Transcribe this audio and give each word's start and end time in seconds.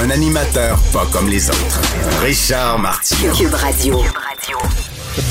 Un 0.00 0.10
animateur 0.10 0.78
pas 0.92 1.06
comme 1.12 1.28
les 1.28 1.50
autres. 1.50 1.80
Richard 2.22 2.78
Martineau. 2.78 3.34
Cube 3.34 3.54
Radio. 3.54 4.00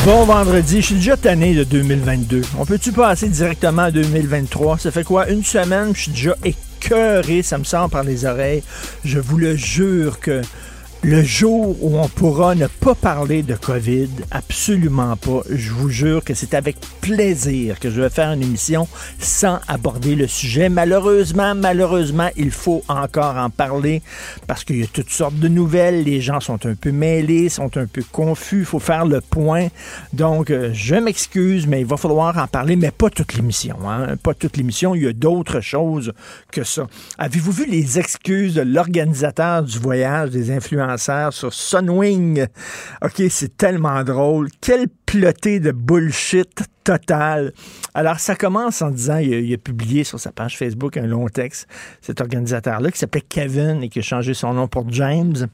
Bon 0.04 0.26
vendredi, 0.26 0.82
je 0.82 0.88
suis 0.88 0.96
déjà 0.96 1.16
tanné 1.16 1.54
de 1.56 1.64
2022. 1.64 2.42
On 2.60 2.66
peut-tu 2.66 2.92
passer 2.92 3.30
directement 3.30 3.84
à 3.84 3.92
2023? 3.92 4.78
Ça 4.80 4.92
fait 4.92 5.06
quoi? 5.06 5.30
Une 5.30 5.44
semaine, 5.44 5.92
je 5.96 6.02
suis 6.02 6.12
déjà 6.12 6.36
écœuré, 6.44 7.44
ça 7.44 7.58
me 7.58 7.64
sort 7.64 7.90
par 7.90 8.04
les 8.04 8.26
oreilles. 8.26 8.62
Je 9.06 9.20
vous 9.20 9.38
le 9.38 9.56
jure 9.56 10.20
que 10.20 10.42
le 11.04 11.24
jour 11.24 11.76
où 11.82 12.00
on 12.00 12.08
pourra 12.08 12.56
ne 12.56 12.68
pas 12.68 12.96
parler 12.96 13.44
de 13.44 13.54
COVID, 13.54 14.10
absolument 14.32 15.16
pas. 15.16 15.42
Je 15.50 15.72
vous 15.72 15.90
jure 15.90 16.24
que 16.24 16.34
c'est 16.34 16.56
avec 16.56 16.78
plaisir 17.02 17.80
que 17.80 17.90
je 17.90 18.02
vais 18.02 18.10
faire 18.10 18.32
une 18.32 18.42
émission 18.42 18.88
sans 19.20 19.60
aborder 19.68 20.16
le 20.16 20.28
sujet. 20.28 20.70
Malheureusement, 20.70 21.54
malheureusement, 21.54 22.30
il 22.36 22.52
faut 22.52 22.84
encore 22.88 23.38
en 23.38 23.50
parler 23.50 24.02
parce 24.48 24.64
qu'il 24.64 24.80
y 24.80 24.84
a 24.84 24.88
toutes 24.88 25.12
sortes 25.12 25.38
de 25.40 25.48
nouvelles. 25.48 26.04
Les 26.04 26.20
gens 26.20 26.40
sont 26.40 26.66
un 26.66 26.76
peu 26.76 26.92
mêlés, 26.92 27.50
sont 27.50 27.78
un 27.78 27.86
peu 27.86 28.04
confus. 28.12 28.60
Il 28.60 28.66
faut 28.66 28.80
faire 28.80 29.06
le 29.06 29.22
point. 29.22 29.68
Donc, 30.14 30.50
euh, 30.50 30.72
je 30.74 30.96
m'excuse, 30.96 31.68
mais 31.68 31.82
il 31.82 31.86
va 31.86 31.98
falloir 31.98 32.38
en 32.38 32.48
parler, 32.48 32.76
mais 32.76 32.92
pas 32.92 33.10
toute 33.10 33.36
l'émission. 33.36 33.78
Hein? 33.88 34.16
Pas 34.18 34.34
toute 34.34 34.58
l'émission. 34.58 34.96
Il 34.96 35.04
y 35.04 35.08
a 35.08 35.14
d'autres 35.14 35.62
choses 35.62 36.12
que 36.52 36.64
ça. 36.64 36.88
Avez-vous 37.20 37.52
vu 37.52 37.66
les 37.66 38.00
excuses 38.00 38.56
de 38.56 38.62
l'organisateur 38.62 39.64
du 39.64 39.78
voyage 39.78 40.32
des 40.32 40.52
influenceurs? 40.52 40.87
Sur 41.32 41.54
Sunwing. 41.54 42.48
OK, 43.02 43.24
c'est 43.30 43.58
tellement 43.58 44.04
drôle. 44.04 44.50
Quel 44.62 44.88
ploté 45.06 45.60
de 45.60 45.72
bullshit 45.72 46.64
total. 46.84 47.52
Alors, 47.94 48.20
ça 48.20 48.36
commence 48.36 48.82
en 48.82 48.92
disant, 48.92 49.18
il 49.18 49.54
a, 49.54 49.58
publié 49.58 50.06
sur 50.06 50.20
sa 50.20 50.32
page 50.32 50.58
Facebook 50.58 50.96
un 50.96 51.06
long 51.06 51.28
texte, 51.28 51.68
cet 52.02 52.22
organisateur-là, 52.22 52.92
qui 52.92 52.98
s'appelait 52.98 53.26
Kevin 53.28 53.84
et 53.84 53.90
qui 53.90 54.00
a 54.00 54.02
changé 54.02 54.34
son 54.34 54.54
nom 54.54 54.70
pour 54.70 54.90
James. 54.94 55.48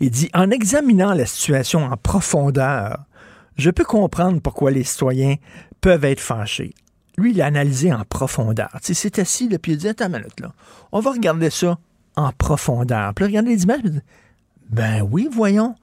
Il 0.00 0.10
dit, 0.10 0.28
en 0.34 0.50
examinant 0.50 1.14
la 1.14 1.26
situation 1.26 1.84
en 1.84 1.96
profondeur, 1.96 3.04
je 3.56 3.70
peux 3.70 3.84
comprendre 3.84 4.40
pourquoi 4.40 4.72
les 4.72 4.82
citoyens 4.82 5.36
peuvent 5.80 6.04
être 6.04 6.20
fâchés. 6.20 6.74
Lui, 7.16 7.32
il 7.32 7.42
a 7.42 7.46
analysé 7.46 7.92
en 7.92 8.02
profondeur. 8.04 8.70
Tu 8.82 8.94
sais, 8.94 8.94
c'est 8.94 9.18
assis, 9.20 9.48
puis 9.58 9.72
il 9.72 9.74
a 9.74 9.78
dit, 9.78 9.88
attends 9.88 10.06
une 10.06 10.12
minute, 10.12 10.40
là. 10.40 10.52
On 10.90 11.00
va 11.00 11.12
regarder 11.12 11.50
ça 11.50 11.78
en 12.16 12.32
profondeur. 12.32 13.14
Puis 13.14 13.24
là, 13.24 13.28
regardez 13.28 13.54
les 13.54 13.62
images. 13.64 13.80
Ben 14.68 15.02
oui, 15.10 15.28
voyons. 15.30 15.74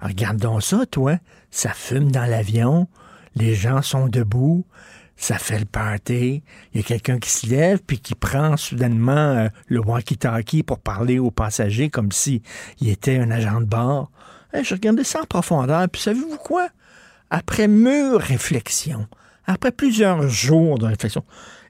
Regardons 0.00 0.60
ça, 0.60 0.84
toi. 0.86 1.18
Ça 1.50 1.72
fume 1.72 2.10
dans 2.10 2.26
l'avion. 2.26 2.86
Les 3.34 3.54
gens 3.54 3.82
sont 3.82 4.08
debout. 4.08 4.64
Ça 5.16 5.38
fait 5.38 5.58
le 5.58 5.64
party. 5.64 6.42
Il 6.72 6.80
y 6.80 6.80
a 6.80 6.86
quelqu'un 6.86 7.18
qui 7.18 7.30
se 7.30 7.46
lève 7.46 7.80
puis 7.86 7.98
qui 7.98 8.14
prend 8.14 8.56
soudainement 8.58 9.12
euh, 9.12 9.48
le 9.68 9.80
walkie-talkie 9.80 10.62
pour 10.62 10.78
parler 10.78 11.18
aux 11.18 11.30
passagers 11.30 11.88
comme 11.88 12.12
s'il 12.12 12.42
était 12.82 13.16
un 13.16 13.30
agent 13.30 13.62
de 13.62 13.66
bord. 13.66 14.10
je 14.52 14.74
regardais 14.74 15.04
ça 15.04 15.22
en 15.22 15.24
profondeur. 15.24 15.88
Puis 15.88 16.02
savez-vous 16.02 16.36
quoi? 16.36 16.68
Après 17.30 17.66
mûre 17.66 18.20
réflexion, 18.20 19.06
après 19.46 19.72
plusieurs 19.72 20.28
jours 20.28 20.78
de 20.78 20.86
réflexion, 20.86 21.24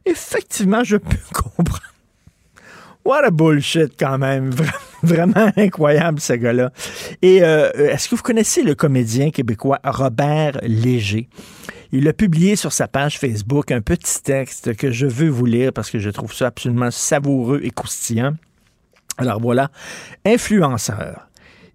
effectivement, 0.05 0.83
je 0.83 0.97
peux 0.97 1.17
comprendre 1.33 1.83
What 3.07 3.25
a 3.25 3.31
bullshit 3.31 3.93
quand 3.97 4.19
même. 4.19 4.51
Vraiment 5.05 5.53
incroyable 5.57 6.19
ce 6.19 6.33
gars-là. 6.33 6.73
Et 7.23 7.41
euh, 7.45 7.71
est-ce 7.73 8.09
que 8.09 8.17
vous 8.17 8.23
connaissez 8.23 8.65
le 8.65 8.75
comédien 8.75 9.31
québécois 9.31 9.79
Robert 9.85 10.59
Léger? 10.63 11.29
Il 11.93 12.09
a 12.09 12.13
publié 12.13 12.57
sur 12.57 12.73
sa 12.73 12.89
page 12.89 13.21
Facebook 13.21 13.71
un 13.71 13.81
petit 13.81 14.21
texte 14.25 14.75
que 14.75 14.91
je 14.91 15.07
veux 15.07 15.29
vous 15.29 15.47
lire 15.47 15.73
parce 15.73 15.89
que 15.89 16.01
je 16.01 16.11
trouve 16.11 16.35
ça 16.35 16.49
absolument 16.49 16.91
savoureux 16.91 17.61
et 17.63 17.71
croustillant. 17.71 18.35
Alors 19.19 19.41
voilà, 19.41 19.71
influenceur. 20.25 21.26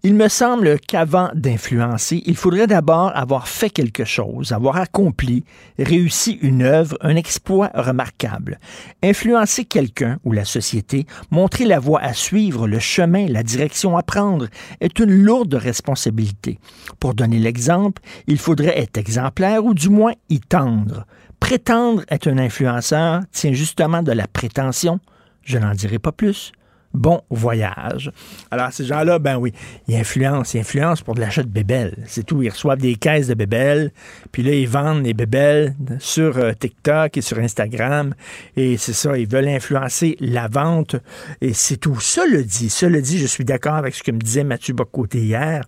Il 0.04 0.16
me 0.16 0.30
semble 0.30 0.80
qu'avant 0.80 1.30
d'influencer, 1.36 2.24
il 2.26 2.36
faudrait 2.36 2.66
d'abord 2.66 3.12
avoir 3.16 3.48
fait 3.48 3.70
quelque 3.70 4.04
chose, 4.04 4.52
avoir 4.52 4.78
accompli, 4.78 5.44
réussi 5.78 6.40
une 6.42 6.64
œuvre, 6.64 6.98
un 7.02 7.16
exploit 7.16 7.70
remarquable. 7.76 8.60
Influencer 9.04 9.66
quelqu'un 9.66 10.18
ou 10.24 10.32
la 10.32 10.44
société, 10.44 11.06
montrer 11.30 11.66
la 11.66 11.78
voie 11.78 12.02
à 12.02 12.14
suivre, 12.14 12.68
le 12.68 12.80
chemin, 12.80 13.28
la 13.28 13.44
direction 13.44 13.96
à 13.96 14.02
prendre, 14.02 14.48
est 14.80 14.98
une 14.98 15.12
lourde 15.12 15.54
responsabilité. 15.54 16.58
Pour 17.00 17.14
donner 17.14 17.38
l'exemple, 17.38 18.02
il 18.26 18.40
faudrait 18.40 18.80
être 18.80 18.98
exemplaire 18.98 19.64
ou 19.64 19.76
du 19.76 19.90
moins 19.90 20.14
y 20.30 20.40
tendre. 20.40 21.06
Prétendre 21.40 22.04
être 22.10 22.28
un 22.28 22.40
influenceur 22.40 23.22
tient 23.32 23.54
justement 23.54 24.02
de 24.02 24.14
la 24.14 24.26
prétention. 24.26 25.00
Je 25.44 25.60
n'en 25.60 25.76
dirai 25.76 26.00
pas 26.00 26.12
plus 26.12 26.54
bon 26.94 27.22
voyage. 27.30 28.12
Alors, 28.50 28.72
ces 28.72 28.86
gens-là, 28.86 29.20
ben 29.20 29.38
oui, 29.38 29.54
ils 29.88 29.96
influencent. 29.96 30.58
Ils 30.58 30.62
influencent 30.62 31.04
pour 31.04 31.16
de 31.16 31.22
l'achat 31.22 31.44
de 31.44 31.50
bébelles. 31.50 31.98
C'est 32.08 32.26
tout. 32.26 32.42
Ils 32.42 32.50
reçoivent 32.50 32.80
des 32.80 32.96
caisses 32.96 33.28
de 33.28 33.34
bébelles, 33.34 33.92
puis 34.32 34.44
là, 34.44 34.54
ils 34.54 34.68
vendent 34.68 35.04
les 35.04 35.14
bébelles 35.14 35.76
sur 36.00 36.38
euh, 36.38 36.54
TikTok 36.54 37.18
et 37.18 37.22
sur 37.22 37.40
Instagram. 37.40 38.14
Et 38.56 38.78
c'est 38.78 38.94
ça, 38.94 39.18
ils 39.18 39.28
veulent 39.28 39.48
influencer 39.48 40.18
la 40.20 40.48
vente. 40.48 40.96
Et 41.42 41.54
c'est 41.54 41.78
tout. 41.78 42.00
Ça 42.00 42.26
le 42.26 42.44
dit. 42.44 42.70
Ça 42.70 42.90
le 42.90 43.02
dit, 43.02 43.18
je 43.18 43.28
suis 43.28 43.46
d'accord 43.46 43.76
avec 43.76 43.96
ce 43.96 44.04
que 44.04 44.12
me 44.12 44.20
disait 44.20 44.44
Mathieu 44.44 44.74
Bocoté 44.74 45.20
hier. 45.20 45.64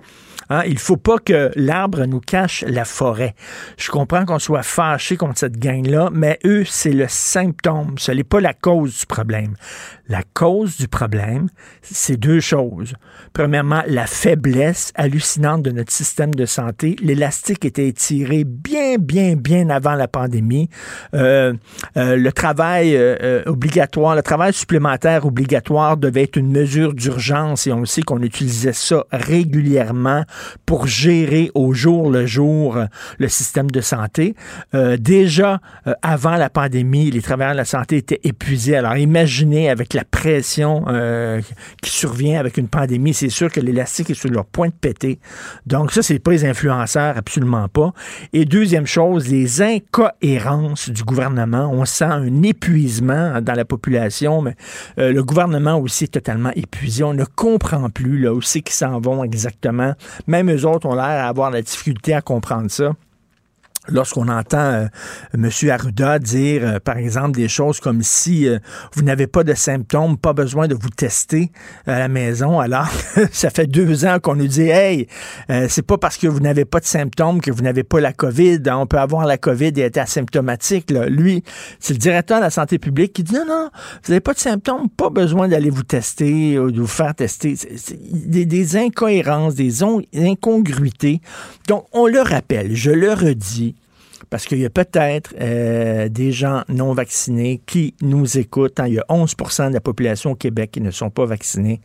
Hein, 0.50 0.64
il 0.66 0.74
ne 0.74 0.80
faut 0.80 0.98
pas 0.98 1.18
que 1.20 1.52
l'arbre 1.56 2.06
nous 2.06 2.20
cache 2.20 2.64
la 2.68 2.86
forêt. 2.86 3.36
Je 3.78 3.90
comprends 3.90 4.26
qu'on 4.26 4.40
soit 4.40 4.64
fâché 4.64 5.18
contre 5.18 5.40
cette 5.40 5.58
gang-là, 5.58 6.10
mais 6.12 6.40
eux, 6.46 6.64
c'est 6.66 6.92
le 6.92 7.08
symptôme. 7.08 7.96
Ce 7.98 8.12
n'est 8.12 8.24
pas 8.24 8.40
la 8.40 8.54
cause 8.54 9.00
du 9.00 9.06
problème. 9.06 9.56
La 10.10 10.22
cause 10.34 10.78
du 10.78 10.88
problème, 10.88 11.48
c'est 11.82 12.18
deux 12.18 12.42
choses. 12.42 12.94
Premièrement, 13.32 13.84
la 13.88 14.06
faiblesse 14.06 14.92
hallucinante 14.96 15.64
de 15.64 15.72
notre 15.72 15.92
système 15.92 16.36
de 16.36 16.46
santé. 16.46 16.98
L'élastique 17.02 17.64
était 17.64 17.88
étiré 17.88 18.44
bien, 18.44 18.98
bien, 19.00 19.36
bien 19.36 19.70
avant 19.70 19.96
la 19.96 20.08
pandémie. 20.08 20.70
Euh, 21.14 21.54
euh, 21.96 22.18
le 22.18 22.32
travail 22.32 22.96
euh, 22.96 23.44
obligatoire, 23.46 24.16
le 24.16 24.22
travail 24.22 24.54
supplémentaire 24.54 25.26
obligatoire 25.26 25.98
devait 25.98 26.24
être 26.24 26.38
une 26.38 26.52
mesure 26.52 26.94
d'urgence 26.94 27.66
et 27.68 27.72
on 27.72 27.86
sait 27.86 28.02
qu'on 28.02 28.22
utilisait 28.22 28.74
ça 28.74 29.06
régulièrement 29.12 30.23
pour 30.66 30.88
gérer 30.88 31.52
au 31.54 31.74
jour 31.74 32.10
le 32.10 32.26
jour 32.26 32.78
le 33.18 33.28
système 33.28 33.70
de 33.70 33.82
santé. 33.82 34.36
déjà, 35.00 35.60
avant 36.02 36.36
la 36.36 36.50
pandémie, 36.50 37.12
les 37.12 37.22
travailleurs 37.22 37.54
de 37.54 37.58
la 37.58 37.66
santé 37.66 37.98
étaient 37.98 38.20
épuisés. 38.24 38.76
Alors 38.76 38.98
imaginez 38.98 39.70
avec 39.70 39.94
la 39.94 40.04
pression 40.04 40.86
qui 41.82 41.90
survient 41.90 42.40
avec 42.40 42.58
une 42.58 42.68
pandémie, 42.68 43.14
c'est 43.14 43.30
sûr 43.30 43.52
que 43.52 43.60
l'élastique 43.60 44.10
est 44.10 44.14
sur 44.14 44.30
leur 44.30 44.46
point 44.46 44.68
de 44.68 44.74
péter. 44.74 45.20
Donc 45.66 45.92
ça, 45.92 46.02
c'est 46.02 46.20
pas 46.20 46.32
les 46.32 46.46
influenceurs, 46.46 47.18
absolument 47.18 47.68
pas. 47.68 47.94
Et 48.34 48.46
deuxième 48.46 48.88
chose, 48.88 49.30
les 49.30 49.62
incohérences 49.62 50.90
du 50.90 51.04
gouvernement. 51.04 51.70
On 51.72 51.86
sent 51.86 52.06
un 52.06 52.44
épuisement 52.44 53.42
dans 53.42 53.54
la 53.54 53.66
population, 53.66 54.42
mais 54.42 54.56
euh, 55.00 55.12
le 55.12 55.24
gouvernement 55.24 55.78
aussi 55.78 56.06
est 56.06 56.14
totalement 56.14 56.52
épuisé. 56.56 57.04
On 57.04 57.14
ne 57.14 57.26
comprend 57.26 57.90
plus 57.90 58.20
là 58.20 58.34
où 58.34 58.42
c'est 58.42 58.62
qu'ils 58.62 58.76
s'en 58.76 59.00
vont 59.00 59.24
exactement. 59.24 59.94
Même 60.28 60.52
eux 60.52 60.66
autres 60.66 60.88
ont 60.88 60.96
l'air 60.96 61.26
d'avoir 61.26 61.52
la 61.52 61.62
difficulté 61.62 62.14
à 62.14 62.22
comprendre 62.22 62.70
ça 62.70 62.94
lorsqu'on 63.90 64.28
entend 64.28 64.58
euh, 64.58 64.88
M. 65.34 65.50
Arruda 65.70 66.20
dire, 66.20 66.62
euh, 66.64 66.80
par 66.80 66.98
exemple, 66.98 67.32
des 67.32 67.48
choses 67.48 67.80
comme 67.80 68.02
si 68.02 68.48
euh, 68.48 68.60
vous 68.94 69.04
n'avez 69.04 69.28
pas 69.28 69.44
de 69.44 69.54
symptômes, 69.54 70.18
pas 70.18 70.34
besoin 70.34 70.68
de 70.68 70.76
vous 70.76 70.90
tester 70.90 71.52
à 71.86 72.00
la 72.00 72.08
maison, 72.08 72.60
alors 72.60 72.88
ça 73.32 73.50
fait 73.50 73.68
deux 73.68 74.06
ans 74.06 74.20
qu'on 74.22 74.36
nous 74.36 74.48
dit, 74.48 74.70
hey, 74.70 75.08
c'est 75.68 75.86
pas 75.86 75.98
parce 75.98 76.18
que 76.18 76.28
vous 76.28 76.40
n'avez 76.40 76.66
pas 76.66 76.80
de 76.80 76.86
symptômes 76.86 77.42
que 77.42 77.52
vous 77.52 77.62
n'avez 77.62 77.84
pas 77.84 78.00
la 78.00 78.14
COVID. 78.14 78.62
On 78.68 78.86
peut 78.86 78.98
avoir 78.98 79.26
la 79.26 79.38
COVID 79.38 79.72
et 79.76 79.82
être 79.82 79.98
asymptomatique. 79.98 80.92
Lui, 80.92 81.44
c'est 81.80 81.94
le 81.94 82.00
directeur 82.00 82.38
de 82.38 82.44
la 82.44 82.50
santé 82.50 82.80
publique 82.80 83.14
qui 83.14 83.24
dit, 83.24 83.34
non, 83.34 83.46
non, 83.48 83.70
vous 84.04 84.12
n'avez 84.12 84.22
pas 84.22 84.34
de 84.34 84.40
symptômes, 84.40 84.90
pas 84.90 85.10
besoin 85.10 85.48
d'aller 85.48 85.70
vous 85.70 85.84
tester 85.84 86.58
ou 86.58 86.72
de 86.72 86.80
vous 86.80 86.88
faire 86.88 87.14
tester. 87.16 87.56
Des 88.14 88.78
incohérences, 88.78 89.56
des 89.56 89.84
incongruités. 90.16 91.22
Donc, 91.68 91.86
on 91.92 92.08
le 92.08 92.22
rappelle, 92.22 92.76
je 92.76 92.92
le 92.92 93.14
redis, 93.14 93.73
parce 94.34 94.48
qu'il 94.48 94.58
y 94.58 94.66
a 94.66 94.72
peut-être 94.72 95.36
euh, 95.40 96.10
des 96.10 96.32
gens 96.32 96.64
non 96.68 96.96
vaccinés 96.96 97.62
qui 97.68 97.94
nous 98.02 98.40
écoutent. 98.40 98.80
Hein. 98.80 98.88
il 98.88 98.96
y 98.96 99.00
a 99.00 99.06
11% 99.08 99.70
de 99.70 99.76
la 99.76 99.80
population 99.80 100.32
au 100.32 100.36
Québec 100.36 100.72
qui 100.72 100.82
ne 100.82 100.90
sont 100.90 101.12
pas 101.12 101.26
vaccinés. 101.26 101.82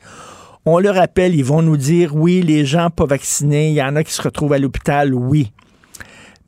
On 0.65 0.79
le 0.79 0.89
rappelle, 0.89 1.35
ils 1.35 1.45
vont 1.45 1.61
nous 1.61 1.77
dire, 1.77 2.17
oui, 2.17 2.41
les 2.41 2.65
gens 2.65 2.89
pas 2.89 3.05
vaccinés, 3.05 3.69
il 3.69 3.75
y 3.75 3.83
en 3.83 3.97
a 3.97 4.03
qui 4.03 4.15
se 4.15 4.23
retrouvent 4.23 4.55
à 4.55 4.59
l'hôpital, 4.59 5.12
oui. 5.12 5.53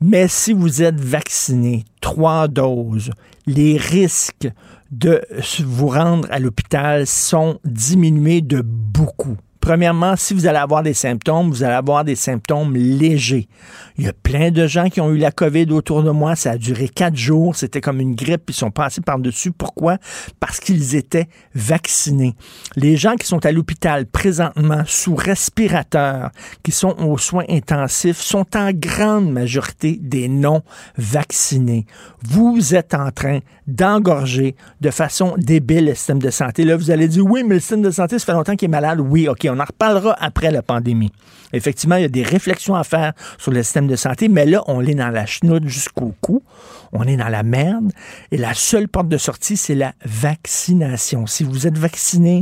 Mais 0.01 0.27
si 0.27 0.53
vous 0.53 0.81
êtes 0.81 0.99
vacciné, 0.99 1.85
trois 2.01 2.47
doses, 2.47 3.11
les 3.45 3.77
risques 3.77 4.49
de 4.89 5.21
vous 5.59 5.89
rendre 5.89 6.27
à 6.31 6.39
l'hôpital 6.39 7.05
sont 7.05 7.59
diminués 7.63 8.41
de 8.41 8.63
beaucoup. 8.65 9.37
Premièrement, 9.61 10.15
si 10.15 10.33
vous 10.33 10.47
allez 10.47 10.57
avoir 10.57 10.81
des 10.81 10.95
symptômes, 10.95 11.49
vous 11.49 11.63
allez 11.63 11.75
avoir 11.75 12.03
des 12.03 12.15
symptômes 12.15 12.75
légers. 12.75 13.47
Il 13.97 14.05
y 14.05 14.09
a 14.09 14.13
plein 14.13 14.49
de 14.49 14.65
gens 14.65 14.89
qui 14.89 14.99
ont 14.99 15.11
eu 15.11 15.17
la 15.17 15.31
COVID 15.31 15.71
autour 15.71 16.01
de 16.01 16.09
moi. 16.09 16.35
Ça 16.35 16.51
a 16.51 16.57
duré 16.57 16.89
quatre 16.89 17.15
jours. 17.15 17.55
C'était 17.55 17.79
comme 17.79 18.01
une 18.01 18.15
grippe. 18.15 18.49
Ils 18.49 18.55
sont 18.55 18.71
passés 18.71 19.01
par-dessus. 19.01 19.51
Pourquoi? 19.51 19.97
Parce 20.39 20.59
qu'ils 20.59 20.95
étaient 20.95 21.27
vaccinés. 21.53 22.33
Les 22.75 22.97
gens 22.97 23.15
qui 23.15 23.27
sont 23.27 23.45
à 23.45 23.51
l'hôpital 23.51 24.07
présentement 24.07 24.81
sous 24.87 25.15
respirateur, 25.15 26.31
qui 26.63 26.71
sont 26.71 26.95
aux 26.97 27.19
soins 27.19 27.45
intensifs, 27.47 28.19
sont 28.19 28.47
en 28.55 28.71
grande 28.73 29.31
majorité 29.31 29.99
des 30.01 30.27
non-vaccinés. 30.27 31.85
Vous 32.23 32.73
êtes 32.73 32.95
en 32.95 33.11
train 33.11 33.39
d'engorger 33.67 34.55
de 34.81 34.89
façon 34.89 35.35
débile 35.37 35.85
le 35.85 35.95
système 35.95 36.19
de 36.19 36.31
santé. 36.31 36.63
Là, 36.63 36.75
vous 36.75 36.89
allez 36.89 37.07
dire, 37.07 37.25
oui, 37.25 37.43
mais 37.43 37.55
le 37.55 37.59
système 37.59 37.83
de 37.83 37.91
santé, 37.91 38.17
ça 38.17 38.25
fait 38.25 38.33
longtemps 38.33 38.55
qu'il 38.55 38.65
est 38.65 38.71
malade. 38.71 38.99
Oui, 38.99 39.27
OK, 39.27 39.45
on 39.51 39.59
en 39.59 39.65
reparlera 39.65 40.15
après 40.19 40.51
la 40.51 40.61
pandémie. 40.61 41.11
Effectivement, 41.53 41.95
il 41.95 42.01
y 42.03 42.05
a 42.05 42.09
des 42.09 42.23
réflexions 42.23 42.75
à 42.75 42.83
faire 42.83 43.13
sur 43.37 43.51
le 43.51 43.63
système 43.63 43.87
de 43.87 43.95
santé, 43.95 44.29
mais 44.29 44.45
là, 44.45 44.63
on 44.67 44.85
est 44.85 44.95
dans 44.95 45.09
la 45.09 45.25
chenoute 45.25 45.67
jusqu'au 45.67 46.13
cou. 46.21 46.43
On 46.93 47.03
est 47.03 47.15
dans 47.15 47.29
la 47.29 47.43
merde. 47.43 47.91
Et 48.31 48.37
la 48.37 48.53
seule 48.53 48.87
porte 48.87 49.07
de 49.07 49.17
sortie, 49.17 49.55
c'est 49.55 49.75
la 49.75 49.93
vaccination. 50.03 51.25
Si 51.25 51.43
vous 51.43 51.65
êtes 51.65 51.77
vacciné, 51.77 52.41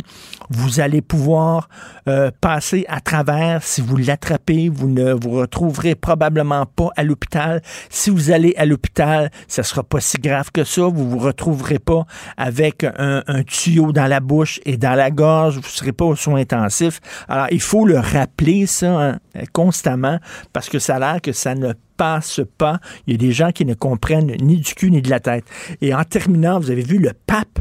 vous 0.49 0.79
allez 0.79 1.01
pouvoir 1.01 1.69
euh, 2.07 2.31
passer 2.41 2.85
à 2.87 2.99
travers. 2.99 3.61
Si 3.61 3.81
vous 3.81 3.97
l'attrapez, 3.97 4.69
vous 4.69 4.87
ne 4.87 5.13
vous 5.13 5.31
retrouverez 5.31 5.93
probablement 5.93 6.65
pas 6.65 6.89
à 6.95 7.03
l'hôpital. 7.03 7.61
Si 7.89 8.09
vous 8.09 8.31
allez 8.31 8.55
à 8.57 8.65
l'hôpital, 8.65 9.29
ça 9.47 9.61
sera 9.61 9.83
pas 9.83 9.99
si 9.99 10.17
grave 10.17 10.51
que 10.51 10.63
ça. 10.63 10.87
Vous 10.87 11.07
vous 11.07 11.19
retrouverez 11.19 11.79
pas 11.79 12.05
avec 12.35 12.83
un, 12.83 13.21
tuyau 13.45 13.91
dans 13.91 14.07
la 14.07 14.19
bouche 14.19 14.59
et 14.65 14.77
dans 14.77 14.95
la 14.95 15.11
gorge. 15.11 15.57
Vous 15.57 15.69
serez 15.69 15.91
pas 15.91 16.05
aux 16.05 16.15
soins 16.15 16.41
intensifs. 16.41 16.99
Alors, 17.27 17.47
il 17.51 17.61
faut 17.61 17.85
le 17.85 17.99
rappeler, 17.99 18.65
ça, 18.65 18.98
hein, 18.99 19.19
constamment, 19.53 20.19
parce 20.53 20.69
que 20.69 20.79
ça 20.79 20.95
a 20.95 20.99
l'air 20.99 21.21
que 21.21 21.31
ça 21.31 21.55
ne 21.55 21.73
passe 21.97 22.41
pas. 22.57 22.79
Il 23.07 23.13
y 23.13 23.15
a 23.15 23.17
des 23.17 23.31
gens 23.31 23.51
qui 23.51 23.65
ne 23.65 23.73
comprennent 23.73 24.35
ni 24.41 24.57
du 24.57 24.73
cul 24.73 24.91
ni 24.91 25.01
de 25.01 25.09
la 25.09 25.19
tête. 25.19 25.45
Et 25.81 25.93
en 25.93 26.03
terminant, 26.03 26.59
vous 26.59 26.71
avez 26.71 26.83
vu 26.83 26.97
le 26.97 27.11
pape 27.25 27.59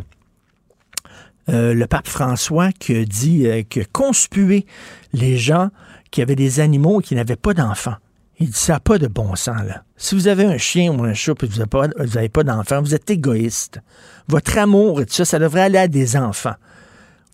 euh, 1.48 1.72
le 1.72 1.86
pape 1.86 2.06
François 2.06 2.72
qui 2.72 2.94
a 2.94 3.04
dit 3.04 3.46
euh, 3.46 3.62
que 3.62 3.80
conspuer 3.90 4.66
les 5.14 5.38
gens 5.38 5.70
qui 6.10 6.20
avaient 6.20 6.36
des 6.36 6.60
animaux 6.60 7.00
et 7.00 7.02
qui 7.02 7.14
n'avaient 7.14 7.36
pas 7.36 7.54
d'enfants. 7.54 7.96
Il 8.38 8.48
dit 8.48 8.58
ça 8.58 8.74
n'a 8.74 8.80
pas 8.80 8.98
de 8.98 9.06
bon 9.06 9.34
sens, 9.34 9.62
là. 9.66 9.82
Si 9.96 10.14
vous 10.14 10.28
avez 10.28 10.44
un 10.44 10.58
chien 10.58 10.92
ou 10.92 11.02
un 11.04 11.14
chat 11.14 11.42
et 11.42 11.46
vous 11.46 11.58
n'avez 11.58 12.28
pas, 12.28 12.42
pas 12.42 12.44
d'enfants, 12.44 12.82
vous 12.82 12.94
êtes 12.94 13.10
égoïste. 13.10 13.80
Votre 14.28 14.58
amour 14.58 15.00
et 15.00 15.06
tout 15.06 15.14
ça, 15.14 15.24
ça 15.24 15.38
devrait 15.38 15.62
aller 15.62 15.78
à 15.78 15.88
des 15.88 16.16
enfants. 16.16 16.54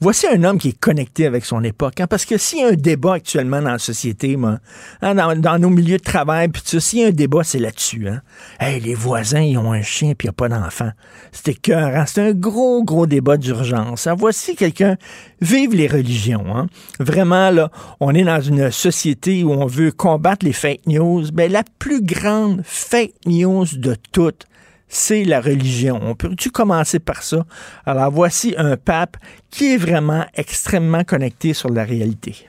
Voici 0.05 0.27
un 0.27 0.45
homme 0.45 0.59
qui 0.59 0.69
est 0.69 0.79
connecté 0.79 1.25
avec 1.25 1.47
son 1.47 1.65
époque. 1.65 1.99
Hein, 1.99 2.07
parce 2.07 2.27
que 2.27 2.37
s'il 2.37 2.59
y 2.59 2.63
a 2.63 2.69
un 2.69 2.73
débat 2.73 3.15
actuellement 3.15 3.63
dans 3.63 3.71
la 3.71 3.79
société, 3.79 4.37
hein, 5.01 5.15
dans, 5.15 5.59
nos 5.59 5.71
milieux 5.71 5.97
de 5.97 6.03
travail, 6.03 6.49
puis 6.49 6.61
s'il 6.79 6.99
y 6.99 7.05
a 7.05 7.07
un 7.07 7.11
débat, 7.11 7.43
c'est 7.43 7.59
là-dessus. 7.59 8.07
Hein. 8.07 8.21
Hey, 8.61 8.81
les 8.81 8.95
voisins, 8.95 9.41
ils 9.41 9.57
ont 9.57 9.73
un 9.73 9.81
chien 9.81 10.13
puis 10.13 10.27
il 10.27 10.29
n'y 10.29 10.33
a 10.33 10.33
pas 10.35 10.51
d'enfant. 10.51 10.91
C'était 11.33 11.55
cœur. 11.55 12.07
C'est 12.07 12.21
un 12.21 12.33
gros, 12.33 12.85
gros 12.85 13.07
débat 13.07 13.39
d'urgence. 13.39 14.07
Hein. 14.07 14.15
Voici 14.15 14.57
quelqu'un. 14.57 14.99
Vive 15.41 15.75
les 15.75 15.87
religions. 15.87 16.69
Vraiment, 17.01 17.49
là, 17.49 17.71
on 17.99 18.15
est 18.15 18.25
dans 18.25 18.43
une 18.43 18.71
société 18.71 19.43
où 19.43 19.53
on 19.53 19.65
veut 19.65 19.91
combattre 19.91 20.45
les 20.45 20.53
fake 20.53 20.87
news. 20.87 21.25
Mais 21.33 21.49
la 21.49 21.63
plus 21.79 22.03
grande 22.03 22.61
fake 22.63 23.15
news 23.25 23.65
de 23.73 23.97
toutes, 24.13 24.45
c'est 24.95 25.25
la 25.25 25.41
religion. 25.41 25.99
On 26.03 26.15
peut-tu 26.15 26.51
commencer 26.51 26.99
par 26.99 27.23
ça? 27.23 27.45
Alors 27.85 28.11
voici 28.11 28.55
un 28.57 28.77
pape 28.77 29.17
qui 29.51 29.75
est 29.75 29.77
vraiment 29.77 30.25
extrêmement 30.35 31.05
connecté 31.05 31.53
sur 31.53 31.71
la 31.71 31.85
réalité. 31.85 32.49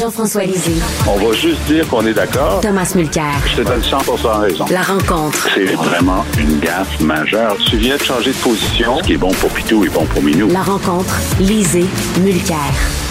Jean-François 0.00 0.44
Lisée. 0.44 0.80
On 1.06 1.16
va 1.16 1.34
juste 1.34 1.62
dire 1.66 1.86
qu'on 1.86 2.06
est 2.06 2.14
d'accord. 2.14 2.60
Thomas 2.62 2.90
Mulcair. 2.96 3.34
Je 3.50 3.56
te 3.56 3.68
donne 3.68 3.82
100 3.82 3.98
raison. 4.40 4.64
La 4.70 4.80
rencontre. 4.80 5.46
C'est 5.54 5.74
vraiment 5.74 6.24
une 6.38 6.58
gaffe 6.58 6.98
majeure. 7.00 7.58
Tu 7.66 7.76
viens 7.76 7.98
de 7.98 8.02
changer 8.02 8.30
de 8.30 8.36
position. 8.36 8.96
Ce 8.96 9.02
qui 9.02 9.12
est 9.12 9.18
bon 9.18 9.30
pour 9.32 9.50
Pitou 9.50 9.84
est 9.84 9.90
bon 9.90 10.06
pour 10.06 10.22
Minou. 10.22 10.48
La 10.48 10.62
rencontre. 10.62 11.14
Lisée. 11.38 11.84
Mulcair. 12.22 12.56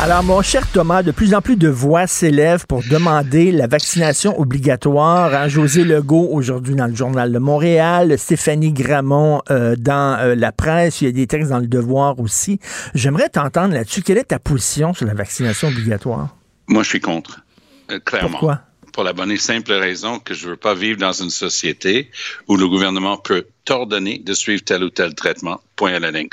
Alors, 0.02 0.24
mon 0.24 0.42
cher 0.42 0.66
Thomas, 0.74 1.04
de 1.04 1.12
plus 1.12 1.36
en 1.36 1.42
plus 1.42 1.58
de 1.58 1.68
voix 1.68 2.08
s'élèvent 2.08 2.66
pour 2.66 2.82
demander 2.90 3.52
la 3.52 3.68
vaccination 3.68 4.40
obligatoire. 4.40 5.36
Hein? 5.36 5.48
José 5.48 5.84
Legault, 5.84 6.30
aujourd'hui, 6.32 6.74
dans 6.74 6.88
le 6.88 6.96
Journal 6.96 7.32
de 7.32 7.40
Montréal. 7.40 8.18
Stéphanie 8.18 8.74
Gramont, 8.74 9.44
euh, 9.52 9.76
dans 9.78 10.18
euh, 10.20 10.34
la 10.34 10.52
presse. 10.52 11.02
Il 11.02 11.06
y 11.06 11.08
a 11.08 11.12
des 11.12 11.28
textes 11.28 11.52
dans 11.52 11.60
le 11.60 11.68
Devoir 11.68 12.20
aussi. 12.20 12.60
J'aimerais 12.96 13.30
t'entendre 13.30 13.76
là-dessus. 13.76 14.02
Quelle 14.02 14.18
est 14.18 14.30
ta 14.30 14.40
position 14.40 14.96
sur 14.96 15.06
la 15.06 15.14
vaccination 15.14 15.68
obligatoire? 15.68 16.30
Moi, 16.70 16.84
je 16.84 16.90
suis 16.90 17.02
contre, 17.02 17.42
euh, 17.90 18.00
clairement. 18.00 18.30
Pourquoi? 18.30 18.62
Pour 18.94 19.04
la 19.04 19.14
bonne 19.14 19.32
et 19.32 19.38
simple 19.38 19.74
raison 19.74 20.20
que 20.20 20.36
je 20.36 20.46
ne 20.46 20.52
veux 20.52 20.58
pas 20.58 20.76
vivre 20.76 21.00
dans 21.00 21.12
une 21.12 21.32
société 21.32 22.12
où 22.48 22.58
le 22.58 22.68
gouvernement 22.68 23.18
peut 23.18 23.48
t'ordonner 23.66 24.20
de 24.20 24.34
suivre 24.34 24.64
tel 24.64 24.84
ou 24.84 24.90
tel 24.90 25.16
traitement, 25.16 25.62
point 25.76 25.94
à 25.94 26.00
la 26.00 26.12
ligne. 26.12 26.30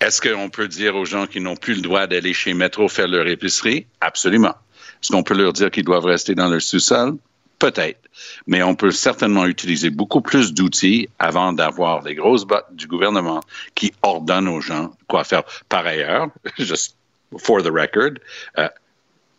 Est-ce 0.00 0.20
qu'on 0.20 0.50
peut 0.50 0.66
dire 0.66 0.96
aux 0.96 1.04
gens 1.04 1.26
qui 1.26 1.40
n'ont 1.40 1.56
plus 1.56 1.74
le 1.74 1.82
droit 1.82 2.08
d'aller 2.08 2.32
chez 2.32 2.52
Métro 2.52 2.88
faire 2.88 3.06
leur 3.06 3.28
épicerie? 3.28 3.86
Absolument. 4.00 4.54
Est-ce 5.02 5.12
qu'on 5.12 5.22
peut 5.22 5.34
leur 5.34 5.52
dire 5.52 5.70
qu'ils 5.70 5.84
doivent 5.84 6.06
rester 6.06 6.34
dans 6.34 6.48
leur 6.48 6.62
sous-sol? 6.62 7.16
Peut-être. 7.60 8.00
Mais 8.46 8.62
on 8.62 8.74
peut 8.74 8.90
certainement 8.90 9.46
utiliser 9.46 9.90
beaucoup 9.90 10.20
plus 10.20 10.52
d'outils 10.52 11.08
avant 11.18 11.52
d'avoir 11.52 12.02
les 12.02 12.16
grosses 12.16 12.44
bottes 12.44 12.72
du 12.72 12.88
gouvernement 12.88 13.40
qui 13.74 13.92
ordonnent 14.02 14.48
aux 14.48 14.60
gens 14.60 14.92
quoi 15.06 15.22
faire. 15.22 15.44
Par 15.68 15.86
ailleurs, 15.86 16.28
just 16.58 16.96
for 17.38 17.62
the 17.62 17.70
record, 17.70 18.18
euh, 18.58 18.68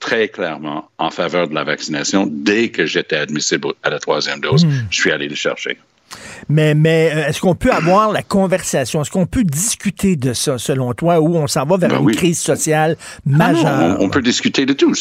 très 0.01 0.27
clairement 0.27 0.89
en 0.97 1.11
faveur 1.11 1.47
de 1.47 1.53
la 1.53 1.63
vaccination. 1.63 2.27
Dès 2.29 2.69
que 2.69 2.85
j'étais 2.85 3.15
admissible 3.15 3.69
à 3.83 3.89
la 3.89 3.99
troisième 3.99 4.41
dose, 4.41 4.65
hmm. 4.65 4.87
je 4.89 4.99
suis 4.99 5.11
allé 5.11 5.29
le 5.29 5.35
chercher. 5.35 5.77
Mais, 6.49 6.75
mais 6.75 7.11
euh, 7.13 7.27
est-ce 7.27 7.39
qu'on 7.39 7.55
peut 7.55 7.71
avoir 7.71 8.11
la 8.11 8.23
conversation? 8.23 9.01
Est-ce 9.01 9.11
qu'on 9.11 9.27
peut 9.27 9.45
discuter 9.45 10.17
de 10.17 10.33
ça, 10.33 10.57
selon 10.57 10.93
toi, 10.93 11.21
où 11.21 11.37
on 11.37 11.47
s'en 11.47 11.65
va 11.65 11.77
vers 11.77 11.89
ben 11.89 12.01
une 12.01 12.15
crise 12.15 12.39
sociale 12.39 12.97
ah 12.99 13.19
majeure? 13.25 13.97
on, 14.01 14.09
peut 14.09 14.21
discuter 14.21 14.65
de 14.65 14.73
tout. 14.73 14.93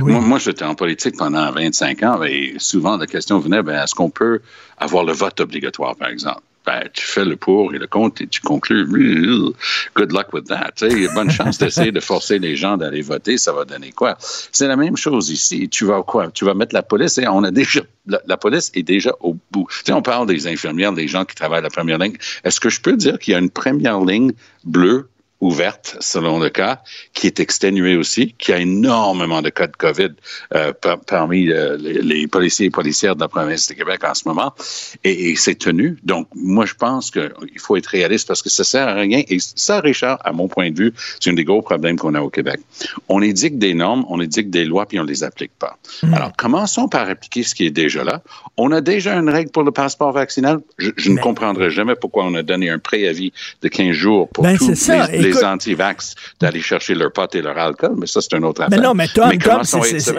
Moi, 0.00 0.38
j'étais 0.38 0.64
en 0.64 0.74
politique 0.74 1.16
pendant 1.18 1.50
25 1.50 2.02
ans 2.04 2.22
et 2.22 2.54
souvent 2.58 2.96
la 2.96 3.06
question 3.06 3.38
venait, 3.40 3.62
ben, 3.62 3.82
est-ce 3.82 3.94
qu'on 3.94 4.08
peut 4.08 4.40
avoir 4.78 5.04
le 5.04 5.12
vote 5.12 5.38
obligatoire, 5.40 5.96
par 5.96 6.08
exemple? 6.08 6.40
Ben, 6.66 6.88
tu 6.92 7.04
fais 7.04 7.24
le 7.24 7.36
pour 7.36 7.74
et 7.74 7.78
le 7.78 7.86
contre 7.86 8.22
et 8.22 8.26
tu 8.26 8.40
conclus, 8.40 8.86
good 9.94 10.12
luck 10.12 10.32
with 10.32 10.46
that. 10.46 10.72
A 10.82 11.14
bonne 11.14 11.30
chance 11.30 11.58
d'essayer 11.58 11.92
de 11.92 12.00
forcer 12.00 12.38
les 12.38 12.56
gens 12.56 12.76
d'aller 12.76 13.02
voter, 13.02 13.36
ça 13.36 13.52
va 13.52 13.64
donner 13.64 13.92
quoi? 13.92 14.16
C'est 14.20 14.66
la 14.66 14.76
même 14.76 14.96
chose 14.96 15.30
ici. 15.30 15.68
Tu 15.68 15.84
vas 15.84 16.02
quoi? 16.02 16.30
Tu 16.30 16.44
vas 16.44 16.54
mettre 16.54 16.74
la 16.74 16.82
police 16.82 17.18
et 17.18 17.26
on 17.28 17.44
a 17.44 17.50
déjà, 17.50 17.80
la, 18.06 18.36
police 18.36 18.70
est 18.74 18.82
déjà 18.82 19.12
au 19.20 19.36
bout. 19.50 19.66
Tu 19.70 19.82
sais, 19.86 19.92
on 19.92 20.02
parle 20.02 20.26
des 20.26 20.46
infirmières, 20.46 20.92
des 20.92 21.08
gens 21.08 21.24
qui 21.24 21.34
travaillent 21.34 21.58
à 21.58 21.62
la 21.62 21.70
première 21.70 21.98
ligne. 21.98 22.16
Est-ce 22.44 22.60
que 22.60 22.70
je 22.70 22.80
peux 22.80 22.96
dire 22.96 23.18
qu'il 23.18 23.32
y 23.32 23.34
a 23.34 23.38
une 23.38 23.50
première 23.50 24.00
ligne 24.00 24.32
bleue 24.64 25.08
ouverte, 25.40 25.96
selon 26.00 26.38
le 26.38 26.48
cas, 26.48 26.80
qui 27.12 27.26
est 27.26 27.38
exténuée 27.40 27.96
aussi, 27.96 28.34
qui 28.38 28.52
a 28.52 28.58
énormément 28.58 29.42
de 29.42 29.50
cas 29.50 29.66
de 29.66 29.76
COVID 29.76 30.10
euh, 30.54 30.72
parmi 31.06 31.50
euh, 31.50 31.76
les, 31.76 32.26
policiers 32.26 32.66
et 32.66 32.70
policières 32.70 33.14
de 33.14 33.20
la 33.20 33.28
province 33.28 33.68
de 33.68 33.74
Québec 33.74 34.02
en 34.04 34.14
ce 34.14 34.26
moment, 34.26 34.54
et, 35.02 35.34
c'est 35.36 35.56
tenu. 35.56 35.98
Donc, 36.02 36.28
moi, 36.34 36.64
je 36.64 36.74
pense 36.74 37.10
qu'il 37.10 37.30
faut 37.58 37.76
être 37.76 37.86
réaliste 37.86 38.26
parce 38.26 38.40
que 38.40 38.48
ça 38.48 38.64
sert 38.64 38.88
à 38.88 38.94
rien. 38.94 39.22
Et 39.28 39.38
ça, 39.40 39.80
Richard, 39.80 40.18
à 40.24 40.32
mon 40.32 40.48
point 40.48 40.70
de 40.70 40.78
vue, 40.78 40.92
c'est 41.20 41.30
un 41.30 41.34
des 41.34 41.44
gros 41.44 41.60
problèmes 41.60 41.98
qu'on 41.98 42.14
a 42.14 42.20
au 42.20 42.30
Québec. 42.30 42.60
On 43.08 43.20
édicte 43.20 43.58
des 43.58 43.74
normes, 43.74 44.04
on 44.08 44.20
édicte 44.20 44.50
des 44.50 44.64
lois, 44.64 44.86
puis 44.86 44.98
on 44.98 45.04
les 45.04 45.24
applique 45.24 45.52
pas. 45.58 45.76
Hmm. 46.02 46.14
Alors, 46.14 46.32
commençons 46.36 46.88
par 46.88 47.08
appliquer 47.08 47.42
ce 47.42 47.54
qui 47.54 47.66
est 47.66 47.70
déjà 47.70 48.04
là. 48.04 48.22
On 48.56 48.72
a 48.72 48.80
déjà 48.80 49.14
une 49.16 49.28
règle 49.28 49.50
pour 49.50 49.64
le 49.64 49.72
passeport 49.72 50.12
vaccinal. 50.12 50.60
Je, 50.78 51.10
ne 51.10 51.18
comprendrai 51.18 51.70
jamais 51.70 51.94
pourquoi 51.96 52.24
on 52.24 52.34
a 52.34 52.42
donné 52.42 52.70
un 52.70 52.78
préavis 52.78 53.32
de 53.62 53.68
15 53.68 53.90
jours 53.92 54.28
pour 54.28 54.44
ben, 54.44 54.56
tous 54.56 54.68
les 54.68 55.23
les 55.24 55.44
anti-vax 55.44 56.14
d'aller 56.40 56.60
chercher 56.60 56.94
leur 56.94 57.12
pote 57.12 57.34
et 57.34 57.42
leur 57.42 57.58
alcool, 57.58 57.94
mais 57.96 58.06
ça, 58.06 58.20
c'est 58.20 58.34
un 58.34 58.42
autre 58.42 58.62
affaire. 58.62 58.78
Mais 58.78 58.84
non, 58.84 58.94
mais 58.94 59.08
Tom, 59.08 59.32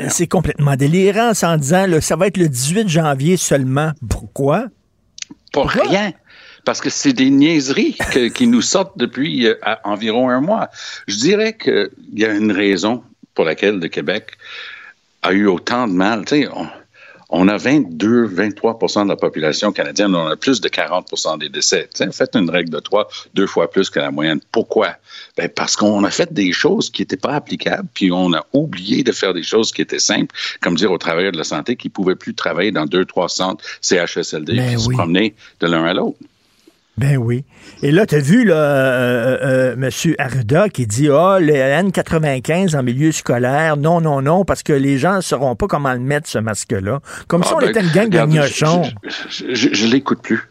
c'est 0.09 0.27
complètement 0.27 0.75
délirant 0.75 1.31
en 1.41 1.57
disant, 1.57 1.87
là, 1.87 2.01
ça 2.01 2.15
va 2.15 2.27
être 2.27 2.37
le 2.37 2.49
18 2.49 2.89
janvier 2.89 3.37
seulement. 3.37 3.91
Pourquoi? 4.09 4.65
Pour 5.51 5.69
rien 5.69 6.11
parce 6.65 6.81
que 6.81 6.89
c'est 6.89 7.13
des 7.13 7.29
niaiseries 7.29 7.95
qui 8.33 8.47
nous 8.47 8.61
sortent 8.61 8.97
depuis 8.97 9.47
euh, 9.47 9.55
environ 9.83 10.29
un 10.29 10.41
mois. 10.41 10.69
Je 11.07 11.15
dirais 11.15 11.55
qu'il 11.55 11.89
y 12.13 12.25
a 12.25 12.33
une 12.33 12.51
raison 12.51 13.03
pour 13.35 13.45
laquelle 13.45 13.79
le 13.79 13.87
Québec 13.87 14.31
a 15.21 15.31
eu 15.31 15.47
autant 15.47 15.87
de 15.87 15.93
mal. 15.93 16.25
Tu 16.25 16.43
sais, 16.43 16.49
on 17.29 17.47
a 17.47 17.57
22, 17.57 18.27
23% 18.27 19.03
de 19.03 19.09
la 19.09 19.15
population 19.15 19.71
canadienne, 19.71 20.15
on 20.15 20.27
a 20.27 20.35
plus 20.35 20.61
de 20.61 20.69
40% 20.69 21.39
des 21.39 21.49
décès. 21.49 21.89
faites 22.11 22.35
une 22.35 22.49
règle 22.49 22.69
de 22.69 22.79
trois, 22.79 23.07
deux 23.33 23.47
fois 23.47 23.69
plus 23.69 23.89
que 23.89 23.99
la 23.99 24.11
moyenne. 24.11 24.39
Pourquoi? 24.51 24.95
Ben 25.37 25.49
parce 25.49 25.75
qu'on 25.75 26.03
a 26.03 26.11
fait 26.11 26.31
des 26.31 26.51
choses 26.51 26.89
qui 26.89 27.01
n'étaient 27.01 27.17
pas 27.17 27.33
applicables, 27.33 27.87
puis 27.93 28.11
on 28.11 28.33
a 28.33 28.45
oublié 28.53 29.03
de 29.03 29.11
faire 29.11 29.33
des 29.33 29.43
choses 29.43 29.71
qui 29.71 29.81
étaient 29.81 29.99
simples, 29.99 30.35
comme 30.61 30.75
dire 30.75 30.91
aux 30.91 30.97
travailleurs 30.97 31.31
de 31.31 31.37
la 31.37 31.43
santé 31.43 31.75
qu'ils 31.75 31.89
ne 31.89 31.93
pouvaient 31.93 32.15
plus 32.15 32.33
travailler 32.33 32.71
dans 32.71 32.85
deux, 32.85 33.05
trois 33.05 33.29
centres 33.29 33.63
CHSLD 33.81 34.53
et 34.53 34.57
ben 34.57 34.77
se 34.77 34.89
promener 34.89 35.35
de 35.59 35.67
l'un 35.67 35.85
à 35.85 35.93
l'autre. 35.93 36.17
Ben 36.97 37.17
oui. 37.17 37.43
Et 37.81 37.91
là, 37.91 38.05
tu 38.05 38.15
as 38.15 38.19
vu 38.19 38.45
là, 38.45 38.55
euh, 38.55 39.37
euh, 39.41 39.73
euh 39.77 39.89
M. 40.05 40.15
Arruda 40.17 40.69
qui 40.69 40.87
dit 40.87 41.09
Ah, 41.09 41.35
oh, 41.35 41.39
le 41.39 41.53
N95 41.53 42.77
en 42.77 42.83
milieu 42.83 43.11
scolaire, 43.11 43.75
non, 43.75 43.99
non, 43.99 44.21
non, 44.21 44.45
parce 44.45 44.63
que 44.63 44.71
les 44.71 44.97
gens 44.97 45.17
ne 45.17 45.21
sauront 45.21 45.55
pas 45.55 45.67
comment 45.67 45.93
le 45.93 45.99
mettre, 45.99 46.29
ce 46.29 46.37
masque-là. 46.37 47.01
Comme 47.27 47.41
ah, 47.43 47.47
si 47.47 47.53
on 47.53 47.57
ben, 47.59 47.69
était 47.69 47.81
une 47.81 47.91
gang 47.91 48.09
de 48.09 48.19
gnochons. 48.19 48.83
Je, 49.29 49.73
je, 49.73 49.87
l'écoute 49.87 50.21
plus. 50.21 50.49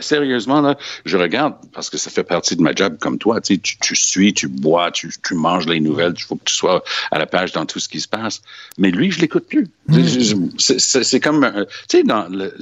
Sérieusement, 0.00 0.60
là, 0.60 0.76
je 1.06 1.16
regarde 1.16 1.54
parce 1.72 1.88
que 1.88 1.96
ça 1.96 2.10
fait 2.10 2.24
partie 2.24 2.54
de 2.54 2.62
ma 2.62 2.74
job 2.74 2.98
comme 3.00 3.16
toi. 3.16 3.40
Tu, 3.40 3.58
tu 3.58 3.96
suis, 3.96 4.34
tu 4.34 4.48
bois, 4.48 4.90
tu, 4.90 5.10
tu 5.22 5.34
manges 5.34 5.66
les 5.66 5.80
nouvelles. 5.80 6.14
Il 6.16 6.22
faut 6.22 6.36
que 6.36 6.44
tu 6.44 6.54
sois 6.54 6.84
à 7.10 7.18
la 7.18 7.26
page 7.26 7.52
dans 7.52 7.64
tout 7.64 7.78
ce 7.78 7.88
qui 7.88 8.00
se 8.00 8.08
passe. 8.08 8.42
Mais 8.76 8.90
lui, 8.90 9.10
je 9.10 9.20
l'écoute 9.20 9.46
plus. 9.48 9.68
Hmm. 9.88 10.48
C'est 10.58 11.20
comme, 11.20 11.50
tu 11.88 11.98
sais, 11.98 12.02
dans 12.02 12.28
le, 12.28 12.54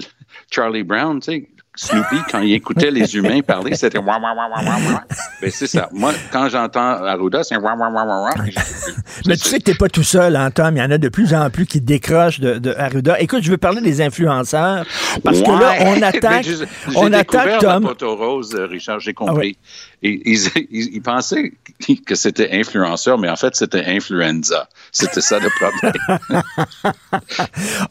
Charlie 0.50 0.82
Brown, 0.82 1.20
tu 1.20 1.32
sais, 1.32 1.48
Snoopy, 1.82 2.16
quand 2.30 2.40
il 2.40 2.52
écoutait 2.52 2.90
les 2.90 3.16
humains 3.16 3.40
parler, 3.40 3.75
c'était 3.75 3.96
wah, 3.96 4.18
wah, 4.20 4.34
wah, 4.34 4.50
wah, 4.50 4.62
wah. 4.62 5.04
Ben, 5.40 5.50
c'est 5.50 5.66
ça. 5.66 5.88
Moi, 5.92 6.12
quand 6.30 6.50
j'entends 6.50 7.02
Arruda, 7.02 7.42
c'est 7.42 7.56
wah, 7.56 7.75
wah, 7.75 7.88
wah, 7.88 8.04
wah, 8.04 8.22
wah. 8.25 8.34
Mais 9.26 9.34
tu 9.37 9.49
sais 9.49 9.60
que 9.60 9.64
t'es 9.64 9.75
pas 9.75 9.88
tout 9.88 10.02
seul, 10.02 10.37
hein, 10.37 10.50
Tom. 10.50 10.76
Il 10.76 10.80
y 10.80 10.82
en 10.82 10.90
a 10.90 10.99
de 10.99 11.08
plus 11.08 11.32
en 11.32 11.49
plus 11.49 11.64
qui 11.64 11.80
décrochent 11.80 12.38
de, 12.38 12.58
de 12.58 12.75
Arruda. 12.76 13.18
Écoute, 13.18 13.42
je 13.44 13.50
veux 13.50 13.56
parler 13.56 13.80
des 13.80 14.02
influenceurs. 14.02 14.84
Parce 15.25 15.40
que 15.40 15.50
là, 15.50 15.76
on 15.87 16.02
attaque, 16.02 16.46
on 16.96 17.10
attaque 17.14 17.60
Tom. 17.60 17.94
La 17.99 18.06
rose, 18.08 18.54
Richard, 18.54 19.00
j'ai 19.00 19.14
compris. 19.14 19.56
Ah 19.58 19.89
ils, 20.02 20.49
ils, 20.71 21.02
pensaient 21.02 21.52
que 22.07 22.14
c'était 22.14 22.50
influenceur, 22.52 23.19
mais 23.19 23.28
en 23.28 23.37
fait, 23.37 23.54
c'était 23.54 23.85
influenza. 23.85 24.69
C'était 24.92 25.21
ça 25.21 25.38
le 25.38 25.50
problème. 25.50 26.42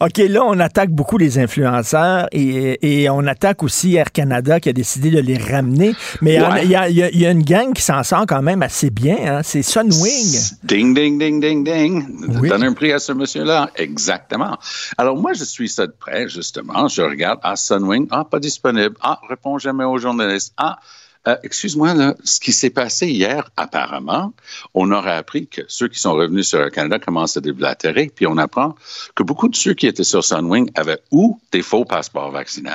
OK, 0.00 0.16
là, 0.28 0.44
on 0.44 0.58
attaque 0.58 0.90
beaucoup 0.90 1.18
les 1.18 1.38
influenceurs 1.38 2.26
et, 2.32 3.02
et, 3.02 3.08
on 3.10 3.24
attaque 3.26 3.62
aussi 3.62 3.94
Air 3.94 4.10
Canada 4.10 4.58
qui 4.58 4.68
a 4.68 4.72
décidé 4.72 5.10
de 5.10 5.20
les 5.20 5.38
ramener. 5.38 5.94
Mais 6.20 6.38
il 6.62 6.68
y, 6.68 7.18
y, 7.18 7.26
a 7.26 7.30
une 7.30 7.44
gang 7.44 7.72
qui 7.72 7.82
s'en 7.82 8.02
sort 8.02 8.26
quand 8.26 8.42
même 8.42 8.62
assez 8.62 8.90
bien. 8.90 9.16
Hein? 9.24 9.40
C'est 9.44 9.62
Sunwing. 9.62 10.40
Ding, 10.64 10.94
ding, 10.94 11.18
ding, 11.18 11.40
ding, 11.40 11.64
ding. 11.64 12.48
Donne 12.48 12.64
un 12.64 12.72
prix 12.72 12.92
à 12.92 12.98
ce 12.98 13.12
monsieur-là. 13.12 13.70
Exactement. 13.76 14.58
Alors, 14.98 15.16
moi, 15.16 15.32
je 15.32 15.44
suis 15.44 15.68
ça 15.68 15.86
de 15.86 15.94
près, 15.96 16.28
justement. 16.28 16.88
Je 16.88 17.02
regarde, 17.02 17.38
ah, 17.44 17.54
Sunwing, 17.54 18.08
ah, 18.10 18.24
pas 18.24 18.40
disponible. 18.40 18.96
Ah, 19.00 19.20
réponds 19.28 19.58
jamais 19.58 19.84
aux 19.84 19.98
journalistes. 19.98 20.52
Ah, 20.56 20.80
euh, 21.28 21.36
excuse-moi, 21.42 22.14
ce 22.24 22.40
qui 22.40 22.52
s'est 22.52 22.70
passé 22.70 23.08
hier, 23.08 23.50
apparemment, 23.56 24.32
on 24.72 24.90
aurait 24.90 25.16
appris 25.16 25.46
que 25.48 25.60
ceux 25.68 25.88
qui 25.88 25.98
sont 25.98 26.14
revenus 26.14 26.48
sur 26.48 26.60
le 26.60 26.70
Canada 26.70 26.98
commencent 26.98 27.36
à 27.36 27.40
déblatérer, 27.40 28.10
puis 28.14 28.26
on 28.26 28.38
apprend 28.38 28.74
que 29.14 29.22
beaucoup 29.22 29.48
de 29.48 29.56
ceux 29.56 29.74
qui 29.74 29.86
étaient 29.86 30.04
sur 30.04 30.24
Sunwing 30.24 30.70
avaient 30.74 31.00
ou 31.10 31.38
des 31.52 31.62
faux 31.62 31.84
passeports 31.84 32.30
vaccinaux, 32.30 32.70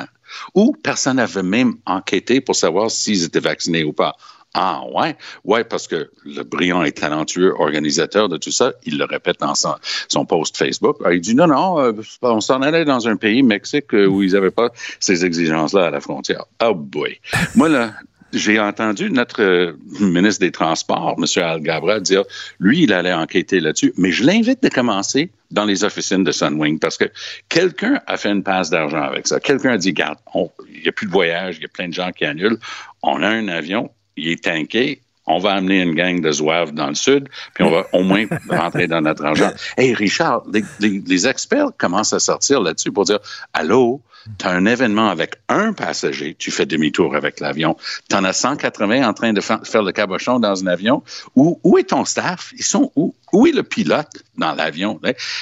ou 0.54 0.76
personne 0.84 1.18
n'avait 1.18 1.44
même 1.44 1.76
enquêté 1.86 2.40
pour 2.40 2.56
savoir 2.56 2.92
s'ils 2.92 3.24
étaient 3.24 3.40
vaccinés 3.40 3.84
ou 3.84 3.94
pas. 3.94 4.16
Ah 4.58 4.84
ouais, 4.94 5.18
ouais, 5.44 5.66
parce 5.66 5.86
que 5.86 6.10
le 6.24 6.44
brillant 6.44 6.84
et 6.84 6.94
talentueux 6.94 7.54
organisateur 7.60 8.30
de 8.30 8.38
tout 8.38 8.52
ça, 8.52 8.72
il 8.86 8.98
le 8.98 9.04
répète 9.04 9.42
dans 9.42 9.54
son, 9.54 9.76
son 10.08 10.26
post 10.26 10.56
Facebook. 10.56 10.96
Ah, 11.04 11.12
il 11.12 11.20
dit 11.20 11.36
non, 11.36 11.48
non, 11.48 11.80
euh, 11.82 11.92
on 12.22 12.40
s'en 12.40 12.62
allait 12.62 12.86
dans 12.86 13.10
un 13.10 13.18
pays, 13.18 13.44
Mexique, 13.44 13.92
où 13.92 14.24
ils 14.24 14.32
n'avaient 14.32 14.52
pas 14.52 14.70
ces 15.02 15.26
exigences-là 15.26 15.88
à 15.88 15.90
la 15.90 16.00
frontière. 16.00 16.46
Oh 16.64 16.74
boy. 16.74 17.20
Moi, 17.56 17.68
là, 17.68 17.92
j'ai 18.34 18.60
entendu 18.60 19.10
notre 19.10 19.42
euh, 19.42 19.74
ministre 20.00 20.42
des 20.42 20.52
Transports, 20.52 21.16
M. 21.18 21.44
Al 21.44 21.62
Gabra, 21.62 22.00
dire, 22.00 22.24
lui, 22.60 22.84
il 22.84 22.94
allait 22.94 23.14
enquêter 23.14 23.60
là-dessus, 23.60 23.94
mais 23.98 24.12
je 24.12 24.24
l'invite 24.24 24.62
de 24.62 24.70
commencer 24.70 25.32
dans 25.52 25.66
les 25.66 25.84
officines 25.84 26.24
de 26.24 26.32
Sunwing 26.32 26.80
parce 26.80 26.98
que 26.98 27.06
quelqu'un 27.50 28.02
a 28.08 28.18
fait 28.18 28.32
une 28.32 28.44
passe 28.44 28.70
d'argent 28.70 29.02
avec 29.02 29.28
ça. 29.28 29.40
Quelqu'un 29.40 29.72
a 29.72 29.78
dit, 29.78 29.94
garde, 29.94 30.18
il 30.36 30.82
n'y 30.82 30.88
a 30.88 30.92
plus 30.92 31.08
de 31.08 31.12
voyage, 31.12 31.58
il 31.58 31.62
y 31.62 31.66
a 31.66 31.70
plein 31.70 31.88
de 31.88 31.94
gens 31.94 32.12
qui 32.12 32.26
annulent. 32.26 32.60
On 33.04 33.22
a 33.22 33.28
un 33.28 33.48
avion, 33.48 33.92
il 34.18 34.30
est 34.30 34.44
tanké, 34.44 35.02
on 35.28 35.40
va 35.40 35.54
amener 35.54 35.82
une 35.82 35.96
gang 35.96 36.22
de 36.22 36.32
zouaves 36.32 36.74
dans 36.74 36.88
le 36.88 36.96
sud, 36.96 37.30
puis 37.54 37.64
on 37.64 37.72
va 37.72 37.86
au 37.94 38.04
moins 38.04 38.26
rentrer 38.50 38.88
dans 38.88 39.02
notre 39.02 39.26
argent. 39.26 39.52
Hey, 39.78 39.94
Richard, 39.94 40.44
les 40.78 41.28
experts 41.28 41.72
commencent 41.78 42.14
à 42.14 42.20
sortir 42.20 42.62
là-dessus 42.62 42.92
pour 42.92 43.06
dire, 43.06 43.20
allô, 43.54 44.02
tu 44.40 44.48
as 44.48 44.52
un 44.52 44.66
événement 44.66 45.10
avec 45.10 45.36
un 45.50 45.74
passager, 45.74 46.36
tu 46.38 46.52
fais 46.52 46.66
demi-tour 46.66 47.16
avec 47.16 47.40
l'avion. 47.40 47.78
Tu 48.10 48.16
en 48.16 48.24
as 48.24 48.34
180 48.34 49.08
en 49.08 49.14
train 49.14 49.34
de 49.34 49.42
faire 49.42 49.84
le 49.84 49.92
cabochon 49.92 50.40
dans 50.40 50.64
un 50.64 50.68
avion. 50.68 51.04
Où, 51.36 51.60
où 51.64 51.78
est 51.78 51.90
ton 51.90 52.06
staff? 52.06 52.52
Ils 52.58 52.64
sont 52.64 52.92
où? 52.96 53.14
Où 53.32 53.48
est 53.48 53.52
le 53.52 53.64
pilote 53.64 54.24
dans 54.38 54.54
l'avion? 54.54 55.00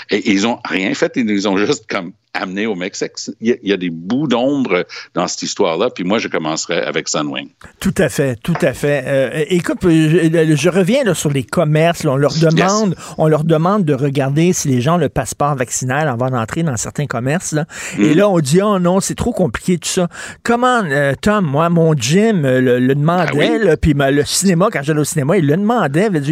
Et 0.09 0.31
ils 0.31 0.45
ont 0.47 0.59
rien 0.65 0.93
fait, 0.93 1.13
ils 1.15 1.47
ont 1.47 1.57
juste 1.57 1.85
comme 1.87 2.13
amené 2.33 2.65
au 2.65 2.75
Mexique. 2.75 3.11
Il 3.39 3.57
y 3.61 3.73
a, 3.73 3.77
des 3.77 3.89
bouts 3.89 4.27
d'ombre 4.27 4.85
dans 5.13 5.27
cette 5.27 5.43
histoire-là, 5.43 5.89
puis 5.89 6.03
moi, 6.03 6.17
je 6.17 6.27
commencerai 6.27 6.81
avec 6.81 7.07
Sunwing. 7.07 7.49
Tout 7.79 7.93
à 7.97 8.09
fait, 8.09 8.35
tout 8.37 8.57
à 8.61 8.73
fait. 8.73 9.03
Euh, 9.05 9.45
écoute, 9.49 9.79
je, 9.83 10.69
reviens 10.69 11.03
là, 11.03 11.13
sur 11.13 11.31
les 11.31 11.43
commerces. 11.43 12.05
on, 12.05 12.15
leur 12.15 12.33
demande, 12.33 12.95
on 13.17 13.27
leur 13.27 13.43
demande 13.43 13.85
de 13.85 13.93
regarder 13.93 14.53
si 14.53 14.67
les 14.67 14.81
gens 14.81 14.95
ont 14.95 14.97
le 14.97 15.09
passeport 15.09 15.55
vaccinal 15.55 16.07
avant 16.07 16.29
d'entrer 16.29 16.63
dans 16.63 16.77
certains 16.77 17.05
commerces. 17.05 17.55
Et 17.99 18.13
mm. 18.13 18.17
là, 18.17 18.29
on 18.29 18.39
dit, 18.39 18.61
oh 18.61 18.79
non, 18.79 18.99
c'est 18.99 19.15
trop 19.15 19.31
compliqué 19.31 19.77
tout 19.77 19.89
ça. 19.89 20.07
Comment, 20.43 20.83
euh, 20.83 21.13
Tom, 21.19 21.45
moi, 21.45 21.69
mon 21.69 21.93
gym 21.93 22.45
euh, 22.45 22.59
le, 22.79 22.95
demandait, 22.95 23.69
ah 23.69 23.77
puis 23.77 23.93
le 23.95 24.25
cinéma, 24.25 24.69
quand 24.71 24.81
j'allais 24.81 25.01
au 25.01 25.05
cinéma, 25.05 25.37
il 25.37 25.45
le 25.45 25.57
demandait. 25.57 26.09
Ben 26.09 26.23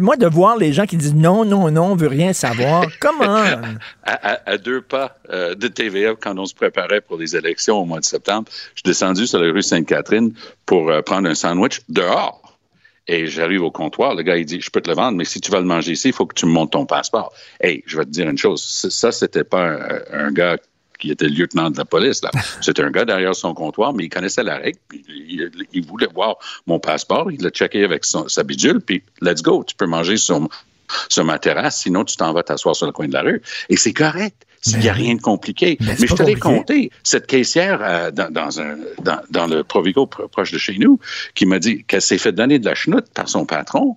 moi, 0.00 0.16
de 0.16 0.26
voir 0.26 0.56
les 0.56 0.72
gens 0.72 0.86
qui 0.86 0.96
disent 0.96 1.14
non, 1.14 1.44
non, 1.44 1.70
non, 1.70 1.92
on 1.92 1.96
veut 1.96 2.08
rien 2.08 2.32
savoir. 2.32 2.86
Comment? 3.00 3.44
à, 4.04 4.58
deux 4.58 4.80
pas 4.80 5.16
euh, 5.36 5.54
de 5.54 5.68
TVA 5.68 6.14
quand 6.14 6.38
on 6.38 6.46
se 6.46 6.54
préparait 6.54 7.00
pour 7.00 7.18
les 7.18 7.36
élections 7.36 7.78
au 7.78 7.84
mois 7.84 8.00
de 8.00 8.04
septembre. 8.04 8.48
Je 8.74 8.80
suis 8.80 8.82
descendu 8.84 9.26
sur 9.26 9.38
la 9.38 9.52
rue 9.52 9.62
Sainte-Catherine 9.62 10.32
pour 10.64 10.90
euh, 10.90 11.02
prendre 11.02 11.28
un 11.28 11.34
sandwich 11.34 11.82
dehors. 11.88 12.58
Et 13.08 13.26
j'arrive 13.26 13.62
au 13.62 13.70
comptoir, 13.70 14.14
le 14.14 14.22
gars, 14.22 14.36
il 14.36 14.46
dit, 14.46 14.60
je 14.60 14.70
peux 14.70 14.80
te 14.80 14.88
le 14.88 14.96
vendre, 14.96 15.16
mais 15.16 15.24
si 15.24 15.40
tu 15.40 15.50
vas 15.50 15.60
le 15.60 15.66
manger 15.66 15.92
ici, 15.92 16.08
il 16.08 16.14
faut 16.14 16.26
que 16.26 16.34
tu 16.34 16.46
me 16.46 16.50
montes 16.50 16.72
ton 16.72 16.86
passeport. 16.86 17.32
Hey, 17.60 17.84
je 17.86 17.96
vais 17.98 18.04
te 18.04 18.10
dire 18.10 18.28
une 18.28 18.38
chose, 18.38 18.64
ça, 18.64 19.12
c'était 19.12 19.44
pas 19.44 19.78
un, 20.12 20.32
gars 20.32 20.56
qui 20.98 21.10
était 21.12 21.28
lieutenant 21.28 21.70
de 21.70 21.76
la 21.76 21.84
police. 21.84 22.22
Là. 22.22 22.30
C'était 22.62 22.82
un 22.82 22.90
gars 22.90 23.04
derrière 23.04 23.36
son 23.36 23.52
comptoir, 23.52 23.92
mais 23.92 24.04
il 24.04 24.08
connaissait 24.08 24.42
la 24.42 24.56
règle. 24.56 24.78
Il, 24.92 25.86
voulait 25.86 26.08
voir 26.12 26.36
mon 26.66 26.80
passeport. 26.80 27.30
Il 27.30 27.42
l'a 27.42 27.50
checké 27.50 27.84
avec 27.84 28.04
sa 28.04 28.42
bidule, 28.42 28.80
puis 28.80 29.02
let's 29.20 29.42
go, 29.42 29.62
tu 29.62 29.76
peux 29.76 29.86
manger 29.86 30.16
sur, 30.16 30.48
sur 31.08 31.24
ma 31.24 31.38
terrasse, 31.38 31.82
sinon 31.82 32.04
tu 32.04 32.16
t'en 32.16 32.32
vas 32.32 32.42
t'asseoir 32.42 32.74
sur 32.74 32.86
le 32.86 32.92
coin 32.92 33.08
de 33.08 33.12
la 33.12 33.22
rue. 33.22 33.42
Et 33.68 33.76
c'est 33.76 33.92
correct. 33.92 34.45
Il 34.66 34.78
n'y 34.78 34.88
a 34.88 34.92
ben 34.92 34.98
rien 34.98 35.14
de 35.14 35.20
compliqué. 35.20 35.76
Ben, 35.80 35.96
Mais 35.98 36.06
je 36.06 36.14
te 36.14 36.22
l'ai 36.22 36.34
compté. 36.34 36.90
Cette 37.02 37.26
caissière 37.26 37.80
euh, 37.82 38.10
dans, 38.10 38.60
un, 38.60 38.76
dans, 39.30 39.46
le 39.46 39.62
Provigo 39.62 40.06
proche 40.06 40.52
de 40.52 40.58
chez 40.58 40.76
nous 40.78 40.98
qui 41.34 41.46
m'a 41.46 41.58
dit 41.58 41.84
qu'elle 41.84 42.02
s'est 42.02 42.18
fait 42.18 42.32
donner 42.32 42.58
de 42.58 42.64
la 42.64 42.74
chenoute 42.74 43.06
par 43.14 43.28
son 43.28 43.46
patron 43.46 43.96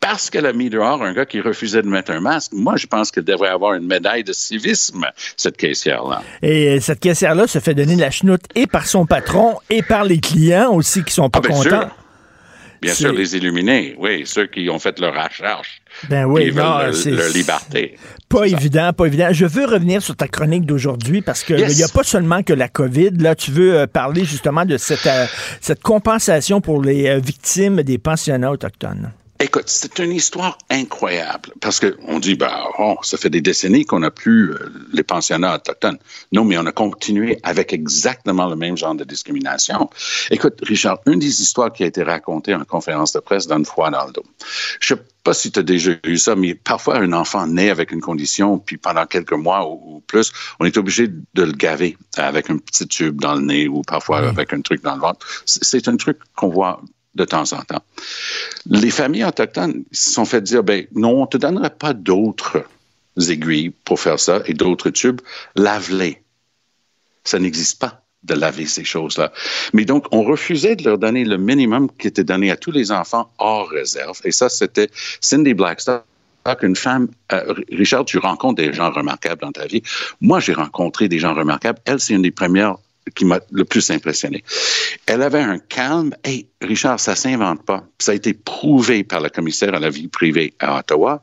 parce 0.00 0.30
qu'elle 0.30 0.46
a 0.46 0.52
mis 0.52 0.70
dehors 0.70 1.02
un 1.02 1.12
gars 1.12 1.26
qui 1.26 1.40
refusait 1.40 1.82
de 1.82 1.88
mettre 1.88 2.12
un 2.12 2.20
masque. 2.20 2.52
Moi, 2.52 2.76
je 2.76 2.86
pense 2.86 3.10
qu'elle 3.10 3.24
devrait 3.24 3.48
avoir 3.48 3.74
une 3.74 3.86
médaille 3.86 4.22
de 4.22 4.32
civisme, 4.32 5.06
cette 5.36 5.56
caissière-là. 5.56 6.22
Et 6.42 6.80
cette 6.80 7.00
caissière-là 7.00 7.46
se 7.46 7.58
fait 7.58 7.74
donner 7.74 7.96
de 7.96 8.00
la 8.00 8.10
chenoute 8.10 8.42
et 8.54 8.66
par 8.66 8.86
son 8.86 9.06
patron 9.06 9.56
et 9.70 9.82
par 9.82 10.04
les 10.04 10.18
clients 10.18 10.72
aussi 10.72 11.02
qui 11.02 11.12
sont 11.12 11.30
pas 11.30 11.40
ah, 11.42 11.48
contents. 11.48 11.90
Bien 12.86 12.94
sûr, 12.94 13.12
les 13.12 13.36
illuminés, 13.36 13.94
oui, 13.98 14.22
ceux 14.24 14.46
qui 14.46 14.68
ont 14.70 14.78
fait 14.78 14.98
leur 14.98 15.14
recherche. 15.14 15.80
Ben 16.08 16.24
oui, 16.24 16.50
leur, 16.50 16.90
liberté. 17.34 17.96
Pas 18.28 18.46
évident, 18.46 18.92
pas 18.92 19.06
évident. 19.06 19.28
Je 19.32 19.46
veux 19.46 19.64
revenir 19.64 20.02
sur 20.02 20.16
ta 20.16 20.28
chronique 20.28 20.66
d'aujourd'hui 20.66 21.22
parce 21.22 21.42
qu'il 21.42 21.56
n'y 21.56 21.82
a 21.82 21.88
pas 21.88 22.02
seulement 22.02 22.42
que 22.42 22.52
la 22.52 22.68
COVID. 22.68 23.10
Là, 23.18 23.34
tu 23.34 23.50
veux 23.50 23.74
euh, 23.74 23.86
parler 23.86 24.24
justement 24.24 24.64
de 24.64 24.76
cette, 24.76 25.06
euh, 25.06 25.26
cette 25.60 25.82
compensation 25.82 26.60
pour 26.60 26.82
les 26.82 27.08
euh, 27.08 27.18
victimes 27.18 27.82
des 27.82 27.98
pensionnats 27.98 28.50
autochtones. 28.50 29.12
Écoute, 29.38 29.64
c'est 29.66 29.98
une 29.98 30.12
histoire 30.12 30.56
incroyable 30.70 31.52
parce 31.60 31.78
que 31.78 31.96
on 32.08 32.18
dit, 32.18 32.36
bah, 32.36 32.64
oh, 32.78 32.96
ça 33.02 33.18
fait 33.18 33.28
des 33.28 33.42
décennies 33.42 33.84
qu'on 33.84 34.00
n'a 34.00 34.10
plus 34.10 34.52
euh, 34.52 34.72
les 34.94 35.02
pensionnats 35.02 35.56
autochtones. 35.56 35.98
Non, 36.32 36.44
mais 36.44 36.56
on 36.56 36.64
a 36.64 36.72
continué 36.72 37.38
avec 37.42 37.74
exactement 37.74 38.46
le 38.48 38.56
même 38.56 38.78
genre 38.78 38.94
de 38.94 39.04
discrimination. 39.04 39.90
Écoute, 40.30 40.58
Richard, 40.62 41.00
une 41.04 41.18
des 41.18 41.42
histoires 41.42 41.70
qui 41.70 41.84
a 41.84 41.86
été 41.86 42.02
racontée 42.02 42.54
en 42.54 42.64
conférence 42.64 43.12
de 43.12 43.20
presse 43.20 43.46
donne 43.46 43.66
froid 43.66 43.90
dans 43.90 44.06
le 44.06 44.12
dos. 44.12 44.24
Je 44.80 44.94
sais 44.94 45.00
pas 45.22 45.34
si 45.34 45.52
tu 45.52 45.58
as 45.58 45.62
déjà 45.62 45.92
vu 46.02 46.16
ça, 46.16 46.34
mais 46.34 46.54
parfois 46.54 46.96
un 46.96 47.12
enfant 47.12 47.46
naît 47.46 47.68
avec 47.68 47.92
une 47.92 48.00
condition, 48.00 48.58
puis 48.58 48.78
pendant 48.78 49.04
quelques 49.04 49.32
mois 49.32 49.68
ou, 49.68 50.02
plus, 50.06 50.32
on 50.60 50.64
est 50.64 50.78
obligé 50.78 51.08
de 51.08 51.42
le 51.42 51.52
gaver 51.52 51.98
avec 52.16 52.48
un 52.48 52.56
petit 52.56 52.86
tube 52.88 53.20
dans 53.20 53.34
le 53.34 53.42
nez 53.42 53.68
ou 53.68 53.82
parfois 53.82 54.18
avec 54.18 54.54
un 54.54 54.62
truc 54.62 54.82
dans 54.82 54.94
le 54.94 55.00
ventre. 55.00 55.26
C'est 55.44 55.88
un 55.88 55.96
truc 55.96 56.18
qu'on 56.36 56.48
voit 56.48 56.80
de 57.16 57.24
temps 57.24 57.52
en 57.52 57.62
temps. 57.62 57.82
Les 58.66 58.90
familles 58.90 59.24
autochtones 59.24 59.84
se 59.92 60.10
sont 60.10 60.24
fait 60.24 60.40
dire, 60.40 60.62
ben 60.62 60.86
non, 60.94 61.18
on 61.18 61.22
ne 61.22 61.26
te 61.26 61.36
donnerait 61.36 61.70
pas 61.70 61.92
d'autres 61.92 62.64
aiguilles 63.28 63.70
pour 63.84 63.98
faire 64.00 64.20
ça 64.20 64.42
et 64.46 64.54
d'autres 64.54 64.90
tubes, 64.90 65.20
lave-les. 65.54 66.22
Ça 67.24 67.38
n'existe 67.38 67.80
pas 67.80 68.02
de 68.22 68.34
laver 68.34 68.66
ces 68.66 68.84
choses-là. 68.84 69.32
Mais 69.72 69.84
donc, 69.84 70.06
on 70.10 70.22
refusait 70.22 70.76
de 70.76 70.84
leur 70.84 70.98
donner 70.98 71.24
le 71.24 71.38
minimum 71.38 71.88
qui 71.98 72.08
était 72.08 72.24
donné 72.24 72.50
à 72.50 72.56
tous 72.56 72.72
les 72.72 72.90
enfants 72.90 73.30
hors 73.38 73.68
réserve. 73.68 74.20
Et 74.24 74.32
ça, 74.32 74.48
c'était 74.48 74.90
Cindy 75.20 75.54
Blackstock 75.54 76.04
une 76.62 76.76
femme, 76.76 77.08
euh, 77.32 77.54
Richard, 77.72 78.04
tu 78.04 78.18
rencontres 78.18 78.62
des 78.62 78.72
gens 78.72 78.90
remarquables 78.90 79.40
dans 79.40 79.52
ta 79.52 79.66
vie. 79.66 79.82
Moi, 80.20 80.40
j'ai 80.40 80.52
rencontré 80.52 81.08
des 81.08 81.18
gens 81.18 81.34
remarquables. 81.34 81.78
Elle, 81.84 82.00
c'est 82.00 82.14
une 82.14 82.22
des 82.22 82.30
premières 82.30 82.76
qui 83.14 83.24
m'a 83.24 83.40
le 83.50 83.64
plus 83.64 83.90
impressionné. 83.90 84.42
Elle 85.06 85.22
avait 85.22 85.40
un 85.40 85.58
calme. 85.58 86.14
Hey, 86.24 86.48
Richard, 86.60 87.00
ça 87.00 87.14
s'invente 87.14 87.64
pas. 87.64 87.84
Ça 87.98 88.12
a 88.12 88.14
été 88.14 88.34
prouvé 88.34 89.04
par 89.04 89.20
le 89.20 89.28
commissaire 89.28 89.74
à 89.74 89.78
la 89.78 89.90
vie 89.90 90.08
privée 90.08 90.54
à 90.58 90.78
Ottawa. 90.78 91.22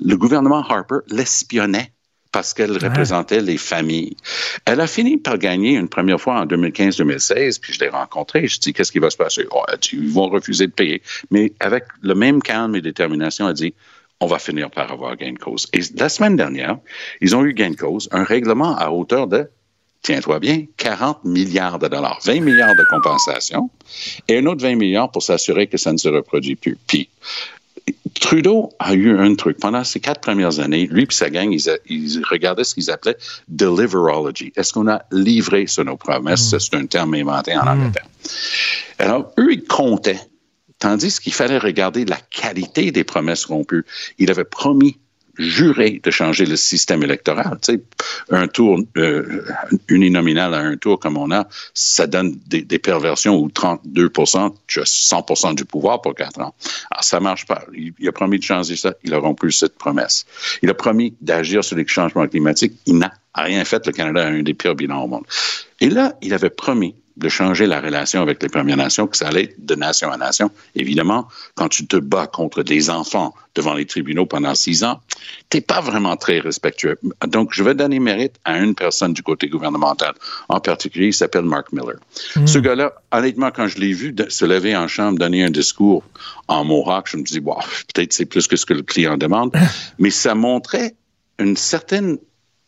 Le 0.00 0.16
gouvernement 0.16 0.62
Harper 0.68 0.98
l'espionnait 1.08 1.92
parce 2.32 2.54
qu'elle 2.54 2.72
représentait 2.72 3.42
les 3.42 3.58
familles. 3.58 4.16
Elle 4.64 4.80
a 4.80 4.86
fini 4.86 5.18
par 5.18 5.36
gagner 5.36 5.74
une 5.74 5.88
première 5.88 6.18
fois 6.18 6.40
en 6.40 6.46
2015-2016, 6.46 7.60
puis 7.60 7.74
je 7.74 7.80
l'ai 7.80 7.90
rencontrée. 7.90 8.48
Je 8.48 8.58
dis, 8.58 8.72
qu'est-ce 8.72 8.90
qui 8.90 8.98
va 8.98 9.10
se 9.10 9.18
passer? 9.18 9.46
Oh, 9.50 9.62
ils 9.92 10.08
vont 10.08 10.30
refuser 10.30 10.66
de 10.66 10.72
payer. 10.72 11.02
Mais 11.30 11.52
avec 11.60 11.84
le 12.00 12.14
même 12.14 12.40
calme 12.40 12.74
et 12.74 12.80
détermination, 12.80 13.48
elle 13.48 13.54
dit, 13.54 13.74
on 14.20 14.26
va 14.26 14.38
finir 14.38 14.70
par 14.70 14.90
avoir 14.90 15.14
gain 15.16 15.32
de 15.32 15.38
cause. 15.38 15.68
Et 15.74 15.80
la 15.96 16.08
semaine 16.08 16.36
dernière, 16.36 16.78
ils 17.20 17.36
ont 17.36 17.44
eu 17.44 17.52
gain 17.52 17.70
de 17.70 17.76
cause, 17.76 18.08
un 18.12 18.24
règlement 18.24 18.76
à 18.78 18.90
hauteur 18.90 19.26
de 19.26 19.50
tiens-toi 20.02 20.38
bien, 20.40 20.64
40 20.76 21.24
milliards 21.24 21.78
de 21.78 21.88
dollars, 21.88 22.18
20 22.24 22.40
milliards 22.40 22.74
de 22.74 22.84
compensation 22.90 23.70
et 24.28 24.38
un 24.38 24.46
autre 24.46 24.62
20 24.62 24.74
milliards 24.74 25.10
pour 25.10 25.22
s'assurer 25.22 25.66
que 25.66 25.78
ça 25.78 25.92
ne 25.92 25.98
se 25.98 26.08
reproduit 26.08 26.56
plus. 26.56 26.76
Puis, 26.86 27.08
Trudeau 28.20 28.70
a 28.78 28.94
eu 28.94 29.18
un 29.18 29.34
truc. 29.34 29.58
Pendant 29.58 29.82
ces 29.84 29.98
quatre 29.98 30.20
premières 30.20 30.60
années, 30.60 30.86
lui 30.90 31.02
et 31.02 31.06
sa 31.10 31.30
gang, 31.30 31.52
ils, 31.52 32.22
regardaient 32.30 32.64
ce 32.64 32.74
qu'ils 32.74 32.90
appelaient 32.90 33.16
deliverology. 33.48 34.52
Est-ce 34.54 34.72
qu'on 34.72 34.88
a 34.88 35.02
livré 35.10 35.66
sur 35.66 35.84
nos 35.84 35.96
promesses? 35.96 36.52
Mm. 36.52 36.60
C'est 36.60 36.74
un 36.76 36.86
terme 36.86 37.14
inventé 37.14 37.56
en 37.56 37.64
mm. 37.64 37.68
Angleterre. 37.68 38.06
Alors, 38.98 39.32
eux, 39.38 39.52
ils 39.52 39.64
comptaient. 39.64 40.20
Tandis 40.78 41.20
qu'il 41.20 41.32
fallait 41.32 41.58
regarder 41.58 42.04
la 42.04 42.16
qualité 42.16 42.90
des 42.90 43.04
promesses 43.04 43.44
rompues. 43.44 43.84
Il 44.18 44.30
avait 44.30 44.44
promis 44.44 44.98
juré 45.38 46.00
de 46.02 46.10
changer 46.10 46.44
le 46.44 46.56
système 46.56 47.02
électoral. 47.02 47.58
Tu 47.62 47.74
sais, 47.74 47.82
un 48.30 48.48
tour 48.48 48.78
euh, 48.96 49.44
uninominal 49.88 50.54
à 50.54 50.58
un 50.58 50.76
tour 50.76 50.98
comme 50.98 51.16
on 51.16 51.30
a, 51.30 51.48
ça 51.74 52.06
donne 52.06 52.38
des, 52.46 52.78
perversions 52.78 53.36
où 53.36 53.48
32% 53.48 54.54
juste 54.66 55.12
100% 55.12 55.54
du 55.54 55.64
pouvoir 55.64 56.02
pour 56.02 56.14
quatre 56.14 56.40
ans. 56.40 56.54
Alors, 56.90 57.04
ça 57.04 57.20
marche 57.20 57.46
pas. 57.46 57.64
Il, 57.72 58.08
a 58.08 58.12
promis 58.12 58.38
de 58.38 58.44
changer 58.44 58.76
ça. 58.76 58.94
Il 59.04 59.14
a 59.14 59.18
rompu 59.18 59.50
cette 59.52 59.76
promesse. 59.78 60.26
Il 60.62 60.70
a 60.70 60.74
promis 60.74 61.14
d'agir 61.20 61.64
sur 61.64 61.76
les 61.76 61.86
changements 61.86 62.26
climatiques. 62.26 62.74
Il 62.86 62.98
n'a 62.98 63.12
rien 63.34 63.64
fait. 63.64 63.86
Le 63.86 63.92
Canada 63.92 64.26
a 64.26 64.28
un 64.28 64.42
des 64.42 64.54
pires 64.54 64.74
bilans 64.74 65.04
au 65.04 65.06
monde. 65.06 65.24
Et 65.80 65.88
là, 65.88 66.14
il 66.22 66.34
avait 66.34 66.50
promis 66.50 66.94
de 67.16 67.28
changer 67.28 67.66
la 67.66 67.80
relation 67.80 68.22
avec 68.22 68.42
les 68.42 68.48
Premières 68.48 68.76
Nations, 68.76 69.06
que 69.06 69.16
ça 69.16 69.28
allait 69.28 69.54
de 69.58 69.74
nation 69.74 70.10
à 70.10 70.16
nation. 70.16 70.50
Évidemment, 70.74 71.28
quand 71.54 71.68
tu 71.68 71.86
te 71.86 71.96
bats 71.96 72.26
contre 72.26 72.62
des 72.62 72.90
enfants 72.90 73.34
devant 73.54 73.74
les 73.74 73.84
tribunaux 73.84 74.24
pendant 74.26 74.54
six 74.54 74.82
ans, 74.82 75.00
t'es 75.50 75.60
pas 75.60 75.80
vraiment 75.80 76.16
très 76.16 76.38
respectueux. 76.38 76.98
Donc, 77.26 77.50
je 77.52 77.62
vais 77.62 77.74
donner 77.74 77.98
mérite 77.98 78.36
à 78.44 78.58
une 78.58 78.74
personne 78.74 79.12
du 79.12 79.22
côté 79.22 79.48
gouvernemental. 79.48 80.14
En 80.48 80.60
particulier, 80.60 81.08
il 81.08 81.14
s'appelle 81.14 81.44
Mark 81.44 81.72
Miller. 81.72 81.96
Hmm. 82.34 82.46
Ce 82.46 82.58
gars-là, 82.58 82.94
honnêtement, 83.12 83.50
quand 83.50 83.68
je 83.68 83.78
l'ai 83.78 83.92
vu 83.92 84.14
se 84.28 84.44
lever 84.44 84.76
en 84.76 84.88
chambre, 84.88 85.18
donner 85.18 85.44
un 85.44 85.50
discours 85.50 86.02
en 86.48 86.64
Mohawk, 86.64 87.08
je 87.10 87.16
me 87.18 87.22
dis, 87.22 87.40
wow, 87.40 87.58
peut-être 87.94 88.12
c'est 88.12 88.26
plus 88.26 88.46
que 88.46 88.56
ce 88.56 88.64
que 88.64 88.74
le 88.74 88.82
client 88.82 89.18
demande, 89.18 89.52
mais 89.98 90.10
ça 90.10 90.34
montrait 90.34 90.94
une 91.38 91.56
certaine 91.56 92.18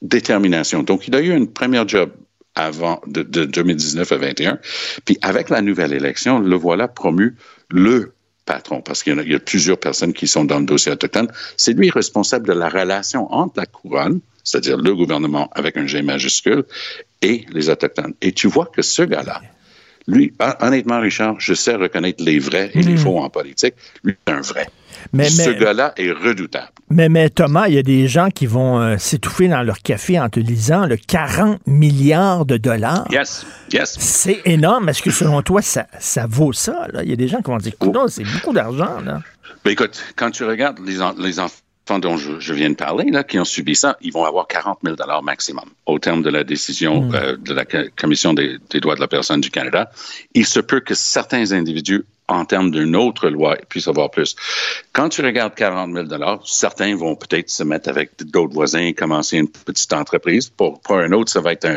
détermination. 0.03 0.83
Donc, 0.83 1.09
il 1.09 1.15
a 1.15 1.21
eu 1.21 1.35
une 1.35 1.49
première 1.49 1.89
job 1.89 2.11
avant 2.55 3.01
de, 3.07 3.23
2019 3.23 4.13
à 4.13 4.17
21. 4.17 4.59
Puis 5.05 5.19
avec 5.23 5.51
la 5.51 5.61
nouvelle 5.61 5.93
élection, 5.93 6.39
le 6.39 6.57
voilà 6.57 6.89
promu 6.89 7.37
le 7.71 8.13
patron, 8.47 8.83
parce 8.83 9.03
qu'il 9.03 9.19
y, 9.27 9.35
a 9.35 9.39
plusieurs 9.39 9.79
personnes 9.79 10.13
qui 10.13 10.27
sont 10.27 10.45
dans 10.45 10.59
le 10.59 10.67
dossier 10.67 10.93
autochtone. 10.93 11.29
C'est 11.57 11.73
lui 11.73 11.91
responsable 11.91 12.47
de 12.47 12.53
la 12.53 12.69
relation 12.69 13.33
entre 13.33 13.55
la 13.59 13.67
couronne, 13.67 14.21
c'est-à-dire 14.43 14.77
le 14.77 14.95
gouvernement 14.95 15.51
avec 15.55 15.77
un 15.77 15.87
G 15.87 16.03
majuscule, 16.03 16.65
et 17.23 17.47
les 17.51 17.71
autochtones. 17.71 18.15
Et 18.21 18.33
tu 18.33 18.49
vois 18.49 18.67
que 18.67 18.83
ce 18.83 19.03
gars-là, 19.03 19.41
lui, 20.07 20.35
honnêtement, 20.61 21.01
Richard, 21.01 21.37
je 21.41 21.55
sais 21.55 21.75
reconnaître 21.75 22.23
les 22.23 22.39
vrais 22.39 22.71
et 22.75 22.83
les 22.83 22.95
hmm. 22.95 22.99
faux 22.99 23.19
en 23.19 23.31
politique. 23.31 23.75
Lui, 24.03 24.15
c'est 24.27 24.35
un 24.35 24.43
vrai. 24.43 24.67
Mais, 25.13 25.29
Ce 25.29 25.51
gars-là 25.51 25.93
est 25.97 26.13
redoutable. 26.13 26.69
Mais, 26.91 27.09
mais 27.09 27.31
Thomas, 27.31 27.69
il 27.69 27.75
y 27.75 27.79
a 27.79 27.83
des 27.83 28.09
gens 28.09 28.29
qui 28.31 28.47
vont 28.47 28.81
euh, 28.81 28.97
s'étouffer 28.99 29.49
dans 29.49 29.63
leur 29.63 29.79
café 29.81 30.19
en 30.21 30.29
te 30.29 30.41
lisant 30.41 30.87
le 30.87 30.97
40 30.97 31.61
milliards 31.67 32.45
de 32.47 32.57
dollars. 32.57 33.07
Yes, 33.11 33.47
yes. 33.73 33.97
C'est 33.99 34.43
énorme. 34.45 34.89
Est-ce 34.89 35.03
que 35.03 35.11
selon 35.11 35.43
toi, 35.43 35.63
ça, 35.63 35.87
ça 35.99 36.27
vaut 36.29 36.53
ça? 36.53 36.89
Il 37.03 37.11
y 37.11 37.13
a 37.13 37.17
des 37.17 37.29
gens 37.29 37.39
qui 37.39 37.51
vont 37.51 37.59
dire, 37.59 37.75
non, 37.83 38.09
c'est 38.09 38.25
beaucoup 38.25 38.53
d'argent. 38.53 38.99
Ben, 39.65 39.71
écoute, 39.71 40.03
quand 40.17 40.31
tu 40.31 40.45
regardes 40.45 40.79
les, 40.81 40.99
les 41.19 41.41
enfants 41.41 41.57
dont 42.01 42.17
je, 42.17 42.55
viens 42.55 42.71
de 42.71 42.75
parler, 42.75 43.11
là, 43.11 43.25
qui 43.25 43.39
ont 43.39 43.45
subi 43.45 43.75
ça, 43.75 43.97
ils 44.01 44.13
vont 44.13 44.25
avoir 44.25 44.47
40 44.47 44.79
000 44.85 44.97
maximum 45.23 45.65
au 45.87 45.99
terme 45.99 46.23
de 46.23 46.31
la 46.31 46.45
décision 46.45 47.03
hmm. 47.03 47.15
euh, 47.15 47.37
de 47.37 47.53
la 47.53 47.65
Commission 47.65 48.33
des, 48.33 48.59
droits 48.81 48.95
de 48.95 49.01
la 49.01 49.09
personne 49.09 49.41
du 49.41 49.51
Canada. 49.51 49.91
Il 50.35 50.47
se 50.47 50.61
peut 50.61 50.81
que 50.81 50.95
certains 50.95 51.53
individus, 51.53 52.05
en 52.29 52.45
termes 52.45 52.71
d'une 52.71 52.97
autre 52.97 53.29
loi, 53.29 53.57
puissent 53.69 53.89
avoir 53.89 54.11
plus. 54.11 54.35
Quand 54.93 55.09
tu 55.11 55.23
regardes 55.23 55.55
40 55.55 55.93
000 55.93 56.41
certains 56.45 56.97
vont 56.97 57.17
peut-être 57.17 57.51
se 57.51 57.63
mettre 57.63 57.89
avec 57.89 58.13
d'autres 58.25 58.55
voisins 58.55 58.81
et 58.81 58.95
commencer 58.95 59.39
une 59.39 59.49
petite 59.49 59.93
entreprise. 59.93 60.49
Pour, 60.49 60.81
pour 60.81 60.99
un 60.99 61.13
autre, 61.13 61.31
ça 61.31 61.41
va 61.41 61.53
être 61.53 61.69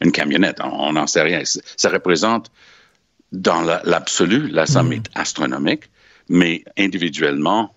une 0.00 0.12
camionnette. 0.12 0.58
On 0.62 0.92
n'en 0.92 1.06
sait 1.06 1.22
rien. 1.22 1.42
Ça 1.44 1.88
représente, 1.88 2.50
dans 3.32 3.62
l'absolu, 3.62 4.48
la, 4.48 4.66
somme 4.66 4.92
est 4.92 5.08
astronomique, 5.14 5.84
mais 6.28 6.64
individuellement, 6.78 7.74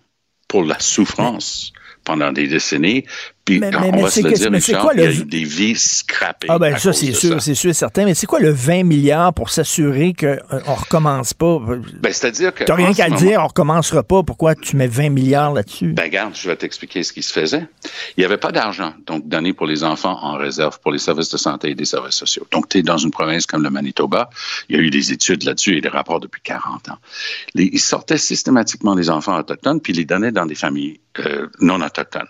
pour 0.48 0.64
la 0.64 0.80
souffrance 0.80 1.74
pendant 2.04 2.32
des 2.32 2.48
décennies. 2.48 3.06
Puis 3.50 3.60
mais, 3.60 3.76
on 3.76 4.02
va 4.04 4.10
se 4.10 4.22
le 4.22 4.32
dire, 4.32 4.52
Richard, 4.52 4.92
il 4.94 5.02
y 5.02 5.06
a 5.06 5.12
eu 5.12 5.26
des 5.26 5.44
vies 5.44 5.76
scrappées. 5.76 6.48
Ah 6.50 6.60
ben 6.60 6.78
ça, 6.78 6.94
c'est 6.94 7.14
sûr, 7.14 7.42
c'est 7.42 7.56
sûr 7.56 7.74
certain. 7.74 8.06
Mais 8.06 8.14
c'est 8.14 8.28
quoi 8.28 8.40
le 8.40 8.52
20 8.52 8.84
milliards 8.84 9.34
pour 9.34 9.50
s'assurer 9.50 10.14
qu'on 10.14 10.28
euh, 10.28 10.38
ne 10.52 10.72
recommence 10.72 11.34
pas? 11.34 11.60
Ben, 12.00 12.14
c'est-à-dire 12.14 12.54
que... 12.54 12.64
Tu 12.64 12.72
rien 12.72 12.94
qu'à 12.94 13.10
dire, 13.10 13.42
on 13.44 13.48
recommencera 13.48 14.04
pas. 14.04 14.22
Pourquoi 14.24 14.54
tu 14.54 14.76
mets 14.76 14.88
20 14.88 15.10
milliards 15.10 15.54
là-dessus? 15.54 15.94
Ben 15.94 16.04
regarde, 16.04 16.36
je 16.36 16.48
vais 16.48 16.56
t'expliquer 16.56 17.02
ce 17.04 17.12
qui 17.12 17.24
se 17.24 17.34
faisait. 17.34 17.68
Il 18.18 18.22
n'y 18.22 18.26
avait 18.26 18.38
pas 18.38 18.52
d'argent, 18.52 18.94
donc 19.08 19.28
donné 19.28 19.54
pour 19.54 19.66
les 19.66 19.84
enfants 19.84 20.20
en 20.22 20.34
réserve 20.38 20.80
pour 20.80 20.92
les 20.92 21.00
services 21.00 21.30
de 21.30 21.38
santé 21.38 21.72
et 21.72 21.76
des 21.76 21.86
services 21.86 22.16
sociaux. 22.16 22.46
Donc, 22.52 22.70
tu 22.70 22.78
es 22.78 22.84
dans 22.84 22.98
une 22.98 23.12
province 23.12 23.46
comme 23.46 23.64
le 23.64 23.70
Manitoba. 23.70 24.30
Il 24.70 24.76
y 24.76 24.80
a 24.80 24.82
eu 24.82 24.90
des 24.90 25.12
études 25.12 25.44
là-dessus 25.44 25.78
et 25.78 25.82
des 25.82 25.90
rapports 25.90 26.20
depuis 26.20 26.42
40 26.42 26.90
ans. 26.90 26.98
ils 27.56 27.80
sortaient 27.80 28.18
systématiquement 28.18 28.94
les 28.94 29.10
enfants 29.10 29.38
autochtones 29.38 29.82
puis 29.82 29.94
les 29.94 30.06
donnaient 30.06 30.32
dans 30.32 30.46
des 30.46 30.56
familles 30.56 31.00
euh, 31.20 31.48
non 31.60 31.82
autochtones. 31.82 32.28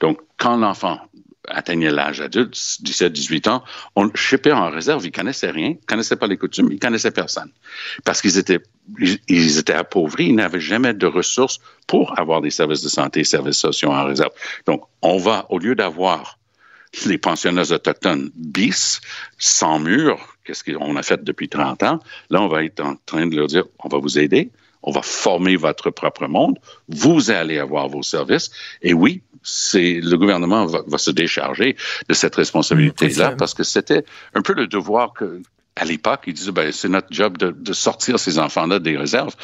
Donc, 0.00 0.20
quand 0.36 0.56
l'enfant 0.56 1.00
atteignait 1.50 1.90
l'âge 1.90 2.20
adulte, 2.20 2.54
17-18 2.54 3.48
ans, 3.48 3.64
on 3.96 4.12
chipait 4.14 4.52
en 4.52 4.70
réserve. 4.70 5.04
Ils 5.06 5.12
connaissaient 5.12 5.50
rien, 5.50 5.74
ils 5.80 5.86
connaissaient 5.86 6.16
pas 6.16 6.26
les 6.26 6.36
coutumes, 6.36 6.70
ils 6.70 6.78
connaissaient 6.78 7.10
personne. 7.10 7.50
Parce 8.04 8.20
qu'ils 8.20 8.38
étaient, 8.38 8.60
ils 9.28 9.58
étaient 9.58 9.72
appauvris, 9.72 10.26
ils 10.26 10.34
n'avaient 10.34 10.60
jamais 10.60 10.94
de 10.94 11.06
ressources 11.06 11.58
pour 11.86 12.18
avoir 12.18 12.40
des 12.40 12.50
services 12.50 12.82
de 12.82 12.88
santé, 12.88 13.24
services 13.24 13.58
sociaux 13.58 13.90
en 13.90 14.04
réserve. 14.04 14.32
Donc, 14.66 14.82
on 15.02 15.18
va, 15.18 15.46
au 15.50 15.58
lieu 15.58 15.74
d'avoir 15.74 16.38
les 17.06 17.18
pensionnaires 17.18 17.70
autochtones 17.70 18.30
bis, 18.34 19.00
sans 19.38 19.78
mur, 19.78 20.36
qu'est-ce 20.44 20.64
qu'on 20.64 20.96
a 20.96 21.02
fait 21.02 21.22
depuis 21.22 21.48
30 21.48 21.82
ans, 21.82 21.98
là, 22.30 22.42
on 22.42 22.48
va 22.48 22.64
être 22.64 22.80
en 22.80 22.96
train 23.06 23.26
de 23.26 23.36
leur 23.36 23.46
dire, 23.46 23.64
on 23.84 23.88
va 23.88 23.98
vous 23.98 24.18
aider, 24.18 24.50
on 24.82 24.90
va 24.90 25.02
former 25.02 25.56
votre 25.56 25.90
propre 25.90 26.26
monde, 26.26 26.58
vous 26.88 27.30
allez 27.30 27.58
avoir 27.58 27.88
vos 27.88 28.02
services, 28.02 28.50
et 28.80 28.94
oui, 28.94 29.22
c'est 29.48 30.00
le 30.02 30.16
gouvernement 30.16 30.66
va, 30.66 30.98
se 30.98 31.10
décharger 31.10 31.76
de 32.08 32.14
cette 32.14 32.34
responsabilité-là 32.34 33.34
parce 33.38 33.54
que 33.54 33.62
c'était 33.62 34.04
un 34.34 34.42
peu 34.42 34.52
le 34.52 34.66
devoir 34.66 35.12
que 35.14 35.42
à 35.78 35.84
l'époque, 35.84 36.24
ils 36.26 36.34
disaient, 36.34 36.52
ben, 36.52 36.72
c'est 36.72 36.88
notre 36.88 37.08
job 37.10 37.38
de, 37.38 37.72
sortir 37.72 38.18
ces 38.18 38.38
enfants-là 38.38 38.80
des 38.80 38.96
réserves, 38.96 39.34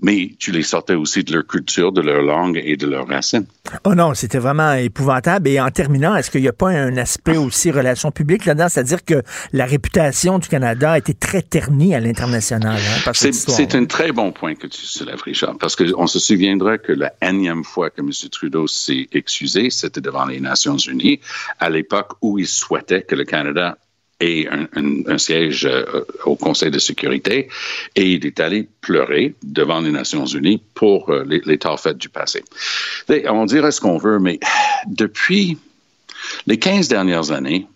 mais 0.00 0.30
tu 0.38 0.50
les 0.50 0.62
sortais 0.62 0.94
aussi 0.94 1.22
de 1.22 1.34
leur 1.34 1.46
culture, 1.46 1.92
de 1.92 2.00
leur 2.00 2.22
langue 2.22 2.60
et 2.64 2.76
de 2.76 2.86
leurs 2.86 3.06
racines. 3.06 3.46
Oh 3.84 3.94
non, 3.94 4.14
c'était 4.14 4.38
vraiment 4.38 4.72
épouvantable. 4.72 5.48
Et 5.48 5.60
en 5.60 5.70
terminant, 5.70 6.16
est-ce 6.16 6.30
qu'il 6.30 6.40
n'y 6.40 6.48
a 6.48 6.52
pas 6.52 6.70
un 6.70 6.96
aspect 6.96 7.36
aussi 7.36 7.70
relations 7.70 8.10
publiques 8.10 8.46
là-dedans? 8.46 8.68
C'est-à-dire 8.68 9.04
que 9.04 9.22
la 9.52 9.66
réputation 9.66 10.38
du 10.38 10.48
Canada 10.48 10.92
a 10.92 10.98
été 10.98 11.12
très 11.12 11.42
ternie 11.42 11.94
à 11.94 12.00
l'international. 12.00 12.78
Hein, 12.78 13.12
c'est 13.12 13.74
un 13.74 13.84
très 13.84 14.12
bon 14.12 14.32
point 14.32 14.54
que 14.54 14.66
tu 14.66 14.80
soulèves, 14.80 15.22
Richard, 15.22 15.58
parce 15.58 15.76
qu'on 15.76 16.06
se 16.06 16.18
souviendra 16.18 16.78
que 16.78 16.92
la 16.92 17.12
énième 17.20 17.64
fois 17.64 17.90
que 17.90 18.00
M. 18.00 18.10
Trudeau 18.30 18.66
s'est 18.66 19.08
excusé, 19.12 19.68
c'était 19.70 20.00
devant 20.00 20.24
les 20.24 20.40
Nations 20.40 20.78
unies, 20.78 21.20
à 21.60 21.68
l'époque 21.68 22.12
où 22.22 22.38
il 22.38 22.46
souhaitait 22.46 23.02
que 23.02 23.14
le 23.14 23.24
Canada 23.24 23.76
et 24.22 24.48
un, 24.48 25.18
siège 25.18 25.66
euh, 25.66 26.04
au 26.24 26.36
Conseil 26.36 26.70
de 26.70 26.78
sécurité 26.78 27.48
et 27.96 28.12
il 28.12 28.24
est 28.24 28.38
allé 28.38 28.68
pleurer 28.80 29.34
devant 29.42 29.80
les 29.80 29.90
Nations 29.90 30.26
Unies 30.26 30.62
pour 30.74 31.10
euh, 31.10 31.24
les, 31.26 31.58
faits 31.76 31.98
du 31.98 32.08
passé. 32.08 32.42
On 33.28 33.44
dirait 33.44 33.72
ce 33.72 33.80
qu'on 33.80 33.98
veut, 33.98 34.18
mais 34.18 34.38
depuis 34.86 35.58
Les 36.46 36.58
15 36.58 36.88
dernières 36.88 37.32
années, 37.32 37.66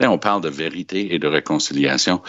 Là, 0.00 0.10
on 0.12 0.18
parle 0.18 0.42
de 0.42 0.48
vérité 0.48 1.14
et 1.14 1.18
de 1.18 1.26
réconciliation. 1.26 2.22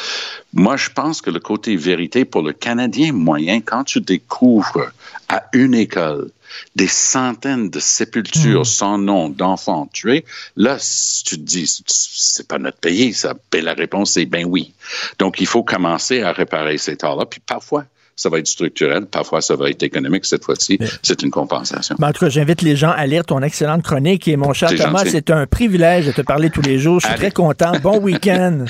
Moi, 0.53 0.75
je 0.75 0.89
pense 0.89 1.21
que 1.21 1.29
le 1.29 1.39
côté 1.39 1.75
vérité 1.75 2.25
pour 2.25 2.41
le 2.41 2.51
Canadien 2.51 3.13
moyen, 3.13 3.61
quand 3.61 3.83
tu 3.83 4.01
découvres 4.01 4.91
à 5.27 5.43
une 5.53 5.75
école 5.75 6.31
des 6.75 6.87
centaines 6.87 7.69
de 7.69 7.79
sépultures 7.79 8.61
hmm. 8.61 8.65
sans 8.65 8.97
nom 8.97 9.29
d'enfants 9.29 9.87
tués, 9.93 10.25
là, 10.55 10.77
tu 10.79 11.37
te 11.37 11.41
dis, 11.41 11.83
c'est 11.85 12.47
pas 12.47 12.57
notre 12.57 12.79
pays, 12.79 13.13
ça. 13.13 13.35
Et 13.53 13.61
la 13.61 13.75
réponse, 13.75 14.13
c'est 14.13 14.25
ben 14.25 14.45
oui. 14.45 14.73
Donc, 15.19 15.39
il 15.39 15.45
faut 15.45 15.63
commencer 15.63 16.23
à 16.23 16.31
réparer 16.31 16.79
ces 16.79 16.97
torts-là. 16.97 17.27
Puis 17.27 17.39
parfois, 17.39 17.85
ça 18.19 18.27
va 18.27 18.39
être 18.39 18.47
structurel, 18.47 19.05
parfois 19.05 19.39
ça 19.39 19.55
va 19.55 19.69
être 19.69 19.81
économique. 19.81 20.25
Cette 20.25 20.43
fois-ci, 20.43 20.77
c'est 21.01 21.23
une 21.23 21.31
compensation. 21.31 21.95
en 22.01 22.11
tout 22.11 22.25
cas, 22.25 22.29
j'invite 22.29 22.61
les 22.61 22.75
gens 22.75 22.91
à 22.91 23.05
lire 23.05 23.23
ton 23.23 23.41
excellente 23.41 23.81
chronique. 23.81 24.27
Et 24.27 24.35
mon 24.35 24.51
cher 24.51 24.75
Thomas, 24.75 25.05
c'est 25.05 25.29
un 25.29 25.47
privilège 25.47 26.07
de 26.07 26.11
te 26.11 26.21
parler 26.21 26.49
tous 26.49 26.61
les 26.61 26.79
jours. 26.79 26.99
Je 26.99 27.07
suis 27.07 27.15
très 27.15 27.31
content. 27.31 27.71
Bon 27.81 27.97
week-end. 28.01 28.65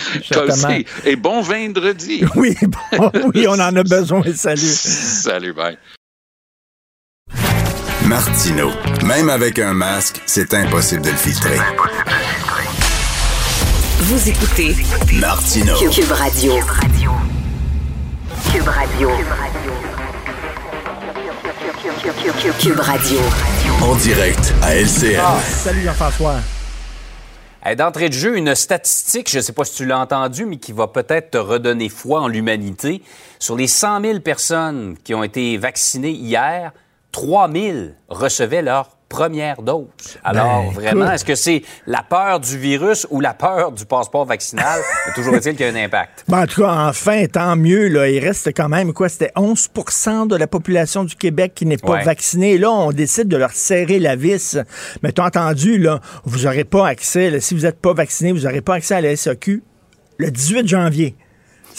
Et 1.04 1.16
bon 1.16 1.42
vendredi. 1.42 2.24
oui, 2.36 2.56
oui, 3.34 3.48
on 3.48 3.54
en 3.54 3.76
a 3.76 3.84
besoin. 3.84 4.22
Salut. 4.36 4.62
Salut, 4.62 5.54
bye. 5.54 5.78
Martino. 8.06 8.70
Même 9.04 9.30
avec 9.30 9.58
un 9.58 9.74
masque, 9.74 10.22
c'est 10.28 10.54
impossible 10.54 11.02
de 11.02 11.10
le 11.10 11.16
filtrer. 11.16 11.58
Vous 14.02 14.30
écoutez 14.30 14.76
Martino. 15.20 15.74
Cube 15.76 16.12
Radio. 16.12 16.54
Cube 16.54 16.68
Radio. 16.68 17.19
Cube 18.52 18.68
Radio. 18.68 19.10
En 23.82 23.96
direct 23.96 24.54
à 24.64 24.76
LCN. 24.76 25.20
Ah, 25.22 25.40
salut 25.40 25.82
Jean-François. 25.82 26.36
D'entrée 27.78 28.10
de 28.10 28.14
jeu, 28.14 28.38
une 28.38 28.56
statistique, 28.56 29.30
je 29.30 29.38
ne 29.38 29.44
sais 29.44 29.54
pas 29.54 29.66
si 29.66 29.76
tu 29.76 29.86
l'as 29.86 30.00
entendu, 30.00 30.46
mais 30.46 30.58
qui 30.58 30.72
va 30.72 30.88
peut-être 30.88 31.32
te 31.32 31.38
redonner 31.38 31.90
foi 31.90 32.22
en 32.22 32.28
l'humanité. 32.28 33.04
Sur 33.38 33.56
les 33.56 33.68
100 33.68 34.02
000 34.02 34.20
personnes 34.22 34.96
qui 35.04 35.14
ont 35.14 35.24
été 35.24 35.58
vaccinées 35.58 36.10
hier, 36.10 36.72
3 37.12 37.52
000 37.52 37.78
recevaient 38.08 38.64
leur 38.64 38.90
première 39.10 39.62
dose. 39.62 39.88
Alors, 40.24 40.66
ben, 40.66 40.72
vraiment, 40.72 41.12
est-ce 41.12 41.26
que 41.26 41.36
c'est 41.36 41.64
la 41.88 42.04
peur 42.04 42.40
du 42.40 42.58
virus 42.58 43.08
ou 43.10 43.20
la 43.20 43.34
peur 43.34 43.72
du 43.72 43.86
passeport 43.86 44.26
vaccinal? 44.26 44.80
toujours 45.16 45.36
est-il 45.36 45.56
qu'il 45.56 45.66
y 45.66 45.70
a 45.70 45.74
un 45.74 45.86
impact. 45.86 46.24
Ben, 46.28 46.44
en 46.44 46.46
tout 46.46 46.62
cas, 46.62 46.88
enfin, 46.88 47.26
tant 47.26 47.56
mieux. 47.56 47.88
Là, 47.88 48.08
il 48.10 48.20
reste 48.20 48.50
quand 48.56 48.70
même, 48.70 48.94
quoi, 48.94 49.10
c'était 49.10 49.32
11% 49.36 50.28
de 50.28 50.36
la 50.36 50.48
population 50.48 51.04
du 51.04 51.16
Québec 51.16 51.54
qui 51.56 51.66
n'est 51.66 51.78
pas 51.78 52.04
vaccinée. 52.04 52.58
Là, 52.58 52.72
on 52.72 52.92
décide 52.92 53.28
de 53.28 53.38
leur 53.38 53.52
serrer 53.52 54.00
la 54.00 54.16
vis. 54.16 54.58
Mais 55.02 55.12
tu 55.12 55.22
as 55.22 55.26
entendu, 55.26 55.80
là, 55.80 56.00
vous 56.24 56.44
n'aurez 56.46 56.64
pas 56.64 56.88
accès, 56.88 57.40
si 57.40 57.56
vous 57.56 57.62
n'êtes 57.62 57.82
pas 57.82 57.94
vacciné, 57.94 58.32
vous 58.32 58.42
n'aurez 58.42 58.62
pas 58.62 58.76
accès 58.76 58.96
à 58.96 59.02
la 59.02 59.16
SAQ 59.16 59.64
le 60.18 60.30
18 60.30 60.68
janvier. 60.68 61.16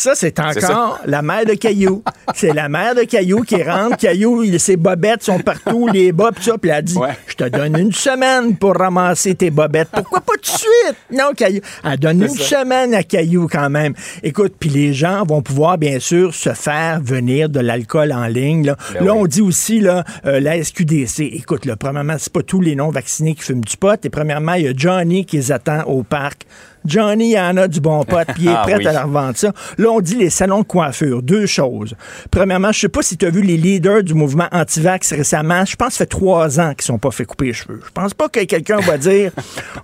Ça, 0.01 0.15
c'est 0.15 0.41
encore 0.41 0.99
la 1.05 1.21
mère 1.21 1.45
de 1.45 1.53
Caillou. 1.53 2.03
c'est 2.35 2.55
la 2.55 2.71
mère 2.71 2.95
de 2.95 3.03
Caillou 3.03 3.43
qui 3.43 3.63
rentre. 3.63 3.99
Caillou, 3.99 4.43
ses 4.59 4.79
bobettes 4.79 5.23
sont 5.23 5.41
partout, 5.41 5.89
les 5.89 6.11
bas, 6.11 6.31
pis 6.35 6.45
ça. 6.45 6.57
Puis 6.57 6.71
elle 6.71 6.77
a 6.77 6.81
dit 6.81 6.97
Je 7.27 7.35
te 7.35 7.45
donne 7.45 7.79
une 7.79 7.93
semaine 7.93 8.57
pour 8.57 8.75
ramasser 8.77 9.35
tes 9.35 9.51
bobettes. 9.51 9.91
Pourquoi 9.93 10.21
pas 10.23 10.33
tout 10.41 10.53
de 10.53 10.59
suite 10.59 10.97
Non, 11.13 11.35
Caillou. 11.37 11.61
Elle 11.85 11.99
donne 11.99 12.23
une 12.23 12.29
semaine 12.29 12.95
à 12.95 13.03
Caillou 13.03 13.47
quand 13.47 13.69
même. 13.69 13.93
Écoute, 14.23 14.55
puis 14.59 14.71
les 14.71 14.95
gens 14.95 15.23
vont 15.27 15.43
pouvoir, 15.43 15.77
bien 15.77 16.01
sûr, 16.01 16.35
se 16.35 16.55
faire 16.55 17.03
venir 17.03 17.51
de 17.51 17.61
l'alcool 17.61 18.11
en 18.13 18.27
ligne. 18.27 18.65
Là, 18.65 18.77
ben 18.95 19.11
on 19.11 19.27
dit 19.27 19.43
aussi 19.43 19.81
là, 19.81 20.05
euh, 20.25 20.41
la 20.41 20.65
SQDC. 20.65 21.29
Écoute, 21.35 21.67
là, 21.67 21.77
premièrement, 21.77 22.17
c'est 22.19 22.33
pas 22.33 22.43
tous 22.43 22.63
les 22.63 22.75
non-vaccinés 22.75 23.35
qui 23.35 23.43
fument 23.43 23.61
du 23.61 23.77
pot. 23.77 24.03
Et 24.03 24.09
premièrement, 24.09 24.55
il 24.55 24.65
y 24.65 24.69
a 24.69 24.73
Johnny 24.75 25.27
qui 25.27 25.37
les 25.37 25.53
attend 25.53 25.83
au 25.83 26.05
parc 26.05 26.47
Johnny 26.85 27.39
en 27.39 27.57
a 27.57 27.69
du 27.69 27.81
bon 27.81 28.05
pot, 28.05 28.27
puis 28.35 28.45
il 28.45 28.49
est 28.49 28.55
ah 28.57 28.63
prêt 28.63 28.87
à 28.87 28.93
leur 28.93 29.09
vendre 29.09 29.37
ça. 29.37 29.53
Là, 29.79 29.91
on 29.91 30.01
dit 30.01 30.17
les 30.17 30.31
salons 30.31 30.61
de 30.61 30.65
coiffure. 30.65 31.23
Deux 31.23 31.47
choses. 31.47 31.95
Premièrement, 32.31 32.73
je 32.73 32.81
sais 32.81 32.89
pas 32.89 33.03
si 33.03 33.17
tu 33.17 33.27
as 33.27 33.31
vu 33.31 33.43
les 33.43 33.57
leaders 33.57 34.03
du 34.03 34.15
mouvement 34.15 34.49
anti-vax 34.53 35.13
récemment. 35.13 35.65
Je 35.65 35.77
pense 35.77 35.89
que 35.89 35.95
ça 35.95 35.99
fait 35.99 36.07
trois 36.07 36.61
ans 36.61 36.73
qu'ils 36.75 36.85
sont 36.85 36.99
pas 36.99 37.11
fait 37.11 37.25
couper 37.25 37.47
les 37.47 37.53
cheveux. 37.53 37.81
Je 37.85 37.91
pense 37.93 38.15
pas 38.15 38.29
que 38.29 38.45
quelqu'un 38.45 38.81
va 38.81 38.99
dire 38.99 39.33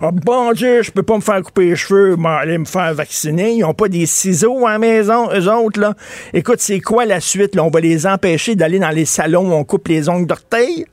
oh, 0.01 0.09
bon 0.13 0.51
Dieu, 0.53 0.81
je 0.81 0.91
peux 0.91 1.03
pas 1.03 1.15
me 1.15 1.21
faire 1.21 1.41
couper 1.41 1.65
les 1.65 1.75
cheveux, 1.75 2.15
mais 2.17 2.29
aller 2.29 2.57
me 2.57 2.65
faire 2.65 2.93
vacciner. 2.93 3.53
Ils 3.53 3.63
ont 3.63 3.73
pas 3.73 3.87
des 3.87 4.05
ciseaux 4.05 4.65
à 4.65 4.73
la 4.73 4.79
maison, 4.79 5.29
eux 5.33 5.51
autres, 5.51 5.79
là. 5.79 5.93
Écoute, 6.33 6.59
c'est 6.59 6.79
quoi 6.79 7.05
la 7.05 7.19
suite? 7.19 7.55
Là? 7.55 7.63
On 7.63 7.69
va 7.69 7.79
les 7.79 8.07
empêcher 8.07 8.55
d'aller 8.55 8.79
dans 8.79 8.89
les 8.89 9.05
salons 9.05 9.51
où 9.51 9.53
on 9.53 9.63
coupe 9.63 9.87
les 9.87 10.09
ongles 10.09 10.27
d'orteil? 10.27 10.85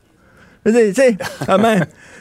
Tu 0.67 0.95
sais, 0.95 1.17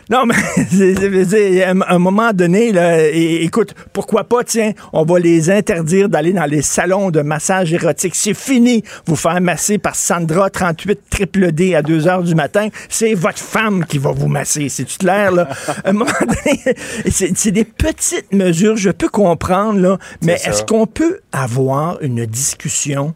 non, 0.09 0.25
mais 0.25 0.35
à 1.63 1.93
un 1.93 1.99
moment 1.99 2.33
donné, 2.33 2.71
là, 2.71 3.07
écoute, 3.07 3.73
pourquoi 3.93 4.23
pas, 4.25 4.43
tiens, 4.43 4.73
on 4.91 5.03
va 5.03 5.19
les 5.19 5.49
interdire 5.49 6.09
d'aller 6.09 6.33
dans 6.33 6.45
les 6.45 6.61
salons 6.61 7.09
de 7.09 7.21
massage 7.21 7.73
érotique. 7.73 8.15
C'est 8.15 8.33
fini, 8.33 8.83
vous 9.05 9.15
faire 9.15 9.39
masser 9.39 9.77
par 9.77 9.95
Sandra 9.95 10.49
38 10.49 10.99
triple 11.09 11.51
D 11.51 11.75
à 11.75 11.81
2 11.81 12.07
heures 12.07 12.23
du 12.23 12.35
matin. 12.35 12.67
C'est 12.89 13.13
votre 13.13 13.39
femme 13.39 13.85
qui 13.85 13.97
va 13.97 14.11
vous 14.11 14.27
masser. 14.27 14.69
C'est-tu 14.69 14.97
clair, 14.97 15.31
là? 15.31 15.47
À 15.83 15.89
un 15.89 15.93
moment 15.93 16.11
donné, 16.21 16.61
c'est 17.09 17.51
des 17.51 17.65
petites 17.65 18.31
mesures, 18.31 18.77
je 18.77 18.89
peux 18.89 19.09
comprendre, 19.09 19.79
là, 19.79 19.97
mais 20.21 20.33
est-ce 20.33 20.63
qu'on 20.63 20.85
peut 20.85 21.19
avoir 21.31 22.01
une 22.01 22.25
discussion 22.25 23.13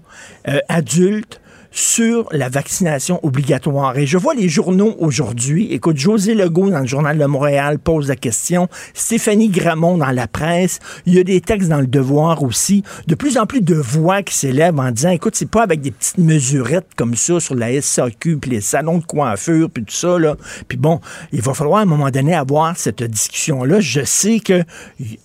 euh, 0.47 0.59
adulte 0.69 1.39
sur 1.71 2.27
la 2.31 2.49
vaccination 2.49 3.19
obligatoire. 3.23 3.97
Et 3.97 4.05
je 4.05 4.17
vois 4.17 4.33
les 4.33 4.49
journaux 4.49 4.95
aujourd'hui. 4.99 5.67
Écoute, 5.71 5.97
José 5.97 6.33
Legault 6.33 6.69
dans 6.69 6.79
le 6.79 6.87
Journal 6.87 7.17
de 7.17 7.25
Montréal 7.25 7.79
pose 7.79 8.07
la 8.07 8.15
question. 8.15 8.67
Stéphanie 8.93 9.49
Gramont 9.49 9.97
dans 9.97 10.11
la 10.11 10.27
presse. 10.27 10.79
Il 11.05 11.13
y 11.13 11.19
a 11.19 11.23
des 11.23 11.41
textes 11.41 11.69
dans 11.69 11.79
le 11.79 11.87
Devoir 11.87 12.43
aussi. 12.43 12.83
De 13.07 13.15
plus 13.15 13.37
en 13.37 13.45
plus 13.45 13.61
de 13.61 13.75
voix 13.75 14.23
qui 14.23 14.35
s'élèvent 14.35 14.79
en 14.79 14.91
disant, 14.91 15.09
écoute, 15.09 15.35
c'est 15.35 15.49
pas 15.49 15.63
avec 15.63 15.81
des 15.81 15.91
petites 15.91 16.17
mesurettes 16.17 16.87
comme 16.95 17.15
ça 17.15 17.39
sur 17.39 17.55
la 17.55 17.81
SAQ, 17.81 18.37
puis 18.37 18.51
les 18.51 18.61
salons 18.61 18.97
de 18.99 19.05
coiffure, 19.05 19.69
puis 19.69 19.83
tout 19.83 19.93
ça, 19.93 20.17
là. 20.19 20.35
Puis 20.67 20.77
bon, 20.77 20.99
il 21.31 21.41
va 21.41 21.53
falloir 21.53 21.79
à 21.79 21.83
un 21.83 21.85
moment 21.85 22.09
donné 22.09 22.33
avoir 22.35 22.77
cette 22.77 23.03
discussion-là. 23.03 23.79
Je 23.79 24.03
sais 24.03 24.39
que 24.39 24.63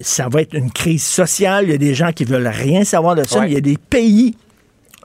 ça 0.01 0.29
va 0.29 0.43
être 0.43 0.55
une 0.55 0.71
crise 0.71 1.03
sociale. 1.03 1.65
Il 1.67 1.71
y 1.73 1.75
a 1.75 1.79
des 1.79 1.95
gens 1.95 2.13
qui 2.13 2.25
veulent 2.25 2.47
rien 2.47 2.85
savoir 2.85 3.15
de 3.15 3.25
ça. 3.27 3.47
il 3.47 3.53
y 3.53 3.57
a 3.57 3.61
des 3.61 3.77
pays 3.77 4.35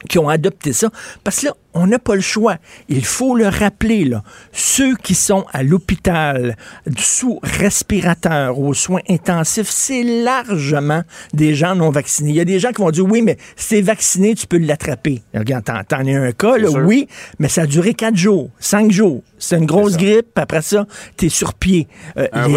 qui 0.07 0.19
ont 0.19 0.29
adopté 0.29 0.73
ça. 0.73 0.89
Parce 1.23 1.41
que 1.41 1.47
là, 1.47 1.53
on 1.73 1.87
n'a 1.87 1.99
pas 1.99 2.15
le 2.15 2.21
choix. 2.21 2.57
Il 2.89 3.05
faut 3.05 3.35
le 3.35 3.47
rappeler, 3.47 4.05
là. 4.05 4.23
Ceux 4.51 4.95
qui 4.95 5.13
sont 5.13 5.45
à 5.53 5.63
l'hôpital 5.63 6.55
sous 6.97 7.39
respirateur 7.43 8.59
aux 8.59 8.73
soins 8.73 9.01
intensifs, 9.09 9.69
c'est 9.69 10.03
largement 10.03 11.03
des 11.33 11.53
gens 11.53 11.75
non 11.75 11.91
vaccinés. 11.91 12.31
Il 12.31 12.35
y 12.35 12.41
a 12.41 12.45
des 12.45 12.59
gens 12.59 12.71
qui 12.71 12.81
vont 12.81 12.91
dire 12.91 13.05
oui, 13.05 13.21
mais 13.21 13.37
si 13.55 13.69
t'es 13.69 13.81
vacciné, 13.81 14.33
tu 14.33 14.47
peux 14.47 14.57
l'attraper. 14.57 15.21
Regarde, 15.35 15.65
t'en 15.87 16.05
es 16.05 16.15
un 16.15 16.31
cas, 16.31 16.57
là, 16.57 16.69
oui, 16.69 17.07
mais 17.39 17.49
ça 17.49 17.61
a 17.61 17.65
duré 17.67 17.93
quatre 17.93 18.17
jours, 18.17 18.49
cinq 18.59 18.91
jours. 18.91 19.21
C'est 19.37 19.57
une 19.57 19.65
grosse 19.65 19.97
grippe, 19.97 20.37
après 20.37 20.61
ça, 20.61 20.87
t'es 21.15 21.29
sur 21.29 21.53
pied. 21.53 21.87
Euh, 22.17 22.27
un 22.33 22.47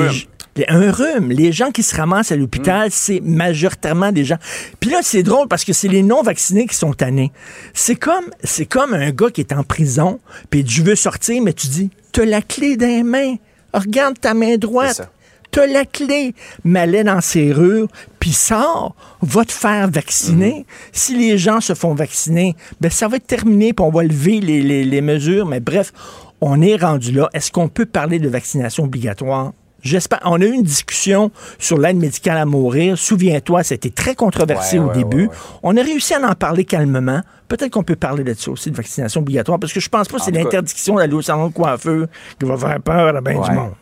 rhume. 0.68 1.30
Les 1.30 1.52
gens 1.52 1.70
qui 1.70 1.82
se 1.82 1.94
ramassent 1.94 2.32
à 2.32 2.36
l'hôpital, 2.36 2.88
mm. 2.88 2.92
c'est 2.92 3.20
majoritairement 3.20 4.12
des 4.12 4.24
gens. 4.24 4.38
Puis 4.80 4.90
là, 4.90 4.98
c'est 5.02 5.22
drôle 5.22 5.48
parce 5.48 5.64
que 5.64 5.72
c'est 5.72 5.88
les 5.88 6.02
non-vaccinés 6.02 6.66
qui 6.66 6.76
sont 6.76 6.92
tannés. 6.92 7.32
C'est 7.74 7.96
comme, 7.96 8.26
c'est 8.42 8.66
comme 8.66 8.94
un 8.94 9.10
gars 9.10 9.30
qui 9.30 9.40
est 9.40 9.52
en 9.52 9.62
prison, 9.62 10.20
puis 10.50 10.64
tu 10.64 10.82
veux 10.82 10.96
sortir, 10.96 11.42
mais 11.42 11.52
tu 11.52 11.68
dis, 11.68 11.90
t'as 12.12 12.24
la 12.24 12.42
clé 12.42 12.76
des 12.76 13.02
mains. 13.02 13.36
Regarde 13.72 14.18
ta 14.18 14.34
main 14.34 14.56
droite. 14.56 15.08
T'as 15.52 15.66
la 15.66 15.84
clé. 15.84 16.34
Mais 16.64 17.02
dans 17.02 17.20
serrure, 17.20 17.88
puis 18.20 18.32
sors, 18.32 18.94
va 19.20 19.44
te 19.44 19.52
faire 19.52 19.90
vacciner. 19.90 20.60
Mm. 20.60 20.64
Si 20.92 21.16
les 21.16 21.38
gens 21.38 21.60
se 21.60 21.74
font 21.74 21.94
vacciner, 21.94 22.54
ben 22.80 22.90
ça 22.90 23.08
va 23.08 23.16
être 23.16 23.26
terminé, 23.26 23.72
puis 23.72 23.84
on 23.84 23.90
va 23.90 24.02
lever 24.04 24.40
les, 24.40 24.84
les 24.84 25.00
mesures. 25.00 25.46
Mais 25.46 25.60
bref, 25.60 25.92
on 26.40 26.60
est 26.62 26.76
rendu 26.76 27.12
là. 27.12 27.28
Est-ce 27.34 27.50
qu'on 27.50 27.68
peut 27.68 27.86
parler 27.86 28.18
de 28.18 28.28
vaccination 28.28 28.84
obligatoire? 28.84 29.52
J'espère. 29.82 30.20
On 30.24 30.40
a 30.40 30.44
eu 30.44 30.52
une 30.52 30.62
discussion 30.62 31.30
sur 31.58 31.78
l'aide 31.78 31.96
médicale 31.96 32.38
à 32.38 32.44
mourir. 32.44 32.98
Souviens-toi, 32.98 33.62
c'était 33.62 33.90
très 33.90 34.14
controversé 34.14 34.78
au 34.78 34.90
début. 34.92 35.28
On 35.62 35.76
a 35.76 35.82
réussi 35.82 36.14
à 36.14 36.20
en 36.20 36.34
parler 36.34 36.64
calmement. 36.64 37.20
Peut-être 37.48 37.70
qu'on 37.70 37.82
peut 37.82 37.96
parler 37.96 38.22
de 38.22 38.34
ça 38.34 38.50
aussi, 38.50 38.70
de 38.70 38.76
vaccination 38.76 39.22
obligatoire, 39.22 39.58
parce 39.58 39.72
que 39.72 39.80
je 39.80 39.88
pense 39.88 40.06
pas 40.08 40.18
que 40.18 40.22
c'est 40.22 40.30
l'interdiction 40.30 40.96
d'aller 40.96 41.14
au 41.14 41.22
salon 41.22 41.48
de 41.48 41.52
coiffeur 41.52 42.06
qui 42.38 42.46
va 42.46 42.56
faire 42.56 42.80
peur 42.80 43.16
à 43.16 43.20
bien 43.20 43.40
du 43.40 43.50
monde. 43.50 43.72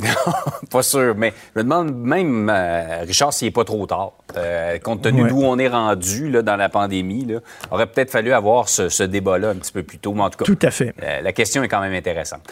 pas 0.70 0.82
sûr, 0.82 1.14
mais 1.16 1.32
je 1.54 1.60
me 1.60 1.64
demande 1.64 1.94
même, 1.94 2.50
euh, 2.50 3.02
Richard, 3.06 3.32
s'il 3.32 3.48
n'est 3.48 3.52
pas 3.52 3.64
trop 3.64 3.86
tard. 3.86 4.12
Euh, 4.36 4.78
compte 4.78 5.02
tenu 5.02 5.28
d'où 5.28 5.42
on 5.42 5.58
est 5.58 5.68
rendu 5.68 6.30
là, 6.30 6.42
dans 6.42 6.56
la 6.56 6.68
pandémie, 6.68 7.26
il 7.28 7.40
aurait 7.70 7.86
peut-être 7.86 8.10
fallu 8.10 8.32
avoir 8.32 8.68
ce, 8.68 9.02
débat-là 9.02 9.50
un 9.50 9.56
petit 9.56 9.72
peu 9.72 9.82
plus 9.82 9.98
tôt. 9.98 10.14
Mais 10.14 10.22
en 10.22 10.30
tout 10.30 10.38
cas, 10.38 10.44
tout 10.44 10.58
à 10.62 10.70
fait. 10.70 10.94
Euh, 11.02 11.20
la 11.20 11.32
question 11.32 11.62
est 11.62 11.68
quand 11.68 11.80
même 11.80 11.94
intéressante 11.94 12.42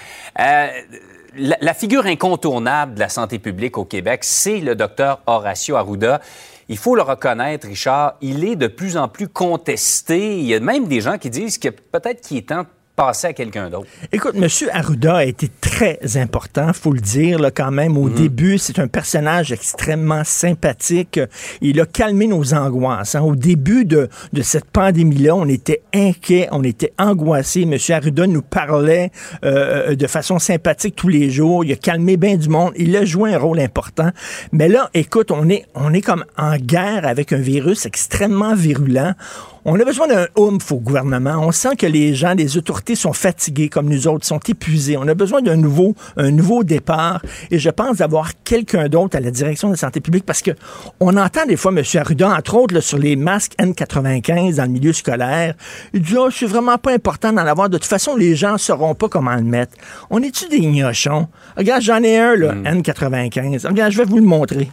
la, 1.37 1.75
figure 1.75 2.07
incontournable 2.07 2.95
de 2.95 3.01
la 3.01 3.09
santé 3.09 3.39
publique 3.39 3.79
au 3.79 3.85
Québec, 3.85 4.21
c'est 4.23 4.61
le 4.61 4.75
docteur 4.75 5.21
Horacio 5.27 5.77
Arruda. 5.77 6.21
Il 6.69 6.77
faut 6.77 6.95
le 6.95 7.03
reconnaître, 7.03 7.67
Richard, 7.67 8.15
il 8.21 8.45
est 8.45 8.57
de 8.57 8.67
plus 8.67 8.97
en 8.97 9.09
plus 9.09 9.29
contesté. 9.29 10.39
Il 10.39 10.45
y 10.45 10.55
a 10.55 10.61
même 10.61 10.87
des 10.87 11.01
gens 11.01 11.17
qui 11.17 11.31
disent 11.31 11.59
que 11.59 11.69
peut-être 11.69 12.21
qu'il 12.21 12.37
est 12.37 12.49
temps 12.49 12.67
passer 12.99 13.29
à 13.29 13.33
quelqu'un 13.33 13.71
d'autre. 13.71 13.87
Écoute, 14.11 14.35
M. 14.35 14.49
Arruda 14.73 15.19
a 15.19 15.25
été 15.25 15.49
très 15.61 16.01
important, 16.17 16.73
faut 16.73 16.93
le 16.93 17.01
dire, 17.01 17.39
là, 17.39 17.53
quand 17.53 17.71
même. 17.71 17.97
Au 17.97 18.09
mhm. 18.09 18.15
début, 18.15 18.59
c'est 18.59 18.81
un 18.81 18.89
personnage 18.89 19.53
extrêmement 19.53 20.25
sympathique. 20.25 21.21
Il 21.61 21.81
a 21.81 21.87
calmé 21.87 22.27
nos 22.27 22.55
angoisses. 22.55 23.15
Hein. 23.15 23.21
Au 23.21 23.37
début 23.37 23.85
de, 23.85 24.09
de 24.33 24.43
cette 24.43 24.65
pandémie-là, 24.65 25.37
on 25.37 25.47
était 25.47 25.83
inquiets, 25.95 26.49
on 26.51 26.65
était 26.65 26.93
angoissés. 26.99 27.63
M. 27.63 27.79
Arruda 27.91 28.27
nous 28.27 28.43
parlait 28.43 29.13
euh, 29.45 29.95
de 29.95 30.07
façon 30.09 30.41
sympathique 30.41 30.97
tous 30.97 31.09
les 31.09 31.31
jours. 31.31 31.65
Il 31.65 31.73
a 31.73 31.77
calmé 31.77 32.17
bien 32.17 32.37
du 32.37 32.49
monde. 32.49 32.73
Il 32.77 32.97
a 32.97 33.05
joué 33.05 33.33
un 33.33 33.39
rôle 33.39 33.61
important. 33.61 34.11
Mais 34.51 34.67
là, 34.67 34.91
écoute, 34.93 35.31
on 35.31 35.49
est, 35.49 35.67
on 35.77 35.95
est 35.95 36.03
comme 36.03 36.25
en 36.37 36.57
guerre 36.57 37.07
avec 37.07 37.33
un 37.33 37.39
virus 37.39 37.87
extrêmement 37.87 38.57
virulent. 38.57 39.15
On 39.65 39.79
a 39.79 39.85
besoin 39.85 40.07
d'un 40.07 40.27
oomph 40.37 40.73
au 40.73 40.77
gouvernement. 40.77 41.37
On 41.41 41.53
sent 41.53 41.77
que 41.77 41.87
les 41.87 42.15
gens, 42.15 42.35
les 42.35 42.57
autorités 42.57 42.95
sont 42.95 43.13
fatigués 43.13 43.69
comme 43.69 43.89
nous 43.89 44.07
autres, 44.07 44.27
sont 44.27 44.41
épuisés. 44.49 44.97
On 44.97 45.07
a 45.09 45.15
besoin 45.15 45.43
d'un 45.43 45.57
nouveau, 45.57 45.95
un 46.17 46.31
nouveau 46.31 46.65
départ. 46.65 47.21
Et 47.51 47.59
je 47.59 47.71
pense 47.71 47.99
d'avoir 47.99 48.31
quelqu'un 48.45 48.89
d'autre 48.89 49.17
à 49.17 49.21
la 49.21 49.31
direction 49.31 49.69
de 49.69 49.75
la 49.75 49.79
santé 49.79 50.01
publique 50.01 50.25
parce 50.25 50.43
que 50.43 50.53
on 51.01 51.17
entend 51.17 51.47
des 51.47 51.57
fois 51.57 51.73
M. 51.77 51.83
Arruda, 51.95 52.31
entre 52.31 52.55
autres, 52.55 52.81
sur 52.81 52.99
les 52.99 53.17
masques 53.17 53.55
N95 53.59 54.57
dans 54.57 54.65
le 54.65 54.71
milieu 54.71 54.93
scolaire. 54.93 55.55
Il 55.93 56.03
dit, 56.03 56.17
oh, 56.17 56.31
c'est 56.31 56.47
vraiment 56.47 56.79
pas 56.79 56.93
important 56.93 57.33
d'en 57.33 57.47
avoir. 57.47 57.69
De 57.69 57.79
toute 57.79 57.87
façon, 57.87 58.17
les 58.17 58.37
gens 58.37 58.53
ne 58.53 58.59
sauront 58.59 58.95
pas 58.95 59.09
comment 59.09 59.35
le 59.35 59.43
mettre. 59.43 59.75
On 60.11 60.23
est-tu 60.23 60.49
des 60.49 60.61
gnochons? 60.61 61.29
Regarde, 61.57 61.83
j'en 61.83 62.03
ai 62.03 62.19
un, 62.19 62.37
là, 62.37 62.55
hmm. 62.55 62.81
N95. 62.81 63.67
Regarde, 63.67 63.93
je 63.93 63.99
vais 63.99 64.05
vous 64.05 64.19
le 64.19 64.25
montrer. 64.25 64.71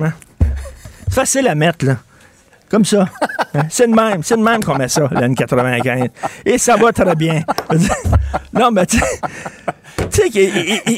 Hein? 0.00 0.12
C'est 1.08 1.14
facile 1.14 1.48
à 1.48 1.54
mettre, 1.54 1.84
là. 1.86 1.98
Comme 2.68 2.84
ça. 2.84 3.08
C'est 3.68 3.86
le 3.86 3.94
même. 3.94 4.22
C'est 4.22 4.36
le 4.36 4.42
même 4.42 4.62
qu'on 4.62 4.76
met 4.76 4.88
ça, 4.88 5.02
l'N95. 5.06 6.08
Et 6.44 6.58
ça 6.58 6.76
va 6.76 6.92
très 6.92 7.14
bien. 7.14 7.42
non, 8.52 8.70
mais 8.70 8.86
tu 8.86 8.98
sais, 10.10 10.28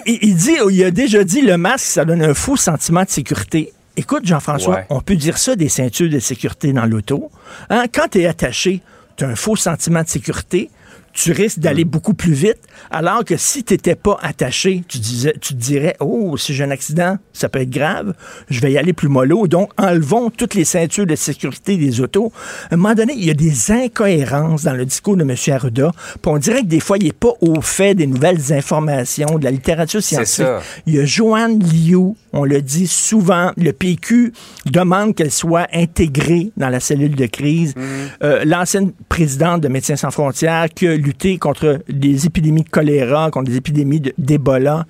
il, 0.06 0.36
dit, 0.36 0.56
il 0.70 0.84
a 0.84 0.90
déjà 0.90 1.24
dit, 1.24 1.42
le 1.42 1.56
masque, 1.56 1.86
ça 1.86 2.04
donne 2.04 2.22
un 2.22 2.34
faux 2.34 2.56
sentiment 2.56 3.02
de 3.02 3.08
sécurité. 3.08 3.72
Écoute, 3.96 4.24
Jean-François, 4.26 4.82
on 4.90 5.00
peut 5.00 5.16
dire 5.16 5.38
ça 5.38 5.56
des 5.56 5.68
ceintures 5.68 6.10
de 6.10 6.18
sécurité 6.20 6.72
dans 6.72 6.86
l'auto. 6.86 7.30
Hein? 7.68 7.84
Quand 7.92 8.08
tu 8.12 8.20
es 8.20 8.26
attaché, 8.26 8.80
tu 9.16 9.24
as 9.24 9.28
un 9.28 9.34
faux 9.34 9.56
sentiment 9.56 10.02
de 10.02 10.08
sécurité 10.08 10.70
tu 11.18 11.32
risques 11.32 11.58
d'aller 11.58 11.84
mm. 11.84 11.88
beaucoup 11.88 12.14
plus 12.14 12.32
vite. 12.32 12.58
Alors 12.90 13.24
que 13.24 13.36
si 13.36 13.64
tu 13.64 13.74
n'étais 13.74 13.96
pas 13.96 14.18
attaché, 14.22 14.84
tu, 14.86 14.98
disais, 14.98 15.34
tu 15.40 15.54
te 15.54 15.58
dirais, 15.58 15.96
oh, 15.98 16.36
si 16.36 16.54
j'ai 16.54 16.62
un 16.62 16.70
accident, 16.70 17.18
ça 17.32 17.48
peut 17.48 17.60
être 17.60 17.70
grave, 17.70 18.14
je 18.48 18.60
vais 18.60 18.72
y 18.72 18.78
aller 18.78 18.92
plus 18.92 19.08
mollo. 19.08 19.48
Donc, 19.48 19.70
enlevons 19.78 20.30
toutes 20.30 20.54
les 20.54 20.64
ceintures 20.64 21.06
de 21.06 21.16
sécurité 21.16 21.76
des 21.76 22.00
autos. 22.00 22.32
À 22.70 22.74
un 22.74 22.76
moment 22.76 22.94
donné, 22.94 23.14
il 23.16 23.24
y 23.24 23.30
a 23.30 23.34
des 23.34 23.72
incohérences 23.72 24.62
dans 24.62 24.74
le 24.74 24.84
discours 24.84 25.16
de 25.16 25.22
M. 25.22 25.34
Arruda. 25.48 25.90
Puis 26.22 26.32
on 26.32 26.38
dirait 26.38 26.60
que 26.60 26.66
des 26.66 26.80
fois, 26.80 26.98
il 26.98 27.06
n'est 27.06 27.12
pas 27.12 27.32
au 27.40 27.60
fait 27.60 27.94
des 27.96 28.06
nouvelles 28.06 28.52
informations, 28.52 29.38
de 29.38 29.44
la 29.44 29.50
littérature 29.50 30.02
scientifique. 30.02 30.46
Il 30.86 30.94
y 30.94 31.00
a 31.00 31.04
Joanne 31.04 31.58
Liu, 31.58 32.14
on 32.38 32.44
le 32.44 32.62
dit 32.62 32.86
souvent, 32.86 33.50
le 33.56 33.72
PQ 33.72 34.32
demande 34.66 35.14
qu'elle 35.14 35.30
soit 35.30 35.66
intégrée 35.72 36.52
dans 36.56 36.68
la 36.68 36.80
cellule 36.80 37.16
de 37.16 37.26
crise. 37.26 37.74
Mm. 37.74 37.80
Euh, 38.22 38.44
l'ancienne 38.44 38.92
présidente 39.08 39.60
de 39.60 39.68
Médecins 39.68 39.96
sans 39.96 40.10
frontières 40.10 40.68
qui 40.68 40.86
a 40.86 40.96
lutter 40.96 41.38
contre 41.38 41.80
des 41.88 42.26
épidémies 42.26 42.62
de 42.62 42.68
choléra, 42.68 43.30
contre 43.30 43.50
des 43.50 43.56
épidémies 43.56 44.02
d'Ebola. 44.16 44.86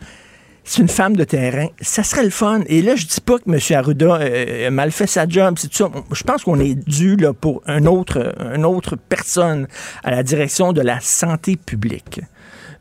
c'est 0.64 0.82
une 0.82 0.88
femme 0.88 1.16
de 1.16 1.24
terrain. 1.24 1.68
Ça 1.80 2.02
serait 2.02 2.24
le 2.24 2.30
fun. 2.30 2.60
Et 2.66 2.82
là, 2.82 2.96
je 2.96 3.06
dis 3.06 3.20
pas 3.22 3.38
que 3.38 3.50
M. 3.50 3.58
Arruda 3.78 4.16
euh, 4.16 4.68
a 4.68 4.70
mal 4.70 4.90
fait 4.90 5.06
sa 5.06 5.26
job. 5.26 5.54
C'est 5.58 5.72
ça. 5.72 5.88
Je 6.12 6.22
pense 6.24 6.44
qu'on 6.44 6.60
est 6.60 6.74
dû 6.74 7.16
là, 7.16 7.32
pour 7.32 7.62
autre, 7.86 8.34
une 8.54 8.66
autre 8.66 8.96
personne 8.96 9.66
à 10.04 10.10
la 10.10 10.22
direction 10.22 10.74
de 10.74 10.82
la 10.82 11.00
santé 11.00 11.56
publique 11.56 12.20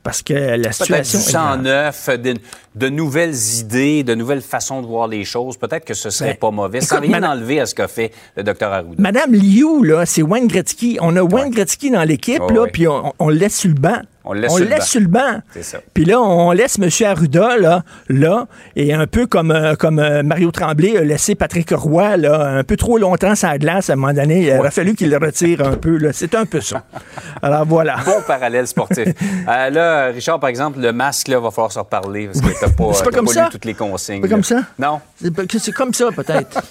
parce 0.08 0.22
que 0.22 0.34
la 0.34 0.72
situation. 0.72 1.20
Peut-être 1.20 1.62
neuf, 1.62 2.10
de, 2.18 2.36
de, 2.76 2.88
nouvelles 2.88 3.36
idées, 3.60 4.06
de 4.06 4.16
nouvelles 4.16 4.42
façons 4.42 4.82
de 4.82 4.88
voir 4.88 5.10
les 5.10 5.26
choses. 5.26 5.58
Peut-être 5.58 5.84
que 5.84 5.94
ce 5.94 6.10
serait 6.10 6.32
ben, 6.32 6.38
pas 6.38 6.52
mauvais, 6.52 6.80
sans 6.80 7.02
rien 7.02 7.22
enlever 7.24 7.60
à 7.60 7.66
ce 7.66 7.76
qu'a 7.76 7.90
fait 7.90 8.14
le 8.38 8.44
docteur 8.44 8.72
Arruda. 8.72 8.96
Madame 8.98 9.34
Liu, 9.34 9.84
là, 9.84 10.06
c'est 10.06 10.22
Wayne 10.22 10.48
Gretzky. 10.48 10.98
On 11.02 11.18
a 11.18 11.22
Wayne 11.22 11.50
Gretzky 11.50 11.92
dans 11.92 12.06
l'équipe, 12.06 12.42
là, 12.50 12.68
puis 12.72 12.88
on, 12.88 13.14
on, 13.20 13.28
le 13.28 13.36
laisse 13.36 13.58
sur 13.58 13.68
le 13.68 13.76
banc. 13.76 14.00
On 14.30 14.34
le 14.34 14.42
laisse, 14.42 14.86
sur, 14.86 15.00
le 15.00 15.08
banc. 15.08 15.42
C'est 15.52 15.64
ça. 15.64 15.80
Puis 15.94 16.04
là, 16.04 16.22
on 16.22 16.52
laisse 16.52 16.78
M. 16.80 16.90
Arruda, 17.06 17.58
là, 17.58 17.84
là, 18.10 18.48
et 18.76 18.94
un 18.94 19.08
peu 19.08 19.26
comme, 19.26 19.52
euh, 19.52 19.76
comme 19.76 20.00
euh, 20.00 20.22
Mario 20.22 20.52
Tremblay 20.52 20.98
a 20.98 21.04
laissé 21.04 21.36
Patrick 21.36 21.72
Roy, 21.72 22.18
là, 22.18 22.46
un 22.46 22.64
peu 22.64 22.76
trop 22.76 22.98
longtemps 22.98 23.36
sur 23.36 23.48
la 23.48 23.58
glace, 23.58 23.90
à 23.90 23.94
un 23.94 23.96
moment 23.96 24.14
donné, 24.14 24.48
il 24.48 24.60
aurait 24.60 24.72
fallu 24.72 24.96
qu'il 24.96 25.10
le 25.10 25.18
retire 25.18 25.66
un 25.66 25.78
peu, 25.78 25.98
là. 25.98 26.12
C'est 26.12 26.36
un 26.36 26.46
peu 26.46 26.60
ça. 26.60 26.84
Alors, 27.42 27.66
voilà. 27.66 27.98
Bon 28.06 28.22
parallèle 28.26 28.68
sportif. 28.68 29.08
Euh, 29.48 29.70
là, 29.70 30.08
Richard, 30.08 30.40
par 30.40 30.50
exemple, 30.50 30.80
le 30.80 30.92
masque, 30.92 31.30
là, 31.30 31.40
va 31.40 31.52
falloir 31.52 31.72
se 31.72 31.80
reparler, 31.80 32.28
parce 32.28 32.42
que 32.42 32.60
t'as 32.60 32.70
pas, 32.70 32.92
pas, 32.92 33.12
comme 33.12 33.28
ça. 33.28 33.46
lu 33.46 33.50
toutes 33.52 33.66
les 33.66 33.74
consignes. 33.74 34.22
C'est 34.22 34.28
pas 34.28 34.36
comme 34.36 34.44
ça? 34.44 34.62
Non. 34.78 35.00
C'est 35.22 35.72
comme 35.72 35.94
ça, 35.94 36.10
peut-être. 36.14 36.62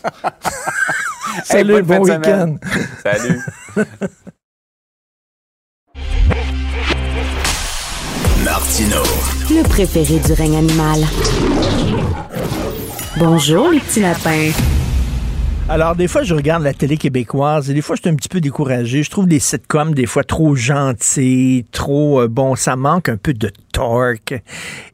Salut, 1.44 1.82
bon 1.82 2.00
week-end. 2.00 2.56
Salut. 3.02 3.40
Le 8.46 9.62
préféré 9.64 10.20
du 10.20 10.32
règne 10.32 10.58
animal. 10.58 11.00
Bonjour, 13.18 13.70
les 13.70 13.80
petits 13.80 14.00
lapins. 14.00 14.52
Alors, 15.68 15.96
des 15.96 16.06
fois, 16.06 16.22
je 16.22 16.32
regarde 16.32 16.62
la 16.62 16.72
télé 16.72 16.96
québécoise 16.96 17.68
et 17.70 17.74
des 17.74 17.82
fois, 17.82 17.96
je 17.96 18.02
suis 18.02 18.08
un 18.08 18.14
petit 18.14 18.28
peu 18.28 18.40
découragé. 18.40 19.02
Je 19.02 19.10
trouve 19.10 19.26
les 19.26 19.40
sitcoms, 19.40 19.94
des 19.94 20.06
fois, 20.06 20.22
trop 20.22 20.54
gentils, 20.54 21.66
trop... 21.72 22.20
Euh, 22.20 22.28
bon, 22.28 22.54
ça 22.54 22.76
manque 22.76 23.08
un 23.08 23.16
peu 23.16 23.34
de 23.34 23.50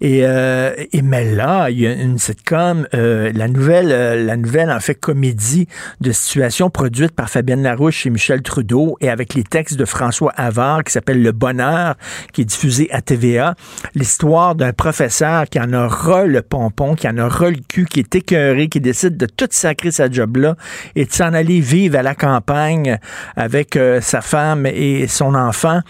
Et, 0.01 0.21
euh, 0.25 0.75
et 0.93 1.03
mais 1.03 1.33
là, 1.35 1.71
il 1.71 1.81
y 1.81 1.87
a 1.87 1.93
une 1.93 2.19
sitcom, 2.19 2.87
euh, 2.95 3.31
la 3.35 3.47
nouvelle, 3.47 3.93
euh, 3.93 4.25
la 4.25 4.37
nouvelle, 4.37 4.71
en 4.71 4.81
fait, 4.81 4.95
comédie 4.95 5.69
de 6.01 6.11
situation 6.11 6.69
produite 6.69 7.13
par 7.13 7.31
Fabienne 7.31 7.63
Larouche 7.63 8.07
et 8.07 8.11
Michel 8.11 8.43
Trudeau 8.43 8.97
et 9.01 9.09
avec 9.09 9.35
les 9.35 9.45
textes 9.45 9.77
de 9.77 9.85
François 9.85 10.33
Havard 10.37 10.83
qui 10.85 10.93
s'appelle 10.93 11.23
Le 11.23 11.31
Bonheur, 11.31 11.95
qui 12.33 12.41
est 12.41 12.45
diffusé 12.45 12.89
à 12.91 13.01
TVA. 13.03 13.55
L'histoire 13.95 14.57
d'un 14.57 14.73
professeur 14.73 15.45
qui 15.49 15.61
en 15.61 15.73
a 15.73 16.25
le 16.27 16.43
pompon, 16.43 16.95
qui 16.95 17.07
en 17.07 17.19
a 17.19 17.29
le 17.29 17.57
cul, 17.69 17.85
qui 17.85 18.01
est 18.01 18.15
écœuré, 18.15 18.69
qui 18.69 18.81
décide 18.81 19.17
de 19.17 19.27
tout 19.27 19.49
sacrer 19.51 19.93
sa 19.93 20.11
job-là 20.11 20.57
et 20.97 21.05
de 21.05 21.13
s'en 21.13 21.33
aller 21.33 21.61
vivre 21.61 21.99
à 21.99 22.03
la 22.03 22.15
campagne 22.15 22.99
avec 23.37 23.79
sa 24.01 24.21
femme 24.21 24.67
et 24.67 25.07
son 25.07 25.35
enfant. 25.35 25.81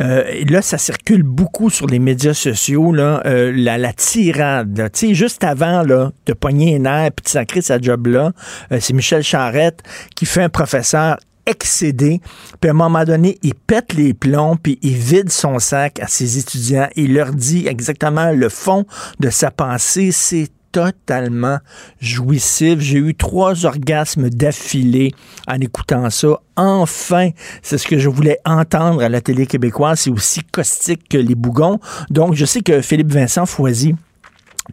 et 0.00 0.44
là, 0.44 0.62
ça 0.62 0.78
circule 0.78 1.22
beaucoup 1.22 1.70
sur 1.70 1.86
les 1.86 1.98
médias 1.98 2.34
sociaux, 2.38 2.92
là, 2.92 3.22
euh, 3.26 3.52
la, 3.54 3.92
tirade, 3.92 4.90
sais, 4.92 5.14
juste 5.14 5.44
avant 5.44 5.82
là, 5.82 6.12
de 6.26 6.32
pogner 6.32 6.76
un 6.76 6.84
air 6.84 7.06
et 7.06 7.10
de 7.10 7.28
sacrer 7.28 7.60
sa 7.60 7.80
job-là, 7.80 8.32
euh, 8.72 8.78
c'est 8.80 8.92
Michel 8.92 9.22
Charrette 9.22 9.82
qui 10.14 10.26
fait 10.26 10.42
un 10.42 10.48
professeur 10.48 11.18
excédé. 11.48 12.20
Puis 12.60 12.68
à 12.68 12.72
un 12.72 12.76
moment 12.76 13.04
donné, 13.04 13.38
il 13.42 13.54
pète 13.54 13.94
les 13.94 14.14
plombs, 14.14 14.56
puis 14.56 14.78
il 14.82 14.94
vide 14.94 15.30
son 15.30 15.58
sac 15.58 15.98
à 16.00 16.06
ses 16.06 16.38
étudiants. 16.38 16.88
Il 16.94 17.14
leur 17.14 17.32
dit 17.32 17.66
exactement 17.66 18.30
le 18.30 18.48
fond 18.48 18.84
de 19.18 19.30
sa 19.30 19.50
pensée. 19.50 20.12
C'est 20.12 20.48
totalement 20.72 21.58
jouissif. 22.00 22.80
J'ai 22.80 22.98
eu 22.98 23.14
trois 23.14 23.64
orgasmes 23.64 24.30
d'affilée 24.30 25.12
en 25.46 25.60
écoutant 25.60 26.10
ça. 26.10 26.40
Enfin, 26.56 27.30
c'est 27.62 27.78
ce 27.78 27.86
que 27.86 27.98
je 27.98 28.08
voulais 28.08 28.38
entendre 28.44 29.02
à 29.02 29.08
la 29.08 29.20
télé 29.20 29.46
québécoise. 29.46 30.00
C'est 30.00 30.10
aussi 30.10 30.42
caustique 30.42 31.08
que 31.08 31.18
les 31.18 31.34
bougons. 31.34 31.78
Donc, 32.10 32.34
je 32.34 32.44
sais 32.44 32.60
que 32.60 32.80
Philippe 32.80 33.12
Vincent 33.12 33.46
Foisy 33.46 33.94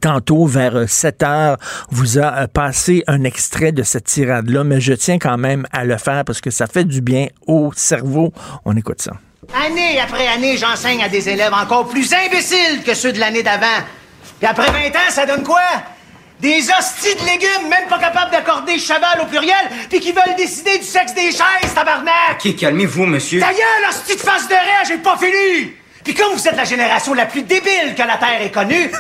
tantôt 0.02 0.46
vers 0.46 0.90
7 0.90 1.24
heures 1.24 1.58
vous 1.90 2.18
a 2.18 2.42
euh, 2.42 2.48
passé 2.48 3.04
un 3.08 3.24
extrait 3.24 3.72
de 3.72 3.84
cette 3.84 4.06
tirade-là, 4.06 4.64
mais 4.64 4.82
je 4.82 4.94
tiens 4.94 5.20
quand 5.20 5.38
même 5.38 5.66
à 5.72 5.86
le 5.86 5.98
faire 5.98 6.26
parce 6.26 6.42
que 6.42 6.52
ça 6.52 6.68
fait 6.68 6.84
du 6.84 7.02
bien 7.02 7.28
au 7.48 7.72
cerveau. 7.76 8.34
On 8.66 8.76
écoute 8.76 9.02
ça. 9.02 9.14
Année 9.54 10.00
après 10.00 10.28
année, 10.28 10.58
j'enseigne 10.58 11.04
à 11.04 11.10
des 11.10 11.30
élèves 11.30 11.54
encore 11.54 11.88
plus 11.88 12.12
imbéciles 12.14 12.84
que 12.86 12.94
ceux 12.94 13.14
de 13.14 13.20
l'année 13.20 13.44
d'avant. 13.44 13.86
Puis 14.40 14.48
après 14.48 14.72
20 14.72 14.88
ans, 14.90 15.12
ça 15.12 15.26
donne 15.26 15.44
quoi? 15.44 15.62
Des 16.40 16.68
hosties 16.70 17.16
de 17.16 17.26
légumes, 17.26 17.70
même 17.70 17.88
pas 17.88 17.98
capables 17.98 18.32
d'accorder 18.32 18.78
cheval 18.78 19.22
au 19.22 19.26
pluriel, 19.26 19.70
puis 19.90 20.02
qui 20.02 20.12
veulent 20.12 20.36
décider 20.36 20.78
du 20.78 20.84
sexe 20.84 21.14
des 21.14 21.32
chaises, 21.32 21.74
tabarnak! 21.74 22.44
Ok, 22.44 22.56
calmez-vous, 22.58 23.06
monsieur? 23.06 23.40
Ta 23.40 23.54
gueule, 23.54 23.90
hostie 23.90 24.16
de 24.16 24.22
face 24.22 24.48
de 24.48 24.54
rage, 24.54 24.88
j'ai 24.90 24.98
pas 24.98 25.18
fini! 25.18 25.74
Puis 26.04 26.14
comme 26.14 26.34
vous 26.34 26.48
êtes 26.48 26.58
la 26.58 26.66
génération 26.66 27.14
la 27.14 27.26
plus 27.26 27.44
débile 27.44 27.96
que 27.98 28.04
la 28.04 28.18
Terre 28.18 28.42
ait 28.42 28.52
connue, 28.52 28.92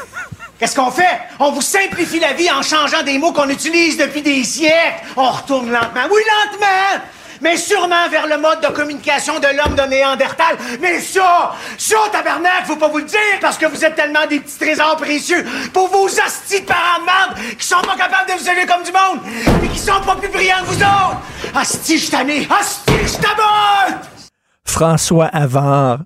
qu'est-ce 0.57 0.75
qu'on 0.75 0.91
fait? 0.91 1.19
On 1.39 1.51
vous 1.51 1.61
simplifie 1.61 2.19
la 2.19 2.33
vie 2.33 2.49
en 2.49 2.63
changeant 2.63 3.03
des 3.03 3.17
mots 3.17 3.33
qu'on 3.33 3.49
utilise 3.49 3.97
depuis 3.97 4.21
des 4.21 4.43
siècles. 4.45 5.03
On 5.17 5.29
retourne 5.29 5.69
lentement. 5.69 6.07
Oui, 6.09 6.21
lentement! 6.51 7.03
Mais 7.41 7.57
sûrement 7.57 8.09
vers 8.09 8.27
le 8.27 8.37
mode 8.37 8.61
de 8.61 8.67
communication 8.67 9.39
de 9.39 9.47
l'homme 9.47 9.75
de 9.75 9.83
Néandertal. 9.83 10.57
Mais 10.81 10.99
ça, 10.99 11.53
ça, 11.77 11.97
tabarnak, 12.11 12.65
faut 12.65 12.75
pas 12.75 12.87
vous 12.87 12.99
le 12.99 13.03
dire 13.03 13.19
parce 13.41 13.57
que 13.57 13.65
vous 13.65 13.83
êtes 13.83 13.95
tellement 13.95 14.25
des 14.27 14.39
petits 14.39 14.57
trésors 14.57 14.97
précieux 14.97 15.45
pour 15.73 15.87
vos 15.89 16.05
hosties 16.05 16.61
de 16.61 16.65
parents 16.65 16.99
de 16.99 17.05
merde 17.05 17.57
qui 17.57 17.65
sont 17.65 17.81
pas 17.81 17.95
capables 17.95 18.29
de 18.29 18.33
vous 18.33 18.49
élever 18.49 18.65
comme 18.65 18.83
du 18.83 18.91
monde 18.91 19.19
et 19.63 19.67
qui 19.67 19.79
sont 19.79 20.01
pas 20.05 20.15
plus 20.15 20.29
brillants 20.29 20.61
que 20.61 20.65
vous 20.67 20.81
autres. 20.81 21.21
Asti, 21.55 21.97
je 21.97 22.05
je 22.05 22.11
François 24.65 25.27
Havard 25.27 25.99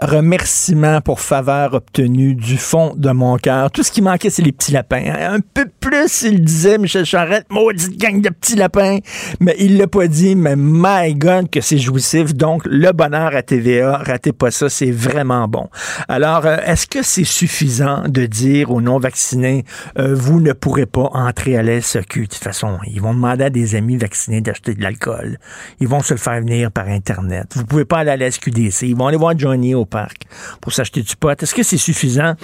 remerciements 0.00 1.00
pour 1.00 1.20
faveur 1.20 1.74
obtenue 1.74 2.34
du 2.34 2.58
fond 2.58 2.94
de 2.96 3.10
mon 3.10 3.36
cœur. 3.36 3.70
Tout 3.70 3.82
ce 3.82 3.90
qui 3.90 4.02
manquait, 4.02 4.30
c'est 4.30 4.42
les 4.42 4.52
petits 4.52 4.72
lapins. 4.72 5.04
Un 5.06 5.40
peu 5.40 5.66
plus, 5.80 6.22
il 6.22 6.44
disait, 6.44 6.78
Michel 6.78 7.04
Charette, 7.04 7.46
maudite 7.50 7.98
gang 7.98 8.20
de 8.20 8.28
petits 8.28 8.56
lapins. 8.56 8.98
Mais 9.40 9.56
il 9.58 9.78
l'a 9.78 9.86
pas 9.86 10.06
dit, 10.06 10.36
mais 10.36 10.56
my 10.56 11.14
God, 11.14 11.50
que 11.50 11.60
c'est 11.60 11.78
jouissif. 11.78 12.34
Donc, 12.34 12.62
le 12.66 12.92
bonheur 12.92 13.34
à 13.34 13.42
TVA, 13.42 13.98
ratez 13.98 14.32
pas 14.32 14.50
ça, 14.50 14.68
c'est 14.68 14.90
vraiment 14.90 15.48
bon. 15.48 15.68
Alors, 16.08 16.44
euh, 16.44 16.58
est-ce 16.66 16.86
que 16.86 17.02
c'est 17.02 17.24
suffisant 17.24 18.04
de 18.08 18.26
dire 18.26 18.70
aux 18.70 18.80
non-vaccinés, 18.80 19.64
euh, 19.98 20.14
vous 20.14 20.40
ne 20.40 20.52
pourrez 20.52 20.86
pas 20.86 21.08
entrer 21.12 21.56
à 21.56 21.62
la 21.62 21.80
SAQ? 21.80 22.22
De 22.22 22.26
toute 22.26 22.34
façon, 22.42 22.78
ils 22.86 23.00
vont 23.00 23.14
demander 23.14 23.44
à 23.44 23.50
des 23.50 23.74
amis 23.74 23.96
vaccinés 23.96 24.40
d'acheter 24.40 24.74
de 24.74 24.82
l'alcool. 24.82 25.38
Ils 25.80 25.88
vont 25.88 26.00
se 26.00 26.14
le 26.14 26.18
faire 26.18 26.40
venir 26.40 26.70
par 26.70 26.88
Internet. 26.88 27.52
Vous 27.54 27.64
pouvez 27.64 27.84
pas 27.84 27.98
aller 27.98 28.10
à 28.10 28.16
la 28.16 28.30
SQDC. 28.30 28.82
Ils 28.82 28.96
vont 28.96 29.06
aller 29.06 29.16
voir 29.16 29.38
Johnny 29.38 29.74
au 29.78 29.84
parc 29.84 30.22
pour 30.60 30.72
s'acheter 30.72 31.02
du 31.02 31.16
pot. 31.16 31.42
Est-ce 31.42 31.54
que 31.54 31.62
c'est 31.62 31.76
suffisant? 31.76 32.34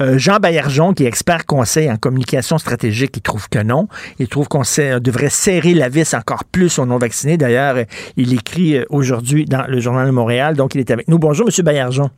Euh, 0.00 0.18
Jean 0.18 0.36
Baillargeon, 0.36 0.92
qui 0.92 1.04
est 1.04 1.08
expert 1.08 1.46
conseil 1.46 1.90
en 1.90 1.96
communication 1.96 2.58
stratégique, 2.58 3.16
il 3.16 3.22
trouve 3.22 3.48
que 3.48 3.60
non. 3.60 3.88
Il 4.18 4.28
trouve 4.28 4.48
qu'on 4.48 4.62
devrait 5.00 5.30
serrer 5.30 5.74
la 5.74 5.88
vis 5.88 6.14
encore 6.14 6.44
plus 6.44 6.78
aux 6.78 6.86
non-vaccinés. 6.86 7.36
D'ailleurs, 7.36 7.76
il 8.16 8.34
écrit 8.34 8.76
euh, 8.76 8.84
aujourd'hui 8.90 9.44
dans 9.44 9.66
le 9.66 9.80
Journal 9.80 10.06
de 10.06 10.12
Montréal, 10.12 10.56
donc 10.56 10.74
il 10.74 10.80
est 10.80 10.90
avec 10.90 11.08
nous. 11.08 11.18
Bonjour, 11.18 11.48
M. 11.48 11.64
Baillargeon. 11.64 12.10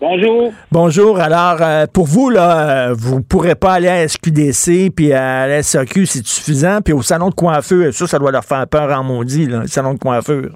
Bonjour. 0.00 0.52
Bonjour. 0.70 1.18
Alors, 1.18 1.56
euh, 1.60 1.86
pour 1.92 2.06
vous, 2.06 2.30
là, 2.30 2.92
vous 2.92 3.16
ne 3.16 3.20
pourrez 3.20 3.56
pas 3.56 3.72
aller 3.72 3.88
à 3.88 4.06
SQDC 4.06 4.90
puis 4.94 5.12
à 5.12 5.48
la 5.48 5.62
SAQ, 5.62 6.06
c'est 6.06 6.24
suffisant? 6.24 6.80
Puis 6.84 6.94
au 6.94 7.02
salon 7.02 7.30
de 7.30 7.34
coiffure, 7.34 7.92
ça, 7.92 8.06
ça 8.06 8.18
doit 8.18 8.30
leur 8.30 8.44
faire 8.44 8.66
peur 8.68 8.96
en 8.96 9.02
maudit, 9.02 9.46
le 9.46 9.66
salon 9.66 9.94
de 9.94 9.98
coiffure. 9.98 10.50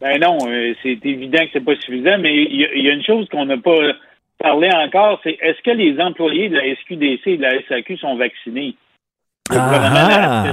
Ben 0.00 0.20
non, 0.20 0.38
euh, 0.46 0.74
c'est 0.82 0.98
évident 1.04 1.38
que 1.38 1.50
c'est 1.52 1.64
pas 1.64 1.76
suffisant, 1.76 2.18
mais 2.18 2.44
il 2.44 2.82
y, 2.82 2.88
a 2.88 2.92
une 2.92 3.04
chose 3.04 3.28
qu'on 3.30 3.46
n'a 3.46 3.56
pas 3.56 3.94
parlé 4.38 4.70
encore, 4.70 5.20
c'est 5.22 5.38
est-ce 5.40 5.62
que 5.62 5.70
les 5.70 5.98
employés 6.00 6.48
de 6.48 6.56
la 6.56 6.74
SQDC 6.74 7.26
et 7.26 7.36
de 7.38 7.42
la 7.42 7.62
SAQ 7.66 7.96
sont 7.96 8.16
vaccinés? 8.16 8.74
Ah, 9.50 10.44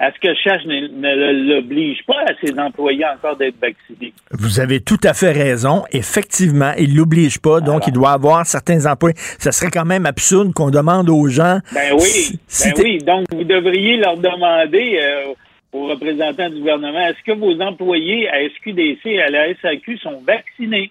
est-ce 0.00 0.18
que 0.18 0.34
Chache 0.34 0.64
ne, 0.64 1.54
l'oblige 1.54 1.98
pas 2.06 2.22
à 2.26 2.32
ses 2.42 2.58
employés 2.58 3.04
encore 3.04 3.36
d'être 3.36 3.60
vaccinés? 3.60 4.14
Vous 4.30 4.58
avez 4.58 4.80
tout 4.80 5.00
à 5.04 5.12
fait 5.12 5.32
raison. 5.32 5.84
Effectivement, 5.92 6.72
il 6.78 6.96
l'oblige 6.96 7.38
pas, 7.38 7.60
donc 7.60 7.86
il 7.86 7.92
doit 7.92 8.12
avoir 8.12 8.46
certains 8.46 8.86
employés. 8.86 9.16
Ça 9.38 9.52
serait 9.52 9.70
quand 9.70 9.84
même 9.84 10.06
absurde 10.06 10.54
qu'on 10.54 10.70
demande 10.70 11.10
aux 11.10 11.28
gens. 11.28 11.58
Ben 11.74 11.92
oui, 11.92 12.38
ben 12.64 12.72
oui. 12.78 12.98
Donc 12.98 13.26
vous 13.30 13.44
devriez 13.44 13.98
leur 13.98 14.16
demander. 14.16 15.00
Euh, 15.02 15.34
aux 15.72 15.86
représentants 15.86 16.50
du 16.50 16.58
gouvernement, 16.58 17.00
est-ce 17.00 17.22
que 17.24 17.38
vos 17.38 17.60
employés 17.60 18.28
à 18.28 18.48
SQDC 18.48 19.06
et 19.06 19.22
à 19.22 19.30
la 19.30 19.54
SAQ 19.54 19.98
sont 19.98 20.20
vaccinés? 20.26 20.90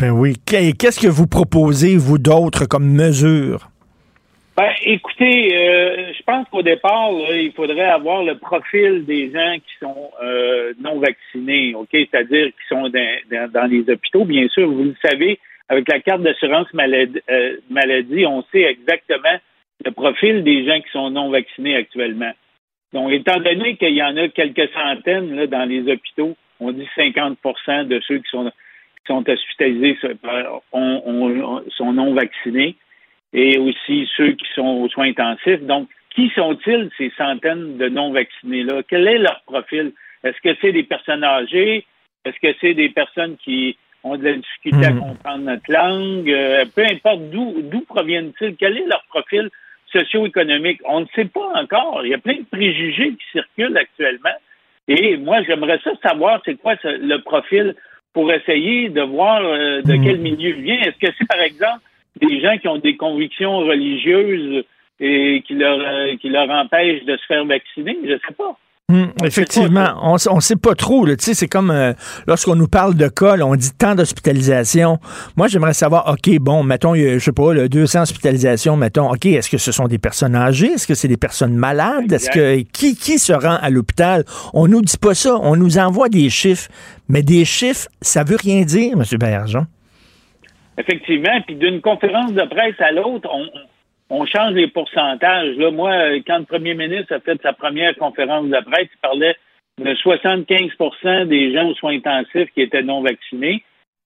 Ben 0.00 0.12
oui. 0.12 0.34
Qu'est-ce 0.46 1.00
que 1.00 1.08
vous 1.08 1.26
proposez, 1.26 1.96
vous 1.96 2.18
d'autres, 2.18 2.66
comme 2.66 2.88
mesure? 2.88 3.68
Ben, 4.56 4.72
écoutez, 4.84 5.56
euh, 5.56 6.12
je 6.16 6.22
pense 6.24 6.48
qu'au 6.48 6.62
départ, 6.62 7.10
il 7.30 7.52
faudrait 7.52 7.88
avoir 7.88 8.24
le 8.24 8.36
profil 8.36 9.04
des 9.04 9.30
gens 9.30 9.54
qui 9.54 9.72
sont 9.80 10.10
euh, 10.20 10.72
non 10.80 10.98
vaccinés, 10.98 11.74
OK? 11.76 11.90
C'est-à-dire 11.92 12.46
qui 12.46 12.68
sont 12.68 12.88
dans, 12.88 13.70
les 13.70 13.88
hôpitaux. 13.88 14.24
Bien 14.24 14.48
sûr, 14.48 14.68
vous 14.68 14.82
le 14.82 14.96
savez, 15.00 15.38
avec 15.68 15.88
la 15.88 16.00
carte 16.00 16.22
d'assurance 16.22 16.72
maladie, 16.74 17.20
euh, 17.30 17.56
maladie, 17.70 18.26
on 18.26 18.42
sait 18.50 18.62
exactement 18.62 19.38
le 19.84 19.92
profil 19.92 20.42
des 20.42 20.66
gens 20.66 20.80
qui 20.80 20.90
sont 20.90 21.10
non 21.10 21.30
vaccinés 21.30 21.76
actuellement. 21.76 22.32
Donc, 22.92 23.12
étant 23.12 23.38
donné 23.40 23.76
qu'il 23.76 23.94
y 23.94 24.02
en 24.02 24.16
a 24.16 24.28
quelques 24.28 24.70
centaines 24.72 25.34
là, 25.34 25.46
dans 25.46 25.68
les 25.68 25.90
hôpitaux, 25.90 26.36
on 26.60 26.72
dit 26.72 26.88
50% 26.96 27.86
de 27.86 28.00
ceux 28.06 28.18
qui 28.18 28.30
sont, 28.30 28.50
qui 28.50 29.06
sont 29.06 29.28
hospitalisés 29.28 29.98
sont 30.72 31.92
non 31.92 32.14
vaccinés 32.14 32.76
et 33.32 33.58
aussi 33.58 34.08
ceux 34.16 34.32
qui 34.32 34.46
sont 34.54 34.82
aux 34.82 34.88
soins 34.88 35.08
intensifs. 35.08 35.62
Donc, 35.62 35.88
qui 36.14 36.30
sont-ils, 36.34 36.90
ces 36.96 37.12
centaines 37.16 37.76
de 37.76 37.88
non-vaccinés-là? 37.88 38.82
Quel 38.88 39.06
est 39.06 39.18
leur 39.18 39.40
profil? 39.42 39.92
Est-ce 40.24 40.40
que 40.42 40.56
c'est 40.60 40.72
des 40.72 40.82
personnes 40.82 41.22
âgées? 41.22 41.86
Est-ce 42.24 42.36
que 42.40 42.56
c'est 42.60 42.74
des 42.74 42.88
personnes 42.88 43.36
qui 43.36 43.76
ont 44.02 44.16
de 44.16 44.24
la 44.24 44.32
difficulté 44.34 44.86
à 44.86 44.90
hmm. 44.90 45.00
comprendre 45.00 45.44
notre 45.44 45.70
langue? 45.72 46.30
Euh, 46.30 46.64
peu 46.74 46.84
importe 46.84 47.30
d'où 47.30 47.80
proviennent-ils? 47.86 48.56
Quel 48.56 48.78
est 48.78 48.86
leur 48.86 49.04
profil? 49.08 49.48
Socio-économique. 49.92 50.80
On 50.84 51.00
ne 51.00 51.06
sait 51.14 51.24
pas 51.24 51.52
encore. 51.54 52.00
Il 52.04 52.10
y 52.10 52.14
a 52.14 52.18
plein 52.18 52.36
de 52.36 52.44
préjugés 52.50 53.10
qui 53.10 53.24
circulent 53.32 53.76
actuellement. 53.76 54.36
Et 54.88 55.16
moi, 55.16 55.42
j'aimerais 55.42 55.78
ça 55.84 55.92
savoir 56.02 56.40
c'est 56.44 56.56
quoi 56.56 56.74
le 56.84 57.16
profil 57.18 57.74
pour 58.14 58.32
essayer 58.32 58.88
de 58.88 59.02
voir 59.02 59.42
euh, 59.42 59.82
de 59.82 59.94
hmm. 59.94 60.04
quel 60.04 60.18
milieu 60.18 60.50
il 60.50 60.62
vient. 60.62 60.80
Est-ce 60.80 60.98
que 60.98 61.12
c'est, 61.18 61.28
par 61.28 61.40
exemple, 61.40 61.80
des 62.20 62.40
gens 62.40 62.56
qui 62.58 62.68
ont 62.68 62.78
des 62.78 62.96
convictions 62.96 63.58
religieuses 63.58 64.64
et 64.98 65.42
qui 65.46 65.54
leur, 65.54 65.78
euh, 65.80 66.16
qui 66.16 66.28
leur 66.28 66.50
empêchent 66.50 67.04
de 67.04 67.16
se 67.16 67.26
faire 67.26 67.44
vacciner? 67.44 67.96
Je 68.02 68.12
ne 68.12 68.18
sais 68.18 68.34
pas. 68.36 68.58
Hum, 68.90 69.12
effectivement, 69.22 69.96
on 70.00 70.36
ne 70.36 70.40
sait 70.40 70.56
pas 70.56 70.74
trop. 70.74 71.06
C'est 71.18 71.46
comme 71.46 71.70
euh, 71.70 71.92
lorsqu'on 72.26 72.54
nous 72.54 72.68
parle 72.68 72.94
de 72.94 73.08
cas, 73.08 73.36
on 73.38 73.54
dit 73.54 73.72
tant 73.76 73.94
d'hospitalisations. 73.94 74.98
Moi, 75.36 75.48
j'aimerais 75.48 75.74
savoir, 75.74 76.08
OK, 76.10 76.34
bon, 76.38 76.62
mettons, 76.62 76.94
je 76.94 77.18
sais 77.18 77.32
pas, 77.32 77.52
le 77.52 77.68
200 77.68 78.02
hospitalisations, 78.02 78.76
mettons, 78.76 79.10
OK, 79.10 79.26
est-ce 79.26 79.50
que 79.50 79.58
ce 79.58 79.72
sont 79.72 79.88
des 79.88 79.98
personnes 79.98 80.34
âgées? 80.34 80.68
Est-ce 80.68 80.86
que 80.86 80.94
c'est 80.94 81.06
des 81.08 81.18
personnes 81.18 81.54
malades? 81.54 82.10
Est-ce 82.10 82.30
que 82.30 82.62
qui, 82.72 82.96
qui 82.96 83.18
se 83.18 83.34
rend 83.34 83.58
à 83.60 83.68
l'hôpital? 83.68 84.24
On 84.54 84.68
nous 84.68 84.80
dit 84.80 84.96
pas 84.96 85.12
ça. 85.12 85.36
On 85.42 85.54
nous 85.54 85.76
envoie 85.76 86.08
des 86.08 86.30
chiffres. 86.30 86.70
Mais 87.10 87.22
des 87.22 87.44
chiffres, 87.44 87.88
ça 88.00 88.24
veut 88.24 88.36
rien 88.36 88.62
dire, 88.62 88.94
M. 88.94 89.02
Bergeron. 89.18 89.66
Effectivement. 90.78 91.42
Puis 91.44 91.56
d'une 91.56 91.82
conférence 91.82 92.32
de 92.32 92.44
presse 92.48 92.80
à 92.80 92.92
l'autre, 92.92 93.28
on 93.30 93.44
on 93.50 93.77
change 94.10 94.54
les 94.54 94.68
pourcentages. 94.68 95.56
Là, 95.56 95.70
moi, 95.70 95.92
quand 96.26 96.38
le 96.38 96.44
premier 96.44 96.74
ministre 96.74 97.14
a 97.14 97.20
fait 97.20 97.40
sa 97.42 97.52
première 97.52 97.96
conférence 97.96 98.48
de 98.48 98.60
presse, 98.64 98.88
il 98.92 99.00
parlait 99.00 99.36
de 99.78 99.94
75% 99.94 101.26
des 101.26 101.52
gens 101.52 101.68
aux 101.68 101.74
soins 101.74 101.94
intensifs 101.94 102.50
qui 102.54 102.62
étaient 102.62 102.82
non 102.82 103.02
vaccinés. 103.02 103.62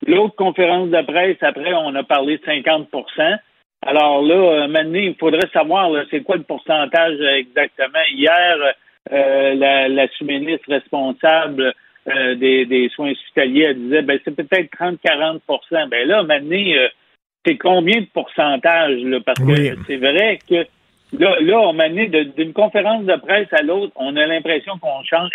L'autre 0.06 0.34
conférence 0.34 0.90
de 0.90 1.02
presse, 1.02 1.36
après, 1.40 1.72
on 1.74 1.94
a 1.94 2.02
parlé 2.02 2.38
de 2.38 2.44
50% 2.44 3.38
Alors 3.82 4.22
là, 4.22 4.66
maintenant, 4.68 4.98
il 4.98 5.14
faudrait 5.14 5.48
savoir 5.52 5.90
c'est 6.10 6.22
quoi 6.22 6.36
le 6.36 6.42
pourcentage 6.42 7.20
exactement. 7.20 8.02
Hier, 8.10 8.74
euh, 9.12 9.54
la, 9.54 9.88
la 9.88 10.08
sous-ministre 10.08 10.68
responsable 10.68 11.72
euh, 12.08 12.34
des, 12.34 12.90
soins 12.94 13.12
hospitaliers 13.12 13.62
elle 13.62 13.78
disait 13.78 14.02
ben 14.02 14.18
c'est 14.24 14.34
peut-être 14.34 14.70
30-40% 14.76 15.88
Ben 15.88 16.08
là, 16.08 16.24
maintenant, 16.24 16.56
euh, 16.56 16.88
c'est 17.44 17.56
combien 17.56 18.00
de 18.00 18.06
pourcentage, 18.06 19.00
là? 19.02 19.18
Parce 19.24 19.40
que 19.40 19.76
c'est 19.86 19.96
vrai 19.96 20.38
que 20.48 20.66
là, 21.18 21.36
là 21.40 21.58
on 21.60 21.72
m'a 21.72 21.88
d'une 21.88 22.52
conférence 22.52 23.04
de 23.04 23.16
presse 23.20 23.48
à 23.52 23.62
l'autre, 23.62 23.92
on 23.96 24.16
a 24.16 24.26
l'impression 24.26 24.72
qu'on 24.80 25.02
change. 25.04 25.30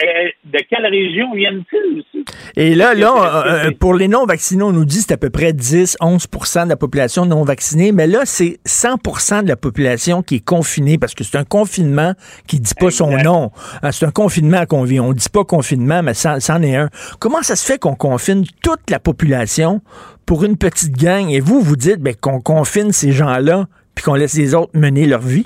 de 0.45 0.59
quelle 0.69 0.85
région 0.85 1.33
viennent-ils 1.33 1.99
aussi? 1.99 2.25
Et 2.55 2.75
là, 2.75 2.93
là, 2.93 3.43
euh, 3.45 3.71
pour 3.79 3.93
les 3.93 4.07
non-vaccinés, 4.07 4.63
on 4.63 4.71
nous 4.71 4.85
dit 4.85 4.97
que 4.97 5.03
c'est 5.07 5.13
à 5.13 5.17
peu 5.17 5.29
près 5.29 5.53
10, 5.53 5.97
11% 6.01 6.63
de 6.65 6.69
la 6.69 6.75
population 6.75 7.25
non 7.25 7.43
vaccinée, 7.43 7.91
mais 7.91 8.07
là, 8.07 8.21
c'est 8.25 8.59
100% 8.65 9.43
de 9.43 9.47
la 9.47 9.55
population 9.55 10.23
qui 10.23 10.35
est 10.35 10.45
confinée 10.45 10.97
parce 10.97 11.13
que 11.13 11.23
c'est 11.23 11.37
un 11.37 11.43
confinement 11.43 12.13
qui 12.47 12.59
dit 12.59 12.73
pas 12.73 12.91
son 12.91 13.17
nom. 13.17 13.51
Ah, 13.81 13.91
c'est 13.91 14.05
un 14.05 14.11
confinement 14.11 14.65
qu'on 14.65 14.83
vit. 14.83 14.99
On 14.99 15.13
dit 15.13 15.29
pas 15.29 15.43
confinement, 15.43 16.01
mais 16.03 16.13
c'en 16.13 16.61
est 16.61 16.75
un. 16.75 16.89
Comment 17.19 17.43
ça 17.43 17.55
se 17.55 17.65
fait 17.65 17.77
qu'on 17.77 17.95
confine 17.95 18.43
toute 18.63 18.89
la 18.89 18.99
population 18.99 19.81
pour 20.25 20.43
une 20.43 20.57
petite 20.57 20.97
gang 20.97 21.29
et 21.29 21.39
vous, 21.39 21.61
vous 21.61 21.75
dites 21.75 21.99
ben, 21.99 22.15
qu'on 22.15 22.41
confine 22.41 22.91
ces 22.91 23.11
gens-là 23.11 23.67
puis 23.95 24.03
qu'on 24.03 24.15
laisse 24.15 24.35
les 24.35 24.55
autres 24.55 24.71
mener 24.73 25.05
leur 25.05 25.21
vie? 25.21 25.45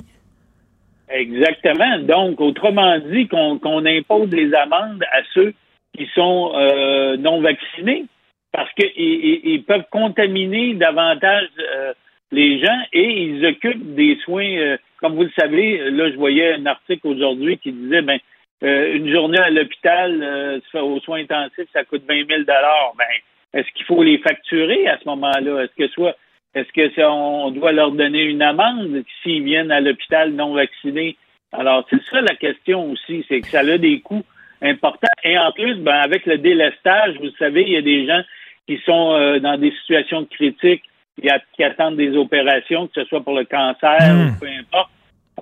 Exactement. 1.12 1.98
Donc, 1.98 2.40
autrement 2.40 2.98
dit, 2.98 3.28
qu'on 3.28 3.86
impose 3.86 4.30
des 4.30 4.54
amendes 4.54 5.04
à 5.12 5.20
ceux 5.34 5.52
qui 5.96 6.08
sont 6.14 6.52
euh, 6.54 7.16
non 7.18 7.40
vaccinés 7.40 8.06
parce 8.50 8.70
qu'ils 8.74 9.64
peuvent 9.64 9.84
contaminer 9.90 10.74
davantage 10.74 11.48
euh, 11.58 11.92
les 12.30 12.64
gens 12.64 12.80
et 12.92 13.24
ils 13.24 13.44
occupent 13.44 13.94
des 13.94 14.16
soins. 14.24 14.56
Euh, 14.56 14.76
comme 15.00 15.14
vous 15.14 15.24
le 15.24 15.32
savez, 15.38 15.90
là, 15.90 16.10
je 16.10 16.16
voyais 16.16 16.54
un 16.54 16.66
article 16.66 17.08
aujourd'hui 17.08 17.58
qui 17.58 17.72
disait 17.72 18.02
ben, 18.02 18.18
une 18.62 19.12
journée 19.12 19.40
à 19.40 19.50
l'hôpital 19.50 20.62
aux 20.74 21.00
soins 21.00 21.18
intensifs, 21.18 21.66
ça 21.72 21.84
coûte 21.84 22.04
20 22.08 22.26
000 22.28 22.42
Ben, 22.46 23.04
est-ce 23.52 23.68
qu'il 23.74 23.84
faut 23.84 24.02
les 24.04 24.18
facturer 24.18 24.86
à 24.86 24.98
ce 24.98 25.08
moment-là? 25.08 25.64
Est-ce 25.64 25.74
que 25.76 25.88
soit 25.88 26.16
est-ce 26.54 26.70
que 26.72 27.02
on 27.06 27.50
doit 27.50 27.72
leur 27.72 27.92
donner 27.92 28.22
une 28.24 28.42
amende 28.42 29.02
s'ils 29.22 29.42
viennent 29.42 29.70
à 29.70 29.80
l'hôpital 29.80 30.32
non 30.32 30.52
vaccinés? 30.52 31.16
Alors, 31.52 31.86
c'est 31.90 32.02
ça 32.10 32.20
la 32.20 32.34
question 32.34 32.90
aussi, 32.90 33.24
c'est 33.28 33.40
que 33.40 33.48
ça 33.48 33.60
a 33.60 33.78
des 33.78 34.00
coûts 34.00 34.24
importants. 34.60 35.08
Et 35.24 35.38
en 35.38 35.52
plus, 35.52 35.76
ben, 35.76 35.96
avec 35.96 36.26
le 36.26 36.38
délestage, 36.38 37.16
vous 37.20 37.30
savez, 37.38 37.62
il 37.62 37.72
y 37.72 37.76
a 37.76 37.82
des 37.82 38.06
gens 38.06 38.22
qui 38.66 38.78
sont 38.84 39.12
euh, 39.12 39.38
dans 39.38 39.58
des 39.58 39.72
situations 39.82 40.24
critiques, 40.26 40.84
qui, 41.20 41.62
attendent 41.64 41.96
des 41.96 42.16
opérations, 42.16 42.86
que 42.86 43.02
ce 43.02 43.04
soit 43.08 43.22
pour 43.22 43.34
le 43.34 43.44
cancer 43.44 43.98
ou 44.00 44.30
hmm. 44.30 44.38
peu 44.40 44.46
importe. 44.46 44.90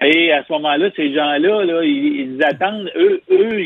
Et 0.02 0.32
à 0.32 0.44
ce 0.44 0.52
moment-là, 0.52 0.90
ces 0.96 1.12
gens-là, 1.14 1.64
là, 1.64 1.82
ils, 1.84 2.38
attendent, 2.44 2.90
eux, 2.96 3.20
eux, 3.30 3.60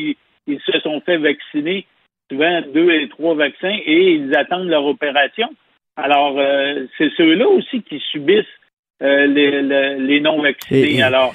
ils, 0.47 0.61
se 0.61 0.80
sont 0.80 1.01
fait 1.01 1.18
vacciner 1.18 1.86
souvent 2.30 2.61
deux 2.72 2.90
et 2.90 3.09
trois 3.09 3.34
vaccins 3.34 3.76
et 3.86 4.14
ils 4.14 4.34
attendent 4.36 4.68
leur 4.68 4.84
opération. 4.84 5.49
Alors, 5.97 6.38
euh, 6.38 6.86
c'est 6.99 7.11
ceux-là 7.16 7.49
aussi 7.49 7.82
qui 7.82 8.01
subissent 8.11 8.45
euh, 9.03 9.26
les, 9.26 10.20
non-vaccinés. 10.20 11.03
Alors, 11.03 11.34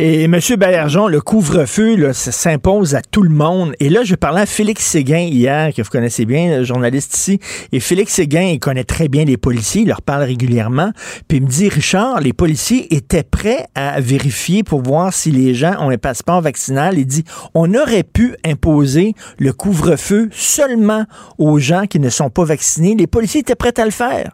et 0.00 0.22
M. 0.22 0.38
Baillargeon, 0.56 1.08
le 1.08 1.20
couvre-feu, 1.20 2.12
ça 2.12 2.30
s'impose 2.30 2.94
à 2.94 3.02
tout 3.02 3.22
le 3.22 3.30
monde. 3.30 3.74
Et 3.80 3.88
là, 3.88 4.04
je 4.04 4.14
parlais 4.14 4.42
à 4.42 4.46
Félix 4.46 4.84
Séguin 4.84 5.22
hier, 5.22 5.74
que 5.74 5.82
vous 5.82 5.90
connaissez 5.90 6.24
bien, 6.24 6.58
le 6.58 6.64
journaliste 6.64 7.16
ici. 7.16 7.40
Et 7.72 7.80
Félix 7.80 8.12
Séguin, 8.12 8.42
il 8.42 8.60
connaît 8.60 8.84
très 8.84 9.08
bien 9.08 9.24
les 9.24 9.36
policiers, 9.36 9.82
il 9.82 9.88
leur 9.88 10.00
parle 10.00 10.22
régulièrement. 10.22 10.92
Puis 11.26 11.38
il 11.38 11.42
me 11.42 11.48
dit, 11.48 11.68
Richard, 11.68 12.20
les 12.20 12.32
policiers 12.32 12.94
étaient 12.94 13.24
prêts 13.24 13.66
à 13.74 14.00
vérifier 14.00 14.62
pour 14.62 14.82
voir 14.82 15.12
si 15.12 15.32
les 15.32 15.52
gens 15.52 15.74
ont 15.80 15.90
un 15.90 15.98
passeport 15.98 16.42
vaccinal. 16.42 16.96
Il 16.96 17.06
dit, 17.06 17.24
on 17.54 17.74
aurait 17.74 18.04
pu 18.04 18.36
imposer 18.44 19.14
le 19.40 19.52
couvre-feu 19.52 20.28
seulement 20.30 21.06
aux 21.38 21.58
gens 21.58 21.86
qui 21.86 21.98
ne 21.98 22.08
sont 22.08 22.30
pas 22.30 22.44
vaccinés. 22.44 22.94
Les 22.94 23.08
policiers 23.08 23.40
étaient 23.40 23.56
prêts 23.56 23.78
à 23.80 23.84
le 23.84 23.90
faire. 23.90 24.30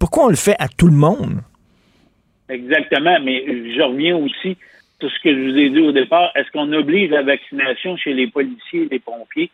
Pourquoi 0.00 0.24
on 0.24 0.28
le 0.28 0.34
fait 0.34 0.56
à 0.58 0.66
tout 0.66 0.88
le 0.88 0.96
monde? 0.96 1.40
Exactement, 2.48 3.16
mais 3.24 3.44
je 3.46 3.80
reviens 3.80 4.16
aussi 4.16 4.58
tout 4.98 5.08
ce 5.08 5.20
que 5.20 5.34
je 5.34 5.50
vous 5.50 5.58
ai 5.58 5.70
dit 5.70 5.80
au 5.80 5.92
départ, 5.92 6.30
est-ce 6.34 6.50
qu'on 6.50 6.72
oblige 6.72 7.10
la 7.10 7.22
vaccination 7.22 7.96
chez 7.96 8.12
les 8.12 8.26
policiers 8.26 8.82
et 8.82 8.88
les 8.90 8.98
pompiers? 8.98 9.50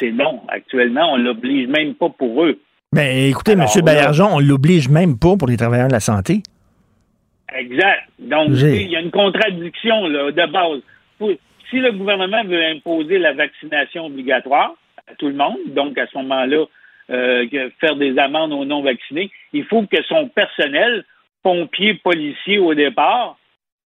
C'est 0.00 0.12
non. 0.12 0.42
Actuellement, 0.48 1.12
on 1.12 1.18
ne 1.18 1.24
l'oblige 1.24 1.68
même 1.68 1.94
pas 1.94 2.08
pour 2.08 2.44
eux. 2.44 2.58
Mais 2.92 3.06
ben, 3.06 3.30
écoutez, 3.30 3.52
M. 3.52 3.64
Baillargeon, 3.82 4.28
on 4.34 4.38
l'oblige 4.38 4.88
même 4.88 5.18
pas 5.18 5.36
pour 5.36 5.48
les 5.48 5.56
travailleurs 5.56 5.88
de 5.88 5.92
la 5.92 6.00
santé. 6.00 6.42
Exact. 7.54 8.08
Donc, 8.18 8.50
il 8.50 8.90
y 8.90 8.96
a 8.96 9.00
une 9.00 9.10
contradiction 9.10 10.06
là, 10.06 10.30
de 10.30 10.52
base. 10.52 10.80
si 11.70 11.78
le 11.78 11.92
gouvernement 11.92 12.44
veut 12.44 12.64
imposer 12.64 13.18
la 13.18 13.32
vaccination 13.32 14.06
obligatoire 14.06 14.74
à 15.10 15.14
tout 15.16 15.28
le 15.28 15.34
monde, 15.34 15.58
donc 15.68 15.98
à 15.98 16.06
ce 16.06 16.18
moment-là, 16.18 16.64
euh, 17.10 17.46
faire 17.80 17.96
des 17.96 18.18
amendes 18.18 18.52
aux 18.52 18.64
non-vaccinés, 18.64 19.30
il 19.52 19.64
faut 19.64 19.82
que 19.86 20.02
son 20.04 20.28
personnel, 20.28 21.04
pompiers, 21.42 21.94
policiers 21.94 22.58
au 22.58 22.74
départ, 22.74 23.36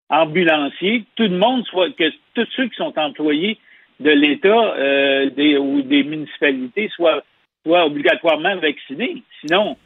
ambulanciers, 0.10 1.06
tout 1.16 1.24
le 1.24 1.38
monde 1.38 1.66
soit 1.66 1.90
que 1.92 2.10
tous 2.34 2.48
ceux 2.56 2.68
qui 2.68 2.76
sont 2.76 2.94
employés 2.98 3.58
de 4.00 4.10
l'État 4.10 4.76
euh, 4.78 5.30
ou 5.60 5.82
des 5.82 6.04
municipalités 6.04 6.90
soient, 6.96 7.24
soient 7.66 7.86
obligatoirement 7.86 8.58
vaccinés. 8.58 9.24
Sinon, 9.42 9.78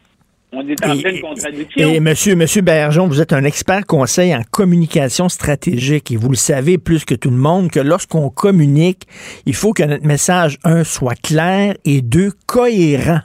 on 0.52 0.68
est 0.68 0.84
en 0.84 0.98
pleine 0.98 1.22
contradiction. 1.22 1.90
Et, 1.90 2.00
monsieur, 2.00 2.36
monsieur 2.36 2.62
Bergeon, 2.62 3.08
vous 3.08 3.22
êtes 3.22 3.34
un 3.34 3.44
expert 3.44 3.86
conseil 3.86 4.36
en 4.36 4.42
communication 4.50 5.30
stratégique 5.30 6.12
et 6.12 6.18
vous 6.18 6.30
le 6.30 6.36
savez 6.36 6.78
plus 6.78 7.06
que 7.06 7.14
tout 7.14 7.30
le 7.30 7.38
monde 7.38 7.70
que 7.70 7.80
lorsqu'on 7.80 8.30
communique, 8.30 9.04
il 9.46 9.54
faut 9.54 9.74
que 9.74 9.84
notre 9.84 10.06
message, 10.06 10.58
un, 10.64 10.84
soit 10.84 11.20
clair 11.22 11.76
et 11.86 12.02
deux, 12.02 12.32
cohérent 12.48 13.20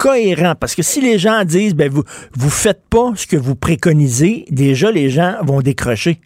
cohérent. 0.00 0.54
Parce 0.58 0.74
que 0.74 0.82
si 0.82 1.00
les 1.00 1.18
gens 1.18 1.44
disent, 1.44 1.76
ben 1.76 1.90
vous 1.90 2.02
vous 2.32 2.50
faites 2.50 2.82
pas 2.90 3.12
ce 3.14 3.26
que 3.26 3.36
vous 3.36 3.54
préconisez, 3.54 4.46
déjà 4.50 4.90
les 4.90 5.10
gens 5.10 5.34
vont 5.42 5.60
décrocher. 5.60 6.16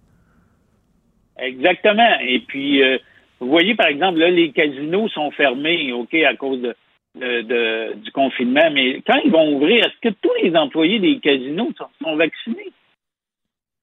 Exactement. 1.36 2.08
Et 2.26 2.40
puis, 2.46 2.82
euh, 2.82 2.98
vous 3.40 3.48
voyez, 3.48 3.74
par 3.74 3.88
exemple, 3.88 4.18
là, 4.20 4.30
les 4.30 4.52
casinos 4.52 5.08
sont 5.08 5.30
fermés, 5.32 5.92
OK, 5.92 6.14
à 6.14 6.36
cause 6.36 6.62
de, 6.62 7.94
du 7.94 8.12
confinement, 8.12 8.70
mais 8.72 9.02
quand 9.06 9.18
ils 9.24 9.30
vont 9.30 9.56
ouvrir, 9.56 9.84
est-ce 9.84 10.08
que 10.08 10.14
tous 10.22 10.34
les 10.42 10.56
employés 10.56 11.00
des 11.00 11.18
casinos 11.18 11.72
sont, 12.00 12.16
vaccinés? 12.16 12.72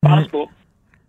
Je 0.03 0.09
pense 0.09 0.27
pas. 0.29 0.45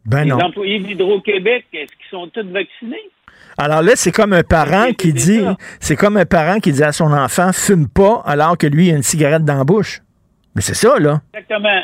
Ben 0.04 0.24
les 0.24 0.32
employés 0.32 0.80
d'Hydro-Québec, 0.80 1.66
est-ce 1.72 1.92
qu'ils 1.92 2.10
sont 2.10 2.28
tous 2.28 2.46
vaccinés? 2.46 3.10
Alors 3.58 3.82
là, 3.82 3.92
c'est 3.94 4.12
comme 4.12 4.32
un 4.32 4.42
parent 4.42 4.92
qui 4.92 5.12
dit, 5.12 5.40
c'est 5.80 5.96
comme 5.96 6.16
un 6.16 6.26
parent 6.26 6.58
qui 6.58 6.72
dit 6.72 6.82
à 6.82 6.92
son 6.92 7.12
enfant, 7.12 7.52
fume 7.52 7.88
pas, 7.88 8.22
alors 8.24 8.56
que 8.58 8.66
lui, 8.66 8.88
il 8.88 8.92
a 8.92 8.96
une 8.96 9.02
cigarette 9.02 9.44
dans 9.44 9.56
la 9.58 9.64
bouche. 9.64 10.00
Mais 10.54 10.62
c'est 10.62 10.74
ça, 10.74 10.98
là. 10.98 11.20
Exactement. 11.34 11.82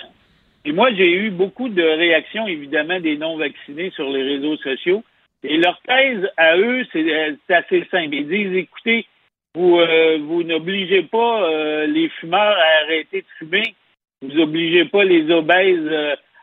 Et 0.64 0.72
moi, 0.72 0.92
j'ai 0.92 1.10
eu 1.10 1.30
beaucoup 1.30 1.68
de 1.68 1.82
réactions, 1.82 2.46
évidemment, 2.46 3.00
des 3.00 3.16
non-vaccinés 3.16 3.90
sur 3.94 4.10
les 4.10 4.22
réseaux 4.22 4.56
sociaux. 4.58 5.02
Et 5.44 5.56
leur 5.56 5.80
thèse 5.86 6.28
à 6.36 6.56
eux, 6.56 6.84
c'est 6.92 7.10
euh, 7.10 7.34
assez 7.48 7.86
simple. 7.90 8.14
Ils 8.14 8.28
disent, 8.28 8.54
écoutez, 8.54 9.06
vous, 9.54 9.78
euh, 9.78 10.18
vous 10.20 10.42
n'obligez 10.42 11.02
pas 11.02 11.44
euh, 11.44 11.86
les 11.86 12.08
fumeurs 12.20 12.56
à 12.56 12.84
arrêter 12.84 13.22
de 13.22 13.26
fumer. 13.38 13.74
Vous 14.20 14.34
n'obligez 14.34 14.84
pas 14.86 15.04
les 15.04 15.30
obèses 15.30 15.88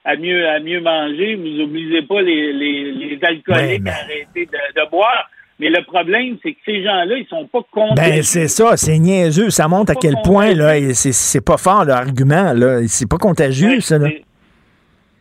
à 0.06 0.16
mieux 0.16 0.48
à 0.48 0.60
mieux 0.60 0.80
manger. 0.80 1.36
Vous 1.36 1.48
n'obligez 1.48 2.04
pas 2.04 2.22
les, 2.22 2.54
les, 2.54 3.20
alcooliques 3.22 3.88
à 3.88 3.94
arrêter 3.94 4.46
de, 4.46 4.90
boire. 4.90 5.30
Mais 5.60 5.70
le 5.70 5.84
problème, 5.84 6.38
c'est 6.44 6.52
que 6.52 6.60
ces 6.66 6.84
gens-là, 6.84 7.18
ils 7.18 7.28
sont 7.28 7.48
pas 7.48 7.62
contagieux. 7.72 8.14
Ben, 8.14 8.24
c'est 8.24 8.48
ça, 8.48 8.78
c'est 8.78 9.00
niaiseux. 9.00 9.50
Ça 9.50 9.68
montre 9.68 9.94
à 9.94 9.96
quel 9.96 10.16
point, 10.24 10.54
là, 10.54 10.74
c'est 10.94 11.46
pas 11.46 11.58
fort, 11.58 11.86
l'argument, 11.86 12.54
là. 12.54 12.82
C'est 12.88 13.10
pas 13.10 13.18
contagieux, 13.18 13.80
ça, 13.80 13.98
là. 13.98 14.10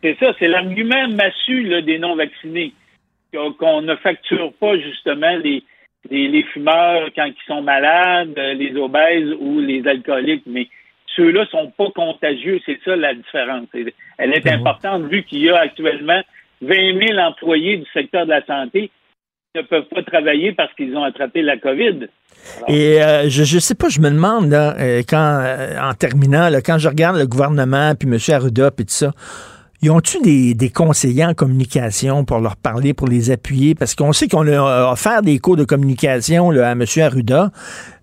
C'est 0.03 0.17
ça, 0.19 0.33
c'est 0.37 0.47
l'argument 0.47 1.07
massu, 1.09 1.63
là, 1.63 1.81
des 1.81 1.99
non-vaccinés. 1.99 2.73
Qu'on 3.59 3.81
ne 3.81 3.95
facture 3.95 4.53
pas, 4.59 4.77
justement, 4.77 5.35
les, 5.37 5.63
les, 6.09 6.27
les, 6.27 6.43
fumeurs 6.43 7.09
quand 7.15 7.25
ils 7.25 7.47
sont 7.47 7.61
malades, 7.61 8.37
les 8.37 8.75
obèses 8.75 9.33
ou 9.39 9.59
les 9.59 9.85
alcooliques. 9.87 10.43
Mais 10.45 10.67
ceux-là 11.15 11.45
sont 11.51 11.71
pas 11.77 11.89
contagieux. 11.95 12.59
C'est 12.65 12.79
ça 12.83 12.95
la 12.95 13.13
différence. 13.13 13.67
Elle 14.17 14.33
est 14.33 14.43
ben 14.43 14.59
importante 14.59 15.03
vu 15.09 15.23
qu'il 15.23 15.43
y 15.43 15.49
a 15.49 15.57
actuellement 15.59 16.21
20 16.61 17.07
000 17.07 17.19
employés 17.19 17.77
du 17.77 17.85
secteur 17.93 18.25
de 18.25 18.31
la 18.31 18.45
santé 18.45 18.91
qui 19.53 19.61
ne 19.61 19.67
peuvent 19.67 19.87
pas 19.93 20.03
travailler 20.03 20.51
parce 20.51 20.73
qu'ils 20.73 20.95
ont 20.97 21.03
attrapé 21.03 21.41
la 21.41 21.57
COVID. 21.57 22.07
et 22.67 23.01
euh, 23.01 23.29
je 23.29 23.55
ne 23.55 23.59
sais 23.59 23.75
pas, 23.75 23.89
je 23.89 24.01
me 24.01 24.09
demande, 24.09 24.53
euh, 24.53 25.01
quand, 25.07 25.39
euh, 25.41 25.79
en 25.79 25.93
terminant, 25.93 26.49
quand 26.63 26.77
je 26.77 26.89
regarde 26.89 27.17
le 27.17 27.27
gouvernement, 27.27 27.93
puis 27.95 28.09
M. 28.09 28.17
Arruda, 28.35 28.71
puis 28.71 28.85
tout 28.85 28.93
ça, 28.93 29.11
ils 29.81 29.91
ont-tu 29.91 30.19
des, 30.21 30.55
des, 30.55 30.69
conseillers 30.69 31.25
en 31.25 31.33
communication 31.33 32.25
pour 32.25 32.39
leur 32.39 32.55
parler, 32.55 32.93
pour 32.93 33.07
les 33.07 33.29
appuyer? 33.29 33.75
Parce 33.75 33.93
qu'on 33.93 34.13
sait 34.13 34.27
qu'on 34.27 34.47
a 34.47 34.91
offert 34.91 35.21
des 35.21 35.37
cours 35.39 35.57
de 35.57 35.63
communication 35.63 36.49
à 36.51 36.71
M. 36.71 36.83
Arruda, 36.97 37.51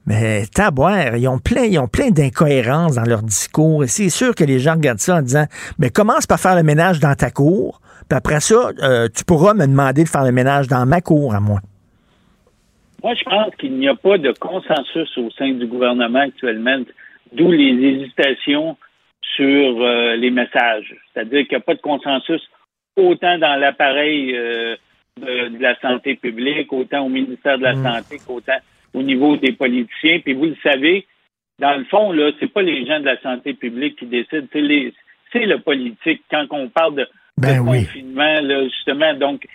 mais 0.06 0.46
taboire, 0.46 1.16
ils 1.16 1.28
ont 1.28 1.38
plein, 1.38 1.64
ils 1.64 1.78
ont 1.78 1.88
plein 1.88 2.10
d'incohérences 2.10 2.96
dans 2.96 3.04
leur 3.04 3.22
discours. 3.22 3.84
Et 3.84 3.86
c'est 3.86 4.10
sûr 4.10 4.34
que 4.34 4.44
les 4.44 4.58
gens 4.58 4.74
regardent 4.74 4.98
ça 4.98 5.16
en 5.16 5.22
disant, 5.22 5.44
mais 5.78 5.90
commence 5.90 6.26
par 6.26 6.40
faire 6.40 6.56
le 6.56 6.62
ménage 6.62 7.00
dans 7.00 7.14
ta 7.14 7.30
cour, 7.30 7.80
puis 8.08 8.16
après 8.16 8.40
ça, 8.40 8.70
euh, 8.82 9.08
tu 9.14 9.24
pourras 9.24 9.54
me 9.54 9.66
demander 9.66 10.04
de 10.04 10.08
faire 10.08 10.24
le 10.24 10.32
ménage 10.32 10.68
dans 10.68 10.84
ma 10.86 11.00
cour 11.00 11.34
à 11.34 11.40
moi. 11.40 11.60
Moi, 13.02 13.14
je 13.14 13.24
pense 13.24 13.54
qu'il 13.56 13.76
n'y 13.78 13.88
a 13.88 13.96
pas 13.96 14.18
de 14.18 14.32
consensus 14.32 15.18
au 15.18 15.30
sein 15.30 15.52
du 15.52 15.66
gouvernement 15.66 16.20
actuellement, 16.20 16.78
d'où 17.32 17.50
les 17.50 17.72
hésitations 17.72 18.76
sur 19.36 19.82
euh, 19.82 20.16
les 20.16 20.30
messages. 20.30 20.94
C'est-à-dire 21.12 21.42
qu'il 21.42 21.56
n'y 21.56 21.62
a 21.62 21.64
pas 21.64 21.74
de 21.74 21.80
consensus 21.80 22.42
autant 22.96 23.38
dans 23.38 23.58
l'appareil 23.58 24.36
euh, 24.36 24.76
de, 25.20 25.60
la 25.60 25.78
santé 25.80 26.14
publique, 26.14 26.72
autant 26.72 27.06
au 27.06 27.08
ministère 27.08 27.58
de 27.58 27.64
la 27.64 27.74
mm. 27.74 27.84
Santé 27.84 28.20
qu'autant 28.24 28.58
au 28.94 29.02
niveau 29.02 29.36
des 29.36 29.52
politiciens. 29.52 30.20
Puis 30.20 30.34
vous 30.34 30.46
le 30.46 30.56
savez, 30.62 31.06
dans 31.58 31.76
le 31.76 31.84
fond, 31.84 32.12
là, 32.12 32.30
c'est 32.40 32.52
pas 32.52 32.62
les 32.62 32.86
gens 32.86 33.00
de 33.00 33.06
la 33.06 33.20
santé 33.20 33.54
publique 33.54 33.96
qui 33.96 34.06
décident, 34.06 34.46
c'est 34.52 34.60
les 34.60 34.92
c'est 35.32 35.46
le 35.46 35.60
politique. 35.60 36.22
Quand 36.30 36.46
on 36.50 36.68
parle 36.68 36.96
de, 36.96 37.06
ben 37.38 37.64
confinement, 37.64 38.40
là, 38.40 38.64
justement, 38.64 39.14
donc 39.14 39.46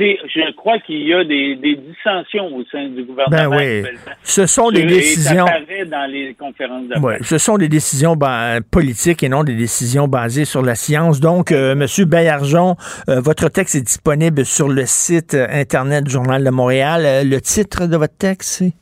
je 0.00 0.52
crois 0.52 0.78
qu'il 0.78 1.06
y 1.06 1.12
a 1.12 1.24
des, 1.24 1.56
dissensions 1.56 2.54
au 2.54 2.64
sein 2.70 2.88
du 2.88 3.04
gouvernement. 3.04 3.50
Ben 3.50 3.84
oui. 3.84 3.98
Ce 4.22 4.46
sont 4.46 4.70
des 4.70 4.84
décisions. 4.84 5.44
dans 5.44 6.10
les 6.10 6.34
conférences 6.34 6.88
de 6.88 7.24
Ce 7.24 7.38
sont 7.38 7.58
des 7.58 7.68
décisions 7.68 8.16
ben, 8.16 8.60
politiques 8.70 9.22
et 9.22 9.28
non 9.28 9.44
des 9.44 9.54
décisions 9.54 10.08
basées 10.08 10.44
sur 10.44 10.62
la 10.62 10.74
science. 10.74 11.20
Donc, 11.20 11.52
euh, 11.52 11.74
Monsieur 11.74 12.04
Bayarjon, 12.04 12.76
euh, 13.08 13.20
votre 13.20 13.48
texte 13.48 13.74
est 13.74 13.82
disponible 13.82 14.44
sur 14.44 14.68
le 14.68 14.84
site 14.86 15.34
internet 15.34 16.04
du 16.04 16.10
Journal 16.10 16.42
de 16.42 16.50
Montréal. 16.50 17.02
Euh, 17.04 17.24
le 17.24 17.40
titre 17.40 17.86
de 17.86 17.96
votre 17.96 18.16
texte, 18.16 18.48
c'est? 18.58 18.72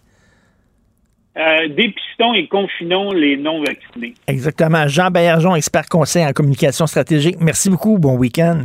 Dépistons 1.69 2.35
et 2.35 2.49
confinons 2.49 3.13
les 3.13 3.37
non-vaccinés. 3.37 4.15
Exactement. 4.27 4.89
Jean 4.89 5.11
Bayarjon, 5.13 5.55
expert 5.55 5.89
conseil 5.89 6.27
en 6.27 6.33
communication 6.33 6.89
stratégique. 6.89 7.37
Merci 7.39 7.71
beaucoup. 7.71 7.97
Bon 7.97 8.17
week-end. 8.17 8.65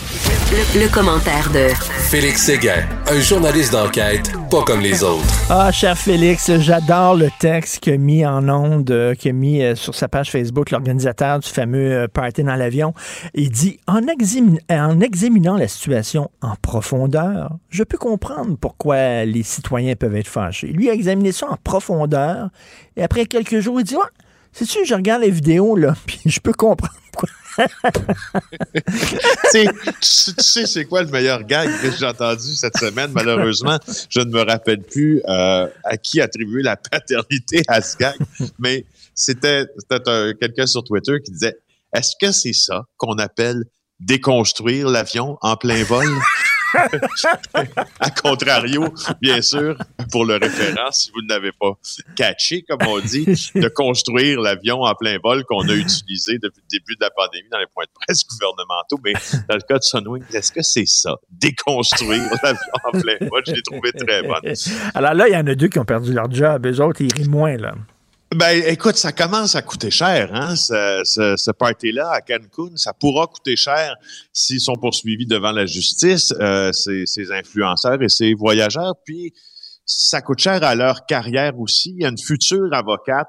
Le, 0.75 0.93
commentaire 0.93 1.49
de 1.51 1.67
Félix 2.09 2.43
Séguin, 2.43 2.83
un 3.09 3.19
journaliste 3.19 3.71
d'enquête 3.71 4.31
pas 4.49 4.63
comme 4.63 4.81
les 4.81 5.01
autres. 5.01 5.23
Ah, 5.49 5.71
cher 5.71 5.97
Félix, 5.97 6.51
j'adore 6.59 7.15
le 7.15 7.29
texte 7.39 7.79
qu'a 7.79 7.95
mis 7.95 8.25
en 8.25 8.49
onde, 8.49 8.91
euh, 8.91 9.15
qu'a 9.15 9.31
mis 9.31 9.63
euh, 9.63 9.75
sur 9.75 9.95
sa 9.95 10.09
page 10.09 10.29
Facebook 10.29 10.71
l'organisateur 10.71 11.39
du 11.39 11.47
fameux 11.47 11.93
euh, 11.93 12.07
party 12.09 12.43
dans 12.43 12.55
l'avion. 12.55 12.93
Il 13.33 13.49
dit 13.49 13.79
en, 13.87 14.01
en 14.69 14.99
examinant 14.99 15.55
la 15.55 15.69
situation 15.69 16.29
en 16.41 16.55
profondeur, 16.61 17.55
je 17.69 17.83
peux 17.83 17.97
comprendre 17.97 18.57
pourquoi 18.59 19.23
les 19.23 19.43
citoyens 19.43 19.95
peuvent 19.95 20.17
être 20.17 20.27
fâchés. 20.27 20.67
Lui 20.67 20.89
a 20.89 20.93
examiné 20.93 21.31
ça 21.31 21.47
en 21.49 21.57
profondeur 21.63 22.49
et 22.97 23.03
après 23.03 23.25
quelques 23.25 23.59
jours, 23.59 23.79
il 23.79 23.85
dit 23.85 23.95
ouais, 23.95 24.01
sûr, 24.53 24.85
je 24.85 24.93
regarde 24.95 25.21
les 25.21 25.31
vidéos 25.31 25.75
là, 25.75 25.95
puis 26.05 26.19
je 26.25 26.39
peux 26.39 26.53
comprendre 26.53 26.93
pourquoi 27.11 27.29
tu, 29.51 29.67
sais, 30.01 30.65
c'est 30.65 30.85
quoi 30.85 31.03
le 31.03 31.09
meilleur 31.09 31.43
gag 31.43 31.69
que 31.81 31.91
j'ai 31.91 32.05
entendu 32.05 32.55
cette 32.55 32.77
semaine? 32.77 33.11
Malheureusement, 33.11 33.77
je 34.09 34.21
ne 34.21 34.31
me 34.31 34.41
rappelle 34.41 34.81
plus 34.81 35.21
euh, 35.27 35.67
à 35.83 35.97
qui 35.97 36.21
attribuer 36.21 36.63
la 36.63 36.77
paternité 36.77 37.61
à 37.67 37.81
ce 37.81 37.97
gag, 37.97 38.15
mais 38.57 38.85
c'était 39.13 39.65
quelqu'un 40.39 40.65
sur 40.65 40.83
Twitter 40.83 41.17
qui 41.23 41.31
disait 41.31 41.57
Est-ce 41.93 42.13
que 42.19 42.31
c'est 42.31 42.53
ça 42.53 42.85
qu'on 42.95 43.15
appelle 43.15 43.65
déconstruire 43.99 44.87
l'avion 44.87 45.37
en 45.41 45.57
plein 45.57 45.83
vol? 45.83 46.07
à 47.99 48.09
contrario, 48.09 48.93
bien 49.21 49.41
sûr, 49.41 49.77
pour 50.11 50.25
le 50.25 50.35
référent, 50.35 50.91
si 50.91 51.11
vous 51.11 51.21
ne 51.21 51.29
l'avez 51.29 51.51
pas 51.51 51.73
catché, 52.15 52.63
comme 52.63 52.79
on 52.87 52.99
dit, 52.99 53.25
de 53.55 53.67
construire 53.67 54.39
l'avion 54.41 54.81
en 54.81 54.93
plein 54.95 55.17
vol 55.23 55.43
qu'on 55.45 55.67
a 55.67 55.73
utilisé 55.73 56.37
depuis 56.37 56.61
le 56.61 56.79
début 56.79 56.95
de 56.95 57.01
la 57.01 57.09
pandémie 57.09 57.49
dans 57.51 57.59
les 57.59 57.67
points 57.73 57.85
de 57.85 57.91
presse 58.05 58.23
gouvernementaux. 58.27 58.99
Mais 59.03 59.13
dans 59.49 59.55
le 59.55 59.61
cas 59.61 59.77
de 59.77 59.83
Sunwing, 59.83 60.23
est-ce 60.33 60.51
que 60.51 60.61
c'est 60.61 60.87
ça? 60.87 61.15
Déconstruire 61.29 62.29
l'avion 62.43 62.59
en 62.85 62.91
plein 62.91 63.17
vol? 63.21 63.43
Je 63.45 63.53
l'ai 63.53 63.61
trouvé 63.61 63.91
très 63.91 64.21
bonne. 64.23 64.53
Alors 64.95 65.13
là, 65.13 65.27
il 65.27 65.33
y 65.33 65.37
en 65.37 65.47
a 65.47 65.55
deux 65.55 65.67
qui 65.67 65.79
ont 65.79 65.85
perdu 65.85 66.13
leur 66.13 66.31
job. 66.31 66.65
Eux 66.65 66.81
autres, 66.81 67.01
ils 67.01 67.13
rient 67.13 67.29
moins, 67.29 67.57
là. 67.57 67.75
Ben, 68.33 68.63
écoute, 68.65 68.95
ça 68.95 69.11
commence 69.11 69.55
à 69.55 69.61
coûter 69.61 69.91
cher, 69.91 70.33
hein, 70.33 70.55
ce, 70.55 71.01
ce, 71.35 71.51
party-là 71.51 72.11
à 72.11 72.21
Cancun. 72.21 72.77
Ça 72.77 72.93
pourra 72.93 73.27
coûter 73.27 73.57
cher 73.57 73.95
s'ils 74.31 74.61
sont 74.61 74.75
poursuivis 74.75 75.25
devant 75.25 75.51
la 75.51 75.65
justice, 75.65 76.33
euh, 76.39 76.71
ces, 76.71 77.05
ces, 77.05 77.29
influenceurs 77.33 78.01
et 78.01 78.07
ces 78.07 78.33
voyageurs. 78.33 78.93
Puis, 79.05 79.33
ça 79.85 80.21
coûte 80.21 80.39
cher 80.39 80.63
à 80.63 80.75
leur 80.75 81.05
carrière 81.05 81.59
aussi. 81.59 81.89
Il 81.89 82.03
y 82.03 82.05
a 82.05 82.09
une 82.09 82.17
future 82.17 82.73
avocate 82.73 83.27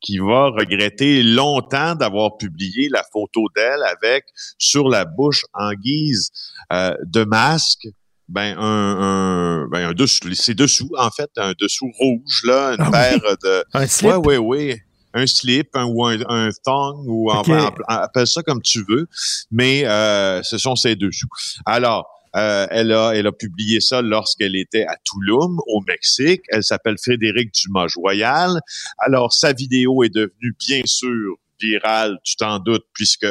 qui 0.00 0.18
va 0.18 0.50
regretter 0.50 1.24
longtemps 1.24 1.96
d'avoir 1.96 2.36
publié 2.36 2.88
la 2.88 3.02
photo 3.12 3.46
d'elle 3.56 3.82
avec 3.82 4.24
sur 4.56 4.88
la 4.88 5.04
bouche 5.04 5.44
en 5.52 5.72
guise 5.72 6.30
euh, 6.72 6.94
de 7.04 7.24
masque 7.24 7.88
ben 8.28 8.56
un, 8.58 8.62
un 8.62 9.68
ben 9.68 9.88
un 9.88 9.92
dessous, 9.92 10.32
c'est 10.34 10.54
dessous 10.54 10.90
en 10.98 11.10
fait, 11.10 11.30
un 11.36 11.52
dessous 11.58 11.90
rouge 11.98 12.42
là, 12.44 12.74
une 12.74 12.80
ah 12.80 12.90
paire 12.90 13.20
de 13.42 13.64
un 13.74 13.86
slip? 13.86 14.10
Ouais 14.10 14.16
ouais 14.16 14.36
ouais, 14.36 14.82
un 15.14 15.26
slip 15.26 15.70
un, 15.74 15.86
ou 15.86 16.04
un, 16.04 16.18
un 16.28 16.50
thong 16.64 17.04
ou 17.06 17.30
appelle 17.30 18.26
ça 18.26 18.42
comme 18.42 18.62
tu 18.62 18.84
veux, 18.88 19.06
mais 19.50 19.86
euh, 19.86 20.42
ce 20.42 20.58
sont 20.58 20.76
ces 20.76 20.96
dessous. 20.96 21.28
Alors 21.64 22.06
euh, 22.36 22.66
elle 22.70 22.92
a 22.92 23.12
elle 23.14 23.26
a 23.26 23.32
publié 23.32 23.80
ça 23.80 24.02
lorsqu'elle 24.02 24.56
était 24.56 24.84
à 24.84 24.96
Tulum 25.02 25.58
au 25.66 25.80
Mexique. 25.86 26.42
Elle 26.48 26.62
s'appelle 26.62 26.96
Frédéric 27.02 27.52
Dumas 27.54 27.88
Joyal. 27.88 28.60
Alors 28.98 29.32
sa 29.32 29.52
vidéo 29.52 30.04
est 30.04 30.14
devenue 30.14 30.54
bien 30.58 30.82
sûr 30.84 31.36
virale, 31.60 32.18
tu 32.22 32.36
t'en 32.36 32.58
doutes, 32.58 32.86
puisque 32.92 33.26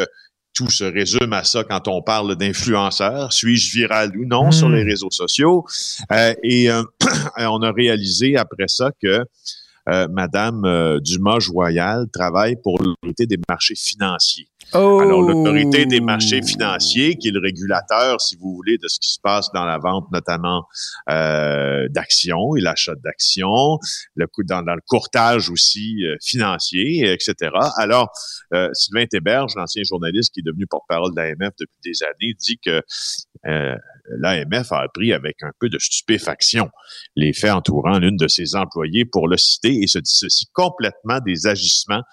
tout 0.57 0.71
se 0.71 0.83
résume 0.83 1.33
à 1.33 1.43
ça 1.43 1.63
quand 1.63 1.87
on 1.87 2.01
parle 2.01 2.35
d'influenceurs. 2.35 3.31
Suis-je 3.31 3.77
viral 3.77 4.17
ou 4.17 4.25
non 4.25 4.49
sur 4.49 4.69
les 4.69 4.83
hmm. 4.83 4.87
réseaux 4.87 5.11
sociaux? 5.11 5.65
Euh, 6.11 6.33
et 6.41 6.71
euh, 6.71 6.81
on 7.37 7.61
a 7.61 7.71
réalisé 7.71 8.37
après 8.37 8.67
ça 8.67 8.89
que 8.99 9.23
euh, 9.89 10.07
Madame 10.09 10.99
Dumas-Joyal 11.01 12.07
travaille 12.11 12.55
pour 12.63 12.81
l'autorité 12.81 13.27
des 13.27 13.37
marchés 13.47 13.75
financiers. 13.77 14.47
Oh. 14.73 14.99
Alors, 15.01 15.21
l'autorité 15.21 15.85
des 15.85 16.01
marchés 16.01 16.41
financiers, 16.41 17.15
qui 17.15 17.29
est 17.29 17.31
le 17.31 17.39
régulateur, 17.39 18.19
si 18.19 18.35
vous 18.35 18.53
voulez, 18.53 18.77
de 18.77 18.87
ce 18.89 18.99
qui 18.99 19.09
se 19.09 19.19
passe 19.21 19.49
dans 19.53 19.63
la 19.63 19.77
vente, 19.77 20.11
notamment 20.11 20.65
euh, 21.09 21.87
d'actions 21.89 22.55
et 22.57 22.61
l'achat 22.61 22.95
d'actions, 22.95 23.79
le 24.15 24.27
dans, 24.43 24.63
dans 24.63 24.75
le 24.75 24.81
courtage 24.85 25.49
aussi 25.49 26.03
euh, 26.03 26.17
financier, 26.21 27.11
etc. 27.13 27.51
Alors, 27.77 28.09
euh, 28.53 28.69
Sylvain 28.73 29.05
Théberge, 29.05 29.53
l'ancien 29.55 29.83
journaliste 29.83 30.33
qui 30.33 30.41
est 30.41 30.45
devenu 30.45 30.67
porte-parole 30.67 31.11
de 31.11 31.21
l'AMF 31.21 31.53
depuis 31.57 31.79
des 31.83 32.03
années, 32.03 32.33
dit 32.37 32.59
que 32.63 32.81
l'AMF 34.19 34.71
a 34.71 34.81
appris 34.81 35.13
avec 35.13 35.41
un 35.43 35.51
peu 35.59 35.69
de 35.69 35.79
stupéfaction 35.79 36.69
les 37.15 37.31
faits 37.33 37.51
entourant 37.51 37.99
l'une 37.99 38.17
de 38.17 38.27
ses 38.27 38.55
employées 38.55 39.05
pour 39.05 39.27
le 39.29 39.37
citer 39.37 39.81
et 39.81 39.87
se 39.87 39.99
dissocie 39.99 40.49
complètement 40.53 41.19
des 41.25 41.47
agissements 41.47 42.03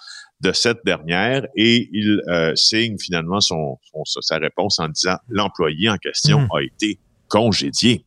de 0.40 0.52
cette 0.52 0.84
dernière 0.84 1.46
et 1.56 1.88
il 1.92 2.20
euh, 2.28 2.54
signe 2.54 2.98
finalement 2.98 3.40
son, 3.40 3.78
sa 4.04 4.36
réponse 4.38 4.78
en 4.78 4.88
disant 4.88 5.16
l'employé 5.28 5.88
en 5.88 5.96
question 5.96 6.40
hmm. 6.40 6.56
a 6.56 6.62
été 6.62 6.98
congédié. 7.28 8.04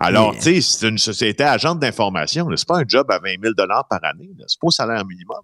Alors, 0.00 0.34
tu 0.34 0.42
sais, 0.42 0.60
c'est 0.60 0.88
une 0.88 0.98
société 0.98 1.44
agente 1.44 1.78
d'information. 1.78 2.48
C'est 2.56 2.66
pas 2.66 2.78
un 2.78 2.84
job 2.86 3.06
à 3.10 3.18
20 3.18 3.42
000 3.42 3.54
par 3.56 4.00
année. 4.02 4.28
C'est 4.46 4.58
pas 4.60 4.66
au 4.66 4.70
salaire 4.70 5.04
minimum. 5.06 5.38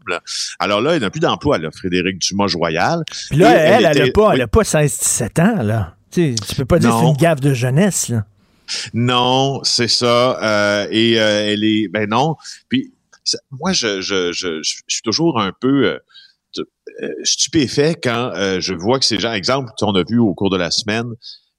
Alors 0.59 0.81
là, 0.81 0.97
il 0.97 1.01
n'a 1.01 1.11
plus 1.11 1.21
d'emploi, 1.21 1.59
là, 1.59 1.71
Frédéric 1.71 2.19
Dumas-Joyal. 2.19 3.05
Puis 3.31 3.39
là, 3.39 3.51
elle, 3.51 3.85
elle 3.85 4.07
n'a 4.07 4.11
pas, 4.13 4.47
pas 4.49 4.63
16-17 4.63 5.41
ans. 5.41 5.63
Là. 5.63 5.95
Tu, 6.11 6.35
peux 6.57 6.65
pas 6.65 6.79
dire 6.79 6.91
que 6.91 6.97
c'est 6.99 7.07
une 7.07 7.17
gaffe 7.17 7.41
de 7.41 7.55
jeunesse. 7.55 8.09
Là. 8.09 8.25
Non, 8.93 9.61
c'est 9.63 9.89
ça. 9.89 10.39
Euh, 10.43 10.87
et 10.91 11.21
euh, 11.21 11.53
elle 11.53 11.65
est... 11.65 11.89
Ben 11.89 12.09
non. 12.09 12.37
Puis 12.69 12.94
moi, 13.51 13.73
je, 13.73 14.01
je, 14.01 14.33
je, 14.33 14.63
je, 14.63 14.83
suis 14.89 15.03
toujours 15.03 15.41
un 15.41 15.53
peu 15.59 15.87
euh, 15.87 15.99
euh, 17.03 17.09
stupéfait 17.25 17.95
quand 17.95 18.33
euh, 18.35 18.61
je 18.61 18.75
vois 18.75 18.99
que 18.99 19.05
ces 19.05 19.19
gens, 19.19 19.33
exemple, 19.33 19.71
on 19.83 19.95
a 19.95 20.05
vu 20.05 20.19
au 20.19 20.35
cours 20.35 20.51
de 20.51 20.57
la 20.57 20.71
semaine 20.71 21.13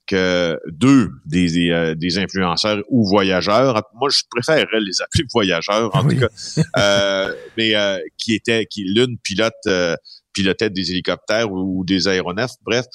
que 0.08 0.60
deux 0.68 1.10
des, 1.26 1.96
des, 1.96 2.18
influenceurs 2.20 2.84
ou 2.90 3.08
voyageurs, 3.08 3.82
moi 3.96 4.08
je 4.12 4.22
préférerais 4.30 4.80
les 4.80 5.02
appeler 5.02 5.24
voyageurs 5.34 5.90
en 5.96 6.08
tout 6.08 6.16
cas, 6.20 7.32
mais 7.58 7.74
qui 8.16 8.36
étaient, 8.36 8.68
qui 8.68 8.84
l'une 8.84 9.18
pilote 9.18 9.56
pilotait 10.32 10.70
des 10.70 10.92
hélicoptères 10.92 11.52
ou, 11.52 11.84
des 11.86 12.08
aéronefs, 12.08 12.54
bref, 12.62 12.86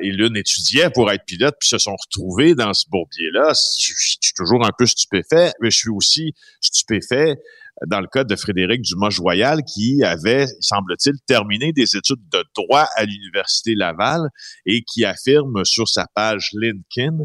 et 0.00 0.10
l'une 0.10 0.34
étudiait 0.34 0.88
pour 0.88 1.12
être 1.12 1.26
pilote, 1.26 1.56
puis 1.60 1.68
se 1.68 1.76
sont 1.76 1.94
retrouvés 1.94 2.54
dans 2.54 2.72
ce 2.72 2.86
bourbier-là. 2.88 3.52
Je, 3.52 3.92
je 3.92 4.16
suis 4.22 4.34
toujours 4.34 4.64
un 4.64 4.72
peu 4.78 4.86
stupéfait, 4.86 5.52
mais 5.60 5.70
je 5.70 5.76
suis 5.76 5.90
aussi 5.90 6.32
stupéfait 6.62 7.36
dans 7.86 8.00
le 8.00 8.06
cas 8.06 8.24
de 8.24 8.36
Frédéric 8.36 8.82
Dumas-Joyal, 8.82 9.62
qui 9.64 10.02
avait, 10.02 10.46
semble-t-il, 10.60 11.14
terminé 11.26 11.72
des 11.72 11.96
études 11.96 12.22
de 12.32 12.44
droit 12.54 12.88
à 12.96 13.04
l'Université 13.04 13.74
Laval 13.74 14.22
et 14.64 14.82
qui 14.82 15.04
affirme 15.04 15.64
sur 15.64 15.88
sa 15.88 16.06
page 16.14 16.50
LinkedIn 16.54 17.24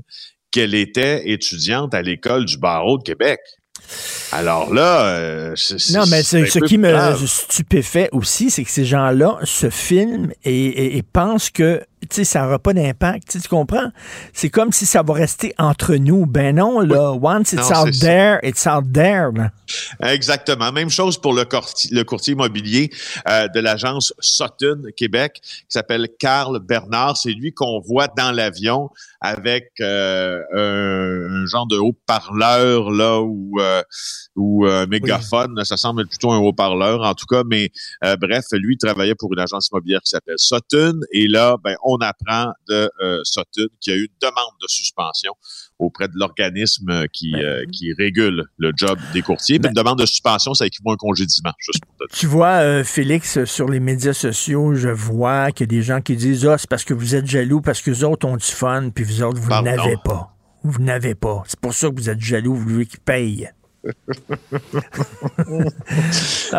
qu'elle 0.52 0.76
était 0.76 1.30
étudiante 1.30 1.94
à 1.94 2.02
l'École 2.02 2.46
du 2.46 2.58
barreau 2.58 2.98
de 2.98 3.04
Québec. 3.04 3.40
Alors 4.32 4.74
là, 4.74 5.06
euh, 5.08 5.56
non, 5.92 6.04
mais 6.10 6.24
ce 6.24 6.60
qui 6.66 6.78
me 6.78 7.16
stupéfait 7.26 8.10
aussi, 8.12 8.52
c'est 8.52 8.64
que 8.64 8.70
ces 8.70 8.86
gens-là 8.86 9.40
se 9.44 9.70
filment 9.70 10.32
et, 10.44 11.02
pensent 11.14 11.50
que 11.50 11.82
ça 12.10 12.42
n'aura 12.42 12.60
pas 12.60 12.74
d'impact. 12.74 13.38
Tu 13.42 13.48
comprends? 13.48 13.92
C'est 14.34 14.50
comme 14.50 14.72
si 14.72 14.86
ça 14.86 15.04
va 15.04 15.14
rester 15.14 15.54
entre 15.58 15.96
nous. 15.96 16.26
Ben 16.26 16.56
non, 16.56 16.80
là. 16.80 17.12
Once 17.14 17.54
it's 17.54 17.72
out 17.72 17.92
there, 18.00 18.40
it's 18.44 18.66
out 18.66 18.86
there. 18.94 19.32
Exactement. 20.02 20.72
Même 20.72 20.90
chose 20.90 21.18
pour 21.18 21.34
le, 21.34 21.46
courtier, 21.46 21.90
le 21.94 22.04
courtier 22.04 22.34
immobilier 22.34 22.92
euh, 23.30 23.48
de 23.50 23.60
l'agence 23.60 24.14
Sutton 24.20 24.84
Québec, 24.96 25.40
qui 25.42 25.66
s'appelle 25.70 26.08
Carl 26.20 26.60
Bernard. 26.60 27.18
C'est 27.18 27.32
lui 27.32 27.54
qu'on 27.54 27.80
voit 27.80 28.08
dans 28.08 28.32
l'avion 28.32 28.90
avec 29.22 29.72
euh, 29.80 30.42
un, 30.54 31.46
genre 31.46 31.68
de 31.68 31.78
haut-parleur 31.78 32.92
là 32.92 33.22
ou 33.22 33.60
euh, 33.60 33.84
ou 34.36 34.66
un 34.66 34.86
mégaphone. 34.88 35.64
Ça 35.64 35.78
semble 35.78 36.08
plutôt 36.08 36.32
un 36.32 36.40
haut-parleur 36.40 37.02
en 37.02 37.14
tout 37.14 37.26
cas. 37.26 37.44
Mais 37.46 37.72
bref, 38.20 38.46
lui 38.54 38.78
travaillait 38.78 39.16
pour 39.16 39.32
une 39.34 39.40
agence 39.40 39.70
immobilière 39.72 40.02
qui 40.02 40.10
s'appelle 40.10 40.38
Sutton. 40.38 41.00
Et 41.12 41.28
là, 41.28 41.58
ben 41.64 41.76
on 41.84 41.91
apprend 41.98 42.52
de 42.68 42.90
euh, 43.02 43.22
Sutton 43.24 43.68
qu'il 43.80 43.94
y 43.94 43.96
a 43.96 44.00
eu 44.00 44.04
une 44.04 44.20
demande 44.22 44.54
de 44.62 44.68
suspension 44.68 45.34
auprès 45.80 46.08
de 46.08 46.14
l'organisme 46.16 47.08
qui, 47.12 47.32
ben 47.32 47.44
euh, 47.44 47.66
qui 47.72 47.94
régule 47.94 48.44
le 48.58 48.72
job 48.76 49.00
des 49.14 49.22
courtiers. 49.22 49.60
Ben 49.60 49.70
une 49.70 49.76
demande 49.76 50.00
de 50.00 50.06
suspension, 50.06 50.54
ça 50.54 50.66
équivaut 50.66 50.92
à 50.92 50.94
un 50.94 50.98
congédiement. 50.98 51.52
Juste 51.60 51.84
pour 51.86 52.08
tu 52.12 52.28
vois, 52.28 52.62
euh, 52.62 52.84
Félix, 52.84 53.44
sur 53.46 53.68
les 53.68 53.80
médias 53.80 54.14
sociaux, 54.14 54.76
je 54.76 54.90
vois 54.90 55.52
qu'il 55.52 55.66
y 55.66 55.70
a 55.70 55.80
des 55.80 55.82
gens 55.82 56.02
qui 56.02 56.16
disent 56.16 56.46
Ah, 56.46 56.58
c'est 56.58 56.70
parce 56.70 56.84
que 56.84 56.94
vous 56.94 57.16
êtes 57.16 57.26
jaloux, 57.26 57.62
parce 57.62 57.82
que 57.82 57.92
les 57.92 58.04
autres 58.04 58.28
ont 58.28 58.38
du 58.38 58.46
fun, 58.46 58.90
puis 58.94 59.04
vous 59.04 59.24
autres, 59.24 59.40
vous 59.40 59.50
n'avez 59.50 59.98
pas. 60.04 60.36
Vous 60.64 60.82
n'avez 60.82 61.16
pas. 61.16 61.44
C'est 61.48 61.60
pour 61.60 61.74
ça 61.74 61.90
que 61.90 61.96
vous 61.96 62.10
êtes 62.10 62.20
jaloux, 62.20 62.56
vous 62.56 62.70
voulez 62.70 62.86
qu'ils 62.86 63.00
payent. 63.00 63.50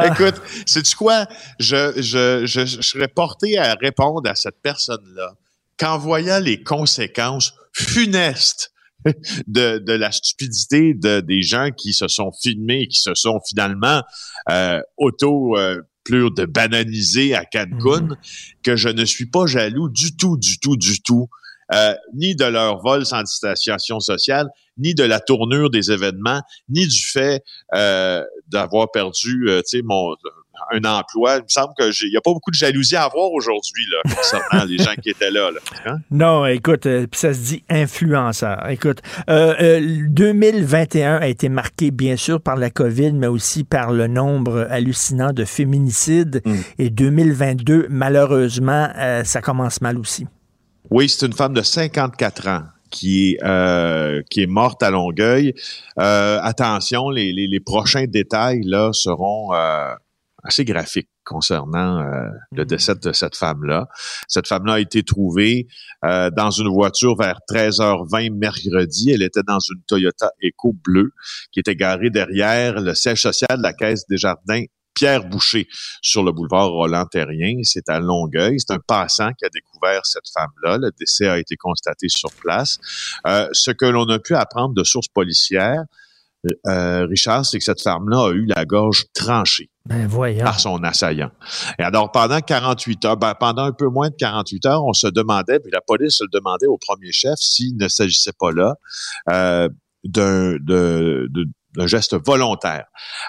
Écoute, 0.05 0.41
sais-tu 0.67 0.97
quoi? 0.97 1.27
Je, 1.61 1.93
je, 1.97 2.47
je, 2.47 2.67
je 2.67 2.83
serais 2.83 3.09
porté 3.09 3.59
à 3.59 3.75
répondre 3.75 4.29
à 4.29 4.35
cette 4.35 4.61
personne-là 4.63 5.35
qu'en 5.79 5.99
voyant 5.99 6.41
les 6.41 6.63
conséquences 6.63 7.55
funeste 7.73 8.73
de, 9.47 9.79
de 9.79 9.93
la 9.93 10.13
stupidité 10.13 10.95
de, 10.95 11.21
des 11.21 11.43
gens 11.43 11.71
qui 11.77 11.93
se 11.93 12.09
sont 12.09 12.31
filmés, 12.33 12.87
qui 12.89 13.01
se 13.01 13.15
sont 13.15 13.41
finalement 13.47 14.03
euh, 14.51 14.81
auto 14.97 15.57
euh, 15.59 15.83
plus 16.05 16.31
de 16.31 16.45
bananiser 16.45 17.35
à 17.35 17.45
Cancun, 17.45 18.03
mhm. 18.03 18.17
que 18.63 18.77
je 18.77 18.89
ne 18.89 19.05
suis 19.05 19.27
pas 19.27 19.47
jaloux 19.47 19.89
du 19.89 20.17
tout, 20.17 20.37
du 20.37 20.59
tout, 20.59 20.77
du 20.77 21.01
tout, 21.01 21.29
euh, 21.73 21.95
ni 22.15 22.35
de 22.35 22.45
leur 22.45 22.81
vol 22.81 23.05
sans 23.07 23.23
distanciation 23.23 24.01
sociale, 24.01 24.49
ni 24.79 24.95
de 24.95 25.05
la 25.05 25.21
tournure 25.21 25.71
des 25.71 25.91
événements, 25.91 26.41
ni 26.69 26.87
du 26.87 27.03
fait 27.03 27.43
euh, 27.75 28.23
d'avoir 28.49 28.91
perdu, 28.91 29.49
euh, 29.49 29.61
tu 29.63 29.79
sais, 29.79 29.83
mon 29.85 30.15
un 30.71 30.85
emploi. 30.85 31.37
Il 31.37 31.43
me 31.43 31.49
semble 31.49 31.75
qu'il 31.75 32.11
n'y 32.11 32.17
a 32.17 32.21
pas 32.21 32.33
beaucoup 32.33 32.51
de 32.51 32.57
jalousie 32.57 32.97
à 32.97 33.05
avoir 33.05 33.31
aujourd'hui 33.33 33.85
là, 33.91 34.15
concernant 34.15 34.65
les 34.65 34.79
gens 34.79 34.95
qui 35.01 35.11
étaient 35.11 35.31
là. 35.31 35.51
Hein? 35.87 35.97
Non, 36.11 36.47
écoute, 36.47 36.87
euh, 36.87 37.07
ça 37.13 37.35
se 37.35 37.41
dit 37.41 37.65
influenceur. 37.69 38.69
Écoute, 38.69 39.01
euh, 39.29 39.81
2021 40.09 41.15
euh, 41.15 41.21
a 41.21 41.29
été 41.29 41.49
marqué 41.49 41.91
bien 41.91 42.17
sûr 42.17 42.41
par 42.41 42.57
la 42.57 42.71
COVID, 42.71 43.13
mais 43.13 43.27
aussi 43.27 43.65
par 43.65 43.93
le 43.93 44.07
nombre 44.07 44.67
hallucinant 44.71 45.33
de 45.33 45.45
féminicides. 45.45 46.43
Mm. 46.45 46.55
Et 46.79 46.91
2022, 46.91 47.87
malheureusement, 47.91 48.89
euh, 48.97 49.25
ça 49.25 49.41
commence 49.41 49.81
mal 49.81 49.99
aussi. 49.99 50.27
Oui, 50.93 51.09
c'est 51.09 51.27
une 51.27 51.33
femme 51.33 51.55
de 51.55 51.63
54 51.63 52.49
ans 52.49 52.63
qui 52.91 53.33
est 53.33 54.25
qui 54.29 54.43
est 54.43 54.47
morte 54.47 54.83
à 54.83 54.91
Longueuil. 54.91 55.55
attention, 55.97 57.09
les, 57.11 57.33
les, 57.33 57.47
les, 57.47 57.61
prochains 57.61 58.05
détails 58.07 58.61
là 58.65 58.91
seront 58.93 59.53
assez 60.43 60.65
graphique 60.65 61.09
concernant 61.25 62.01
euh, 62.01 62.29
le 62.53 62.65
mm-hmm. 62.65 62.67
décès 62.67 62.95
de 62.97 63.13
cette 63.13 63.37
femme-là. 63.37 63.89
Cette 64.27 64.49
femme-là 64.49 64.75
a 64.75 64.81
été 64.81 65.03
trouvée 65.03 65.69
euh, 66.05 66.31
dans 66.31 66.51
une 66.51 66.69
voiture 66.69 67.17
vers 67.17 67.39
13h20 67.49 68.37
mercredi. 68.37 69.13
Elle 69.13 69.23
était 69.23 69.43
dans 69.47 69.61
une 69.61 69.81
Toyota 69.87 70.31
Eco 70.43 70.75
bleue 70.85 71.13
qui 71.53 71.61
était 71.61 71.77
garée 71.77 72.11
derrière 72.11 72.81
le 72.81 72.95
siège 72.95 73.23
social 73.23 73.59
de 73.59 73.63
la 73.63 73.73
Caisse 73.73 74.07
des 74.09 74.17
Jardins 74.19 74.65
Pierre 74.95 75.25
Boucher 75.25 75.69
sur 76.01 76.23
le 76.23 76.33
boulevard 76.33 76.71
Roland-Terrien. 76.71 77.61
C'est 77.63 77.89
à 77.89 78.01
Longueuil. 78.01 78.59
C'est 78.59 78.73
un 78.73 78.79
passant 78.79 79.33
qui 79.33 79.45
a 79.45 79.49
découvert 79.49 80.05
cette 80.05 80.29
femme-là. 80.33 80.79
Le 80.79 80.91
décès 80.99 81.29
a 81.29 81.39
été 81.39 81.57
constaté 81.57 82.09
sur 82.09 82.31
place. 82.33 82.79
Euh, 83.27 83.49
ce 83.53 83.71
que 83.71 83.87
l'on 83.87 84.09
a 84.09 84.19
pu 84.19 84.35
apprendre 84.35 84.75
de 84.75 84.85
sources 84.85 85.09
policières, 85.09 85.85
euh, 86.67 87.07
Richard, 87.07 87.47
c'est 87.47 87.59
que 87.59 87.65
cette 87.65 87.81
femme-là 87.81 88.29
a 88.29 88.31
eu 88.33 88.47
la 88.47 88.65
gorge 88.65 89.07
tranchée 89.15 89.71
ben 89.87 90.09
par 90.43 90.59
son 90.59 90.83
assaillant. 90.83 91.31
Et 91.79 91.83
alors, 91.83 92.11
pendant 92.11 92.41
48 92.41 93.05
heures, 93.05 93.17
ben, 93.17 93.35
pendant 93.35 93.65
un 93.65 93.73
peu 93.73 93.87
moins 93.87 94.11
de 94.11 94.17
48 94.17 94.67
heures, 94.67 94.85
on 94.85 94.93
se 94.93 95.07
demandait, 95.07 95.61
puis 95.61 95.71
la 95.73 95.81
police 95.81 96.17
se 96.17 96.25
le 96.25 96.31
demandait 96.33 96.67
au 96.67 96.79
premier 96.79 97.13
chef 97.13 97.39
s'il 97.39 97.77
ne 97.77 97.89
s'agissait 97.89 98.33
pas 98.39 98.51
là 98.51 98.75
euh, 99.31 99.69
d'un 100.05 100.57
geste 101.87 102.17
volontaire. 102.25 102.87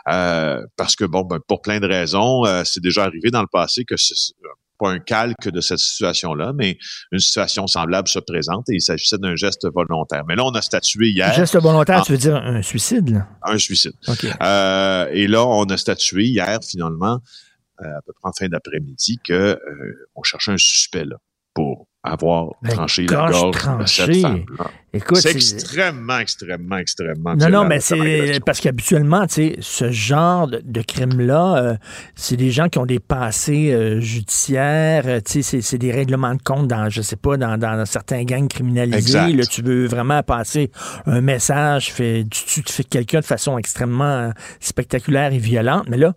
Euh, 0.08 0.62
parce 0.78 0.96
que, 0.96 1.06
bon, 1.06 1.24
ben, 1.24 1.40
pour 1.48 1.62
plein 1.62 1.80
de 1.80 1.88
raisons, 1.88 2.46
euh, 2.46 2.64
c'est 2.66 2.82
déjà 2.82 3.04
arrivé 3.04 3.32
dans 3.32 3.42
le 3.42 3.48
passé 3.52 3.86
que 3.86 3.96
pas 4.80 4.90
un 4.90 5.00
calque 5.00 5.50
de 5.50 5.62
cette 5.62 5.80
situation-là, 5.80 6.52
mais 6.56 6.78
une 7.12 7.20
situation 7.20 7.68
semblable 7.68 8.08
se 8.08 8.20
présente 8.20 8.70
et 8.70 8.76
il 8.76 8.82
s'agissait 8.82 9.18
d'un 9.18 9.36
geste 9.36 9.68
volontaire. 9.74 10.24
Mais 10.28 10.36
là, 10.36 10.44
on 10.46 10.52
a 10.52 10.62
statué 10.62 11.10
hier. 11.10 11.30
Un 11.30 11.34
geste 11.34 11.58
volontaire, 11.58 12.04
tu 12.04 12.12
veux 12.12 12.18
dire 12.18 12.36
un 12.36 12.62
suicide? 12.62 13.10
Là? 13.10 13.28
Un 13.44 13.58
suicide. 13.58 13.94
Euh, 14.42 15.08
et 15.12 15.28
là, 15.28 15.46
on 15.46 15.66
a 15.66 15.78
statué 15.78 16.26
hier, 16.26 16.60
finalement, 16.68 17.20
euh, 17.82 17.98
à 17.98 18.02
peu 18.06 18.14
près 18.14 18.30
en 18.30 18.34
fin 18.34 18.48
d'après-midi, 18.48 19.20
que 19.24 19.34
euh, 19.34 19.60
on 20.16 20.24
cherchait 20.24 20.52
un 20.52 20.58
suspect 20.58 21.06
là, 21.06 21.18
pour 21.54 21.88
avoir 22.04 22.50
tranché 22.70 23.06
la 23.06 23.30
gorge 23.30 23.52
de 23.80 23.86
cette 23.86 24.16
femme 24.18 24.46
c'est 25.16 25.32
extrêmement, 25.32 26.20
extrêmement, 26.20 26.78
extrêmement. 26.78 27.36
Non, 27.36 27.50
non, 27.50 27.66
mais 27.66 27.80
c'est 27.80 28.40
parce 28.46 28.60
qu'habituellement, 28.60 29.26
tu 29.26 29.34
sais, 29.34 29.56
ce 29.60 29.92
genre 29.92 30.48
de, 30.48 30.82
crime-là, 30.82 31.58
euh, 31.58 31.76
c'est 32.16 32.38
des 32.38 32.52
gens 32.52 32.70
qui 32.70 32.78
ont 32.78 32.86
des 32.86 33.00
passés 33.00 33.74
euh, 33.74 34.00
judiciaires. 34.00 35.04
Euh, 35.08 35.20
tu 35.20 35.42
sais, 35.42 35.62
c'est 35.62 35.78
des 35.78 35.92
règlements 35.92 36.36
de 36.36 36.42
compte 36.42 36.68
dans, 36.68 36.90
je 36.90 37.02
sais 37.02 37.16
pas, 37.16 37.38
dans, 37.38 37.58
dans 37.58 37.86
certains 37.86 38.24
gangs 38.24 38.48
criminalisés. 38.48 39.34
Là, 39.34 39.46
tu 39.46 39.64
veux 39.64 39.88
vraiment 39.88 40.22
passer 40.22 40.70
un 41.08 41.22
message, 41.22 41.92
fait, 41.92 42.26
tu, 42.30 42.62
tu 42.62 42.74
fais 42.74 42.84
quelqu'un 42.84 43.22
de 43.22 43.26
façon 43.26 43.58
extrêmement 43.58 44.32
spectaculaire 44.60 45.34
et 45.34 45.40
violente. 45.40 45.86
Mais 45.90 45.98
là, 45.98 46.14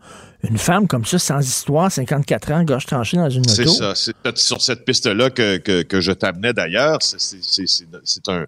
une 0.49 0.59
femme 0.59 0.87
comme 0.89 1.05
ça, 1.05 1.19
sans 1.19 1.41
histoire, 1.41 1.91
54 1.91 2.53
ans, 2.53 2.65
gorge 2.65 2.87
tranchée 2.87 3.17
dans 3.17 3.31
une 3.31 3.41
moto. 3.41 3.55
C'est 3.55 3.67
ça. 3.67 3.95
C'est 3.95 4.39
sur 4.39 4.61
cette 4.61 4.85
piste-là 4.85 5.31
que, 5.31 5.59
que, 5.59 5.83
que 5.83 6.01
je 6.01 6.13
t'amenais 6.13 6.53
d'ailleurs. 6.53 6.99
C'est 7.03 8.29
un 8.29 8.47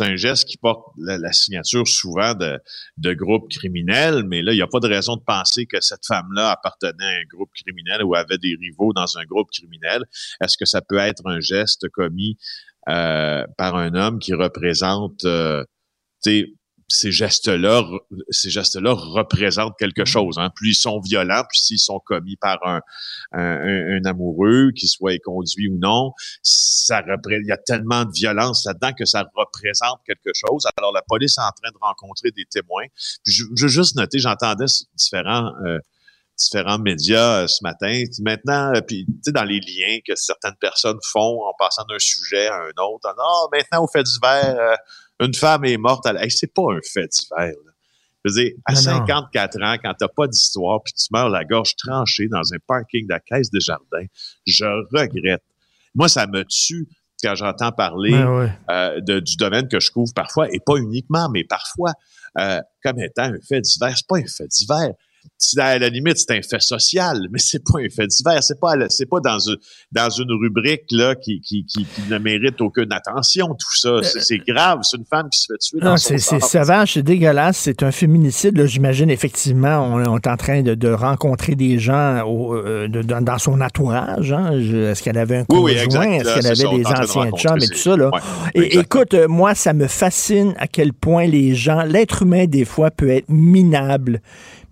un 0.00 0.16
geste 0.16 0.48
qui 0.48 0.56
porte 0.56 0.86
la, 0.96 1.32
signature 1.32 1.86
souvent 1.86 2.34
de, 2.34 2.58
de, 2.96 3.12
groupes 3.14 3.48
criminels, 3.50 4.24
mais 4.26 4.42
là, 4.42 4.52
il 4.52 4.56
n'y 4.56 4.62
a 4.62 4.66
pas 4.66 4.80
de 4.80 4.88
raison 4.88 5.16
de 5.16 5.22
penser 5.22 5.66
que 5.66 5.80
cette 5.80 6.06
femme-là 6.06 6.50
appartenait 6.50 7.04
à 7.04 7.18
un 7.18 7.24
groupe 7.28 7.50
criminel 7.54 8.02
ou 8.02 8.14
avait 8.14 8.38
des 8.38 8.56
rivaux 8.60 8.92
dans 8.92 9.18
un 9.18 9.24
groupe 9.24 9.50
criminel. 9.50 10.04
Est-ce 10.40 10.56
que 10.56 10.64
ça 10.64 10.80
peut 10.80 10.98
être 10.98 11.26
un 11.26 11.40
geste 11.40 11.88
commis 11.90 12.36
euh, 12.88 13.44
par 13.58 13.76
un 13.76 13.94
homme 13.94 14.18
qui 14.18 14.34
représente, 14.34 15.24
euh, 15.24 15.64
ces 16.92 17.10
gestes-là, 17.10 17.84
ces 18.28 18.50
gestes-là 18.50 18.92
représentent 18.92 19.76
quelque 19.78 20.02
mmh. 20.02 20.06
chose. 20.06 20.38
Hein. 20.38 20.50
Plus 20.54 20.70
ils 20.70 20.74
sont 20.74 21.00
violents, 21.00 21.42
plus 21.48 21.60
s'ils 21.60 21.78
sont 21.78 22.00
commis 22.00 22.36
par 22.36 22.58
un, 22.66 22.80
un, 23.32 24.04
amoureux, 24.04 24.70
qu'il 24.76 24.88
soit 24.88 25.18
conduit 25.24 25.68
ou 25.68 25.78
non, 25.78 26.12
ça 26.42 27.02
il 27.30 27.46
y 27.46 27.52
a 27.52 27.56
tellement 27.56 28.04
de 28.04 28.12
violence 28.12 28.66
là-dedans 28.66 28.92
que 28.92 29.04
ça 29.04 29.24
représente 29.34 30.00
quelque 30.06 30.30
chose. 30.34 30.66
Alors 30.76 30.92
la 30.92 31.02
police 31.02 31.38
est 31.38 31.42
en 31.42 31.52
train 31.62 31.70
de 31.72 31.78
rencontrer 31.80 32.30
des 32.30 32.44
témoins. 32.44 32.86
je, 33.26 33.44
veux 33.58 33.68
juste 33.68 33.96
noter, 33.96 34.18
j'entendais 34.18 34.66
différents 34.94 35.52
euh, 35.64 35.78
différents 36.36 36.78
médias 36.78 37.42
euh, 37.42 37.46
ce 37.46 37.62
matin. 37.62 38.02
Maintenant, 38.20 38.72
euh, 38.74 38.80
puis 38.80 39.06
tu 39.06 39.12
sais, 39.24 39.32
dans 39.32 39.44
les 39.44 39.60
liens 39.60 39.98
que 40.06 40.14
certaines 40.14 40.56
personnes 40.56 40.98
font 41.10 41.42
en 41.44 41.54
passant 41.58 41.84
d'un 41.84 41.98
sujet 41.98 42.48
à 42.48 42.56
un 42.56 42.82
autre, 42.82 43.08
non, 43.16 43.24
ah, 43.24 43.46
maintenant 43.52 43.84
au 43.84 43.88
fait 43.88 44.02
divers, 44.02 44.76
une 45.22 45.34
femme 45.34 45.64
est 45.64 45.76
morte. 45.76 46.06
À... 46.06 46.14
c'est 46.28 46.52
pas 46.52 46.62
un 46.70 46.80
fait 46.82 47.08
divers. 47.08 47.54
Je 48.24 48.32
veux 48.32 48.42
dire, 48.42 48.52
à 48.66 48.74
54 48.74 49.62
ans, 49.62 49.76
quand 49.82 49.94
t'as 49.98 50.08
pas 50.08 50.28
d'histoire, 50.28 50.80
puis 50.82 50.92
tu 50.92 51.06
meurs 51.10 51.28
la 51.28 51.44
gorge 51.44 51.74
tranchée 51.76 52.28
dans 52.28 52.52
un 52.52 52.58
parking 52.66 53.06
de 53.06 53.12
la 53.12 53.20
Caisse 53.20 53.50
des 53.50 53.60
Jardins, 53.60 54.06
je 54.46 54.64
regrette. 54.96 55.42
Moi, 55.94 56.08
ça 56.08 56.26
me 56.28 56.44
tue 56.44 56.88
quand 57.22 57.34
j'entends 57.34 57.72
parler 57.72 58.14
euh, 58.70 59.00
de, 59.00 59.20
du 59.20 59.36
domaine 59.36 59.68
que 59.68 59.80
je 59.80 59.90
couvre 59.90 60.12
parfois, 60.14 60.48
et 60.52 60.60
pas 60.64 60.76
uniquement, 60.76 61.28
mais 61.30 61.44
parfois, 61.44 61.92
euh, 62.38 62.60
comme 62.82 63.00
étant 63.00 63.24
un 63.24 63.40
fait 63.46 63.60
divers. 63.60 63.96
C'est 63.96 64.06
pas 64.06 64.18
un 64.18 64.26
fait 64.26 64.48
divers 64.48 64.94
à 65.58 65.78
la 65.78 65.88
limite, 65.88 66.18
c'est 66.18 66.36
un 66.36 66.42
fait 66.42 66.60
social, 66.60 67.20
mais 67.30 67.38
c'est 67.38 67.62
pas 67.64 67.78
un 67.78 67.88
fait 67.88 68.06
divers. 68.06 68.42
C'est 68.42 68.60
pas, 68.60 68.74
c'est 68.88 69.08
pas 69.08 69.20
dans 69.20 69.38
une, 69.38 69.56
dans 69.90 70.10
une 70.10 70.32
rubrique, 70.32 70.84
là, 70.90 71.14
qui, 71.14 71.40
qui, 71.40 71.64
qui, 71.64 71.86
ne 72.08 72.18
mérite 72.18 72.60
aucune 72.60 72.92
attention, 72.92 73.48
tout 73.48 73.76
ça. 73.76 73.88
Euh, 73.88 74.02
c'est, 74.02 74.38
grave. 74.38 74.80
C'est 74.82 74.96
une 74.96 75.04
femme 75.04 75.28
qui 75.30 75.40
se 75.40 75.46
fait 75.52 75.58
tuer. 75.58 75.78
Non, 75.84 75.96
c'est, 75.96 76.18
c'est 76.18 76.40
sauvage, 76.40 76.94
c'est 76.94 77.02
dégueulasse. 77.02 77.58
C'est 77.58 77.82
un 77.82 77.92
féminicide, 77.92 78.64
J'imagine, 78.66 79.10
effectivement, 79.10 79.80
on, 79.80 80.16
est 80.16 80.26
en 80.28 80.36
train 80.36 80.62
de, 80.62 80.74
de 80.74 80.88
rencontrer 80.88 81.54
des 81.54 81.78
gens 81.78 82.22
euh, 82.26 82.88
dans, 82.88 83.38
son 83.38 83.60
entourage, 83.60 84.32
hein. 84.32 84.52
Est-ce 84.52 85.02
qu'elle 85.02 85.18
avait 85.18 85.38
un 85.38 85.44
conjoint? 85.44 86.12
Est-ce 86.12 86.34
qu'elle 86.34 86.46
avait 86.46 86.78
des 86.78 86.86
anciens 86.86 87.30
chums 87.32 87.58
et 87.62 87.68
tout 87.68 87.78
ça, 87.78 87.96
là? 87.96 88.10
et, 88.54 88.78
écoute, 88.78 89.14
euh, 89.14 89.28
moi, 89.28 89.54
ça 89.54 89.72
me 89.72 89.86
fascine 89.86 90.54
à 90.58 90.66
quel 90.66 90.92
point 90.92 91.26
les 91.26 91.54
gens, 91.54 91.82
l'être 91.82 92.22
humain, 92.22 92.46
des 92.46 92.64
fois, 92.64 92.90
peut 92.90 93.10
être 93.10 93.28
minable 93.28 94.20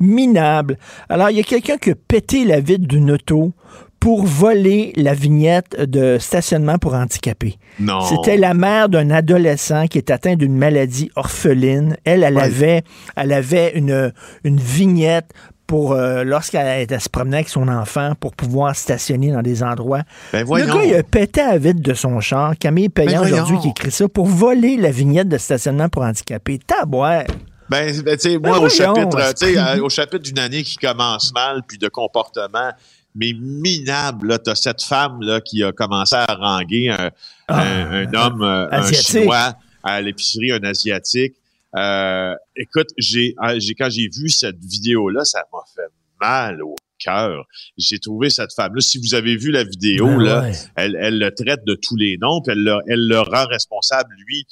minable. 0.00 0.78
Alors, 1.08 1.30
il 1.30 1.36
y 1.36 1.40
a 1.40 1.44
quelqu'un 1.44 1.76
qui 1.76 1.90
a 1.90 1.94
pété 1.94 2.44
la 2.44 2.60
vitre 2.60 2.86
d'une 2.88 3.10
auto 3.10 3.52
pour 4.00 4.24
voler 4.24 4.94
la 4.96 5.12
vignette 5.12 5.78
de 5.78 6.16
stationnement 6.18 6.78
pour 6.78 6.94
handicapés. 6.94 7.58
Non. 7.78 8.00
C'était 8.00 8.38
la 8.38 8.54
mère 8.54 8.88
d'un 8.88 9.10
adolescent 9.10 9.86
qui 9.86 9.98
est 9.98 10.10
atteint 10.10 10.36
d'une 10.36 10.56
maladie 10.56 11.10
orpheline. 11.16 11.96
Elle, 12.04 12.24
elle 12.24 12.38
avait, 12.38 12.82
elle 13.14 13.32
avait 13.32 13.72
une, 13.74 14.10
une 14.42 14.56
vignette 14.56 15.30
pour 15.66 15.92
euh, 15.92 16.24
lorsqu'elle 16.24 17.00
se 17.00 17.08
promenait 17.08 17.36
avec 17.36 17.48
son 17.48 17.68
enfant 17.68 18.14
pour 18.18 18.34
pouvoir 18.34 18.74
stationner 18.74 19.30
dans 19.30 19.42
des 19.42 19.62
endroits. 19.62 20.02
Ben 20.32 20.44
le 20.44 20.66
gars, 20.66 20.82
il 20.84 20.94
a 20.96 21.02
pété 21.04 21.42
la 21.42 21.58
vitre 21.58 21.80
de 21.80 21.94
son 21.94 22.18
char. 22.18 22.54
Camille 22.58 22.88
Payant 22.88 23.22
ben 23.22 23.30
aujourd'hui 23.30 23.58
qui 23.60 23.68
écrit 23.68 23.92
ça 23.92 24.08
pour 24.08 24.26
voler 24.26 24.76
la 24.78 24.90
vignette 24.90 25.28
de 25.28 25.38
stationnement 25.38 25.88
pour 25.88 26.02
handicapés. 26.02 26.58
Tabouère! 26.58 27.26
Ben, 27.70 28.02
ben 28.02 28.16
tu 28.16 28.30
sais, 28.30 28.38
moi, 28.38 28.58
ben 28.58 28.66
au 28.66 28.68
chapitre, 28.68 29.32
tu 29.34 29.46
sais, 29.46 29.56
euh, 29.56 29.84
au 29.84 29.88
chapitre 29.88 30.24
d'une 30.24 30.40
année 30.40 30.64
qui 30.64 30.76
commence 30.76 31.32
mal, 31.32 31.62
puis 31.66 31.78
de 31.78 31.88
comportement, 31.88 32.72
mais 33.14 33.32
minable, 33.32 34.26
là, 34.26 34.38
t'as 34.40 34.56
cette 34.56 34.82
femme, 34.82 35.20
là, 35.22 35.40
qui 35.40 35.62
a 35.62 35.70
commencé 35.70 36.16
à 36.16 36.34
ranguer 36.34 36.90
un, 36.90 37.10
ah, 37.46 37.62
un, 37.62 38.12
homme, 38.12 38.42
euh, 38.42 38.66
un 38.70 38.92
chinois 38.92 39.54
à 39.84 40.00
l'épicerie, 40.00 40.50
un 40.50 40.64
asiatique. 40.64 41.34
Euh, 41.76 42.34
écoute, 42.56 42.88
j'ai, 42.98 43.36
quand 43.78 43.88
j'ai 43.88 44.08
vu 44.08 44.28
cette 44.28 44.58
vidéo-là, 44.58 45.24
ça 45.24 45.44
m'a 45.52 45.60
fait 45.72 45.92
mal 46.20 46.62
au 46.62 46.74
cœur. 46.98 47.46
J'ai 47.78 48.00
trouvé 48.00 48.30
cette 48.30 48.52
femme-là. 48.52 48.80
Si 48.80 48.98
vous 48.98 49.14
avez 49.14 49.36
vu 49.36 49.52
la 49.52 49.62
vidéo, 49.62 50.06
Ben 50.06 50.22
là, 50.22 50.40
ouais. 50.42 50.52
elle, 50.74 50.96
elle 51.00 51.18
le 51.20 51.32
traite 51.32 51.64
de 51.64 51.74
tous 51.74 51.96
les 51.96 52.18
noms, 52.18 52.42
puis 52.42 52.52
elle 52.52 52.64
le, 52.64 52.78
elle 52.88 53.06
le 53.06 53.20
rend 53.20 53.46
responsable, 53.46 54.12
lui, 54.26 54.44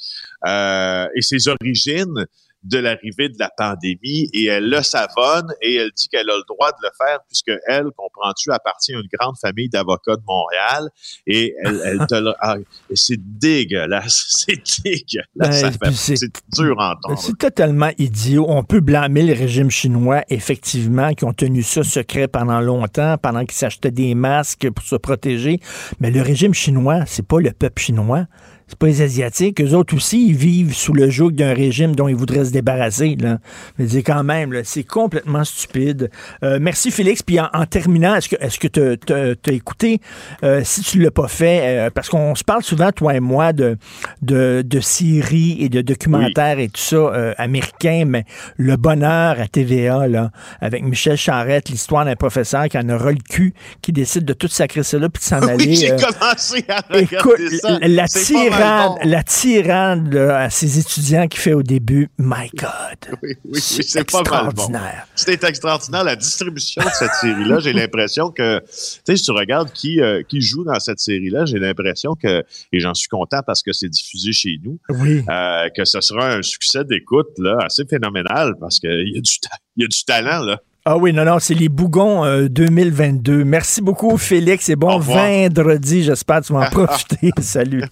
euh, 0.47 1.05
et 1.15 1.21
ses 1.21 1.49
origines 1.49 2.25
de 2.63 2.77
l'arrivée 2.77 3.29
de 3.29 3.37
la 3.39 3.49
pandémie 3.55 4.29
et 4.33 4.45
elle 4.45 4.69
le 4.69 4.81
savonne 4.81 5.53
et 5.61 5.75
elle 5.75 5.91
dit 5.95 6.07
qu'elle 6.09 6.29
a 6.29 6.35
le 6.35 6.43
droit 6.47 6.71
de 6.71 6.77
le 6.83 6.89
faire 6.97 7.19
puisque 7.27 7.51
elle, 7.67 7.85
comprends-tu, 7.95 8.51
appartient 8.51 8.93
à 8.93 8.97
une 8.97 9.07
grande 9.17 9.35
famille 9.39 9.69
d'avocats 9.69 10.15
de 10.15 10.23
Montréal 10.27 10.89
et 11.25 11.55
elle, 11.63 11.81
elle 11.85 12.07
te 12.07 12.15
le... 12.15 12.33
ah, 12.41 12.57
c'est 12.93 13.19
dégueulasse, 13.19 14.25
c'est 14.29 14.61
dégueulasse. 14.83 15.77
Ben, 15.79 15.91
c'est 15.91 16.17
dur 16.53 16.79
à 16.79 16.95
entendre. 16.95 17.19
C'est 17.19 17.37
totalement 17.37 17.91
idiot. 17.97 18.45
On 18.49 18.63
peut 18.63 18.81
blâmer 18.81 19.23
le 19.23 19.33
régime 19.33 19.69
chinois, 19.69 20.23
effectivement, 20.29 21.13
qui 21.13 21.25
ont 21.25 21.33
tenu 21.33 21.63
ça 21.63 21.83
secret 21.83 22.27
pendant 22.27 22.59
longtemps, 22.59 23.17
pendant 23.17 23.41
qu'ils 23.41 23.57
s'achetaient 23.57 23.91
des 23.91 24.15
masques 24.15 24.69
pour 24.69 24.83
se 24.83 24.95
protéger. 24.95 25.59
Mais 25.99 26.11
le 26.11 26.21
régime 26.21 26.53
chinois, 26.53 27.05
c'est 27.05 27.25
pas 27.25 27.39
le 27.39 27.51
peuple 27.51 27.81
chinois. 27.81 28.25
C'est 28.69 28.77
pas 28.77 28.87
les 28.87 29.01
Asiatiques. 29.01 29.61
Eux 29.61 29.73
autres 29.73 29.95
aussi, 29.95 30.27
ils 30.27 30.35
vivent 30.35 30.73
sous 30.73 30.93
le 30.93 31.09
joug 31.09 31.31
d'un 31.31 31.53
régime 31.53 31.95
dont 31.95 32.07
ils 32.07 32.15
voudraient 32.15 32.45
se 32.45 32.51
débarrasser. 32.51 33.17
Là. 33.19 33.39
Veux 33.77 33.87
dire, 33.87 34.03
quand 34.05 34.23
même, 34.23 34.53
là, 34.53 34.61
c'est 34.63 34.83
complètement 34.83 35.43
stupide. 35.43 36.11
Euh, 36.43 36.59
merci, 36.61 36.91
Félix. 36.91 37.23
Puis 37.23 37.39
en, 37.39 37.49
en 37.53 37.65
terminant, 37.65 38.15
est-ce 38.15 38.29
que 38.29 38.35
est-ce 38.39 38.59
que 38.59 38.67
tu 38.67 39.49
as 39.49 39.53
écouté, 39.53 40.01
euh, 40.43 40.61
si 40.63 40.81
tu 40.81 40.99
l'as 40.99 41.11
pas 41.11 41.27
fait, 41.27 41.61
euh, 41.63 41.89
parce 41.89 42.09
qu'on 42.09 42.35
se 42.35 42.43
parle 42.43 42.63
souvent, 42.63 42.91
toi 42.91 43.15
et 43.15 43.19
moi, 43.19 43.53
de, 43.53 43.77
de, 44.21 44.63
de 44.65 44.79
séries 44.79 45.57
et 45.59 45.69
de 45.69 45.81
documentaires 45.81 46.59
et 46.59 46.69
tout 46.69 46.81
ça 46.81 46.95
euh, 46.95 47.33
américains, 47.37 48.03
mais 48.05 48.25
Le 48.57 48.77
Bonheur 48.77 49.39
à 49.39 49.47
TVA, 49.47 50.07
là, 50.07 50.31
avec 50.61 50.83
Michel 50.83 51.17
Charette, 51.17 51.69
l'histoire 51.69 52.05
d'un 52.05 52.15
professeur 52.15 52.67
qui 52.69 52.77
en 52.77 52.87
aura 52.89 53.11
le 53.11 53.17
cul, 53.17 53.53
qui 53.81 53.91
décide 53.91 54.25
de 54.25 54.33
tout 54.33 54.47
sacrer 54.47 54.81
là 54.93 55.09
puis 55.09 55.19
de 55.19 55.25
s'en 55.25 55.41
aller. 55.47 55.75
J'ai 55.75 55.91
euh, 55.91 55.97
commencé 55.97 56.65
à 56.69 56.81
regarder 56.89 57.15
Écoute, 57.15 57.59
ça. 57.61 57.79
la 57.81 58.07
C'est 58.07 58.49
mal 58.49 58.58
tirade, 58.61 58.91
la 59.05 59.23
tirade 59.23 60.13
là, 60.13 60.39
à 60.41 60.49
ses 60.49 60.79
étudiants 60.79 61.27
qui 61.27 61.37
fait 61.39 61.53
au 61.53 61.63
début, 61.63 62.09
my 62.17 62.49
God. 62.55 62.69
Oui, 63.23 63.29
oui, 63.45 63.51
oui, 63.53 63.59
c'est 63.61 63.99
bon. 63.99 64.19
extraordinaire. 64.19 65.07
C'était 65.15 65.47
extraordinaire. 65.47 66.03
La 66.03 66.15
distribution 66.15 66.81
de 66.83 66.89
cette 66.89 67.13
série-là, 67.13 67.59
j'ai 67.59 67.73
l'impression 67.73 68.31
que, 68.31 68.59
tu 68.59 68.65
sais, 69.05 69.15
si 69.17 69.23
tu 69.23 69.31
regardes 69.31 69.71
qui, 69.71 69.99
euh, 70.01 70.21
qui 70.27 70.41
joue 70.41 70.63
dans 70.63 70.79
cette 70.79 70.99
série-là, 70.99 71.45
j'ai 71.45 71.59
l'impression 71.59 72.15
que, 72.15 72.43
et 72.71 72.79
j'en 72.79 72.93
suis 72.93 73.07
content 73.09 73.41
parce 73.45 73.63
que 73.63 73.73
c'est 73.73 73.89
diffusé 73.89 74.31
chez 74.31 74.57
nous, 74.63 74.79
Oui. 74.89 75.23
euh, 75.29 75.69
que 75.75 75.85
ce 75.85 76.01
sera 76.01 76.33
un 76.33 76.41
succès 76.41 76.83
d'écoute 76.83 77.29
là 77.37 77.57
assez 77.63 77.83
phénoménal 77.85 78.53
parce 78.59 78.79
qu'il 78.79 79.09
y, 79.13 79.17
a 79.17 79.21
du 79.21 79.39
ta- 79.39 79.57
y 79.77 79.83
a 79.83 79.87
du 79.87 80.03
talent 80.05 80.43
là. 80.45 80.59
Ah 80.85 80.97
oui, 80.97 81.13
non, 81.13 81.25
non, 81.25 81.39
c'est 81.39 81.53
les 81.53 81.69
Bougons 81.69 82.23
euh, 82.25 82.47
2022. 82.47 83.43
Merci 83.43 83.81
beaucoup, 83.81 84.17
Félix. 84.17 84.69
Et 84.69 84.75
bon 84.75 84.97
vendredi. 84.97 86.03
J'espère 86.03 86.41
que 86.41 86.45
tu 86.47 86.53
vas 86.53 86.59
en 86.67 86.69
profiter. 86.85 87.31
Salut. 87.41 87.83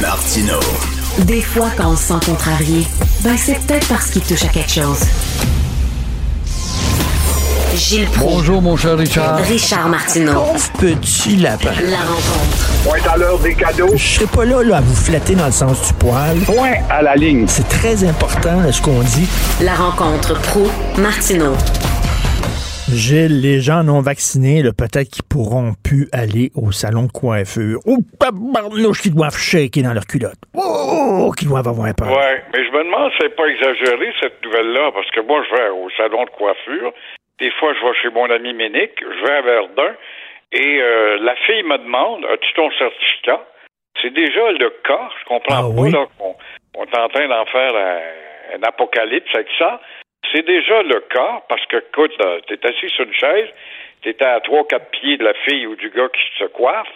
Martino. 0.00 0.60
Des 1.26 1.40
fois, 1.40 1.70
quand 1.76 1.92
on 1.92 1.96
se 1.96 2.04
sent 2.04 2.26
contrarié, 2.26 2.86
ben 3.24 3.36
c'est 3.36 3.58
peut-être 3.66 3.88
parce 3.88 4.10
qu'il 4.10 4.22
touche 4.22 4.44
à 4.44 4.48
quelque 4.48 4.70
chose. 4.70 5.00
Gilles 7.74 8.06
Proulx. 8.06 8.34
Bonjour, 8.36 8.62
mon 8.62 8.76
cher 8.76 8.96
Richard. 8.96 9.36
Richard 9.38 9.88
Martineau. 9.88 10.32
Pauvre 10.32 10.72
petit 10.78 11.36
lapin. 11.36 11.70
La 11.84 11.98
rencontre. 11.98 12.84
Point 12.84 13.12
à 13.12 13.16
l'heure 13.16 13.38
des 13.38 13.54
cadeaux. 13.54 13.90
Je 13.94 13.96
serai 13.96 14.26
pas 14.26 14.44
là, 14.44 14.62
là 14.62 14.78
à 14.78 14.80
vous 14.80 14.94
flatter 14.94 15.34
dans 15.34 15.46
le 15.46 15.52
sens 15.52 15.88
du 15.88 15.94
poil. 15.94 16.38
Point 16.46 16.82
à 16.90 17.02
la 17.02 17.14
ligne. 17.14 17.46
C'est 17.46 17.68
très 17.68 18.04
important 18.04 18.60
là, 18.62 18.72
ce 18.72 18.80
qu'on 18.80 19.00
dit. 19.00 19.28
La 19.62 19.74
rencontre 19.74 20.40
pro 20.42 20.66
martineau 20.98 21.52
Gilles, 22.90 23.42
les 23.42 23.60
gens 23.60 23.84
non 23.84 24.00
vaccinés, 24.00 24.62
là, 24.62 24.72
peut-être 24.72 25.10
qu'ils 25.10 25.24
pourront 25.24 25.74
plus 25.84 26.08
aller 26.10 26.50
au 26.54 26.72
salon 26.72 27.02
de 27.02 27.12
coiffure. 27.12 27.80
Oh, 27.84 27.98
tabarnouche 28.18 29.02
qu'ils 29.02 29.14
doivent 29.14 29.36
shaker 29.36 29.82
dans 29.82 29.92
leur 29.92 30.06
culotte. 30.06 30.38
Oh, 30.54 31.30
qu'ils 31.36 31.48
doivent 31.48 31.68
avoir 31.68 31.94
peur. 31.94 32.08
Ouais, 32.08 32.42
mais 32.54 32.64
je 32.64 32.70
me 32.72 32.84
demande 32.84 33.10
si 33.12 33.18
c'est 33.20 33.36
pas 33.36 33.44
exagéré 33.44 34.06
cette 34.22 34.42
nouvelle-là, 34.42 34.90
parce 34.94 35.10
que 35.10 35.20
moi, 35.20 35.42
je 35.50 35.54
vais 35.54 35.68
au 35.68 35.90
salon 35.98 36.24
de 36.24 36.30
coiffure. 36.30 36.92
Des 37.38 37.50
fois, 37.52 37.72
je 37.74 37.86
vais 37.86 37.94
chez 37.94 38.10
mon 38.10 38.28
ami 38.30 38.52
Ménic, 38.52 38.92
je 39.00 39.26
vais 39.26 39.32
à 39.36 39.40
Verdun, 39.42 39.94
et 40.52 40.80
euh, 40.82 41.18
la 41.20 41.36
fille 41.36 41.62
me 41.62 41.78
demande 41.78 42.24
As-tu 42.26 42.52
ton 42.54 42.70
certificat? 42.72 43.44
C'est 44.00 44.12
déjà 44.12 44.52
le 44.52 44.70
cas. 44.84 45.08
Je 45.20 45.24
comprends 45.26 45.56
Ah 45.58 45.62
pas 45.62 45.68
oui? 45.82 45.90
là, 45.92 46.06
qu'on 46.18 46.36
on 46.76 46.84
est 46.84 46.98
en 46.98 47.08
train 47.08 47.26
d'en 47.28 47.44
faire 47.46 47.74
un, 47.74 48.56
un 48.56 48.62
apocalypse 48.62 49.34
avec 49.34 49.48
ça. 49.58 49.80
C'est 50.32 50.46
déjà 50.46 50.82
le 50.82 51.00
cas 51.00 51.42
parce 51.48 51.64
que, 51.66 51.76
écoute, 51.78 52.12
t'es 52.46 52.66
assis 52.66 52.88
sur 52.90 53.04
une 53.04 53.14
chaise, 53.14 53.48
t'es 54.02 54.22
à 54.22 54.40
trois, 54.40 54.64
quatre 54.66 54.90
pieds 54.90 55.16
de 55.16 55.24
la 55.24 55.34
fille 55.34 55.66
ou 55.66 55.74
du 55.76 55.90
gars 55.90 56.08
qui 56.08 56.38
se 56.38 56.44
coiffe. 56.44 56.86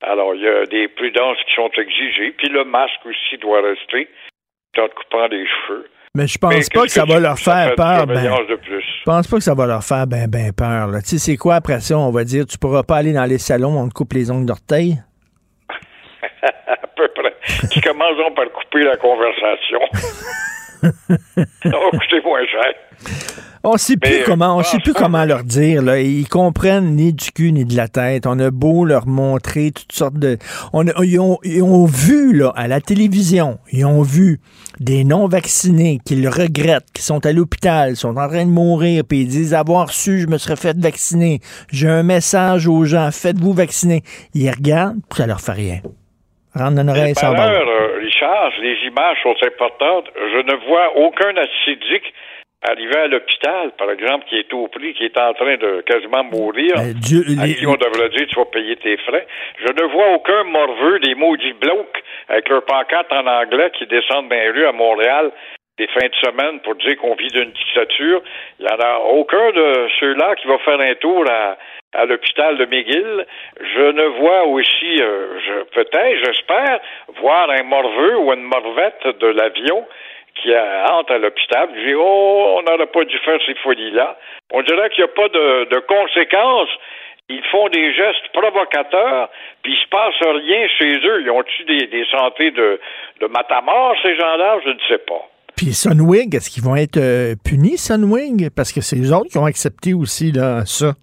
Alors, 0.00 0.34
il 0.34 0.42
y 0.42 0.48
a 0.48 0.64
des 0.66 0.86
prudences 0.88 1.38
qui 1.44 1.54
sont 1.54 1.70
exigées. 1.70 2.30
Puis 2.32 2.48
le 2.48 2.64
masque 2.64 3.04
aussi 3.04 3.36
doit 3.38 3.62
rester 3.62 4.08
en 4.78 4.88
te 4.88 4.94
coupant 4.94 5.26
les 5.26 5.44
cheveux. 5.46 5.88
Mais 6.14 6.26
je 6.26 6.38
pense 6.38 6.54
Mais 6.54 6.60
pas 6.72 6.82
que 6.82 6.90
ça 6.90 7.04
va 7.04 7.20
leur 7.20 7.38
faire 7.38 7.74
peur. 7.74 8.06
Ben, 8.06 8.22
je 8.22 9.04
pense 9.04 9.26
pas 9.28 9.36
que 9.36 9.42
ça 9.42 9.54
va 9.54 9.66
leur 9.66 9.84
faire 9.84 10.06
ben 10.06 10.28
ben 10.28 10.52
peur. 10.52 10.88
Tu 11.02 11.10
sais, 11.10 11.18
c'est 11.18 11.36
quoi 11.36 11.56
après 11.56 11.80
ça? 11.80 11.98
On 11.98 12.10
va 12.10 12.24
dire 12.24 12.46
tu 12.46 12.58
pourras 12.58 12.82
pas 12.82 12.96
aller 12.96 13.12
dans 13.12 13.24
les 13.24 13.38
salons, 13.38 13.78
on 13.78 13.88
te 13.88 13.94
coupe 13.94 14.12
les 14.14 14.30
ongles 14.30 14.46
d'orteil? 14.46 14.98
à 16.42 16.86
peu 16.96 17.08
près. 17.14 17.34
Qui 17.70 17.80
commenceront 17.80 18.32
par 18.34 18.46
couper 18.52 18.84
la 18.84 18.96
conversation. 18.96 19.80
Ça 20.82 21.70
va 21.70 21.98
coûter 21.98 22.20
moins 22.24 22.44
cher. 22.46 22.72
On 23.70 23.76
sait 23.76 23.96
plus 23.96 24.22
comment, 24.24 24.56
on 24.56 24.62
sait 24.62 24.78
plus 24.78 24.92
franchement- 24.92 25.06
comment 25.06 25.24
leur 25.24 25.44
dire. 25.44 25.82
Là. 25.82 26.00
Ils 26.00 26.28
comprennent 26.28 26.96
ni 26.96 27.12
du 27.12 27.30
cul 27.32 27.52
ni 27.52 27.64
de 27.64 27.76
la 27.76 27.88
tête. 27.88 28.26
On 28.26 28.38
a 28.38 28.50
beau 28.50 28.84
leur 28.84 29.06
montrer 29.06 29.70
toutes 29.72 29.92
sortes 29.92 30.18
de. 30.18 30.38
On 30.72 30.86
a- 30.88 31.04
ils, 31.04 31.18
ont, 31.20 31.38
ils 31.44 31.62
ont 31.62 31.84
vu 31.86 32.32
là 32.34 32.52
à 32.56 32.66
la 32.68 32.80
télévision, 32.80 33.58
ils 33.72 33.84
ont 33.84 34.02
vu 34.02 34.40
des 34.80 35.02
non 35.04 35.26
vaccinés 35.26 35.98
qui 36.06 36.16
le 36.16 36.28
regrettent, 36.28 36.86
qui 36.94 37.02
sont 37.02 37.24
à 37.26 37.32
l'hôpital, 37.32 37.96
sont 37.96 38.16
en 38.16 38.28
train 38.28 38.44
de 38.44 38.50
mourir, 38.50 39.02
puis 39.08 39.22
ils 39.22 39.28
disent 39.28 39.52
avoir 39.54 39.90
su, 39.90 40.20
je 40.20 40.26
me 40.28 40.38
serais 40.38 40.56
fait 40.56 40.76
vacciner. 40.78 41.40
J'ai 41.72 41.88
un 41.88 42.02
message 42.04 42.66
aux 42.68 42.84
gens, 42.84 43.10
faites-vous 43.10 43.52
vacciner. 43.52 44.02
Ils 44.34 44.48
regardent, 44.50 45.00
puis 45.10 45.18
ça 45.18 45.26
leur 45.26 45.40
fait 45.40 45.52
rien. 45.52 45.80
Par 47.20 47.34
va. 47.36 47.50
heure, 47.52 47.68
euh, 47.68 47.98
Richard, 48.00 48.50
les 48.62 48.76
images 48.88 49.18
sont 49.22 49.34
importantes. 49.46 50.06
Je 50.16 50.38
ne 50.42 50.54
vois 50.68 51.06
aucun 51.06 51.30
acidique 51.36 52.12
arriver 52.62 52.96
à 52.96 53.06
l'hôpital, 53.06 53.70
par 53.78 53.90
exemple, 53.90 54.24
qui 54.28 54.36
est 54.38 54.52
au 54.52 54.66
prix, 54.68 54.92
qui 54.94 55.04
est 55.04 55.18
en 55.18 55.32
train 55.34 55.56
de 55.56 55.80
quasiment 55.82 56.24
mourir, 56.24 56.72
Ben, 56.76 56.92
Dieu- 56.94 57.24
à 57.40 57.46
les- 57.46 57.54
qui 57.54 57.66
on 57.66 57.74
devrait 57.74 58.08
dire 58.10 58.26
tu 58.28 58.34
vas 58.36 58.46
payer 58.46 58.76
tes 58.76 58.96
frais. 58.98 59.26
Je 59.64 59.72
ne 59.72 59.88
vois 59.92 60.08
aucun 60.14 60.44
morveux 60.44 60.98
des 61.00 61.14
maudits 61.14 61.52
blocs 61.54 62.02
avec 62.28 62.48
leur 62.48 62.64
pancarte 62.64 63.12
en 63.12 63.26
anglais 63.26 63.70
qui 63.78 63.86
descendent 63.86 64.28
dans 64.28 64.34
les 64.36 64.50
rues 64.50 64.66
à 64.66 64.72
Montréal 64.72 65.30
des 65.78 65.86
fins 65.88 66.08
de 66.08 66.14
semaine 66.16 66.58
pour 66.60 66.74
dire 66.74 66.96
qu'on 66.96 67.14
vit 67.14 67.28
d'une 67.28 67.52
dictature. 67.52 68.20
Il 68.58 68.66
n'y 68.66 68.72
en 68.72 68.78
a 68.84 68.98
aucun 68.98 69.50
de 69.52 69.86
ceux-là 70.00 70.34
qui 70.34 70.48
va 70.48 70.58
faire 70.58 70.80
un 70.80 70.94
tour 70.96 71.24
à, 71.30 71.56
à 71.94 72.04
l'hôpital 72.06 72.58
de 72.58 72.64
McGill. 72.64 73.24
Je 73.60 73.92
ne 73.92 74.04
vois 74.18 74.42
aussi, 74.48 75.00
euh, 75.00 75.38
je, 75.46 75.62
peut-être, 75.74 76.24
j'espère, 76.24 76.80
voir 77.20 77.48
un 77.50 77.62
morveux 77.62 78.18
ou 78.18 78.32
une 78.32 78.42
morvette 78.42 79.06
de 79.20 79.28
l'avion 79.28 79.86
qui 80.40 80.50
entre 80.54 81.12
à 81.12 81.18
l'hôpital. 81.18 81.68
Dis, 81.74 81.94
oh, 81.94 82.56
on 82.58 82.62
n'aurait 82.62 82.86
pas 82.86 83.04
dû 83.04 83.18
faire 83.18 83.38
ces 83.46 83.54
folies-là. 83.56 84.16
On 84.52 84.62
dirait 84.62 84.90
qu'il 84.90 85.04
n'y 85.04 85.10
a 85.10 85.14
pas 85.14 85.28
de, 85.28 85.78
conséquences. 85.80 86.70
Ils 87.28 87.44
font 87.52 87.68
des 87.68 87.92
gestes 87.94 88.28
provocateurs, 88.32 89.28
puis 89.62 89.72
il 89.72 89.82
se 89.82 89.88
passe 89.88 90.14
rien 90.20 90.66
chez 90.78 90.94
eux. 91.06 91.22
Ils 91.22 91.30
ont-tu 91.30 91.64
des 91.64 92.06
santé 92.10 92.50
de, 92.50 92.80
de 93.20 93.26
matamor, 93.26 93.94
ces 94.02 94.16
gens-là? 94.16 94.60
Je 94.64 94.70
ne 94.70 94.80
sais 94.88 94.98
pas. 94.98 95.28
Puis 95.58 95.74
Sunwing, 95.74 96.34
est-ce 96.36 96.50
qu'ils 96.50 96.62
vont 96.62 96.76
être 96.76 96.98
euh, 96.98 97.34
punis, 97.44 97.78
Sunwing? 97.78 98.48
Parce 98.50 98.72
que 98.72 98.80
c'est 98.80 98.94
les 98.94 99.12
autres 99.12 99.28
qui 99.28 99.38
ont 99.38 99.44
accepté 99.44 99.92
aussi 99.92 100.30
là, 100.30 100.64
ça. 100.64 100.94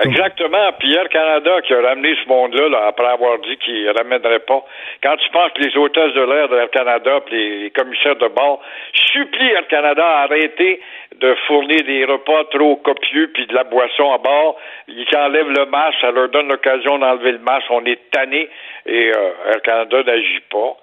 Exactement. 0.00 0.72
Puis 0.78 0.94
Air 0.94 1.08
Canada 1.10 1.60
qui 1.62 1.74
a 1.74 1.82
ramené 1.82 2.16
ce 2.22 2.28
monde-là 2.28 2.68
là, 2.70 2.86
après 2.86 3.08
avoir 3.08 3.38
dit 3.40 3.56
qu'il 3.58 3.84
ne 3.84 3.92
ramènerait 3.92 4.40
pas. 4.40 4.64
Quand 5.02 5.16
tu 5.16 5.28
penses 5.30 5.52
que 5.52 5.62
les 5.62 5.76
hôtesses 5.76 6.14
de 6.14 6.22
l'air 6.22 6.48
d'Air 6.48 6.70
Canada 6.70 7.20
puis 7.26 7.64
les, 7.64 7.70
commissaires 7.70 8.16
de 8.16 8.28
bord 8.28 8.62
supplient 8.94 9.50
Air 9.50 9.68
Canada 9.68 10.04
à 10.04 10.22
arrêter 10.22 10.80
de 11.16 11.34
fournir 11.46 11.84
des 11.84 12.06
repas 12.06 12.44
trop 12.44 12.76
copieux 12.76 13.30
puis 13.34 13.46
de 13.46 13.54
la 13.54 13.64
boisson 13.64 14.12
à 14.12 14.18
bord, 14.18 14.58
ils 14.88 15.06
enlèvent 15.14 15.50
le 15.50 15.66
masque, 15.66 15.98
ça 16.00 16.10
leur 16.10 16.30
donne 16.30 16.48
l'occasion 16.48 16.98
d'enlever 16.98 17.32
le 17.32 17.38
masque. 17.40 17.66
On 17.68 17.84
est 17.84 18.10
tanné 18.10 18.48
et 18.86 19.12
euh, 19.14 19.52
Air 19.52 19.62
Canada 19.62 20.02
n'agit 20.04 20.42
pas. 20.50 20.76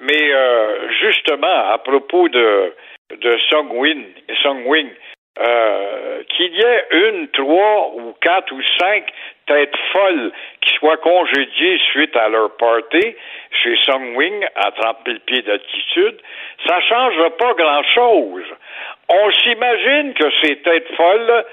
Mais 0.00 0.32
euh, 0.34 0.88
justement, 1.00 1.72
à 1.72 1.78
propos 1.78 2.28
de, 2.28 2.74
de 3.10 3.38
Songwin, 3.48 4.04
Songwing, 4.42 4.90
euh, 5.40 6.22
qu'il 6.28 6.54
y 6.54 6.60
ait 6.60 6.86
une, 6.90 7.28
trois 7.28 7.92
ou 7.94 8.14
quatre 8.20 8.52
ou 8.52 8.60
cinq 8.78 9.06
têtes 9.46 9.76
folles 9.92 10.32
qui 10.60 10.74
soient 10.74 10.98
congédiées 10.98 11.78
suite 11.90 12.14
à 12.16 12.28
leur 12.28 12.56
party 12.56 13.16
chez 13.62 13.76
Songwing 13.84 14.44
à 14.54 14.70
30 14.70 14.98
000 15.06 15.18
pieds 15.26 15.42
d'altitude, 15.42 16.20
ça 16.66 16.80
changera 16.82 17.30
pas 17.30 17.54
grand-chose. 17.54 18.44
On 19.08 19.30
s'imagine 19.32 20.14
que 20.14 20.30
ces 20.42 20.56
têtes 20.56 20.94
folles 20.96 21.44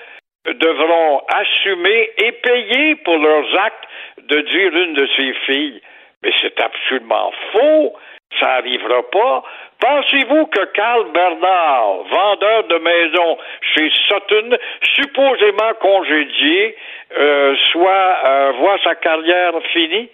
devront 0.46 1.22
assumer 1.34 2.10
et 2.18 2.32
payer 2.34 2.96
pour 2.98 3.18
leurs 3.18 3.56
actes 3.60 3.86
de 4.18 4.42
dire 4.42 4.76
une 4.76 4.94
de 4.94 5.08
ses 5.16 5.34
filles. 5.46 5.82
Mais 6.24 6.32
c'est 6.42 6.60
absolument 6.60 7.32
faux. 7.52 7.94
Ça 8.40 8.48
n'arrivera 8.48 9.04
pas. 9.12 9.44
Pensez-vous 9.80 10.48
que 10.48 10.66
Carl 10.74 11.12
Bernard, 11.12 12.04
vendeur 12.10 12.64
de 12.64 12.78
maisons 12.78 13.38
chez 13.62 13.90
Sutton, 14.08 14.58
supposément 14.96 15.74
congédié, 15.80 16.76
euh, 17.18 17.56
soit 17.72 18.18
euh, 18.26 18.52
voit 18.60 18.78
sa 18.84 18.96
carrière 18.96 19.54
finie? 19.72 20.10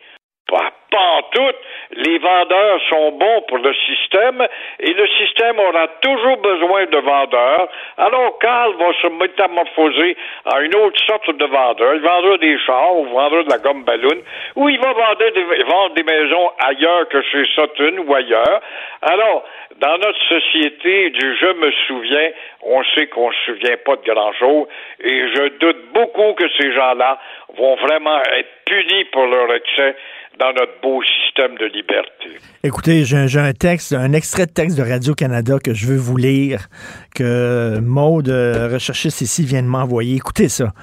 Pas, 0.53 0.71
pas 0.91 0.99
en 0.99 1.21
tout. 1.31 1.55
Les 1.95 2.19
vendeurs 2.19 2.79
sont 2.87 3.11
bons 3.13 3.41
pour 3.47 3.57
le 3.57 3.73
système 3.73 4.47
et 4.79 4.93
le 4.93 5.07
système 5.07 5.57
aura 5.57 5.87
toujours 6.01 6.37
besoin 6.37 6.85
de 6.85 6.97
vendeurs. 6.97 7.67
Alors 7.97 8.37
Carl 8.37 8.75
va 8.75 8.93
se 9.01 9.07
métamorphoser 9.07 10.15
en 10.45 10.59
une 10.59 10.75
autre 10.75 11.03
sorte 11.07 11.35
de 11.35 11.45
vendeur. 11.45 11.95
Il 11.95 12.01
vendra 12.01 12.37
des 12.37 12.59
chars 12.59 12.95
ou 12.97 13.05
vendra 13.05 13.43
de 13.43 13.49
la 13.49 13.57
gomme 13.57 13.83
ballon 13.83 14.21
ou 14.55 14.69
il 14.69 14.79
va 14.79 14.93
vendre 14.93 15.17
des, 15.17 15.63
vendre 15.63 15.95
des 15.95 16.03
maisons 16.03 16.51
ailleurs 16.59 17.09
que 17.09 17.23
chez 17.23 17.45
Sutton 17.45 18.03
ou 18.05 18.13
ailleurs. 18.13 18.61
Alors, 19.01 19.43
dans 19.79 19.97
notre 19.97 20.21
société 20.29 21.09
du 21.09 21.35
je 21.35 21.53
me 21.53 21.71
souviens, 21.87 22.29
on 22.61 22.83
sait 22.95 23.07
qu'on 23.07 23.29
ne 23.29 23.33
se 23.33 23.45
souvient 23.45 23.77
pas 23.83 23.95
de 23.95 24.13
grand-chose 24.13 24.67
et 24.99 25.27
je 25.33 25.47
doute 25.57 25.91
beaucoup 25.93 26.33
que 26.33 26.47
ces 26.59 26.71
gens-là 26.73 27.17
vont 27.57 27.75
vraiment 27.75 28.21
être 28.37 28.49
punis 28.65 29.05
pour 29.05 29.25
leur 29.25 29.51
excès 29.53 29.95
dans 30.39 30.51
notre 30.53 30.81
beau 30.81 31.01
système 31.03 31.55
de 31.57 31.65
liberté. 31.65 32.39
Écoutez, 32.63 33.03
j'ai 33.03 33.39
un 33.39 33.53
texte, 33.53 33.93
un 33.93 34.13
extrait 34.13 34.45
de 34.45 34.51
texte 34.51 34.77
de 34.77 34.83
Radio-Canada 34.83 35.57
que 35.63 35.73
je 35.73 35.87
veux 35.87 35.97
vous 35.97 36.17
lire, 36.17 36.67
que 37.13 37.79
Maude, 37.79 38.29
euh, 38.29 38.69
recherchiste 38.71 39.21
ici, 39.21 39.43
vient 39.43 39.61
de 39.61 39.67
m'envoyer. 39.67 40.15
Écoutez 40.15 40.49
ça. 40.49 40.73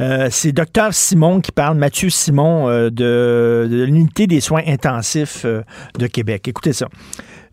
Euh, 0.00 0.28
c'est 0.30 0.52
docteur 0.52 0.92
Simon 0.92 1.40
qui 1.40 1.52
parle, 1.52 1.76
Mathieu 1.76 2.10
Simon, 2.10 2.68
euh, 2.68 2.90
de, 2.90 3.68
de 3.70 3.84
l'unité 3.84 4.26
des 4.26 4.40
soins 4.40 4.62
intensifs 4.66 5.44
de 5.44 6.06
Québec. 6.06 6.46
Écoutez 6.48 6.72
ça. 6.72 6.86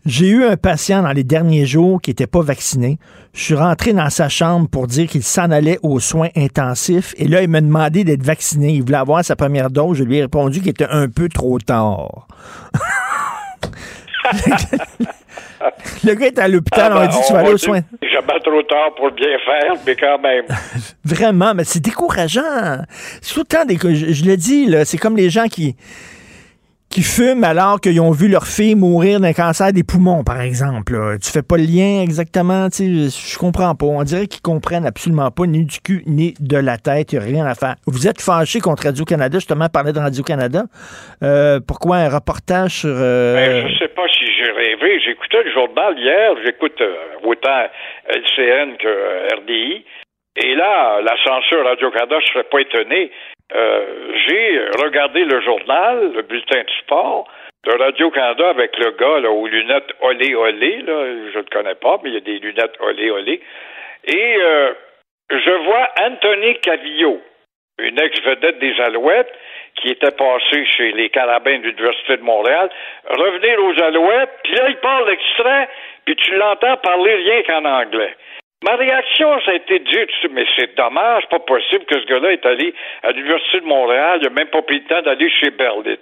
J'ai 0.08 0.28
eu 0.28 0.44
un 0.46 0.56
patient 0.56 1.02
dans 1.02 1.12
les 1.12 1.22
derniers 1.22 1.66
jours 1.66 2.00
qui 2.00 2.08
n'était 2.10 2.26
pas 2.26 2.40
vacciné. 2.40 2.96
Je 3.34 3.42
suis 3.42 3.54
rentré 3.54 3.92
dans 3.92 4.08
sa 4.08 4.30
chambre 4.30 4.66
pour 4.66 4.86
dire 4.86 5.06
qu'il 5.06 5.22
s'en 5.22 5.50
allait 5.50 5.78
aux 5.82 6.00
soins 6.00 6.30
intensifs. 6.34 7.12
Et 7.18 7.28
là, 7.28 7.42
il 7.42 7.48
m'a 7.50 7.60
demandé 7.60 8.04
d'être 8.04 8.22
vacciné. 8.22 8.72
Il 8.72 8.80
voulait 8.84 8.96
avoir 8.96 9.22
sa 9.22 9.36
première 9.36 9.68
dose. 9.68 9.98
Je 9.98 10.04
lui 10.04 10.16
ai 10.16 10.22
répondu 10.22 10.60
qu'il 10.60 10.70
était 10.70 10.88
un 10.88 11.10
peu 11.10 11.28
trop 11.28 11.58
tard. 11.58 12.26
le 16.04 16.14
gars 16.14 16.26
est 16.26 16.38
à 16.38 16.48
l'hôpital, 16.48 16.90
on 16.94 17.00
a 17.00 17.06
dit 17.08 17.18
tu 17.26 17.32
vas 17.34 17.40
aller 17.40 17.52
aux 17.52 17.58
soins. 17.58 17.82
Jamais 18.00 18.40
trop 18.42 18.62
tard 18.62 18.94
pour 18.96 19.10
bien 19.10 19.36
faire, 19.44 19.74
mais 19.86 19.94
quand 19.94 20.18
même. 20.20 20.44
Vraiment, 21.04 21.52
mais 21.54 21.64
c'est 21.64 21.80
décourageant. 21.80 22.78
C'est 23.20 23.34
tout 23.34 23.40
le 23.40 23.44
temps 23.44 23.66
des. 23.66 23.76
Je, 23.76 24.14
je 24.14 24.24
le 24.24 24.38
dis, 24.38 24.74
c'est 24.86 24.96
comme 24.96 25.18
les 25.18 25.28
gens 25.28 25.48
qui 25.48 25.76
qui 26.90 27.02
fument 27.02 27.44
alors 27.44 27.80
qu'ils 27.80 28.00
ont 28.00 28.10
vu 28.10 28.28
leur 28.28 28.46
fille 28.46 28.74
mourir 28.74 29.20
d'un 29.20 29.32
cancer 29.32 29.72
des 29.72 29.84
poumons, 29.84 30.24
par 30.24 30.40
exemple. 30.40 30.94
Tu 31.22 31.30
fais 31.30 31.42
pas 31.42 31.56
le 31.56 31.64
lien 31.64 32.02
exactement, 32.02 32.68
tu 32.70 33.08
sais, 33.08 33.32
je 33.34 33.38
comprends 33.38 33.74
pas. 33.74 33.86
On 33.86 34.02
dirait 34.02 34.26
qu'ils 34.26 34.42
comprennent 34.42 34.86
absolument 34.86 35.30
pas 35.30 35.46
ni 35.46 35.64
du 35.64 35.80
cul 35.80 36.02
ni 36.06 36.34
de 36.40 36.56
la 36.56 36.78
tête, 36.78 37.12
il 37.12 37.18
a 37.18 37.22
rien 37.22 37.46
à 37.46 37.54
faire. 37.54 37.76
Vous 37.86 38.08
êtes 38.08 38.20
fâché 38.20 38.60
contre 38.60 38.84
Radio-Canada, 38.84 39.38
justement, 39.38 39.68
parler 39.68 39.92
de 39.92 39.98
Radio-Canada. 39.98 40.62
Euh, 41.22 41.60
pourquoi 41.66 41.96
un 41.96 42.08
reportage 42.08 42.80
sur... 42.80 42.90
Euh... 42.92 43.34
Ben, 43.34 43.68
je 43.68 43.78
sais 43.78 43.88
pas 43.88 44.08
si 44.08 44.24
j'ai 44.38 44.50
rêvé. 44.50 45.00
J'écoutais 45.04 45.42
le 45.44 45.52
journal 45.52 45.98
hier, 45.98 46.34
j'écoute 46.44 46.80
euh, 46.80 46.94
autant 47.24 47.66
LCN 48.08 48.76
que 48.78 49.34
RDI. 49.36 49.84
Et 50.36 50.54
là, 50.54 51.00
la 51.02 51.16
censure 51.24 51.64
Radio-Canada, 51.64 52.16
je 52.24 52.32
serais 52.32 52.44
pas 52.44 52.60
étonné. 52.60 53.10
Euh, 53.54 54.12
j'ai 54.26 54.60
regardé 54.84 55.24
le 55.24 55.40
journal, 55.40 56.12
le 56.14 56.22
bulletin 56.22 56.62
de 56.62 56.70
sport 56.82 57.26
de 57.64 57.72
Radio-Canada 57.72 58.50
avec 58.50 58.76
le 58.78 58.90
gars 58.92 59.20
là, 59.20 59.30
aux 59.30 59.46
lunettes 59.46 59.90
olé 60.00 60.34
olé, 60.34 60.82
là, 60.82 61.04
je 61.32 61.38
ne 61.38 61.42
le 61.42 61.50
connais 61.50 61.74
pas, 61.74 61.98
mais 62.02 62.10
il 62.10 62.14
y 62.14 62.18
a 62.18 62.20
des 62.20 62.38
lunettes 62.38 62.76
olé 62.80 63.10
olé. 63.10 63.40
Et 64.04 64.36
euh, 64.36 64.72
je 65.30 65.50
vois 65.64 65.88
Anthony 66.00 66.58
Cavillo, 66.60 67.20
une 67.78 67.98
ex-vedette 67.98 68.58
des 68.58 68.78
Alouettes, 68.80 69.32
qui 69.76 69.88
était 69.88 70.10
passé 70.10 70.64
chez 70.76 70.92
les 70.92 71.08
Carabins 71.10 71.58
de 71.58 71.68
l'Université 71.68 72.16
de 72.16 72.22
Montréal, 72.22 72.68
revenir 73.08 73.64
aux 73.64 73.82
Alouettes, 73.82 74.30
puis 74.44 74.54
là, 74.54 74.68
il 74.68 74.76
parle 74.76 75.10
extrait, 75.10 75.68
puis 76.04 76.16
tu 76.16 76.34
l'entends 76.36 76.76
parler 76.78 77.14
rien 77.14 77.42
qu'en 77.44 77.64
anglais. 77.64 78.14
Ma 78.64 78.74
réaction, 78.74 79.40
ça 79.42 79.52
a 79.52 79.54
été 79.54 79.78
dire, 79.78 80.06
mais 80.32 80.44
c'est 80.56 80.74
dommage, 80.74 81.24
pas 81.30 81.38
possible 81.38 81.84
que 81.84 82.00
ce 82.00 82.06
gars-là 82.06 82.32
est 82.32 82.44
allé 82.44 82.74
à 83.04 83.12
l'Université 83.12 83.60
de 83.60 83.66
Montréal, 83.66 84.18
il 84.20 84.24
n'a 84.24 84.34
même 84.34 84.48
pas 84.48 84.62
pris 84.62 84.80
le 84.80 84.84
temps 84.84 85.00
d'aller 85.02 85.30
chez 85.30 85.50
Berlitz. 85.50 86.00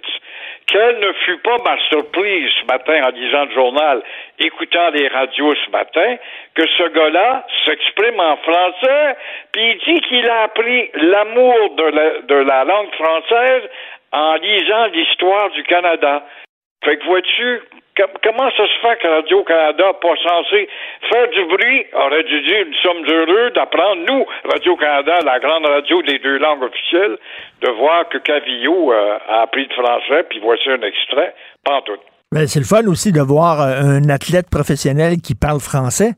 Quelle 0.65 0.99
ne 0.99 1.13
fut 1.13 1.37
pas 1.37 1.57
ma 1.63 1.77
surprise 1.87 2.49
ce 2.59 2.65
matin 2.65 3.03
en 3.05 3.09
lisant 3.11 3.45
le 3.45 3.51
journal, 3.53 4.01
écoutant 4.39 4.89
les 4.89 5.07
radios 5.07 5.53
ce 5.65 5.69
matin, 5.69 6.17
que 6.55 6.67
ce 6.67 6.89
gars-là 6.89 7.45
s'exprime 7.63 8.19
en 8.19 8.37
français, 8.37 9.15
puis 9.51 9.61
il 9.61 9.93
dit 9.93 10.01
qu'il 10.07 10.27
a 10.27 10.41
appris 10.41 10.89
l'amour 10.95 11.75
de 11.75 11.83
la, 11.83 12.21
de 12.21 12.35
la 12.35 12.63
langue 12.63 12.93
française 12.95 13.69
en 14.11 14.33
lisant 14.35 14.87
l'histoire 14.87 15.51
du 15.51 15.61
Canada. 15.61 16.25
Fait 16.83 16.97
que 16.97 17.05
vois-tu, 17.05 17.61
comment 18.23 18.49
ça 18.51 18.63
se 18.67 18.79
fait 18.81 18.97
que 19.01 19.07
Radio-Canada 19.07 19.93
pas 20.01 20.15
censé 20.23 20.69
faire 21.09 21.27
du 21.29 21.45
bruit, 21.45 21.85
aurait 21.93 22.23
dû 22.23 22.41
dire 22.41 22.65
nous 22.67 22.81
sommes 22.83 23.05
heureux 23.07 23.51
d'apprendre, 23.51 24.03
nous, 24.07 24.25
Radio-Canada, 24.51 25.19
la 25.25 25.39
grande 25.39 25.65
radio 25.65 26.01
des 26.03 26.19
deux 26.19 26.37
langues 26.37 26.63
officielles, 26.63 27.17
de 27.61 27.69
voir 27.69 28.07
que 28.09 28.17
Cavillo 28.19 28.91
euh, 28.91 29.17
a 29.27 29.41
appris 29.41 29.67
le 29.67 29.73
français, 29.73 30.23
puis 30.29 30.39
voici 30.39 30.69
un 30.69 30.81
extrait, 30.81 31.33
tout. 31.85 31.99
Ben, 32.31 32.45
c'est 32.45 32.59
le 32.59 32.65
fun 32.65 32.85
aussi 32.87 33.11
de 33.11 33.21
voir 33.21 33.61
euh, 33.61 33.99
un 33.99 34.09
athlète 34.09 34.49
professionnel 34.49 35.17
qui 35.23 35.33
parle 35.33 35.59
français, 35.59 36.11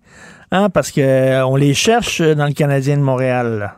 hein, 0.52 0.70
parce 0.74 0.92
qu'on 0.92 1.02
euh, 1.02 1.58
les 1.60 1.74
cherche 1.74 2.22
dans 2.22 2.48
le 2.48 2.54
Canadien 2.54 2.98
de 2.98 3.04
Montréal. 3.04 3.72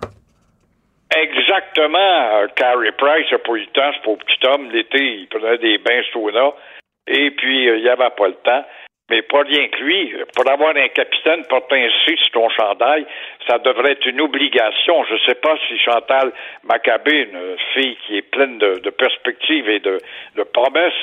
Exactement. 1.13 2.47
Carey 2.55 2.91
Price 2.97 3.31
n'a 3.31 3.39
pas 3.39 3.51
eu 3.53 3.59
le 3.59 3.65
temps, 3.67 3.91
c'est 3.93 4.03
pour 4.03 4.17
petit 4.17 4.47
homme. 4.47 4.69
L'été, 4.71 4.97
il 4.97 5.27
prenait 5.27 5.57
des 5.57 5.77
bains 5.77 6.01
sauna. 6.13 6.51
Et 7.07 7.31
puis, 7.31 7.69
euh, 7.69 7.77
il 7.77 7.83
n'y 7.83 7.89
avait 7.89 8.09
pas 8.17 8.27
le 8.27 8.35
temps. 8.43 8.63
Mais 9.11 9.21
pas 9.23 9.41
rien 9.41 9.67
que 9.67 9.83
lui. 9.83 10.13
Pour 10.33 10.49
avoir 10.49 10.69
un 10.69 10.87
capitaine 10.87 11.41
un 11.51 11.89
C 12.05 12.15
sur 12.15 12.31
ton 12.31 12.47
chandail, 12.49 13.05
ça 13.45 13.57
devrait 13.59 13.91
être 13.91 14.05
une 14.05 14.21
obligation. 14.21 15.03
Je 15.09 15.15
ne 15.15 15.19
sais 15.27 15.35
pas 15.35 15.53
si 15.67 15.77
Chantal 15.79 16.31
Maccabé, 16.63 17.27
une 17.29 17.57
fille 17.73 17.97
qui 18.07 18.15
est 18.15 18.21
pleine 18.21 18.57
de, 18.57 18.89
perspectives 18.89 19.67
et 19.67 19.79
de, 19.81 19.97
promesses, 20.53 20.93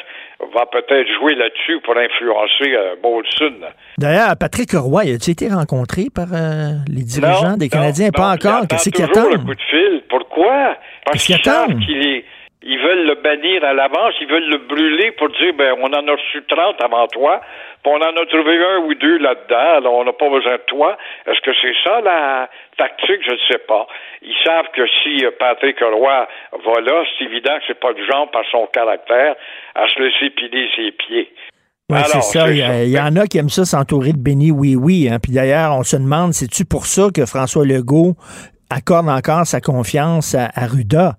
va 0.55 0.65
peut-être 0.65 1.07
jouer 1.19 1.35
là-dessus 1.35 1.81
pour 1.85 1.99
influencer 1.99 2.75
euh, 2.75 2.97
Molson. 3.03 3.61
D'ailleurs, 3.99 4.37
Patrick 4.41 4.73
Roy, 4.73 5.03
a-t-il 5.03 5.33
été 5.33 5.49
rencontré 5.49 6.07
par 6.15 6.33
euh, 6.33 6.81
les 6.89 7.03
dirigeants 7.03 7.59
des 7.59 7.69
Canadiens? 7.69 8.09
pas 8.11 8.33
encore. 8.33 8.67
Qu'est-ce 8.69 8.89
qu'il 8.89 9.05
attend? 9.05 9.29
le 9.29 9.39
coup 9.39 9.55
de 9.55 9.61
fil. 9.61 10.03
Pourquoi? 10.09 10.79
Parce 11.05 11.27
qu'ils 11.27 11.45
savent 11.45 11.77
qu'il 11.81 12.07
est 12.07 12.25
ils 12.63 12.79
veulent 12.79 13.07
le 13.07 13.15
bannir 13.15 13.63
à 13.65 13.73
l'avance, 13.73 14.15
ils 14.21 14.27
veulent 14.27 14.49
le 14.49 14.59
brûler 14.59 15.13
pour 15.13 15.29
dire 15.31 15.55
ben 15.55 15.75
on 15.79 15.87
en 15.87 16.09
a 16.09 16.13
reçu 16.13 16.43
30 16.49 16.83
avant 16.83 17.07
toi, 17.07 17.41
puis 17.83 17.93
on 17.95 18.03
en 18.03 18.17
a 18.17 18.27
trouvé 18.27 18.59
un 18.59 18.79
ou 18.79 18.95
deux 18.95 19.19
là-dedans, 19.19 19.77
alors 19.77 19.95
on 19.95 20.05
n'a 20.05 20.13
pas 20.13 20.29
besoin 20.29 20.55
de 20.55 20.63
toi. 20.67 20.99
Est-ce 21.27 21.41
que 21.41 21.53
c'est 21.63 21.75
ça 21.85 22.01
la 22.01 22.51
tactique? 22.77 23.23
Je 23.25 23.33
ne 23.33 23.39
sais 23.49 23.59
pas. 23.59 23.87
Ils 24.23 24.35
savent 24.45 24.71
que 24.75 24.83
si 25.03 25.25
euh, 25.25 25.31
Patrick 25.39 25.79
Roy 25.81 26.29
va 26.53 26.81
là, 26.81 27.05
c'est 27.17 27.27
évident 27.27 27.57
que 27.59 27.65
c'est 27.69 27.79
pas 27.79 27.93
du 27.93 28.05
genre 28.05 28.29
par 28.31 28.43
son 28.51 28.67
caractère 28.67 29.37
à 29.77 29.87
se 29.89 30.03
laisser 30.03 30.31
piler 30.31 30.69
ses 30.75 30.91
pieds. 30.91 31.33
Oui, 31.91 31.99
c'est 32.05 32.23
ça. 32.23 32.51
Il 32.51 32.91
y, 32.91 33.01
en 33.01 33.17
a 33.17 33.27
qui 33.27 33.39
aiment 33.39 33.49
ça 33.49 33.65
s'entourer 33.65 34.13
de 34.13 34.19
béni 34.19 34.51
oui 34.51 34.77
oui. 34.77 35.09
Hein. 35.11 35.19
Puis 35.23 35.33
d'ailleurs, 35.33 35.75
on 35.75 35.85
se 35.85 35.97
demande, 35.97 36.35
c'est-tu 36.35 36.67
pour 36.67 36.85
ça 36.85 37.09
que 37.15 37.25
François 37.25 37.65
Legault 37.65 38.15
accorde 38.71 39.09
encore 39.09 39.47
sa 39.47 39.61
confiance 39.61 40.35
à, 40.35 40.67
Ruda. 40.67 41.15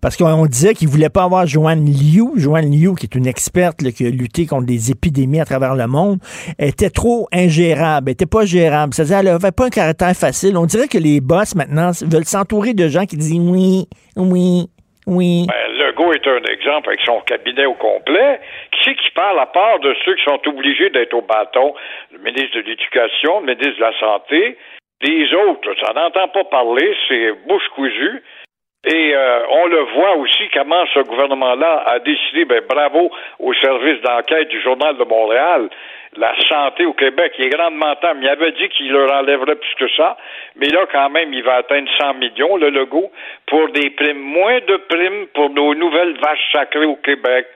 Parce 0.00 0.16
qu'on 0.16 0.46
disait 0.46 0.74
qu'il 0.74 0.88
voulait 0.88 1.10
pas 1.10 1.24
avoir 1.24 1.46
Joanne 1.46 1.84
Liu. 1.84 2.32
Joanne 2.36 2.70
Liu, 2.70 2.94
qui 2.94 3.06
est 3.06 3.14
une 3.14 3.26
experte 3.26 3.82
qui 3.92 4.06
a 4.06 4.10
lutté 4.10 4.46
contre 4.46 4.66
des 4.66 4.90
épidémies 4.90 5.40
à 5.40 5.44
travers 5.44 5.74
le 5.74 5.86
monde, 5.86 6.18
était 6.58 6.90
trop 6.90 7.28
ingérable, 7.32 8.10
était 8.10 8.26
pas 8.26 8.44
gérable. 8.44 8.94
C'est-à-dire, 8.94 9.18
elle 9.18 9.28
avait 9.28 9.52
pas 9.52 9.66
un 9.66 9.70
caractère 9.70 10.14
facile. 10.14 10.56
On 10.56 10.66
dirait 10.66 10.88
que 10.88 10.98
les 10.98 11.20
boss, 11.20 11.54
maintenant, 11.54 11.90
veulent 12.02 12.24
s'entourer 12.24 12.74
de 12.74 12.88
gens 12.88 13.04
qui 13.04 13.16
disent 13.16 13.38
oui, 13.38 13.86
oui, 14.16 14.68
oui. 15.06 15.46
Ben, 15.46 15.76
Legault 15.76 16.12
est 16.12 16.26
un 16.26 16.42
exemple 16.50 16.88
avec 16.88 17.00
son 17.04 17.20
cabinet 17.20 17.66
au 17.66 17.74
complet. 17.74 18.40
Qui 18.72 18.78
c'est 18.84 18.94
qui 18.94 19.10
parle 19.14 19.38
à 19.38 19.46
part 19.46 19.78
de 19.80 19.94
ceux 20.04 20.14
qui 20.14 20.24
sont 20.24 20.40
obligés 20.46 20.90
d'être 20.90 21.14
au 21.14 21.22
bâton? 21.22 21.74
Le 22.12 22.18
ministre 22.18 22.56
de 22.56 22.62
l'Éducation, 22.62 23.40
le 23.40 23.54
ministre 23.54 23.76
de 23.76 23.80
la 23.80 23.98
Santé, 23.98 24.56
les 25.04 25.34
autres, 25.34 25.74
ça 25.80 25.92
n'entend 25.92 26.28
pas 26.28 26.44
parler, 26.44 26.96
c'est 27.08 27.32
bouche 27.46 27.68
cousue. 27.74 28.22
Et 28.86 29.14
euh, 29.14 29.40
on 29.48 29.66
le 29.66 29.80
voit 29.94 30.16
aussi 30.16 30.48
comment 30.52 30.84
ce 30.92 31.00
gouvernement-là 31.00 31.84
a 31.86 31.98
décidé, 32.00 32.44
ben 32.44 32.62
bravo 32.68 33.10
au 33.38 33.54
service 33.54 34.00
d'enquête 34.02 34.48
du 34.48 34.60
Journal 34.60 34.96
de 34.98 35.04
Montréal, 35.04 35.70
la 36.16 36.34
santé 36.48 36.84
au 36.84 36.92
Québec 36.92 37.32
est 37.38 37.48
grandement 37.48 37.96
temps. 37.96 38.12
Il 38.20 38.28
avait 38.28 38.52
dit 38.52 38.68
qu'il 38.68 38.92
leur 38.92 39.10
enlèverait 39.10 39.56
plus 39.56 39.74
que 39.78 39.88
ça, 39.96 40.16
mais 40.56 40.68
là, 40.68 40.86
quand 40.92 41.08
même, 41.10 41.32
il 41.32 41.42
va 41.42 41.56
atteindre 41.56 41.88
100 41.98 42.14
millions, 42.14 42.56
le 42.56 42.68
logo, 42.70 43.10
pour 43.46 43.68
des 43.70 43.90
primes, 43.90 44.20
moins 44.20 44.60
de 44.60 44.76
primes 44.76 45.26
pour 45.34 45.50
nos 45.50 45.74
nouvelles 45.74 46.16
vaches 46.18 46.52
sacrées 46.52 46.84
au 46.84 46.96
Québec. 46.96 47.46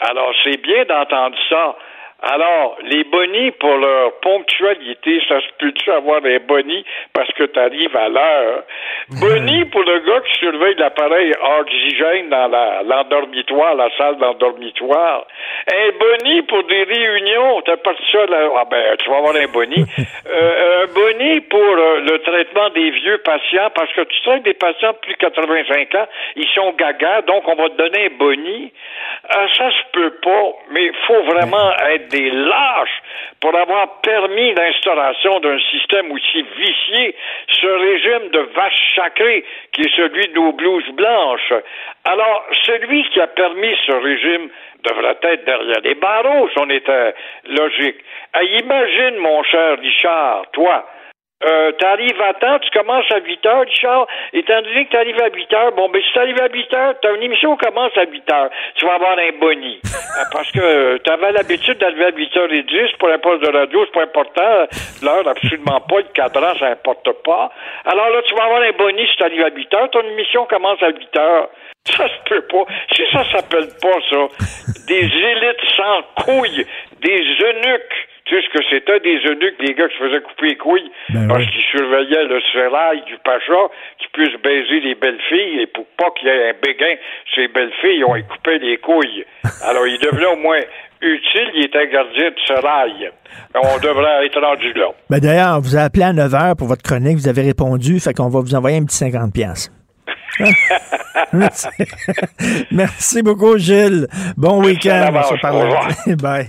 Alors, 0.00 0.32
c'est 0.42 0.60
bien 0.60 0.84
d'entendre 0.84 1.36
ça. 1.48 1.76
Alors, 2.22 2.78
les 2.84 3.02
bonnies 3.02 3.50
pour 3.52 3.76
leur 3.78 4.12
ponctualité, 4.20 5.20
ça 5.28 5.40
se 5.40 5.46
peut-tu 5.58 5.90
avoir 5.90 6.20
des 6.20 6.38
bonnies 6.38 6.84
parce 7.12 7.32
que 7.32 7.42
tu 7.44 7.58
arrives 7.58 7.96
à 7.96 8.08
l'heure? 8.08 8.62
Bonnie 9.20 9.64
pour 9.66 9.82
le 9.82 9.98
gars 9.98 10.20
qui 10.20 10.38
surveille 10.38 10.76
l'appareil 10.76 11.32
oxygène 11.60 12.28
dans 12.30 12.48
l'endormitoire, 12.84 13.74
la, 13.74 13.88
salle 13.96 14.16
d'endormitoire. 14.18 15.26
Un 15.72 15.90
boni 15.98 16.42
pour 16.42 16.62
des 16.64 16.84
réunions, 16.84 17.60
t'as 17.62 17.76
pas 17.76 17.94
ça 18.10 18.26
là. 18.26 18.48
Ah 18.56 18.64
ben, 18.70 18.96
tu 19.02 19.10
vas 19.10 19.16
avoir 19.18 19.36
un 19.36 19.46
boni. 19.46 19.84
Euh, 20.24 20.84
un 20.84 20.86
boni 20.94 21.40
pour 21.40 21.60
euh, 21.60 22.00
le 22.00 22.18
traitement 22.20 22.70
des 22.70 22.90
vieux 22.90 23.18
patients, 23.18 23.68
parce 23.74 23.92
que 23.92 24.02
tu 24.02 24.20
traites 24.22 24.44
des 24.44 24.54
patients 24.54 24.92
de 24.92 24.98
plus 24.98 25.12
de 25.14 25.18
85 25.18 25.94
ans, 25.96 26.06
ils 26.36 26.48
sont 26.54 26.72
gaga, 26.72 27.22
donc 27.22 27.42
on 27.48 27.54
va 27.54 27.68
te 27.68 27.76
donner 27.76 28.06
un 28.06 28.16
boni. 28.16 28.72
Euh, 29.34 29.46
ça 29.58 29.70
se 29.70 29.82
peut 29.92 30.14
pas, 30.22 30.52
mais 30.70 30.90
faut 31.06 31.22
vraiment 31.24 31.72
être 31.90 32.11
des 32.12 32.30
lâches 32.30 33.02
pour 33.40 33.56
avoir 33.56 34.00
permis 34.02 34.54
l'instauration 34.54 35.40
d'un 35.40 35.58
système 35.70 36.12
aussi 36.12 36.44
vicié, 36.56 37.16
ce 37.48 37.66
régime 37.66 38.28
de 38.30 38.40
vache 38.54 38.94
sacrée 38.94 39.44
qui 39.72 39.80
est 39.82 39.96
celui 39.96 40.28
de 40.28 40.34
nos 40.34 40.52
blouses 40.52 40.90
blanches. 40.92 41.52
Alors, 42.04 42.44
celui 42.64 43.02
qui 43.10 43.20
a 43.20 43.26
permis 43.26 43.74
ce 43.86 43.92
régime 43.92 44.48
devrait 44.84 45.18
être 45.22 45.44
derrière 45.44 45.80
les 45.82 45.94
barreaux, 45.94 46.48
si 46.50 46.58
on 46.58 46.70
était 46.70 47.14
logique. 47.48 47.96
imagine, 48.40 49.16
mon 49.16 49.42
cher 49.44 49.78
Richard, 49.78 50.44
toi, 50.52 50.86
euh, 51.44 51.72
t'arrives 51.72 52.20
à 52.20 52.34
temps, 52.34 52.58
tu 52.60 52.70
commences 52.70 53.10
à 53.10 53.18
8 53.18 53.46
heures, 53.46 53.64
Richard. 53.64 54.06
Étant 54.32 54.62
donné 54.62 54.86
que 54.86 54.90
tu 54.90 54.96
arrives 54.96 55.20
à 55.20 55.28
8 55.28 55.54
heures, 55.54 55.72
bon, 55.72 55.88
ben, 55.88 56.00
si 56.02 56.12
tu 56.12 56.18
arrives 56.18 56.40
à 56.40 56.48
8 56.48 56.74
heures, 56.74 56.94
une 57.16 57.22
émission 57.22 57.56
commence 57.56 57.96
à 57.96 58.04
8 58.04 58.30
heures. 58.32 58.50
Tu 58.76 58.86
vas 58.86 58.94
avoir 58.94 59.18
un 59.18 59.32
boni. 59.38 59.80
Euh, 60.12 60.24
parce 60.30 60.50
que 60.52 60.98
tu 60.98 61.10
avais 61.10 61.32
l'habitude 61.32 61.78
d'arriver 61.78 62.04
à 62.04 62.10
8 62.10 62.36
h 62.36 62.66
10 62.66 62.92
pour 62.98 63.08
un 63.08 63.16
poste 63.16 63.42
de 63.44 63.56
radio, 63.56 63.82
c'est 63.86 63.92
pas 63.92 64.02
important. 64.02 64.66
L'heure, 65.02 65.26
absolument 65.26 65.80
pas. 65.80 65.98
Le 65.98 66.12
cadran, 66.12 66.54
ça 66.58 66.66
importe 66.66 67.10
pas. 67.24 67.50
Alors 67.86 68.10
là, 68.10 68.20
tu 68.26 68.34
vas 68.34 68.44
avoir 68.44 68.60
un 68.60 68.72
boni 68.72 69.06
si 69.08 69.16
tu 69.16 69.24
arrives 69.24 69.42
à 69.42 69.48
8 69.48 69.74
heures. 69.74 69.90
Ton 69.90 70.02
émission 70.02 70.44
commence 70.44 70.82
à 70.82 70.88
8 70.88 71.16
heures. 71.16 71.48
Ça 71.86 72.06
se 72.08 72.28
peut 72.28 72.42
pas. 72.42 72.64
Si 72.94 73.02
ça 73.10 73.24
s'appelle 73.32 73.68
pas 73.80 73.98
ça, 74.08 74.28
des 74.86 75.00
élites 75.00 75.64
sans 75.76 76.02
couilles, 76.24 76.66
des 77.00 77.20
eunuques 77.42 78.08
tu 78.32 78.40
sais 78.40 78.46
ce 78.48 78.58
que 78.58 78.64
c'était 78.70 79.00
des 79.00 79.18
eunuques, 79.28 79.58
des 79.60 79.74
gars 79.74 79.88
qui 79.88 79.98
se 79.98 80.04
faisaient 80.04 80.22
couper 80.22 80.48
les 80.48 80.56
couilles 80.56 80.90
ben 81.10 81.28
parce 81.28 81.44
qu'ils 81.44 81.64
surveillaient 81.70 82.24
le 82.24 82.40
sérail 82.52 83.02
du 83.06 83.16
pacha 83.24 83.68
qui 83.98 84.06
puisse 84.12 84.40
baiser 84.42 84.80
les 84.80 84.94
belles 84.94 85.20
filles 85.28 85.60
et 85.60 85.66
pour 85.66 85.84
pas 85.98 86.10
qu'il 86.18 86.28
y 86.28 86.30
ait 86.30 86.50
un 86.50 86.54
béguin, 86.62 86.94
ces 87.34 87.48
belles 87.48 87.72
filles, 87.80 87.98
ils 87.98 88.04
ont 88.04 88.16
coupé 88.22 88.58
les 88.58 88.78
couilles. 88.78 89.24
Alors, 89.64 89.86
il 89.86 89.98
devenait 89.98 90.26
au 90.26 90.36
moins 90.36 90.60
utile, 91.02 91.50
il 91.54 91.66
était 91.66 91.88
gardien 91.88 92.30
de 92.30 92.36
sérail. 92.46 93.10
On 93.54 93.78
devrait 93.80 94.26
être 94.26 94.40
rendu 94.40 94.72
là. 94.72 94.86
Ben 95.10 95.18
D'ailleurs, 95.18 95.56
on 95.58 95.60
vous 95.60 95.76
a 95.76 95.80
appelé 95.80 96.04
à 96.04 96.12
9 96.12 96.32
h 96.32 96.56
pour 96.56 96.68
votre 96.68 96.82
chronique, 96.82 97.16
vous 97.16 97.28
avez 97.28 97.42
répondu, 97.42 98.00
fait 98.00 98.14
qu'on 98.14 98.30
va 98.30 98.40
vous 98.40 98.54
envoyer 98.54 98.78
un 98.78 98.84
petit 98.84 98.96
50 98.96 99.32
pièces. 99.34 99.70
Merci. 102.70 103.22
beaucoup, 103.22 103.58
Gilles. 103.58 104.06
Bon 104.38 104.64
week-end. 104.64 105.10
On 105.14 105.22
se 105.22 105.40
parle. 105.40 106.16
Bye. 106.16 106.48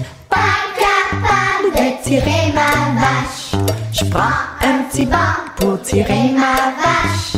De 1.75 2.03
tirer 2.03 2.51
ma 2.53 2.99
vache. 2.99 3.51
Je 3.93 4.05
prends 4.09 4.21
un 4.61 4.83
petit 4.89 5.05
banc 5.05 5.17
pour 5.57 5.81
tirer 5.81 6.31
ma 6.33 6.71
vache. 6.75 7.37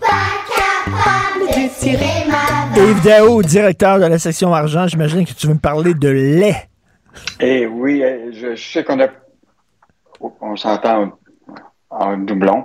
Pas 0.00 0.32
capable 0.56 1.48
de 1.50 1.80
tirer 1.80 2.26
ma 2.26 2.74
vache. 2.74 2.88
Yves 2.88 3.02
Dao, 3.02 3.42
directeur 3.42 3.98
de 3.98 4.06
la 4.06 4.18
section 4.18 4.54
argent, 4.54 4.86
j'imagine 4.86 5.26
que 5.26 5.32
tu 5.32 5.46
veux 5.46 5.54
me 5.54 5.58
parler 5.58 5.94
de 5.94 6.08
lait. 6.08 6.68
Eh 7.40 7.66
oui, 7.66 8.02
eh, 8.02 8.32
je, 8.32 8.54
sais 8.56 8.84
qu'on 8.84 9.00
a. 9.00 9.08
On 10.40 10.56
s'entend 10.56 11.12
en 11.90 12.16
doublon. 12.18 12.64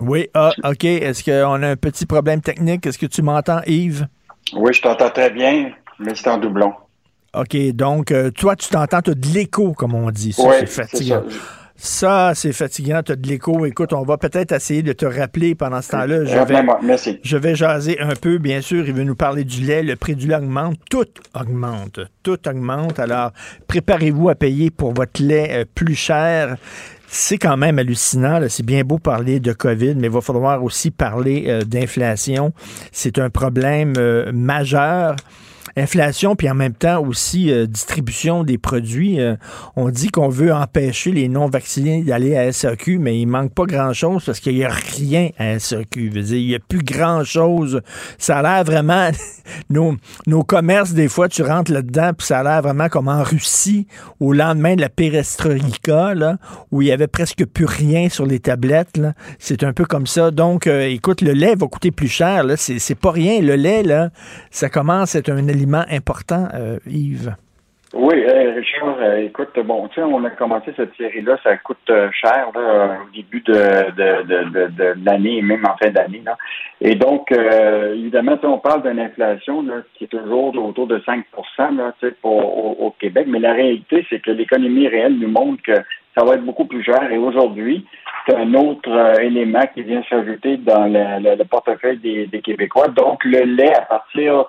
Oui, 0.00 0.28
ah, 0.34 0.52
OK. 0.64 0.84
Est-ce 0.84 1.24
qu'on 1.24 1.62
a 1.62 1.68
un 1.68 1.76
petit 1.76 2.06
problème 2.06 2.40
technique? 2.40 2.86
Est-ce 2.86 2.98
que 2.98 3.06
tu 3.06 3.22
m'entends, 3.22 3.60
Yves? 3.66 4.06
Oui, 4.54 4.72
je 4.72 4.82
t'entends 4.82 5.10
très 5.10 5.30
bien, 5.30 5.72
mais 5.98 6.14
c'est 6.14 6.28
en 6.28 6.38
doublon. 6.38 6.72
OK, 7.32 7.56
donc 7.74 8.10
euh, 8.10 8.30
toi, 8.30 8.56
tu 8.56 8.68
t'entends, 8.68 9.02
tu 9.02 9.10
as 9.10 9.14
de 9.14 9.26
l'écho, 9.28 9.72
comme 9.72 9.94
on 9.94 10.10
dit. 10.10 10.32
Ça, 10.32 10.50
c'est 10.58 10.66
fatigant. 10.66 11.22
Ça, 11.76 12.32
c'est 12.34 12.52
fatigant, 12.52 13.02
tu 13.04 13.12
as 13.12 13.16
de 13.16 13.26
l'écho. 13.26 13.64
Écoute, 13.64 13.92
on 13.92 14.02
va 14.02 14.18
peut-être 14.18 14.52
essayer 14.52 14.82
de 14.82 14.92
te 14.92 15.06
rappeler 15.06 15.54
pendant 15.54 15.80
ce 15.80 15.92
temps-là. 15.92 16.24
Je 16.24 16.36
vais, 16.36 16.62
Merci. 16.82 17.20
je 17.22 17.36
vais 17.36 17.54
jaser 17.54 18.00
un 18.00 18.16
peu, 18.16 18.38
bien 18.38 18.60
sûr. 18.60 18.84
Il 18.86 18.92
veut 18.92 19.04
nous 19.04 19.14
parler 19.14 19.44
du 19.44 19.62
lait. 19.62 19.82
Le 19.84 19.94
prix 19.94 20.16
du 20.16 20.26
lait 20.26 20.34
augmente. 20.36 20.76
Tout 20.90 21.06
augmente. 21.34 22.00
Tout 22.24 22.48
augmente. 22.48 22.98
Alors, 22.98 23.30
préparez-vous 23.68 24.28
à 24.28 24.34
payer 24.34 24.70
pour 24.70 24.92
votre 24.92 25.22
lait 25.22 25.48
euh, 25.52 25.64
plus 25.72 25.94
cher. 25.94 26.56
C'est 27.06 27.38
quand 27.38 27.56
même 27.56 27.78
hallucinant. 27.78 28.40
C'est 28.48 28.66
bien 28.66 28.82
beau 28.82 28.98
parler 28.98 29.38
de 29.38 29.52
COVID, 29.52 29.94
mais 29.94 30.08
il 30.08 30.12
va 30.12 30.20
falloir 30.20 30.62
aussi 30.64 30.90
parler 30.90 31.44
euh, 31.46 31.62
d'inflation. 31.62 32.52
C'est 32.92 33.18
un 33.18 33.30
problème 33.30 33.94
majeur 34.32 35.14
inflation, 35.76 36.36
puis 36.36 36.50
en 36.50 36.54
même 36.54 36.74
temps 36.74 37.02
aussi 37.02 37.52
euh, 37.52 37.66
distribution 37.66 38.44
des 38.44 38.58
produits. 38.58 39.20
Euh, 39.20 39.36
on 39.76 39.90
dit 39.90 40.08
qu'on 40.08 40.28
veut 40.28 40.52
empêcher 40.52 41.12
les 41.12 41.28
non-vaccinés 41.28 42.02
d'aller 42.02 42.36
à 42.36 42.52
SAQ, 42.52 42.98
mais 42.98 43.18
il 43.18 43.26
manque 43.26 43.54
pas 43.54 43.64
grand-chose 43.64 44.24
parce 44.24 44.40
qu'il 44.40 44.54
n'y 44.54 44.64
a 44.64 44.70
rien 44.70 45.30
à 45.38 45.58
SAQ. 45.58 46.12
Il 46.14 46.46
n'y 46.46 46.54
a 46.54 46.58
plus 46.58 46.82
grand-chose. 46.82 47.80
Ça 48.18 48.38
a 48.38 48.42
l'air 48.42 48.64
vraiment... 48.64 49.10
nos, 49.70 49.96
nos 50.26 50.42
commerces, 50.42 50.92
des 50.92 51.08
fois, 51.08 51.28
tu 51.28 51.42
rentres 51.42 51.72
là-dedans, 51.72 52.12
puis 52.16 52.26
ça 52.26 52.40
a 52.40 52.42
l'air 52.42 52.62
vraiment 52.62 52.88
comme 52.88 53.08
en 53.08 53.22
Russie, 53.22 53.86
au 54.18 54.32
lendemain 54.32 54.74
de 54.76 54.80
la 54.80 54.88
perestroïka, 54.88 56.14
là, 56.14 56.38
où 56.70 56.82
il 56.82 56.88
y 56.88 56.92
avait 56.92 57.06
presque 57.06 57.44
plus 57.46 57.64
rien 57.64 58.08
sur 58.08 58.26
les 58.26 58.40
tablettes. 58.40 59.00
C'est 59.38 59.64
un 59.64 59.72
peu 59.72 59.84
comme 59.84 60.06
ça. 60.06 60.30
Donc, 60.30 60.66
euh, 60.66 60.88
écoute, 60.88 61.20
le 61.20 61.32
lait 61.32 61.54
va 61.54 61.66
coûter 61.66 61.90
plus 61.90 62.08
cher. 62.08 62.44
C'est 62.56 62.94
pas 62.94 63.10
rien. 63.10 63.40
Le 63.40 63.56
lait, 63.56 63.82
là, 63.82 64.10
ça 64.50 64.68
commence 64.68 65.14
à 65.14 65.20
être 65.20 65.30
un 65.30 65.48
important, 65.90 66.48
euh, 66.54 66.78
Yves? 66.86 67.34
Oui, 67.92 68.14
euh, 68.22 68.52
Richard, 68.54 68.98
euh, 69.00 69.16
écoute, 69.16 69.58
bon, 69.64 69.88
tu 69.88 69.96
sais, 69.96 70.02
on 70.02 70.24
a 70.24 70.30
commencé 70.30 70.72
cette 70.76 70.94
série-là, 70.96 71.38
ça 71.42 71.56
coûte 71.56 71.90
cher 72.12 72.52
au 72.54 73.12
début 73.12 73.40
de, 73.40 75.04
l'année 75.04 75.38
et 75.38 75.42
même 75.42 75.66
en 75.66 75.76
fin 75.76 75.90
d'année. 75.90 76.22
Et 76.80 76.94
donc, 76.94 77.32
évidemment, 77.32 78.38
on 78.44 78.58
parle 78.58 78.88
d'une 78.88 79.00
inflation 79.00 79.64
qui 79.94 80.04
est 80.04 80.06
toujours 80.06 80.56
autour 80.56 80.86
de 80.86 81.02
5 81.04 81.24
là, 81.58 81.92
pour, 82.22 82.80
au, 82.80 82.94
Québec, 82.96 83.26
mais 83.28 83.40
la 83.40 83.54
réalité, 83.54 84.06
c'est 84.08 84.20
que 84.20 84.30
l'économie 84.30 84.86
réelle 84.86 85.18
nous 85.18 85.28
montre 85.28 85.60
que 85.64 85.74
ça 86.16 86.24
va 86.24 86.34
être 86.34 86.44
beaucoup 86.44 86.66
plus 86.66 86.84
cher. 86.84 87.10
Et 87.10 87.18
aujourd'hui, 87.18 87.84
c'est 88.28 88.36
un 88.36 88.54
autre 88.54 89.20
élément 89.20 89.66
qui 89.74 89.82
vient 89.82 90.04
s'ajouter 90.08 90.58
dans 90.58 90.86
le, 90.86 91.42
portefeuille 91.42 91.98
des, 91.98 92.28
des 92.28 92.40
Québécois. 92.40 92.86
Donc, 92.86 93.24
le 93.24 93.40
lait, 93.40 93.74
à 93.74 93.82
partir 93.82 94.46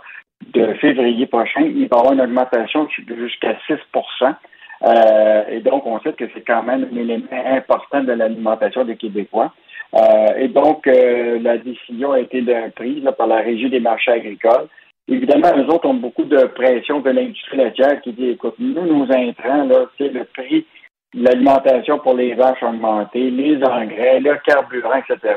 de 0.53 0.73
février 0.75 1.25
prochain, 1.27 1.61
il 1.61 1.87
va 1.87 1.97
y 1.97 1.99
avoir 1.99 2.13
une 2.13 2.21
augmentation 2.21 2.87
jusqu'à 2.89 3.57
6% 3.67 4.35
euh, 4.83 5.43
et 5.49 5.59
donc, 5.59 5.85
on 5.85 5.99
sait 5.99 6.13
que 6.13 6.25
c'est 6.33 6.41
quand 6.41 6.63
même 6.63 6.87
un 6.91 6.97
élément 6.97 7.25
important 7.31 8.03
de 8.03 8.13
l'alimentation 8.13 8.83
des 8.83 8.95
Québécois. 8.95 9.53
Euh, 9.93 10.37
et 10.37 10.47
donc, 10.47 10.87
euh, 10.87 11.39
la 11.41 11.57
décision 11.57 12.13
a 12.13 12.19
été 12.19 12.43
prise 12.75 13.03
par 13.17 13.27
la 13.27 13.37
Régie 13.37 13.69
des 13.69 13.79
marchés 13.79 14.11
agricoles. 14.11 14.67
Évidemment, 15.07 15.49
eux 15.57 15.67
autres 15.73 15.87
ont 15.87 15.95
beaucoup 15.95 16.23
de 16.23 16.45
pression 16.45 17.01
de 17.01 17.09
l'industrie 17.09 17.57
laitière 17.57 18.01
qui 18.01 18.13
dit, 18.13 18.29
écoute, 18.29 18.55
nous, 18.59 18.85
nos 18.85 19.11
intrants, 19.11 19.65
là, 19.65 19.85
c'est 19.97 20.09
le 20.09 20.23
prix 20.23 20.65
de 21.13 21.25
l'alimentation 21.25 21.99
pour 21.99 22.15
les 22.15 22.33
vaches 22.33 22.63
augmenté, 22.63 23.29
les 23.29 23.57
engrais, 23.63 24.19
le 24.19 24.37
carburant, 24.45 24.95
etc. 24.95 25.35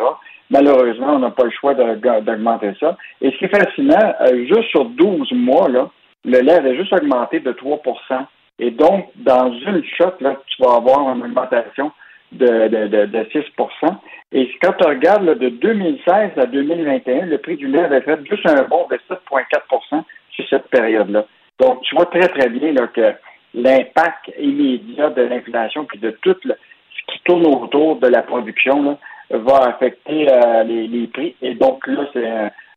malheureusement, 0.51 1.15
on 1.15 1.19
n'a 1.19 1.31
pas 1.31 1.45
le 1.45 1.51
choix 1.51 1.75
d'augmenter 1.75 2.73
ça. 2.81 2.97
Et 3.21 3.31
ce 3.31 3.37
qui 3.39 3.45
est 3.45 3.57
fascinant, 3.57 4.15
euh, 4.23 4.47
juste 4.47 4.69
sur 4.71 4.85
12 4.85 5.33
mois, 5.33 5.69
là, 5.69 5.91
le 6.25 6.41
lait 6.41 6.55
avait 6.55 6.77
juste 6.77 6.93
augmenté 6.93 7.41
de 7.41 7.53
3% 7.53 8.27
Et 8.59 8.71
donc, 8.71 9.11
dans 9.17 9.53
une 9.53 9.85
shot, 9.85 10.15
là, 10.21 10.37
tu 10.47 10.63
vas 10.63 10.77
avoir 10.77 11.15
une 11.15 11.23
augmentation 11.23 11.93
de, 12.33 12.69
de, 12.69 13.07
de, 13.07 13.27
6 13.31 13.45
Et 14.33 14.51
quand 14.63 14.73
tu 14.73 14.87
regardes 14.87 15.39
de 15.39 15.49
2016 15.49 16.31
à 16.37 16.47
2021, 16.47 17.27
le 17.27 17.39
prix 17.39 17.57
du 17.57 17.69
lait 17.69 17.85
avait 17.85 18.01
fait 18.01 18.19
juste 18.27 18.49
un 18.49 18.63
bond 18.65 18.87
de 18.91 18.99
7,4% 19.09 20.03
sur 20.31 20.49
cette 20.49 20.69
période-là. 20.69 21.27
Donc, 21.61 21.83
tu 21.83 21.95
vois 21.95 22.07
très, 22.07 22.29
très 22.29 22.49
bien 22.49 22.73
là, 22.73 22.89
que 22.89 23.13
l'impact 23.55 24.33
immédiat 24.41 25.11
de 25.11 25.23
l'inflation 25.23 25.85
puis 25.85 25.99
de 25.99 26.11
tout 26.23 26.35
ce 26.43 27.13
qui 27.13 27.21
tourne 27.25 27.47
autour 27.47 27.97
de 27.97 28.09
la 28.09 28.23
production 28.23 28.83
là, 28.83 28.99
va 29.31 29.57
affecter 29.69 30.29
euh, 30.31 30.65
les, 30.65 31.07
prix. 31.09 31.35
Et 31.43 31.55
donc, 31.55 31.87
là, 31.87 32.05
c'est 32.13 32.27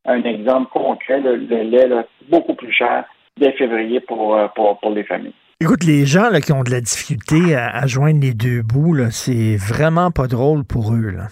un, 0.05 0.23
exemple 0.23 0.69
concret. 0.71 1.19
le 1.21 1.35
lait 1.35 1.89
beaucoup 2.29 2.55
plus 2.55 2.71
cher 2.71 3.05
dès 3.37 3.51
février 3.53 3.99
pour, 3.99 4.35
euh, 4.35 4.47
pour, 4.55 4.79
pour 4.79 4.91
les 4.91 5.03
familles. 5.03 5.33
Écoute, 5.59 5.83
les 5.85 6.05
gens 6.05 6.29
là, 6.29 6.39
qui 6.39 6.51
ont 6.53 6.63
de 6.63 6.69
la 6.69 6.81
difficulté 6.81 7.55
à, 7.55 7.85
joindre 7.87 8.21
les 8.21 8.33
deux 8.33 8.61
bouts, 8.61 8.95
c'est 9.09 9.55
vraiment 9.55 10.11
pas 10.11 10.27
drôle 10.27 10.63
pour 10.63 10.93
eux. 10.93 11.09
Là. 11.09 11.27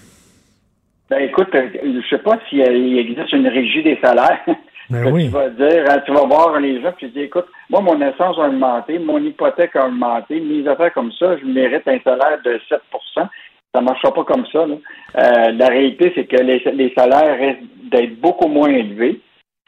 Ben 1.12 1.20
écoute, 1.20 1.54
euh, 1.54 1.70
je 1.84 2.08
sais 2.10 2.22
pas 2.24 2.40
s'il 2.50 2.62
existe 2.62 3.34
une 3.34 3.48
régie 3.48 3.84
des 3.84 4.00
salaires. 4.04 4.40
Ben 4.88 5.12
oui. 5.12 5.26
Tu 5.26 5.32
vas 5.32 5.50
dire, 5.50 5.84
hein, 5.90 5.98
tu 6.06 6.14
vas 6.14 6.28
voir 6.28 6.60
les 6.60 6.80
gens, 6.80 6.92
puis 6.92 7.08
tu 7.08 7.14
dis, 7.14 7.22
écoute, 7.22 7.48
moi, 7.72 7.82
mon 7.82 8.00
essence 8.02 8.38
a 8.38 8.48
augmenté, 8.48 9.00
mon 9.00 9.18
hypothèque 9.18 9.76
a 9.76 9.88
augmenté, 9.88 10.40
mes 10.40 10.68
affaires 10.68 10.94
comme 10.94 11.12
ça, 11.14 11.38
je 11.38 11.44
mérite 11.44 11.88
un 11.88 11.98
salaire 12.04 12.38
de 12.46 12.62
7 12.70 12.82
Ça 13.76 13.82
ne 13.82 13.86
marchera 13.86 14.14
pas 14.14 14.24
comme 14.24 14.46
ça. 14.48 14.60
Euh, 14.60 15.52
la 15.52 15.68
réalité, 15.68 16.14
c'est 16.16 16.26
que 16.26 16.42
les, 16.42 16.64
les 16.74 16.94
salaires 16.98 17.38
restent 17.38 17.60
d'être 17.92 18.20
beaucoup 18.22 18.48
moins 18.48 18.70
élevés. 18.70 19.20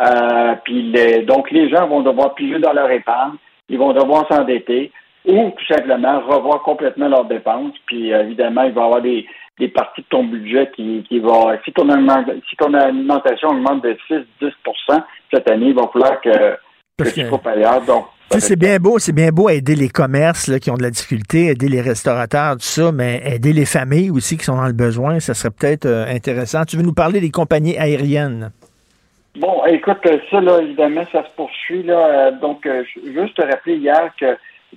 Euh, 0.01 0.55
puis 0.63 0.93
donc, 1.25 1.51
les 1.51 1.69
gens 1.69 1.87
vont 1.87 2.01
devoir 2.01 2.33
piger 2.35 2.59
dans 2.59 2.71
leur 2.71 2.89
épargne 2.89 3.35
ils 3.69 3.77
vont 3.77 3.93
devoir 3.93 4.27
s'endetter 4.29 4.91
ou 5.25 5.51
tout 5.51 5.73
simplement 5.73 6.21
revoir 6.21 6.61
complètement 6.63 7.09
leurs 7.09 7.25
dépenses. 7.25 7.73
Puis 7.85 8.09
évidemment, 8.11 8.63
il 8.63 8.73
va 8.73 8.81
y 8.81 8.85
avoir 8.85 9.01
des, 9.01 9.25
des 9.59 9.67
parties 9.67 10.01
de 10.01 10.07
ton 10.07 10.23
budget 10.23 10.71
qui, 10.75 11.03
qui 11.07 11.19
vont. 11.19 11.51
Si 11.65 11.73
ton, 11.73 11.87
si 12.49 12.55
ton 12.55 12.73
alimentation 12.73 13.49
augmente 13.49 13.83
de 13.83 13.97
6-10% 14.09 15.03
cette 15.33 15.49
année, 15.51 15.67
il 15.67 15.75
va 15.75 15.89
falloir 15.91 16.21
que, 16.21 16.57
que 16.97 17.09
tu 17.09 17.49
ailleurs. 17.49 17.81
Donc, 17.81 18.05
c'est 18.39 18.55
bien 18.55 18.77
beau, 18.77 18.99
c'est 18.99 19.13
bien 19.13 19.29
beau 19.29 19.49
aider 19.49 19.75
les 19.75 19.89
commerces 19.89 20.57
qui 20.59 20.69
ont 20.69 20.75
de 20.75 20.83
la 20.83 20.89
difficulté, 20.89 21.47
aider 21.47 21.69
les 21.69 21.81
restaurateurs, 21.81 22.53
tout 22.53 22.61
ça, 22.61 22.91
mais 22.91 23.21
aider 23.25 23.53
les 23.53 23.65
familles 23.65 24.11
aussi 24.11 24.37
qui 24.37 24.45
sont 24.45 24.57
dans 24.57 24.67
le 24.67 24.73
besoin, 24.73 25.19
ça 25.19 25.33
serait 25.33 25.51
peut-être 25.51 25.85
euh, 25.85 26.05
intéressant. 26.07 26.65
Tu 26.65 26.77
veux 26.77 26.83
nous 26.83 26.93
parler 26.93 27.19
des 27.19 27.31
compagnies 27.31 27.77
aériennes? 27.77 28.51
Bon, 29.39 29.63
écoute, 29.65 29.99
ça, 30.31 30.41
là, 30.41 30.59
évidemment, 30.61 31.03
ça 31.11 31.23
se 31.23 31.29
poursuit. 31.35 31.83
Là, 31.83 32.07
euh, 32.07 32.31
donc, 32.39 32.65
euh, 32.65 32.83
juste 33.13 33.35
te 33.35 33.41
rappeler 33.43 33.75
hier 33.75 34.11
que 34.19 34.25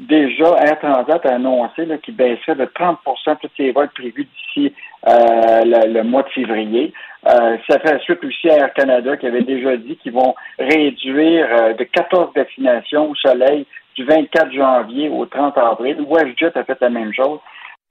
déjà, 0.00 0.56
Air 0.64 0.78
Transat 0.80 1.24
a 1.24 1.34
annoncé 1.34 1.86
qu'il 2.02 2.16
baisserait 2.16 2.54
de 2.54 2.64
30% 2.64 2.96
tous 3.40 3.50
ses 3.56 3.72
vols 3.72 3.90
prévus 3.90 4.24
d'ici 4.24 4.72
euh, 5.08 5.62
le, 5.64 6.02
mois 6.02 6.22
de 6.22 6.28
février. 6.28 6.92
ça 7.24 7.78
fait 7.78 8.00
suite 8.02 8.24
aussi 8.24 8.50
à 8.50 8.56
Air 8.56 8.72
Canada 8.74 9.16
qui 9.16 9.26
avait 9.26 9.42
déjà 9.42 9.76
dit 9.76 9.96
qu'ils 9.96 10.12
vont 10.12 10.34
réduire 10.58 11.74
de 11.76 11.84
14 11.84 12.32
destinations 12.34 13.10
au 13.10 13.14
soleil 13.14 13.66
du 13.96 14.04
24 14.04 14.52
janvier 14.52 15.08
au 15.08 15.26
30 15.26 15.56
avril. 15.58 15.96
WestJet 16.08 16.56
a 16.56 16.64
fait 16.64 16.80
la 16.80 16.90
même 16.90 17.12
chose. 17.12 17.40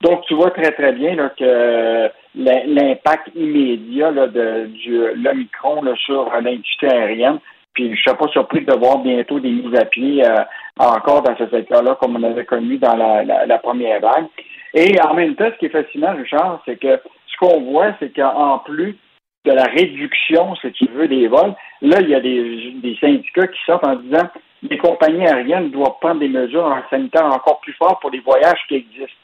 Donc, 0.02 0.22
tu 0.26 0.34
vois 0.34 0.50
très, 0.50 0.72
très 0.72 0.92
bien 0.92 1.14
là, 1.14 1.30
que 1.38 2.10
l'impact 2.34 3.30
immédiat 3.34 4.10
là, 4.10 4.26
de 4.28 4.66
du 4.66 4.98
l'Omicron 5.16 5.82
sur 5.96 6.30
l'industrie 6.40 6.88
aérienne. 6.88 7.38
Puis 7.74 7.84
je 7.84 7.90
ne 7.90 7.96
suis 7.96 8.14
pas 8.18 8.28
surpris 8.28 8.64
de 8.64 8.74
voir 8.74 8.98
bientôt 8.98 9.38
des 9.38 9.50
mises 9.50 9.78
à 9.78 9.84
pied 9.84 10.24
euh, 10.24 10.44
encore 10.78 11.22
dans 11.22 11.36
ce 11.36 11.48
secteur-là, 11.48 11.96
comme 12.00 12.16
on 12.16 12.22
avait 12.22 12.44
connu 12.44 12.78
dans 12.78 12.96
la, 12.96 13.58
première 13.58 14.00
vague. 14.00 14.26
Et 14.74 15.00
en 15.00 15.14
même 15.14 15.34
temps, 15.36 15.50
ce 15.52 15.58
qui 15.58 15.66
est 15.66 15.70
fascinant, 15.70 16.16
Richard, 16.16 16.62
c'est 16.64 16.76
que 16.76 17.00
ce 17.26 17.36
qu'on 17.38 17.60
voit, 17.60 17.94
c'est 18.00 18.14
qu'en 18.14 18.58
plus 18.58 18.96
de 19.44 19.52
la 19.52 19.64
réduction, 19.64 20.54
si 20.56 20.72
tu 20.72 20.86
veux, 20.88 21.08
des 21.08 21.28
vols, 21.28 21.54
là, 21.80 22.00
il 22.00 22.08
y 22.08 22.14
a 22.14 22.20
des, 22.20 22.96
syndicats 23.00 23.46
qui 23.46 23.58
sortent 23.64 23.86
en 23.86 23.96
disant 23.96 24.28
les 24.68 24.76
compagnies 24.76 25.26
aériennes 25.26 25.70
doivent 25.70 25.98
prendre 26.00 26.20
des 26.20 26.28
mesures 26.28 26.76
sanitaires 26.90 27.24
encore 27.24 27.60
plus 27.60 27.72
fortes 27.74 28.00
pour 28.02 28.10
les 28.10 28.20
voyages 28.20 28.60
qui 28.68 28.74
existent. 28.74 29.16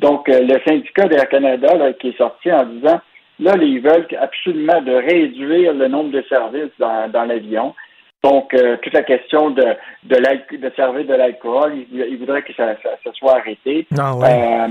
Donc, 0.00 0.28
euh, 0.28 0.40
le 0.40 0.60
syndicat 0.66 1.06
d'Air 1.06 1.28
Canada 1.28 1.74
là, 1.76 1.92
qui 1.94 2.08
est 2.08 2.18
sorti 2.18 2.52
en 2.52 2.64
disant, 2.64 3.00
là, 3.38 3.54
ils 3.60 3.80
veulent 3.80 4.06
absolument 4.20 4.82
de 4.82 4.92
réduire 4.92 5.72
le 5.72 5.88
nombre 5.88 6.10
de 6.10 6.22
services 6.28 6.76
dans 6.78 7.24
l'avion. 7.24 7.74
Donc, 8.22 8.54
euh, 8.54 8.76
toute 8.80 8.92
la 8.92 9.02
question 9.02 9.50
de, 9.50 9.64
de, 10.04 10.56
de 10.56 10.72
servir 10.76 11.04
de 11.04 11.14
l'alcool, 11.14 11.74
ils, 11.92 12.16
voudraient 12.18 12.42
que 12.42 12.54
ça, 12.54 12.74
ça, 12.82 13.12
soit 13.14 13.38
arrêté. 13.38 13.86
Ah 13.98 14.14
euh, 14.14 14.68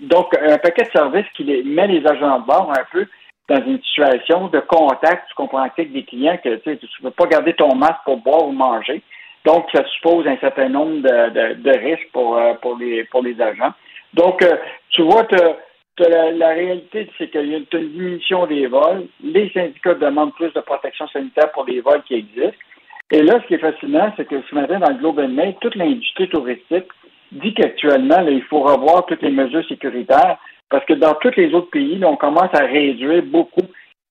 donc, 0.00 0.34
un 0.40 0.56
paquet 0.58 0.84
de 0.84 0.90
services 0.90 1.26
qui 1.36 1.44
les, 1.44 1.62
met 1.62 1.86
les 1.86 2.06
agents 2.06 2.40
de 2.40 2.46
bord 2.46 2.72
un 2.72 2.84
peu 2.90 3.06
dans 3.48 3.62
une 3.66 3.82
situation 3.82 4.48
de 4.48 4.60
contact, 4.60 5.28
tu 5.28 5.34
comprends, 5.34 5.62
avec 5.62 5.92
des 5.92 6.04
clients 6.04 6.38
que 6.42 6.56
tu 6.56 6.70
ne 6.70 7.04
veux 7.04 7.10
pas 7.10 7.26
garder 7.26 7.52
ton 7.52 7.74
masque 7.74 8.00
pour 8.06 8.16
boire 8.16 8.48
ou 8.48 8.52
manger. 8.52 9.02
Donc, 9.44 9.66
ça 9.74 9.84
suppose 9.96 10.26
un 10.26 10.38
certain 10.38 10.70
nombre 10.70 11.02
de, 11.02 11.30
de, 11.30 11.54
de 11.60 11.78
risques 11.78 12.08
pour, 12.10 12.40
pour, 12.62 12.78
les, 12.78 13.04
pour 13.04 13.22
les 13.22 13.38
agents. 13.38 13.74
Donc, 14.14 14.42
euh, 14.42 14.56
tu 14.90 15.02
vois, 15.02 15.26
la, 15.98 16.48
réalité, 16.48 17.10
c'est 17.18 17.30
qu'il 17.30 17.50
y 17.50 17.54
a 17.54 17.58
une, 17.58 17.66
diminution 17.70 18.46
des 18.46 18.66
vols. 18.66 19.06
Les 19.22 19.50
syndicats 19.50 19.94
demandent 19.94 20.34
plus 20.34 20.52
de 20.52 20.60
protection 20.60 21.06
sanitaire 21.08 21.52
pour 21.52 21.64
les 21.66 21.80
vols 21.80 22.02
qui 22.04 22.14
existent. 22.14 22.58
Et 23.10 23.22
là, 23.22 23.38
ce 23.42 23.46
qui 23.46 23.54
est 23.54 23.58
fascinant, 23.58 24.12
c'est 24.16 24.26
que 24.26 24.40
ce 24.48 24.54
matin, 24.54 24.78
dans 24.78 24.90
le 24.90 24.98
Globe 24.98 25.18
and 25.18 25.28
Mail, 25.28 25.54
toute 25.60 25.74
l'industrie 25.74 26.28
touristique 26.28 26.88
dit 27.32 27.54
qu'actuellement, 27.54 28.26
il 28.26 28.42
faut 28.44 28.60
revoir 28.60 29.06
toutes 29.06 29.22
les 29.22 29.30
mesures 29.30 29.66
sécuritaires 29.68 30.38
parce 30.70 30.84
que 30.86 30.94
dans 30.94 31.14
tous 31.14 31.36
les 31.36 31.52
autres 31.54 31.70
pays, 31.70 32.02
on 32.04 32.16
commence 32.16 32.52
à 32.54 32.64
réduire 32.64 33.22
beaucoup 33.22 33.66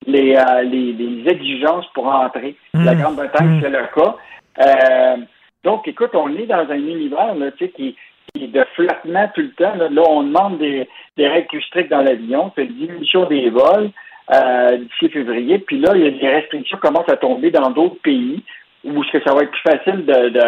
les, 0.06 0.36
euh, 0.36 0.62
les, 0.64 1.24
exigences 1.28 1.88
pour 1.94 2.08
entrer. 2.08 2.56
La 2.74 2.94
mmh. 2.94 3.00
Grande-Bretagne, 3.00 3.48
mmh. 3.48 3.62
c'est 3.62 3.70
le 3.70 3.88
cas. 3.96 4.16
Euh, 4.60 5.18
donc, 5.64 5.88
écoute, 5.88 6.12
on 6.14 6.36
est 6.36 6.46
dans 6.46 6.70
un 6.70 6.76
univers 6.76 7.36
là, 7.36 7.48
qui, 7.52 7.96
de 8.36 8.66
flottement 8.76 9.30
tout 9.34 9.42
le 9.42 9.52
temps. 9.52 9.76
Là, 9.76 9.90
on 10.08 10.24
demande 10.24 10.60
des, 10.60 10.88
règles 11.18 11.48
plus 11.48 11.62
strictes 11.64 11.90
dans 11.90 12.02
l'avion, 12.02 12.52
c'est 12.56 12.66
une 12.66 12.74
diminution 12.74 13.26
des 13.26 13.50
vols 13.50 13.92
euh, 14.34 14.78
d'ici 14.78 15.10
février. 15.10 15.60
Puis 15.60 15.80
là, 15.80 15.92
il 15.96 16.04
y 16.04 16.08
a 16.08 16.12
des 16.12 16.30
restrictions 16.30 16.78
qui 16.78 16.82
commencent 16.82 17.10
à 17.10 17.18
tomber 17.18 17.52
dans 17.52 17.70
d'autres 17.72 18.02
pays 18.04 18.44
où 18.84 19.04
ça 19.04 19.34
va 19.34 19.44
être 19.44 19.52
plus 19.52 19.72
facile 19.72 20.06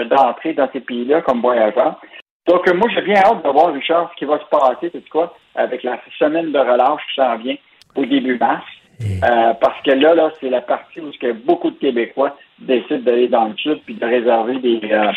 d'entrer 0.10 0.54
dans 0.54 0.70
ces 0.72 0.82
pays-là 0.82 1.22
comme 1.22 1.42
voyageur. 1.42 2.00
Donc, 2.48 2.72
moi, 2.74 2.88
j'ai 2.94 3.02
bien 3.02 3.16
hâte 3.18 3.44
de 3.44 3.50
voir, 3.50 3.74
Richard, 3.74 4.12
ce 4.12 4.18
qui 4.18 4.26
va 4.26 4.40
se 4.40 4.46
passer, 4.46 4.92
c'est 4.92 5.10
quoi, 5.10 5.36
avec 5.56 5.84
la 5.84 6.00
semaine 6.20 6.52
de 6.52 6.60
relâche 6.60 7.02
qui 7.10 7.16
s'en 7.16 7.38
vient 7.38 7.56
au 7.96 8.06
début 8.06 8.38
mars. 8.38 8.66
Euh, 9.02 9.54
parce 9.60 9.82
que 9.82 9.92
là, 9.92 10.14
là, 10.14 10.32
c'est 10.40 10.50
la 10.50 10.62
partie 10.62 11.02
où 11.02 11.10
a 11.10 11.34
beaucoup 11.34 11.72
de 11.72 11.78
Québécois 11.78 12.38
décident 12.60 13.04
d'aller 13.04 13.28
dans 13.28 13.46
le 13.46 13.56
sud 13.58 13.80
puis 13.86 13.96
de 13.96 14.06
réserver 14.06 14.60
des, 14.60 14.80
euh, 14.92 15.12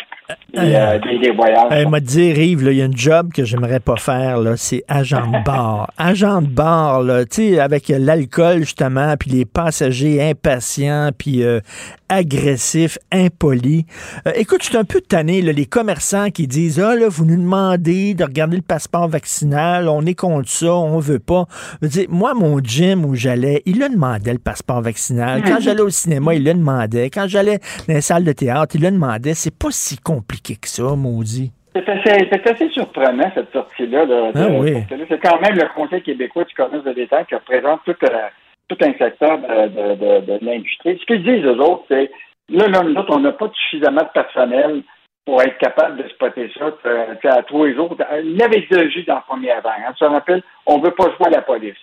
des, 0.53 0.75
euh, 0.75 1.19
des, 1.19 1.31
voyages. 1.31 1.67
Elle 1.71 1.87
m'a 1.87 1.99
dit, 1.99 2.33
Rive, 2.33 2.67
il 2.69 2.77
y 2.77 2.81
a 2.81 2.85
une 2.85 2.97
job 2.97 3.31
que 3.33 3.45
j'aimerais 3.45 3.79
pas 3.79 3.95
faire, 3.95 4.39
là, 4.39 4.57
c'est 4.57 4.83
agent 4.87 5.25
de 5.25 5.43
bar. 5.45 5.89
agent 5.97 6.41
de 6.41 6.47
bar, 6.47 7.01
là, 7.03 7.25
tu 7.25 7.53
sais, 7.53 7.59
avec 7.59 7.87
l'alcool, 7.87 8.59
justement, 8.59 9.15
puis 9.17 9.31
les 9.31 9.45
passagers 9.45 10.21
impatients, 10.21 11.11
puis 11.17 11.43
euh, 11.43 11.61
agressifs, 12.09 12.97
impolis. 13.11 13.85
Euh, 14.27 14.31
écoute, 14.35 14.61
je 14.63 14.69
suis 14.69 14.77
un 14.77 14.83
peu 14.83 14.99
tanné, 14.99 15.41
là, 15.41 15.53
les 15.53 15.65
commerçants 15.65 16.31
qui 16.31 16.47
disent, 16.47 16.79
ah, 16.79 16.95
là, 16.95 17.07
vous 17.07 17.25
nous 17.25 17.37
demandez 17.37 18.15
de 18.15 18.23
regarder 18.23 18.57
le 18.57 18.63
passeport 18.63 19.07
vaccinal, 19.07 19.87
on 19.87 20.05
est 20.05 20.15
contre 20.15 20.49
ça, 20.49 20.73
on 20.73 20.99
veut 20.99 21.19
pas. 21.19 21.45
Je 21.81 21.87
veux 21.87 21.91
dire, 21.91 22.05
moi, 22.09 22.33
mon 22.33 22.59
gym 22.59 23.05
où 23.05 23.15
j'allais, 23.15 23.61
il 23.65 23.79
le 23.79 23.87
demandait, 23.87 24.33
le 24.33 24.39
passeport 24.39 24.81
vaccinal. 24.81 25.41
Quand 25.43 25.59
j'allais 25.61 25.81
au 25.81 25.89
cinéma, 25.89 26.35
il 26.35 26.43
le 26.43 26.53
demandait. 26.53 27.09
Quand 27.09 27.28
j'allais 27.29 27.59
dans 27.87 27.93
les 27.93 28.01
salles 28.01 28.23
de 28.23 28.31
théâtre, 28.31 28.75
il 28.75 28.81
le 28.81 28.91
demandait. 28.91 29.33
C'est 29.33 29.57
pas 29.57 29.71
si 29.71 29.97
compliqué 29.97 30.55
que 30.55 30.67
ça, 30.67 30.95
maudit. 30.95 31.51
C'est 31.75 31.87
assez, 31.87 32.29
assez, 32.45 32.69
surprenant, 32.69 33.31
cette 33.35 33.51
sortie-là. 33.53 34.05
ah, 34.35 34.47
oui. 34.49 34.83
C'est 35.07 35.19
quand 35.19 35.39
même 35.39 35.55
le 35.55 35.67
Conseil 35.75 36.01
québécois 36.01 36.43
du 36.43 36.53
commerce 36.55 36.83
de 36.83 36.93
détail 36.93 37.25
qui 37.27 37.35
représente 37.35 37.81
tout, 37.85 37.95
euh, 38.03 38.27
tout 38.67 38.77
un 38.81 38.93
secteur 38.97 39.37
de, 39.37 39.95
de, 39.95 40.25
de, 40.25 40.45
l'industrie. 40.45 40.97
Ce 40.99 41.05
qu'ils 41.05 41.23
disent, 41.23 41.45
eux 41.45 41.59
autres, 41.59 41.85
c'est 41.87 42.09
là, 42.49 42.67
là, 42.67 42.81
nous 42.81 42.95
autres, 42.95 43.15
on 43.15 43.19
n'a 43.19 43.31
pas 43.33 43.51
suffisamment 43.53 44.01
de 44.01 44.09
personnel 44.13 44.83
pour 45.25 45.41
être 45.43 45.59
capable 45.59 46.03
de 46.03 46.09
spotter 46.09 46.51
ça 46.57 46.71
euh, 46.87 47.13
à 47.23 47.43
tous 47.43 47.65
les 47.65 47.75
jours. 47.75 47.95
Il 48.23 48.35
y 48.35 48.41
avait 48.41 48.65
dans 49.05 49.15
la 49.15 49.21
première 49.21 49.61
vague. 49.61 49.83
Hein. 49.87 49.93
Tu 49.93 50.03
te 50.03 50.09
rappelles, 50.09 50.43
on 50.65 50.79
ne 50.79 50.85
veut 50.85 50.95
pas 50.95 51.03
jouer 51.03 51.27
à 51.27 51.29
la 51.29 51.41
police. 51.43 51.75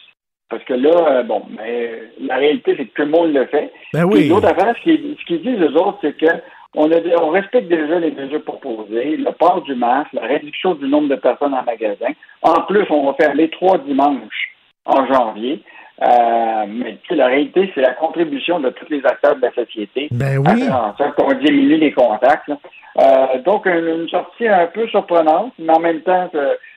Parce 0.49 0.63
que 0.65 0.75
là, 0.75 0.91
euh, 0.91 1.23
bon, 1.25 1.43
mais 1.59 2.03
la 2.21 2.37
réalité, 2.37 2.75
c'est 2.77 2.87
que 2.87 2.95
tout 2.95 3.03
le 3.03 3.09
monde 3.09 3.33
le 3.33 3.47
fait. 3.47 3.73
Ben 3.93 4.05
oui. 4.05 4.29
L'autre 4.29 4.49
affaire, 4.49 4.75
ce 4.77 4.83
qu'ils 4.83 5.43
disent, 5.43 5.61
eux 5.61 5.77
autres, 5.77 5.99
c'est 6.03 6.17
que 6.17 6.27
on, 6.77 6.91
a, 6.93 6.97
on 7.21 7.31
respecte 7.31 7.69
déjà 7.69 7.99
les 7.99 8.11
mesures 8.11 8.45
proposées, 8.45 9.17
le 9.17 9.33
port 9.33 9.63
du 9.63 9.75
masque, 9.75 10.13
la 10.13 10.27
réduction 10.27 10.75
du 10.75 10.87
nombre 10.87 11.09
de 11.09 11.17
personnes 11.17 11.55
en 11.55 11.65
magasin. 11.65 12.13
En 12.43 12.63
plus, 12.63 12.85
on 12.91 13.07
va 13.07 13.15
faire 13.15 13.35
les 13.35 13.51
trois 13.51 13.79
dimanches 13.79 14.53
en 14.85 15.07
janvier. 15.07 15.63
Euh, 16.03 16.67
mais 16.69 16.99
la 17.11 17.27
réalité, 17.27 17.73
c'est 17.75 17.81
la 17.81 17.95
contribution 17.95 18.61
de 18.61 18.69
tous 18.69 18.87
les 18.91 19.05
acteurs 19.07 19.37
de 19.37 19.41
la 19.41 19.53
société. 19.53 20.09
Ben 20.11 20.37
oui. 20.39 20.69
En 20.71 20.95
sorte 20.97 21.15
qu'on 21.15 21.33
diminue 21.33 21.79
les 21.79 21.93
contacts. 21.93 22.51
Euh, 22.51 23.39
donc, 23.45 23.67
une, 23.67 24.09
sortie 24.09 24.47
un 24.47 24.67
peu 24.67 24.87
surprenante, 24.89 25.53
mais 25.59 25.73
en 25.73 25.81
même 25.81 26.03
temps, 26.03 26.31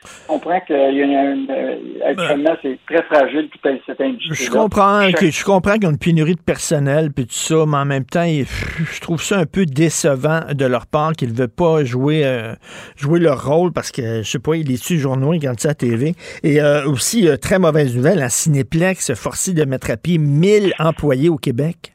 je 0.06 0.28
comprends 0.28 0.60
qu'il 0.62 0.76
y 0.76 1.02
a 1.04 1.24
une, 1.24 1.48
euh, 1.50 1.76
actuellement, 2.06 2.56
c'est 2.62 2.80
très 2.88 3.04
fragile 3.04 3.50
toute 3.50 3.82
cette 3.86 4.00
industrie. 4.00 4.46
Je 4.46 4.50
comprends, 4.50 5.12
que, 5.12 5.30
je 5.30 5.44
comprends 5.44 5.74
qu'il 5.74 5.84
y 5.84 5.88
a 5.88 5.90
une 5.90 5.98
pénurie 5.98 6.36
de 6.36 6.42
personnel 6.42 7.12
puis 7.12 7.26
tout 7.26 7.34
ça, 7.34 7.66
mais 7.68 7.78
en 7.78 7.86
même 7.86 8.06
temps, 8.06 8.26
je 8.26 9.02
trouve 9.02 9.22
ça 9.22 9.38
un 9.38 9.46
peu 9.46 9.66
décevant 9.66 10.42
de 10.54 10.66
leur 10.66 10.88
part 10.88 11.14
qu'ils 11.14 11.34
ne 11.34 11.38
veulent 11.38 11.50
pas 11.50 11.84
jouer, 11.84 12.26
euh, 12.26 12.54
jouer 12.96 13.20
leur 13.20 13.46
rôle 13.46 13.74
parce 13.74 13.92
que, 13.92 14.22
je 14.24 14.30
sais 14.30 14.40
pas, 14.40 14.56
ils 14.56 14.68
les 14.68 14.98
journaux, 14.98 15.34
ils 15.34 15.40
regardent 15.40 15.60
ça 15.60 15.72
à 15.72 15.74
TV. 15.74 16.14
Et 16.44 16.60
aussi, 16.86 17.28
très 17.42 17.60
mauvaise 17.60 17.96
nouvelle, 17.96 18.22
un 18.22 18.30
Cinéplex 18.30 19.14
forcé 19.16 19.54
de 19.54 19.66
mettre 19.66 19.92
à 19.92 19.98
pied 19.98 20.18
1000 20.18 20.74
employés 20.80 21.30
au 21.30 21.38
Québec. 21.38 21.94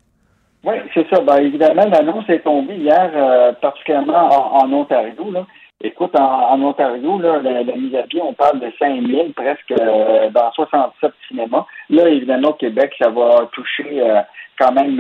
Oui, 0.65 0.75
c'est 0.95 1.07
ça. 1.11 1.21
Ben, 1.21 1.37
évidemment, 1.39 1.85
l'annonce 1.87 2.29
est 2.29 2.41
tombée 2.41 2.77
hier, 2.77 3.11
euh, 3.15 3.53
particulièrement 3.61 4.57
en, 4.57 4.73
Ontario. 4.73 5.31
Là. 5.31 5.47
Écoute, 5.83 6.19
en, 6.19 6.63
Ontario, 6.63 7.19
là, 7.19 7.41
la, 7.43 7.63
mise 7.63 7.95
à 7.95 8.05
pied, 8.05 8.23
on 8.23 8.33
parle 8.33 8.61
de 8.61 8.73
5000 8.79 9.33
presque 9.35 9.73
euh, 9.73 10.31
dans 10.31 10.51
67 10.53 11.13
cinémas. 11.29 11.67
Là, 11.91 12.09
évidemment, 12.09 12.51
au 12.51 12.55
Québec, 12.55 12.95
ça 12.99 13.11
va 13.11 13.49
toucher 13.53 14.01
euh, 14.01 14.21
quand 14.59 14.73
même 14.73 14.97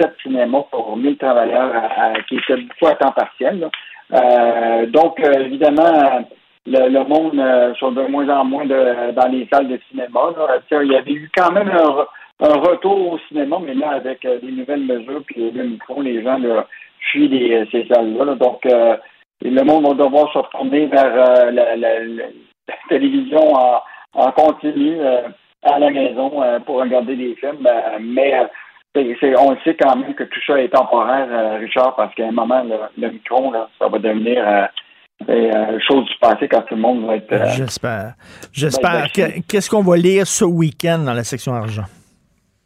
17 0.00 0.16
cinémas 0.22 0.64
pour 0.70 0.96
1000 0.96 1.16
travailleurs 1.18 1.72
qui 2.28 2.36
étaient 2.36 2.56
beaucoup 2.56 2.86
à 2.86 2.94
temps 2.94 3.12
partiel. 3.12 3.68
donc, 4.90 5.20
évidemment, 5.20 6.26
le, 6.66 7.04
monde 7.04 7.76
sont 7.78 7.92
de 7.92 8.02
moins 8.02 8.28
en 8.30 8.44
moins 8.44 8.64
de, 8.64 9.12
dans 9.12 9.28
les 9.28 9.46
salles 9.52 9.68
de 9.68 9.78
cinéma. 9.90 10.20
Il 10.70 10.92
y 10.92 10.96
avait 10.96 11.12
eu 11.12 11.30
quand 11.36 11.52
même 11.52 11.68
un 11.68 12.06
un 12.40 12.54
retour 12.54 13.12
au 13.12 13.18
cinéma, 13.28 13.58
mais 13.64 13.74
là, 13.74 13.92
avec 13.92 14.24
euh, 14.24 14.38
des 14.40 14.50
nouvelles 14.50 14.84
mesures, 14.84 15.22
puis 15.26 15.50
le 15.50 15.64
micro, 15.64 16.02
les 16.02 16.22
gens 16.22 16.38
là, 16.38 16.66
fuient 16.98 17.54
euh, 17.54 17.64
ces 17.70 17.86
salles-là. 17.86 18.34
Donc, 18.34 18.66
euh, 19.44 19.50
le 19.50 19.62
monde 19.64 19.86
va 19.86 20.04
devoir 20.04 20.32
se 20.32 20.38
retourner 20.38 20.86
vers 20.86 21.50
la, 21.52 22.24
télévision 22.88 23.52
en, 24.14 24.32
continu 24.32 24.96
à 25.62 25.78
la 25.78 25.90
maison 25.90 26.30
pour 26.66 26.80
regarder 26.80 27.16
des 27.16 27.34
films. 27.36 27.66
mais 28.00 28.34
on 28.96 29.56
sait 29.64 29.76
quand 29.78 29.96
même 29.96 30.14
que 30.14 30.24
tout 30.24 30.40
ça 30.46 30.60
est 30.60 30.68
temporaire, 30.68 31.58
Richard, 31.60 31.94
parce 31.96 32.14
qu'à 32.14 32.26
un 32.26 32.32
moment, 32.32 32.64
le, 32.96 33.10
micro, 33.10 33.52
là, 33.52 33.68
ça 33.78 33.88
va 33.88 33.98
devenir 33.98 34.68
chose 35.86 36.04
du 36.06 36.14
passé 36.20 36.48
quand 36.48 36.62
tout 36.62 36.76
le 36.76 36.80
monde 36.80 37.06
va 37.06 37.16
être. 37.16 37.34
J'espère. 37.56 38.14
J'espère. 38.52 39.08
Qu'est-ce 39.12 39.68
qu'on 39.68 39.82
va 39.82 39.96
lire 39.96 40.26
ce 40.26 40.44
week-end 40.44 40.98
dans 40.98 41.14
la 41.14 41.24
section 41.24 41.54
argent? 41.54 41.84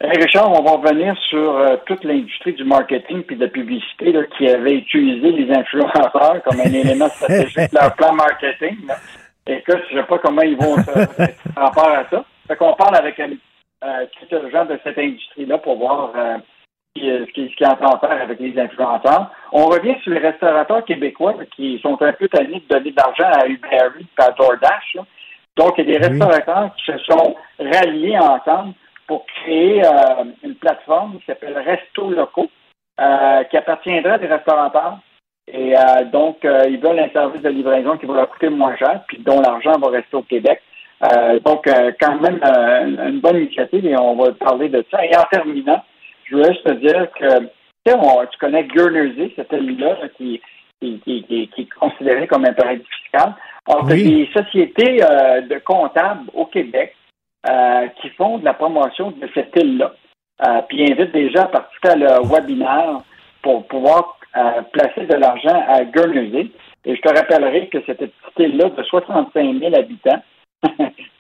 Richard, 0.01 0.53
on 0.53 0.62
va 0.62 0.77
revenir 0.77 1.16
sur 1.29 1.57
euh, 1.57 1.77
toute 1.87 2.05
l'industrie 2.05 2.53
du 2.53 2.62
marketing 2.62 3.23
puis 3.25 3.35
de 3.35 3.45
la 3.45 3.51
publicité 3.51 4.15
qui 4.37 4.49
avait 4.49 4.75
utilisé 4.75 5.33
les 5.33 5.53
influenceurs 5.53 6.41
comme 6.45 6.61
un 6.61 6.65
élément 6.73 7.09
stratégique 7.09 7.73
de 7.73 7.79
leur 7.81 7.95
plan 7.97 8.12
marketing. 8.12 8.77
Écoute, 9.49 9.81
je 9.91 9.97
ne 9.97 10.01
sais 10.01 10.07
pas 10.07 10.19
comment 10.19 10.43
ils 10.43 10.57
vont 10.57 10.77
se 10.77 11.59
rapport 11.59 11.91
à 11.91 12.05
ça. 12.11 12.25
Fait 12.47 12.57
qu'on 12.57 12.75
parle 12.75 12.95
avec 12.95 13.19
euh, 13.19 14.07
quelques 14.31 14.53
gens 14.53 14.66
de 14.66 14.79
cette 14.85 14.99
industrie-là 14.99 15.59
pour 15.59 15.79
voir 15.79 16.12
euh, 16.15 16.37
ce 16.97 17.33
qu'ils 17.33 17.55
qu 17.57 17.65
entendent 17.65 17.99
faire 17.99 18.23
avec 18.23 18.39
les 18.39 18.57
influenceurs. 18.57 19.33
On 19.51 19.66
revient 19.66 19.97
sur 20.05 20.12
les 20.12 20.20
restaurateurs 20.20 20.85
québécois 20.85 21.35
qui 21.57 21.81
sont 21.83 22.01
un 22.03 22.12
peu 22.12 22.29
tannés 22.29 22.62
de 22.69 22.69
donner 22.73 22.93
de 22.93 22.97
l'argent 22.97 23.33
à 23.37 23.49
Uber 23.49 23.69
Eats 23.99 24.05
et 24.16 24.23
à 24.23 24.31
DoorDash. 24.31 24.99
Donc, 25.57 25.75
il 25.79 25.91
y 25.91 25.97
a 25.97 25.99
des 25.99 26.07
restaurateurs 26.07 26.70
qui 26.77 26.93
se 26.93 26.99
sont 26.99 27.35
ralliés 27.59 28.16
ensemble 28.16 28.75
pour 29.09 29.25
créer 29.27 29.83
euh, 29.85 30.25
une 30.45 30.55
plateforme 30.55 31.19
qui 31.19 31.25
s'appelle 31.25 31.59
Resto 31.59 32.11
Locaux, 32.11 32.51
euh, 33.01 33.43
qui 33.45 33.57
appartiendra 33.57 34.13
à 34.13 34.19
des 34.19 34.27
restaurateurs. 34.27 34.99
Et 35.51 35.75
euh, 35.75 36.05
donc, 36.13 36.41
ils 36.45 36.79
veulent 36.79 37.01
un 37.01 37.09
service 37.09 37.41
de 37.41 37.49
livraison 37.49 37.97
qui 37.97 38.05
va 38.05 38.15
leur 38.15 38.29
coûter 38.29 38.51
moins 38.51 38.77
cher, 38.77 39.03
puis 39.09 39.19
dont 39.19 39.41
l'argent 39.41 39.79
va 39.81 39.89
rester 39.89 40.15
au 40.15 40.23
Québec. 40.23 40.61
donc, 41.47 41.67
quand 41.99 42.21
même, 42.21 42.39
une 42.43 43.21
bonne 43.21 43.39
initiative 43.39 43.87
et 43.87 43.97
on 43.99 44.15
va 44.17 44.33
parler 44.33 44.69
de 44.69 44.85
ça. 44.91 45.03
Et 45.07 45.17
en 45.17 45.25
terminant, 45.33 45.83
je 46.25 46.37
voulais 46.37 46.53
juste 46.53 46.65
te 46.65 46.73
dire 46.75 47.09
que 47.13 47.47
tu 47.87 48.39
connais 48.39 48.65
Guernsey, 48.65 49.33
cette 49.37 49.53
île-là 49.53 49.97
qui, 50.19 50.43
qui, 50.83 51.01
qui, 51.01 51.51
est 51.57 51.69
considérée 51.81 52.27
comme 52.27 52.45
un 52.45 52.53
paradis 52.53 52.85
fiscal. 53.01 53.35
Alors, 53.67 53.85
des 53.87 54.29
sociétés 54.35 54.97
de 54.97 55.59
comptables 55.61 56.29
au 56.35 56.45
Québec 56.45 56.95
euh, 56.98 56.98
qui 57.44 58.09
font 58.10 58.39
de 58.39 58.44
la 58.44 58.55
promotion 58.55 59.10
de 59.12 59.28
cette 59.35 59.55
île-là. 59.56 59.93
Euh, 60.47 60.62
puis 60.69 60.82
invitent 60.82 61.12
des 61.12 61.31
gens 61.31 61.43
à 61.43 61.47
participer 61.47 61.89
à 61.89 61.97
leur 61.97 62.24
webinaire 62.24 63.01
pour 63.43 63.66
pouvoir 63.66 64.19
euh, 64.36 64.62
placer 64.73 65.06
de 65.06 65.15
l'argent 65.15 65.65
à 65.66 65.82
Guernsey. 65.85 66.51
Et 66.85 66.94
je 66.94 67.01
te 67.01 67.09
rappellerai 67.09 67.69
que 67.69 67.78
cette 67.86 67.98
petite 67.98 68.39
île-là 68.39 68.70
de 68.70 68.82
65 68.85 69.59
000 69.59 69.74
habitants, 69.74 70.23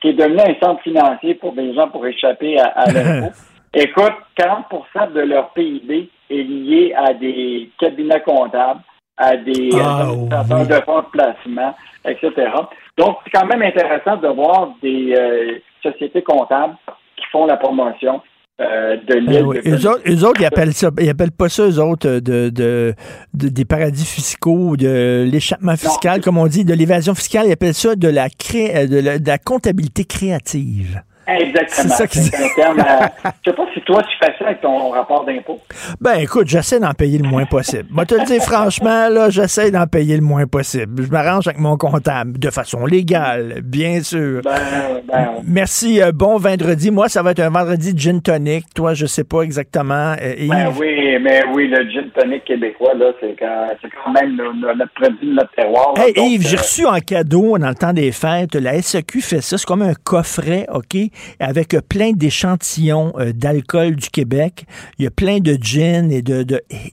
qui 0.00 0.08
est 0.08 0.12
devenue 0.12 0.40
un 0.40 0.54
centre 0.64 0.82
financier 0.82 1.34
pour 1.34 1.52
des 1.52 1.74
gens 1.74 1.88
pour 1.88 2.06
échapper 2.06 2.60
à, 2.60 2.84
l'impôt, 2.92 3.34
écoute, 3.74 4.14
40% 4.38 5.12
de 5.12 5.20
leur 5.20 5.50
PIB 5.50 6.08
est 6.30 6.34
lié 6.34 6.94
à 6.96 7.12
des 7.12 7.70
cabinets 7.80 8.22
comptables, 8.22 8.80
à 9.16 9.36
des 9.36 9.70
ah, 9.74 10.04
de 10.06 10.80
fonds 10.84 11.00
de 11.00 11.10
placement, 11.10 11.74
etc. 12.04 12.52
Donc, 12.98 13.18
c'est 13.24 13.30
quand 13.30 13.46
même 13.46 13.62
intéressant 13.62 14.16
de 14.16 14.28
voir 14.28 14.70
des, 14.82 15.62
sociétés 15.82 16.22
comptables 16.22 16.74
qui 17.16 17.24
font 17.30 17.46
la 17.46 17.56
promotion 17.56 18.20
euh, 18.60 18.96
de 18.96 19.14
ben 19.14 19.26
l'île. 19.26 19.44
oui. 19.44 19.58
eux, 19.64 19.86
autres, 19.86 20.40
ils 20.40 20.44
appellent 20.44 20.72
ça, 20.72 20.90
ils 20.98 21.08
appellent 21.08 21.30
pas 21.30 21.48
ça 21.48 21.62
eux 21.62 21.78
autres 21.78 22.18
de, 22.18 22.50
de, 22.50 22.94
des 23.32 23.64
paradis 23.64 24.04
fiscaux, 24.04 24.76
de 24.76 25.28
l'échappement 25.30 25.76
fiscal, 25.76 26.20
comme 26.20 26.38
on 26.38 26.48
dit, 26.48 26.64
de 26.64 26.74
l'évasion 26.74 27.14
fiscale. 27.14 27.46
Ils 27.46 27.52
appellent 27.52 27.74
ça 27.74 27.94
de 27.94 28.08
la, 28.08 28.28
cré, 28.28 28.88
de 28.88 28.98
la, 28.98 29.20
de 29.20 29.26
la 29.28 29.38
comptabilité 29.38 30.04
créative. 30.04 31.00
Exactement. 31.28 31.94
C'est 31.94 32.12
ça 32.14 32.38
un 32.38 32.54
terme. 32.54 32.78
je 33.44 33.50
sais 33.50 33.56
pas 33.56 33.66
si 33.74 33.80
toi, 33.82 34.02
tu 34.02 34.16
fais 34.18 34.32
ça 34.38 34.46
avec 34.46 34.60
ton 34.62 34.90
rapport 34.90 35.24
d'impôt. 35.24 35.60
Ben, 36.00 36.14
écoute, 36.20 36.48
j'essaie 36.48 36.80
d'en 36.80 36.92
payer 36.92 37.18
le 37.18 37.28
moins 37.28 37.44
possible. 37.44 37.86
Moi, 37.90 38.06
te 38.06 38.14
le 38.14 38.24
dire 38.24 38.42
franchement, 38.42 39.08
là, 39.08 39.28
j'essaie 39.28 39.70
d'en 39.70 39.86
payer 39.86 40.16
le 40.16 40.22
moins 40.22 40.46
possible. 40.46 41.02
Je 41.02 41.10
m'arrange 41.10 41.46
avec 41.46 41.60
mon 41.60 41.76
comptable 41.76 42.38
de 42.38 42.50
façon 42.50 42.86
légale, 42.86 43.60
bien 43.62 44.02
sûr. 44.02 44.40
Ben, 44.42 45.02
ben, 45.06 45.28
Merci. 45.46 46.00
Euh, 46.00 46.12
bon 46.12 46.38
vendredi. 46.38 46.90
Moi, 46.90 47.08
ça 47.08 47.22
va 47.22 47.32
être 47.32 47.40
un 47.40 47.50
vendredi 47.50 47.92
gin 47.96 48.22
tonic. 48.22 48.64
Toi, 48.74 48.94
je 48.94 49.06
sais 49.06 49.24
pas 49.24 49.42
exactement. 49.42 50.14
Euh, 50.20 50.34
ben 50.48 50.72
oui, 50.78 51.18
mais 51.20 51.42
oui, 51.54 51.68
le 51.68 51.88
gin 51.90 52.10
tonic 52.14 52.44
québécois, 52.44 52.94
là, 52.94 53.12
c'est 53.20 53.36
quand, 53.38 54.12
même 54.12 54.36
notre 54.36 54.92
produit 54.94 55.28
de 55.28 55.34
notre 55.34 55.52
terroir. 55.52 55.94
hey, 55.98 56.14
Yves, 56.16 56.46
j'ai 56.46 56.56
euh, 56.56 56.60
reçu 56.60 56.86
en 56.86 56.98
cadeau 57.00 57.58
dans 57.58 57.68
le 57.68 57.74
temps 57.74 57.92
des 57.92 58.12
fêtes. 58.12 58.54
La 58.54 58.80
SEQ 58.80 59.20
fait 59.20 59.40
ça. 59.40 59.58
C'est 59.58 59.66
comme 59.66 59.82
un 59.82 59.94
coffret, 59.94 60.66
OK? 60.72 60.96
Avec 61.40 61.76
plein 61.88 62.12
d'échantillons 62.12 63.12
euh, 63.18 63.32
d'alcool 63.32 63.96
du 63.96 64.10
Québec. 64.10 64.64
Il 64.98 65.04
y 65.04 65.06
a 65.06 65.10
plein 65.10 65.38
de 65.38 65.56
gin 65.60 66.10
et 66.10 66.22
de, 66.22 66.44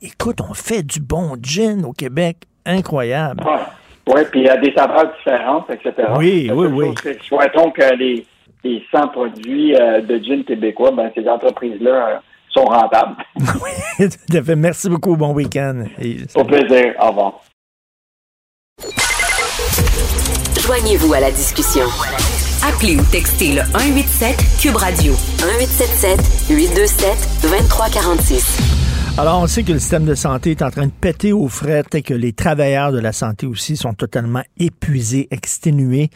Écoute, 0.01 0.39
on 0.41 0.53
fait 0.53 0.83
du 0.83 0.99
bon 0.99 1.35
gin 1.41 1.85
au 1.85 1.91
Québec. 1.91 2.37
Incroyable. 2.65 3.43
Oui, 4.07 4.21
puis 4.31 4.41
il 4.41 4.45
y 4.45 4.49
a 4.49 4.57
des 4.57 4.73
saveurs 4.73 5.11
différentes, 5.17 5.69
etc. 5.69 5.93
Oui, 6.17 6.49
oui, 6.53 6.67
oui. 6.67 6.87
Souhaitons 7.27 7.71
que 7.71 7.95
les, 7.95 8.25
les 8.63 8.83
100 8.91 9.09
produits 9.09 9.75
euh, 9.75 10.01
de 10.01 10.17
gin 10.23 10.43
québécois, 10.43 10.91
ben, 10.91 11.11
ces 11.15 11.27
entreprises-là 11.27 12.09
euh, 12.09 12.15
sont 12.49 12.65
rentables. 12.65 13.15
oui, 13.37 14.09
tout 14.09 14.37
à 14.37 14.43
fait. 14.43 14.55
Merci 14.55 14.89
beaucoup. 14.89 15.15
Bon 15.15 15.33
week-end. 15.33 15.85
Au 16.35 16.43
plaisir. 16.43 16.93
Au 16.99 17.07
revoir. 17.09 17.41
Joignez-vous 20.65 21.13
à 21.13 21.19
la 21.19 21.31
discussion. 21.31 21.85
Appelez 22.67 22.95
ou 22.95 23.03
textez 23.11 23.53
le 23.53 23.61
187 23.61 24.35
Cube 24.59 24.75
Radio 24.75 25.13
1877 25.13 26.49
827 26.49 27.41
2346. 27.43 28.57
Alors, 29.19 29.41
on 29.43 29.45
sait 29.45 29.61
que 29.61 29.71
le 29.71 29.77
système 29.77 30.05
de 30.05 30.15
santé 30.15 30.51
est 30.51 30.63
en 30.63 30.71
train 30.71 30.87
de 30.87 30.91
péter 30.91 31.31
aux 31.31 31.47
frettes 31.47 31.93
et 31.93 32.01
que 32.01 32.15
les 32.15 32.33
travailleurs 32.33 32.91
de 32.91 32.97
la 32.97 33.13
santé 33.13 33.45
aussi 33.45 33.77
sont 33.77 33.93
totalement 33.93 34.41
épuisés, 34.57 35.27
exténués. 35.29 36.09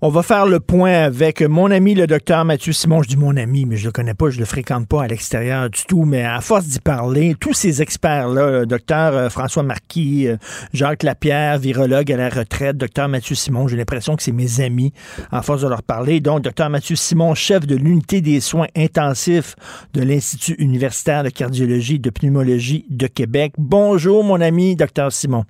On 0.00 0.10
va 0.10 0.22
faire 0.22 0.46
le 0.46 0.60
point 0.60 0.92
avec 0.92 1.42
mon 1.42 1.72
ami, 1.72 1.96
le 1.96 2.06
docteur 2.06 2.44
Mathieu 2.44 2.72
Simon. 2.72 3.02
Je 3.02 3.08
dis 3.08 3.16
mon 3.16 3.36
ami, 3.36 3.66
mais 3.66 3.76
je 3.76 3.86
le 3.86 3.90
connais 3.90 4.14
pas, 4.14 4.30
je 4.30 4.38
le 4.38 4.44
fréquente 4.44 4.86
pas 4.86 5.02
à 5.02 5.08
l'extérieur 5.08 5.68
du 5.68 5.82
tout. 5.88 6.04
Mais 6.04 6.22
à 6.22 6.40
force 6.40 6.66
d'y 6.66 6.78
parler, 6.78 7.34
tous 7.34 7.52
ces 7.52 7.82
experts-là, 7.82 8.64
docteur 8.64 9.16
euh, 9.16 9.28
François 9.28 9.64
Marquis, 9.64 10.28
euh, 10.28 10.36
Jacques 10.72 11.02
Lapierre, 11.02 11.58
virologue 11.58 12.12
à 12.12 12.16
la 12.16 12.28
retraite, 12.28 12.76
docteur 12.76 13.08
Mathieu 13.08 13.34
Simon, 13.34 13.66
j'ai 13.66 13.76
l'impression 13.76 14.14
que 14.14 14.22
c'est 14.22 14.30
mes 14.30 14.60
amis 14.60 14.92
à 15.32 15.42
force 15.42 15.62
de 15.62 15.68
leur 15.68 15.82
parler. 15.82 16.20
Donc, 16.20 16.42
docteur 16.42 16.70
Mathieu 16.70 16.94
Simon, 16.94 17.34
chef 17.34 17.66
de 17.66 17.74
l'unité 17.74 18.20
des 18.20 18.38
soins 18.38 18.68
intensifs 18.76 19.56
de 19.94 20.02
l'Institut 20.02 20.54
universitaire 20.60 21.24
de 21.24 21.30
cardiologie 21.30 21.96
et 21.96 21.98
de 21.98 22.10
pneumologie 22.10 22.86
de 22.88 23.08
Québec. 23.08 23.54
Bonjour, 23.58 24.22
mon 24.22 24.40
ami, 24.40 24.76
docteur 24.76 25.10
Simon. 25.10 25.44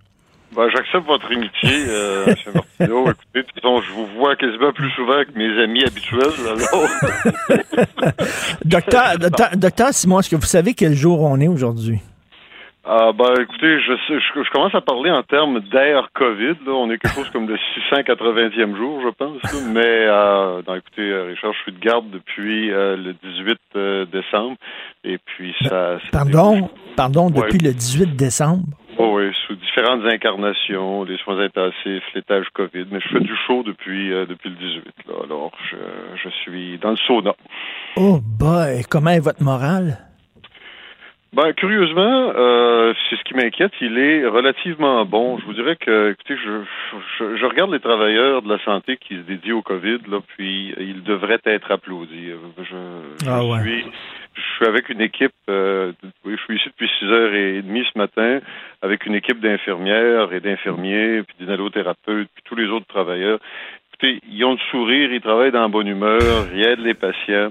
Ben, 0.54 0.68
j'accepte 0.70 1.06
votre 1.06 1.26
amitié, 1.26 1.84
euh, 1.88 2.26
M. 2.46 2.52
Martineau. 2.54 3.10
Écoutez, 3.10 3.42
de 3.42 3.42
toute 3.42 3.54
façon, 3.60 3.82
je 3.82 3.92
vous 3.92 4.06
vois 4.18 4.36
quasiment 4.36 4.72
plus 4.72 4.90
souvent 4.90 5.22
que 5.24 5.36
mes 5.36 5.62
amis 5.62 5.84
habituels. 5.84 6.32
Alors... 6.46 6.88
docteur, 8.64 9.18
docteur, 9.18 9.50
docteur 9.56 9.88
Simon, 9.92 10.20
est-ce 10.20 10.30
que 10.30 10.36
vous 10.36 10.42
savez 10.42 10.74
quel 10.74 10.94
jour 10.94 11.22
on 11.22 11.38
est 11.40 11.48
aujourd'hui? 11.48 12.00
Ah 12.90 13.12
ben 13.12 13.34
écoutez, 13.38 13.78
je, 13.82 13.92
je, 14.08 14.42
je, 14.42 14.50
commence 14.50 14.74
à 14.74 14.80
parler 14.80 15.10
en 15.10 15.22
termes 15.22 15.60
d'ère 15.60 16.08
COVID. 16.14 16.56
Là. 16.64 16.72
On 16.72 16.90
est 16.90 16.96
quelque 16.96 17.16
chose 17.16 17.28
comme 17.34 17.46
le 17.46 17.56
680e 17.90 18.76
jour, 18.78 19.02
je 19.02 19.10
pense. 19.10 19.42
Mais 19.74 20.06
euh, 20.06 20.62
non, 20.66 20.74
écoutez, 20.74 21.02
euh, 21.02 21.24
Richard, 21.24 21.52
je 21.52 21.58
suis 21.64 21.72
de 21.72 21.80
garde 21.80 22.08
depuis 22.10 22.72
euh, 22.72 22.96
le 22.96 23.12
18 23.12 23.58
euh, 23.76 24.06
décembre. 24.06 24.56
Et 25.04 25.18
puis 25.18 25.54
ça. 25.64 25.98
Pardon, 26.12 26.70
pardon, 26.96 27.28
depuis 27.28 27.58
le 27.58 27.74
18 27.74 28.16
décembre? 28.16 28.64
Oh 28.98 29.16
oui, 29.16 29.30
sous 29.46 29.54
différentes 29.54 30.04
incarnations, 30.04 31.04
les 31.04 31.16
soins 31.18 31.38
intensifs, 31.38 32.02
l'étage 32.14 32.46
COVID. 32.52 32.86
Mais 32.90 33.00
je 33.00 33.08
fais 33.08 33.20
du 33.20 33.36
show 33.46 33.62
depuis 33.62 34.10
depuis 34.10 34.50
le 34.50 34.56
18. 34.56 34.84
Là. 35.06 35.14
Alors 35.24 35.52
je, 35.70 35.76
je 36.22 36.28
suis 36.42 36.78
dans 36.78 36.90
le 36.90 36.96
sauna. 36.96 37.34
Oh 37.96 38.18
boy, 38.20 38.82
comment 38.90 39.10
est 39.10 39.20
votre 39.20 39.42
morale? 39.42 39.98
Ben, 41.34 41.52
curieusement, 41.52 42.32
euh, 42.34 42.94
c'est 43.08 43.16
ce 43.16 43.24
qui 43.24 43.34
m'inquiète. 43.34 43.72
Il 43.82 43.98
est 43.98 44.26
relativement 44.26 45.04
bon. 45.04 45.38
Je 45.38 45.44
vous 45.44 45.52
dirais 45.52 45.76
que, 45.76 46.12
écoutez, 46.12 46.36
je, 46.42 46.62
je, 47.18 47.36
je, 47.36 47.44
regarde 47.44 47.70
les 47.70 47.80
travailleurs 47.80 48.40
de 48.40 48.48
la 48.48 48.58
santé 48.64 48.96
qui 48.96 49.14
se 49.14 49.20
dédient 49.20 49.56
au 49.56 49.62
COVID, 49.62 49.98
là, 50.08 50.20
puis 50.36 50.74
ils 50.78 51.02
devraient 51.02 51.40
être 51.44 51.70
applaudis. 51.70 52.30
Je 52.56 52.76
ah 53.28 53.44
ouais. 53.44 53.60
suis, 53.60 53.84
je 54.38 54.54
suis 54.56 54.66
avec 54.66 54.88
une 54.88 55.00
équipe. 55.00 55.32
Euh, 55.48 55.92
je 56.24 56.36
suis 56.36 56.56
ici 56.56 56.68
depuis 56.68 56.90
six 56.98 57.06
heures 57.06 57.34
et 57.34 57.62
demie 57.62 57.84
ce 57.92 57.98
matin, 57.98 58.40
avec 58.82 59.06
une 59.06 59.14
équipe 59.14 59.40
d'infirmières 59.40 60.32
et 60.32 60.40
d'infirmiers, 60.40 61.22
puis 61.22 61.36
d'inhalothérapeutes, 61.40 62.28
puis 62.34 62.42
tous 62.44 62.54
les 62.54 62.66
autres 62.66 62.86
travailleurs 62.86 63.40
écoutez, 64.00 64.20
ils 64.30 64.44
ont 64.44 64.52
le 64.52 64.58
sourire, 64.70 65.12
ils 65.12 65.20
travaillent 65.20 65.52
dans 65.52 65.62
la 65.62 65.68
bonne 65.68 65.88
humeur, 65.88 66.46
ils 66.54 66.66
aident 66.66 66.80
les 66.80 66.94
patients. 66.94 67.50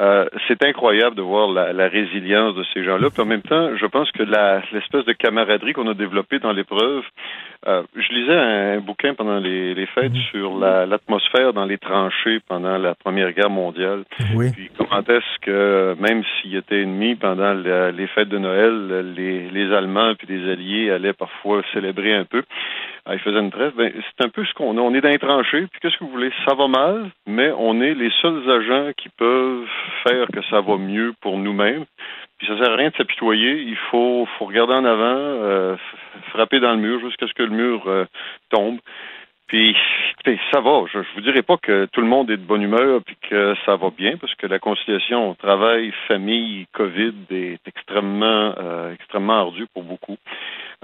Euh, 0.00 0.24
c'est 0.48 0.64
incroyable 0.64 1.16
de 1.16 1.22
voir 1.22 1.50
la, 1.50 1.74
la 1.74 1.86
résilience 1.86 2.54
de 2.54 2.64
ces 2.72 2.82
gens-là. 2.82 3.10
Puis 3.10 3.20
en 3.20 3.26
même 3.26 3.42
temps, 3.42 3.76
je 3.76 3.84
pense 3.84 4.10
que 4.12 4.22
l'espèce 4.72 5.04
de 5.04 5.12
camaraderie 5.12 5.74
qu'on 5.74 5.86
a 5.86 5.92
développée 5.92 6.38
dans 6.38 6.52
l'épreuve, 6.52 7.04
euh, 7.66 7.82
je 7.94 8.14
lisais 8.14 8.34
un, 8.34 8.80
bouquin 8.80 9.12
pendant 9.12 9.38
les, 9.38 9.74
les 9.74 9.86
fêtes 9.86 10.14
sur 10.30 10.58
l'atmosphère 10.58 11.52
dans 11.52 11.66
les 11.66 11.76
tranchées 11.76 12.40
pendant 12.48 12.78
la 12.78 12.94
Première 12.94 13.32
Guerre 13.32 13.50
mondiale. 13.50 14.04
Oui. 14.34 14.50
Puis 14.52 14.70
comment 14.78 15.02
est-ce 15.02 15.38
que, 15.42 15.94
même 16.00 16.22
s'ils 16.40 16.56
étaient 16.56 16.82
ennemis 16.82 17.14
pendant 17.16 17.52
la, 17.52 17.90
les 17.90 18.06
fêtes 18.06 18.30
de 18.30 18.38
Noël, 18.38 19.12
les, 19.14 19.50
les 19.50 19.74
Allemands 19.74 20.14
puis 20.14 20.26
les 20.26 20.50
Alliés 20.50 20.90
allaient 20.90 21.12
parfois 21.12 21.62
célébrer 21.74 22.14
un 22.14 22.24
peu. 22.24 22.42
Ah, 23.04 23.14
ils 23.14 23.20
faisaient 23.20 23.40
une 23.40 23.50
trêve. 23.50 23.72
Ben, 23.76 23.92
c'est 23.94 24.24
un 24.24 24.28
peu 24.28 24.44
ce 24.44 24.54
qu'on 24.54 24.78
a. 24.78 24.80
On 24.80 24.94
est 24.94 25.00
dans 25.00 25.08
les 25.08 25.18
tranchées, 25.18 25.66
puis 25.66 25.80
qu'est-ce 25.80 25.96
que 25.98 26.04
vous 26.04 26.10
voulez? 26.10 26.30
Ça 26.46 26.54
va 26.54 26.68
mal, 26.68 27.10
mais 27.26 27.50
on 27.58 27.80
est 27.80 27.94
les 27.94 28.12
seuls 28.22 28.48
agents 28.48 28.92
qui 28.96 29.08
peuvent 29.08 29.66
faire 30.06 30.28
que 30.28 30.40
ça 30.50 30.60
va 30.60 30.76
mieux 30.76 31.12
pour 31.20 31.36
nous-mêmes. 31.36 31.84
Puis 32.38 32.46
ça 32.46 32.56
sert 32.58 32.72
à 32.72 32.76
rien 32.76 32.90
de 32.90 32.96
s'apitoyer. 32.96 33.62
Il 33.62 33.76
faut, 33.90 34.26
faut 34.38 34.44
regarder 34.44 34.74
en 34.74 34.84
avant, 34.84 35.02
euh, 35.02 35.76
frapper 36.30 36.60
dans 36.60 36.72
le 36.72 36.78
mur 36.78 37.00
jusqu'à 37.00 37.26
ce 37.26 37.34
que 37.34 37.42
le 37.42 37.50
mur 37.50 37.82
euh, 37.86 38.04
tombe. 38.50 38.78
Puis, 39.48 39.76
écoutez, 40.12 40.40
ça 40.50 40.60
va. 40.60 40.84
Je, 40.90 41.02
je 41.02 41.14
vous 41.14 41.20
dirais 41.20 41.42
pas 41.42 41.56
que 41.56 41.86
tout 41.92 42.00
le 42.00 42.06
monde 42.06 42.30
est 42.30 42.36
de 42.36 42.42
bonne 42.42 42.62
humeur 42.62 43.00
puis 43.04 43.16
que 43.28 43.54
ça 43.66 43.76
va 43.76 43.90
bien, 43.90 44.16
parce 44.16 44.34
que 44.36 44.46
la 44.46 44.58
conciliation 44.58 45.34
travail, 45.34 45.92
famille, 46.08 46.66
COVID 46.72 47.14
est 47.30 47.60
extrêmement, 47.66 48.54
euh, 48.58 48.94
extrêmement 48.94 49.40
ardue 49.40 49.66
pour 49.74 49.82
beaucoup. 49.82 50.16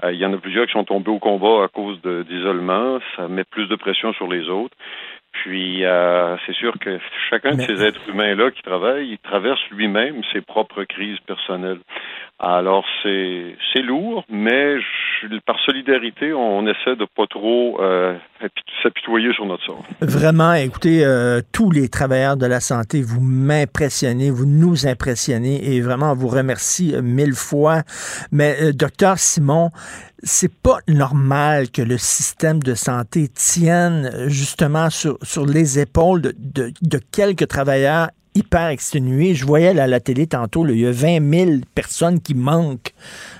Euh, 0.03 0.13
il 0.13 0.19
y 0.19 0.25
en 0.25 0.33
a 0.33 0.37
plusieurs 0.37 0.65
qui 0.65 0.73
sont 0.73 0.83
tombés 0.83 1.11
au 1.11 1.19
combat 1.19 1.63
à 1.63 1.67
cause 1.67 1.99
d'isolement. 2.01 2.99
Ça 3.15 3.27
met 3.27 3.43
plus 3.43 3.67
de 3.67 3.75
pression 3.75 4.13
sur 4.13 4.27
les 4.27 4.49
autres. 4.49 4.75
Puis, 5.31 5.85
euh, 5.85 6.35
c'est 6.45 6.55
sûr 6.55 6.73
que 6.79 6.99
chacun 7.29 7.55
de 7.55 7.61
ces 7.61 7.83
êtres 7.83 8.01
humains-là 8.09 8.49
qui 8.51 8.61
travaillent, 8.63 9.09
il 9.11 9.19
traverse 9.19 9.59
lui-même 9.71 10.21
ses 10.33 10.41
propres 10.41 10.83
crises 10.83 11.19
personnelles. 11.27 11.79
Alors, 12.39 12.85
c'est 13.03 13.55
c'est 13.73 13.81
lourd, 13.81 14.23
mais 14.29 14.79
je, 14.79 15.27
par 15.45 15.59
solidarité, 15.59 16.33
on 16.33 16.65
essaie 16.67 16.95
de 16.95 17.05
pas 17.05 17.27
trop 17.27 17.81
euh, 17.81 18.15
s'apitoyer 18.81 19.33
sur 19.33 19.45
notre 19.45 19.63
sort. 19.65 19.83
Vraiment, 20.01 20.53
écoutez, 20.53 21.05
euh, 21.05 21.41
tous 21.53 21.69
les 21.69 21.89
travailleurs 21.89 22.37
de 22.37 22.45
la 22.45 22.61
santé, 22.61 23.01
vous 23.01 23.19
m'impressionnez, 23.21 24.31
vous 24.31 24.45
nous 24.45 24.87
impressionnez, 24.87 25.75
et 25.75 25.81
vraiment, 25.81 26.13
on 26.13 26.15
vous 26.15 26.29
remercie 26.29 26.95
mille 27.03 27.33
fois. 27.33 27.81
Mais, 28.31 28.55
euh, 28.61 28.71
docteur 28.71 29.17
Simon, 29.17 29.69
c'est 30.23 30.53
pas 30.53 30.79
normal 30.87 31.69
que 31.69 31.81
le 31.81 31.97
système 31.97 32.61
de 32.61 32.75
santé 32.75 33.29
tienne 33.29 34.11
justement 34.27 34.89
sur, 34.89 35.17
les 35.45 35.79
épaules 35.79 36.21
de, 36.21 36.73
quelques 37.11 37.47
travailleurs 37.47 38.09
hyper 38.35 38.67
exténués. 38.67 39.33
Je 39.33 39.45
voyais 39.45 39.79
à 39.79 39.87
la 39.87 39.99
télé 39.99 40.27
tantôt, 40.27 40.67
il 40.67 40.79
y 40.79 40.85
a 40.85 40.91
20 40.91 41.47
000 41.47 41.51
personnes 41.73 42.21
qui 42.21 42.35
manquent 42.35 42.93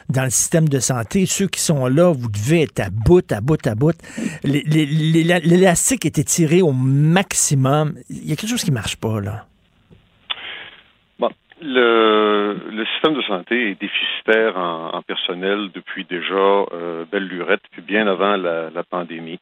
dans 0.09 0.23
le 0.23 0.29
système 0.29 0.67
de 0.67 0.79
santé. 0.79 1.25
Ceux 1.25 1.47
qui 1.47 1.61
sont 1.61 1.87
là, 1.87 2.11
vous 2.11 2.29
devez 2.29 2.63
être 2.63 2.79
à 2.79 2.89
bout, 2.89 3.29
à 3.31 3.41
bout, 3.41 3.65
à 3.67 3.75
bout. 3.75 3.95
L'élastique 4.43 6.05
était 6.05 6.23
tiré 6.23 6.61
au 6.61 6.71
maximum. 6.71 7.95
Il 8.09 8.27
y 8.27 8.33
a 8.33 8.35
quelque 8.35 8.49
chose 8.49 8.63
qui 8.63 8.71
marche 8.71 8.95
pas, 8.95 9.21
là. 9.21 9.48
Le, 11.61 12.55
le 12.71 12.85
système 12.85 13.15
de 13.15 13.21
santé 13.23 13.71
est 13.71 13.81
déficitaire 13.81 14.57
en, 14.57 14.91
en 14.93 15.01
personnel 15.01 15.69
depuis 15.73 16.05
déjà 16.05 16.35
euh, 16.35 17.03
belle 17.11 17.27
lurette, 17.27 17.61
puis 17.71 17.81
bien 17.81 18.07
avant 18.07 18.37
la, 18.37 18.69
la 18.69 18.83
pandémie. 18.83 19.39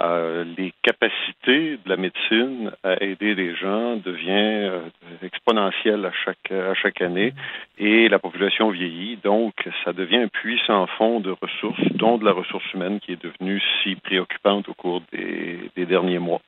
Euh, 0.00 0.44
les 0.56 0.72
capacités 0.82 1.76
de 1.84 1.88
la 1.88 1.96
médecine 1.96 2.70
à 2.84 3.02
aider 3.02 3.34
les 3.34 3.56
gens 3.56 3.96
devient 3.96 4.30
euh, 4.70 4.80
exponentielle 5.22 6.06
à 6.06 6.12
chaque 6.24 6.52
à 6.52 6.72
chaque 6.74 7.02
année 7.02 7.32
et 7.78 8.08
la 8.08 8.20
population 8.20 8.70
vieillit 8.70 9.16
donc 9.24 9.54
ça 9.84 9.92
devient 9.92 10.18
un 10.18 10.28
puits 10.28 10.60
sans 10.68 10.86
fond 10.86 11.18
de 11.18 11.32
ressources 11.42 11.82
dont 11.94 12.16
de 12.16 12.24
la 12.24 12.30
ressource 12.30 12.72
humaine 12.74 13.00
qui 13.00 13.10
est 13.14 13.20
devenue 13.20 13.60
si 13.82 13.96
préoccupante 13.96 14.68
au 14.68 14.74
cours 14.74 15.02
des, 15.12 15.58
des 15.74 15.84
derniers 15.84 16.20
mois. 16.20 16.42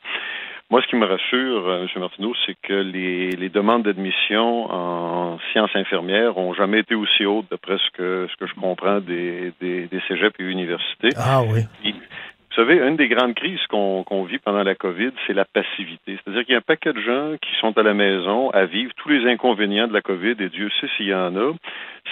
Moi, 0.70 0.80
ce 0.82 0.86
qui 0.86 0.96
me 0.96 1.04
rassure, 1.04 1.68
euh, 1.68 1.82
M. 1.82 2.00
Martineau, 2.00 2.32
c'est 2.46 2.56
que 2.62 2.72
les, 2.72 3.30
les 3.30 3.48
demandes 3.48 3.82
d'admission 3.82 4.70
en 4.70 5.38
sciences 5.50 5.74
infirmières 5.74 6.38
ont 6.38 6.54
jamais 6.54 6.78
été 6.78 6.94
aussi 6.94 7.26
hautes, 7.26 7.46
d'après 7.50 7.76
ce 7.78 7.90
que, 7.90 8.28
ce 8.30 8.36
que 8.36 8.46
je 8.46 8.54
comprends 8.54 9.00
des, 9.00 9.52
des, 9.60 9.88
des 9.88 10.00
cégeps 10.06 10.38
et 10.38 10.44
universités. 10.44 11.10
Ah 11.16 11.42
oui. 11.42 11.62
Et, 11.84 11.92
vous 11.92 12.56
savez, 12.56 12.78
une 12.78 12.96
des 12.96 13.06
grandes 13.06 13.34
crises 13.34 13.64
qu'on 13.68 14.24
vit 14.24 14.38
pendant 14.38 14.64
la 14.64 14.74
COVID, 14.74 15.12
c'est 15.26 15.32
la 15.32 15.44
passivité. 15.44 16.18
C'est-à-dire 16.18 16.44
qu'il 16.44 16.52
y 16.52 16.56
a 16.56 16.58
un 16.58 16.62
paquet 16.62 16.92
de 16.92 17.00
gens 17.00 17.36
qui 17.40 17.50
sont 17.60 17.78
à 17.78 17.82
la 17.84 17.94
maison 17.94 18.50
à 18.50 18.64
vivre 18.64 18.92
tous 18.96 19.08
les 19.08 19.24
inconvénients 19.30 19.86
de 19.86 19.92
la 19.92 20.02
COVID, 20.02 20.34
et 20.40 20.48
Dieu 20.48 20.68
sait 20.80 20.88
s'il 20.96 21.06
y 21.06 21.14
en 21.14 21.36
a, 21.36 21.52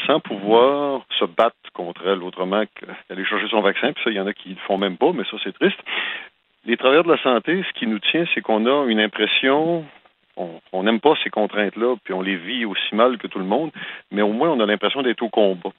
sans 0.07 0.21
pouvoir 0.21 1.03
se 1.19 1.25
battre 1.25 1.57
contre 1.75 2.07
elle 2.07 2.23
autrement 2.23 2.63
qu'aller 2.77 3.25
chercher 3.25 3.49
son 3.49 3.63
vaccin. 3.63 3.93
Puis 3.93 4.05
ça, 4.05 4.11
il 4.11 4.17
y 4.17 4.21
en 4.21 4.29
a 4.29 4.33
qui 4.33 4.51
ne 4.51 4.55
le 4.55 4.61
font 4.61 4.79
même 4.79 4.97
pas, 4.97 5.13
mais 5.13 5.25
ça, 5.29 5.37
c'est 5.43 5.53
triste. 5.53 5.81
Les 6.69 6.77
travailleurs 6.77 7.05
de 7.05 7.13
la 7.13 7.23
santé, 7.23 7.65
ce 7.67 7.79
qui 7.79 7.87
nous 7.87 7.99
tient, 7.99 8.27
c'est 8.35 8.43
qu'on 8.43 8.67
a 8.67 8.85
une 8.89 9.01
impression 9.01 9.87
on 10.73 10.83
n'aime 10.83 11.01
pas 11.01 11.15
ces 11.23 11.31
contraintes-là, 11.31 11.97
puis 12.05 12.15
on 12.15 12.23
les 12.23 12.37
vit 12.37 12.65
aussi 12.65 12.95
mal 12.95 13.19
que 13.19 13.27
tout 13.27 13.39
le 13.39 13.45
monde, 13.45 13.71
mais 14.11 14.23
au 14.23 14.33
moins 14.33 14.51
on 14.51 14.61
a 14.61 14.67
l'impression 14.67 15.03
d'être 15.03 15.23
au 15.23 15.29
combat. 15.29 15.71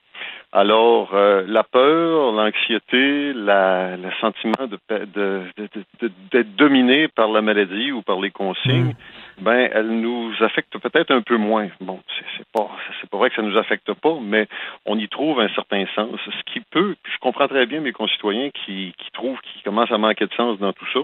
Alors, 0.52 1.14
euh, 1.14 1.44
la 1.48 1.64
peur, 1.64 2.32
l'anxiété, 2.32 3.34
la, 3.34 3.96
le 3.98 4.10
sentiment 4.20 4.68
de, 4.68 4.80
de, 4.90 5.44
de, 5.56 6.12
d'être 6.32 6.56
dominé 6.56 7.08
par 7.08 7.30
la 7.30 7.42
maladie 7.42 7.92
ou 7.92 8.02
par 8.02 8.20
les 8.20 8.32
consignes, 8.32 8.96
mmh. 9.40 9.44
ben, 9.44 9.70
elle 9.72 9.92
nous 10.02 10.34
affecte 10.40 10.76
peut-être 10.80 11.12
un 11.12 11.22
peu 11.22 11.38
moins. 11.38 11.68
Bon, 11.80 12.00
c'est, 12.38 12.48
pas, 12.52 12.68
c'est 13.00 13.10
pas 13.10 13.18
vrai 13.18 13.30
que 13.30 13.36
ça 13.36 13.44
nous 13.44 13.58
affecte 13.58 13.94
pas, 13.94 14.18
mais 14.22 14.48
on 14.86 14.98
y 14.98 15.08
trouve 15.08 15.40
un 15.40 15.50
certain 15.50 15.86
sens. 15.96 16.20
Ce 16.26 16.52
qui 16.52 16.62
peut, 16.72 16.96
je 17.04 17.18
comprends 17.20 17.48
très 17.48 17.68
bien 17.68 17.80
mes 17.80 17.92
concitoyens 17.92 18.50
qui, 18.50 18.94
qui 18.98 19.12
trouvent 19.12 19.40
qu'ils 19.42 19.62
commencent 19.62 19.92
à 19.92 20.00
manquer 20.00 20.26
de 20.26 20.34
sens 20.34 20.58
dans 20.58 20.74
tout 20.74 20.88
ça. 20.94 21.00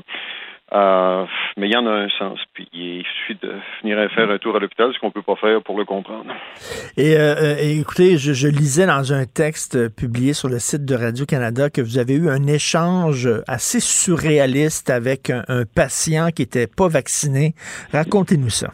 Euh, 0.74 1.26
mais 1.58 1.68
il 1.68 1.74
y 1.74 1.78
en 1.78 1.86
a 1.86 1.92
un 1.92 2.10
sens. 2.10 2.40
Puis 2.54 2.68
il 2.74 3.04
suffit 3.04 3.40
de 3.42 3.54
venir 3.82 3.98
faire 4.12 4.30
un 4.30 4.38
tour 4.38 4.56
à 4.56 4.60
l'hôpital, 4.60 4.92
ce 4.94 5.00
qu'on 5.00 5.12
peut 5.12 5.22
pas 5.22 5.36
faire 5.36 5.62
pour 5.62 5.78
le 5.78 5.86
comprendre. 5.86 6.34
Et, 6.98 7.16
euh, 7.18 7.56
et 7.60 7.80
écoutez, 7.80 8.18
je, 8.18 8.34
je, 8.34 8.48
lisais 8.48 8.88
dans 8.88 9.14
un 9.14 9.26
texte 9.26 9.96
publié 9.96 10.34
sur 10.34 10.50
le 10.50 10.60
site 10.60 10.84
de 10.84 10.96
Radio-Canada 10.96 11.70
que 11.70 11.82
vous 11.82 12.00
avez 12.00 12.16
eu 12.16 12.30
un 12.30 12.48
échange 12.48 13.30
assez 13.48 13.80
surréaliste 13.80 14.90
avec 14.90 15.30
un, 15.30 15.44
un 15.48 15.64
patient 15.66 16.30
qui 16.32 16.42
était 16.42 16.68
pas 16.68 16.88
vacciné. 16.88 17.54
Racontez-nous 17.92 18.50
ça. 18.50 18.72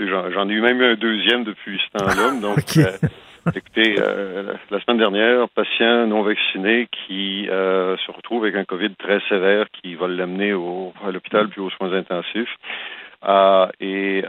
J'en 0.00 0.48
ai 0.48 0.52
eu 0.52 0.60
même 0.60 0.80
un 0.80 0.94
deuxième 0.94 1.44
depuis 1.44 1.78
ce 1.78 1.98
temps-là. 1.98 2.30
Donc, 2.40 2.58
okay. 2.58 2.86
euh, 2.86 3.08
Écoutez, 3.52 3.96
euh, 3.98 4.54
la 4.70 4.80
semaine 4.80 4.96
dernière, 4.98 5.48
patient 5.50 6.06
non 6.06 6.22
vacciné 6.22 6.88
qui 6.90 7.46
euh, 7.50 7.94
se 7.98 8.10
retrouve 8.10 8.44
avec 8.44 8.56
un 8.56 8.64
COVID 8.64 8.94
très 8.96 9.20
sévère 9.28 9.66
qui 9.70 9.94
va 9.96 10.08
l'amener 10.08 10.52
à 10.52 11.10
l'hôpital 11.10 11.48
puis 11.48 11.60
aux 11.60 11.68
soins 11.70 11.92
intensifs. 11.92 12.56
Euh, 13.26 13.66
et 13.80 14.22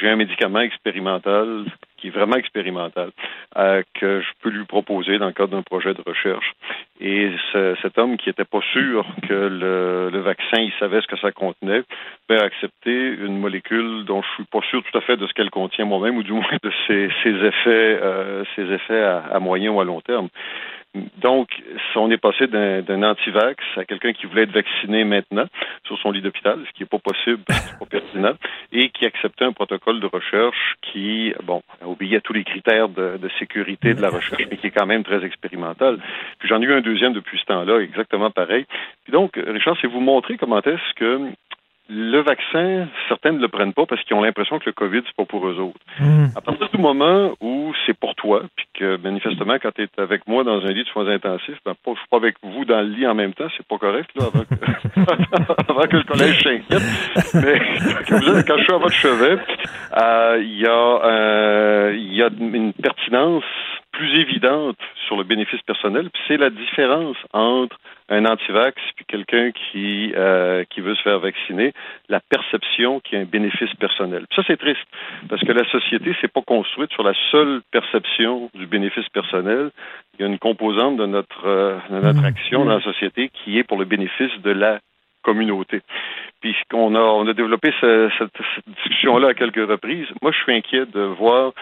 j'ai 0.00 0.08
un 0.08 0.16
médicament 0.16 0.60
expérimental 0.60 1.64
qui 2.02 2.08
est 2.08 2.10
vraiment 2.10 2.36
expérimental, 2.36 3.10
euh, 3.56 3.82
que 3.94 4.20
je 4.20 4.28
peux 4.42 4.50
lui 4.50 4.64
proposer 4.64 5.18
dans 5.18 5.26
le 5.26 5.32
cadre 5.32 5.52
d'un 5.52 5.62
projet 5.62 5.94
de 5.94 6.02
recherche. 6.04 6.52
Et 7.00 7.30
ce, 7.52 7.76
cet 7.80 7.96
homme 7.96 8.16
qui 8.16 8.28
n'était 8.28 8.44
pas 8.44 8.60
sûr 8.72 9.06
que 9.28 9.32
le, 9.32 10.10
le, 10.10 10.20
vaccin, 10.20 10.58
il 10.58 10.72
savait 10.80 11.00
ce 11.00 11.06
que 11.06 11.16
ça 11.18 11.30
contenait, 11.30 11.82
ben, 12.28 12.40
a 12.40 12.44
accepté 12.44 12.90
une 12.92 13.38
molécule 13.38 14.04
dont 14.04 14.20
je 14.20 14.28
suis 14.34 14.44
pas 14.44 14.60
sûr 14.68 14.82
tout 14.82 14.98
à 14.98 15.00
fait 15.00 15.16
de 15.16 15.26
ce 15.28 15.32
qu'elle 15.32 15.50
contient 15.50 15.84
moi-même, 15.84 16.16
ou 16.16 16.24
du 16.24 16.32
moins 16.32 16.58
de 16.62 16.72
ses, 16.88 17.08
ses 17.22 17.30
effets, 17.30 18.00
euh, 18.02 18.42
ses 18.56 18.62
effets 18.72 19.02
à, 19.02 19.18
à 19.32 19.38
moyen 19.38 19.70
ou 19.70 19.80
à 19.80 19.84
long 19.84 20.00
terme. 20.00 20.28
Donc, 20.94 21.48
on 21.96 22.10
est 22.10 22.18
passé 22.18 22.46
d'un 22.48 23.02
anti-vax 23.02 23.64
à 23.76 23.84
quelqu'un 23.84 24.12
qui 24.12 24.26
voulait 24.26 24.42
être 24.42 24.52
vacciné 24.52 25.04
maintenant 25.04 25.46
sur 25.86 25.98
son 25.98 26.10
lit 26.10 26.20
d'hôpital, 26.20 26.58
ce 26.66 26.72
qui 26.72 26.82
n'est 26.82 26.88
pas 26.88 26.98
possible, 26.98 27.42
pas 27.44 27.86
pertinent, 27.86 28.34
et 28.72 28.90
qui 28.90 29.06
acceptait 29.06 29.44
un 29.44 29.52
protocole 29.52 30.00
de 30.00 30.06
recherche 30.06 30.74
qui, 30.82 31.32
bon, 31.44 31.62
obéit 31.82 32.16
à 32.16 32.20
tous 32.20 32.34
les 32.34 32.44
critères 32.44 32.90
de, 32.90 33.16
de 33.16 33.30
sécurité 33.38 33.94
de 33.94 34.02
la 34.02 34.10
recherche, 34.10 34.42
mais 34.50 34.58
qui 34.58 34.66
est 34.66 34.70
quand 34.70 34.86
même 34.86 35.04
très 35.04 35.24
expérimental. 35.24 35.98
Puis 36.38 36.48
j'en 36.48 36.60
ai 36.60 36.66
eu 36.66 36.74
un 36.74 36.82
deuxième 36.82 37.14
depuis 37.14 37.38
ce 37.38 37.44
temps-là, 37.46 37.78
exactement 37.80 38.30
pareil. 38.30 38.66
Puis 39.04 39.12
donc, 39.12 39.36
Richard, 39.36 39.76
c'est 39.80 39.86
vous 39.86 40.00
montrer 40.00 40.36
comment 40.36 40.60
est-ce 40.60 40.94
que 40.96 41.30
le 41.88 42.20
vaccin, 42.20 42.88
certains 43.08 43.32
ne 43.32 43.38
le 43.40 43.48
prennent 43.48 43.72
pas 43.72 43.86
parce 43.86 44.02
qu'ils 44.04 44.16
ont 44.16 44.22
l'impression 44.22 44.58
que 44.58 44.66
le 44.66 44.72
COVID, 44.72 45.02
c'est 45.04 45.16
pas 45.16 45.24
pour 45.24 45.46
eux 45.46 45.58
autres. 45.58 45.78
Mmh. 45.98 46.26
À 46.36 46.40
partir 46.40 46.68
du 46.70 46.78
moment 46.78 47.32
où 47.40 47.72
c'est 47.84 47.98
pour 47.98 48.14
toi, 48.14 48.42
puis 48.56 48.66
que 48.74 48.96
manifestement, 48.96 49.56
quand 49.60 49.72
tu 49.72 49.82
es 49.82 49.88
avec 50.00 50.26
moi 50.26 50.44
dans 50.44 50.64
un 50.64 50.72
lit 50.72 50.84
de 50.84 50.88
soins 50.88 51.08
intensifs, 51.08 51.58
ben, 51.64 51.74
pas, 51.84 51.92
je 51.94 51.98
suis 51.98 52.08
pas 52.08 52.16
avec 52.16 52.36
vous 52.42 52.64
dans 52.64 52.80
le 52.80 52.88
lit 52.88 53.06
en 53.06 53.14
même 53.14 53.34
temps, 53.34 53.48
c'est 53.56 53.66
pas 53.66 53.78
correct, 53.78 54.10
là, 54.14 54.26
avant 54.26 54.44
que, 54.44 55.70
avant 55.70 55.86
que 55.88 55.96
le 55.96 56.04
collège 56.04 56.42
s'inquiète. 56.42 56.82
Mais 57.34 57.60
quand, 58.08 58.20
quand 58.46 58.58
je 58.58 58.62
suis 58.62 58.72
à 58.72 58.78
votre 58.78 58.94
chevet, 58.94 59.38
euh, 60.00 60.38
il 60.40 60.60
y, 60.60 60.66
euh, 60.66 61.94
y 61.96 62.22
a 62.22 62.28
une 62.40 62.72
pertinence 62.72 63.44
plus 63.92 64.20
évidente 64.20 64.78
sur 65.06 65.16
le 65.16 65.24
bénéfice 65.24 65.60
personnel, 65.62 66.08
puis 66.10 66.22
c'est 66.26 66.38
la 66.38 66.50
différence 66.50 67.16
entre 67.32 67.76
un 68.12 68.26
antivax 68.26 68.76
puis 68.96 69.04
quelqu'un 69.06 69.50
qui 69.52 70.12
euh, 70.14 70.64
qui 70.68 70.80
veut 70.80 70.94
se 70.94 71.02
faire 71.02 71.18
vacciner, 71.18 71.72
la 72.08 72.20
perception 72.20 73.00
qu'il 73.00 73.18
y 73.18 73.20
a 73.20 73.24
un 73.24 73.28
bénéfice 73.28 73.72
personnel. 73.74 74.26
Puis 74.28 74.36
ça 74.36 74.42
c'est 74.46 74.58
triste 74.58 74.86
parce 75.28 75.42
que 75.42 75.52
la 75.52 75.68
société 75.70 76.14
s'est 76.20 76.28
pas 76.28 76.42
construite 76.42 76.92
sur 76.92 77.02
la 77.02 77.14
seule 77.30 77.62
perception 77.70 78.50
du 78.54 78.66
bénéfice 78.66 79.08
personnel. 79.08 79.70
Il 80.14 80.22
y 80.22 80.24
a 80.24 80.28
une 80.28 80.38
composante 80.38 80.98
de 80.98 81.06
notre 81.06 81.46
euh, 81.46 81.78
de 81.90 82.00
notre 82.00 82.24
action 82.24 82.64
dans 82.66 82.74
la 82.74 82.82
société 82.82 83.30
qui 83.30 83.58
est 83.58 83.64
pour 83.64 83.78
le 83.78 83.86
bénéfice 83.86 84.32
de 84.42 84.50
la 84.50 84.80
communauté. 85.22 85.80
Puis 86.40 86.54
on 86.74 86.94
a 86.94 87.00
on 87.00 87.26
a 87.26 87.32
développé 87.32 87.72
ce, 87.80 88.10
cette, 88.18 88.36
cette 88.54 88.68
discussion 88.74 89.16
là 89.18 89.28
à 89.28 89.34
quelques 89.34 89.66
reprises. 89.68 90.08
Moi 90.20 90.32
je 90.32 90.38
suis 90.38 90.52
inquiet 90.52 90.84
de 90.84 91.00
voir 91.00 91.52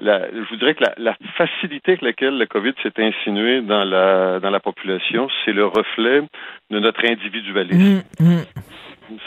la, 0.00 0.30
je 0.30 0.48
vous 0.48 0.56
dirais 0.56 0.74
que 0.74 0.84
la, 0.84 0.94
la, 0.98 1.16
facilité 1.36 1.92
avec 1.92 2.02
laquelle 2.02 2.38
le 2.38 2.46
COVID 2.46 2.72
s'est 2.82 2.92
insinué 2.98 3.60
dans 3.60 3.84
la, 3.84 4.40
dans 4.40 4.50
la 4.50 4.60
population, 4.60 5.28
c'est 5.44 5.52
le 5.52 5.66
reflet 5.66 6.22
de 6.70 6.78
notre 6.78 7.04
individualisme. 7.04 8.02
Mmh, 8.18 8.24
mmh. 8.24 8.42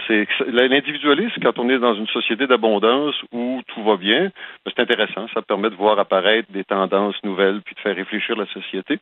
C'est 0.07 0.27
l'individualisme 0.47 1.41
quand 1.41 1.59
on 1.59 1.69
est 1.69 1.79
dans 1.79 1.93
une 1.95 2.07
société 2.07 2.47
d'abondance 2.47 3.15
où 3.33 3.61
tout 3.67 3.83
va 3.83 3.97
bien, 3.97 4.31
c'est 4.65 4.81
intéressant, 4.81 5.27
ça 5.33 5.41
permet 5.41 5.69
de 5.69 5.75
voir 5.75 5.99
apparaître 5.99 6.49
des 6.51 6.63
tendances 6.63 7.21
nouvelles 7.23 7.61
puis 7.65 7.75
de 7.75 7.79
faire 7.81 7.95
réfléchir 7.95 8.37
la 8.37 8.45
société. 8.47 8.99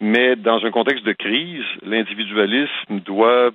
Mais 0.00 0.36
dans 0.36 0.64
un 0.64 0.70
contexte 0.70 1.04
de 1.04 1.12
crise, 1.12 1.64
l'individualisme 1.82 3.00
doit 3.04 3.50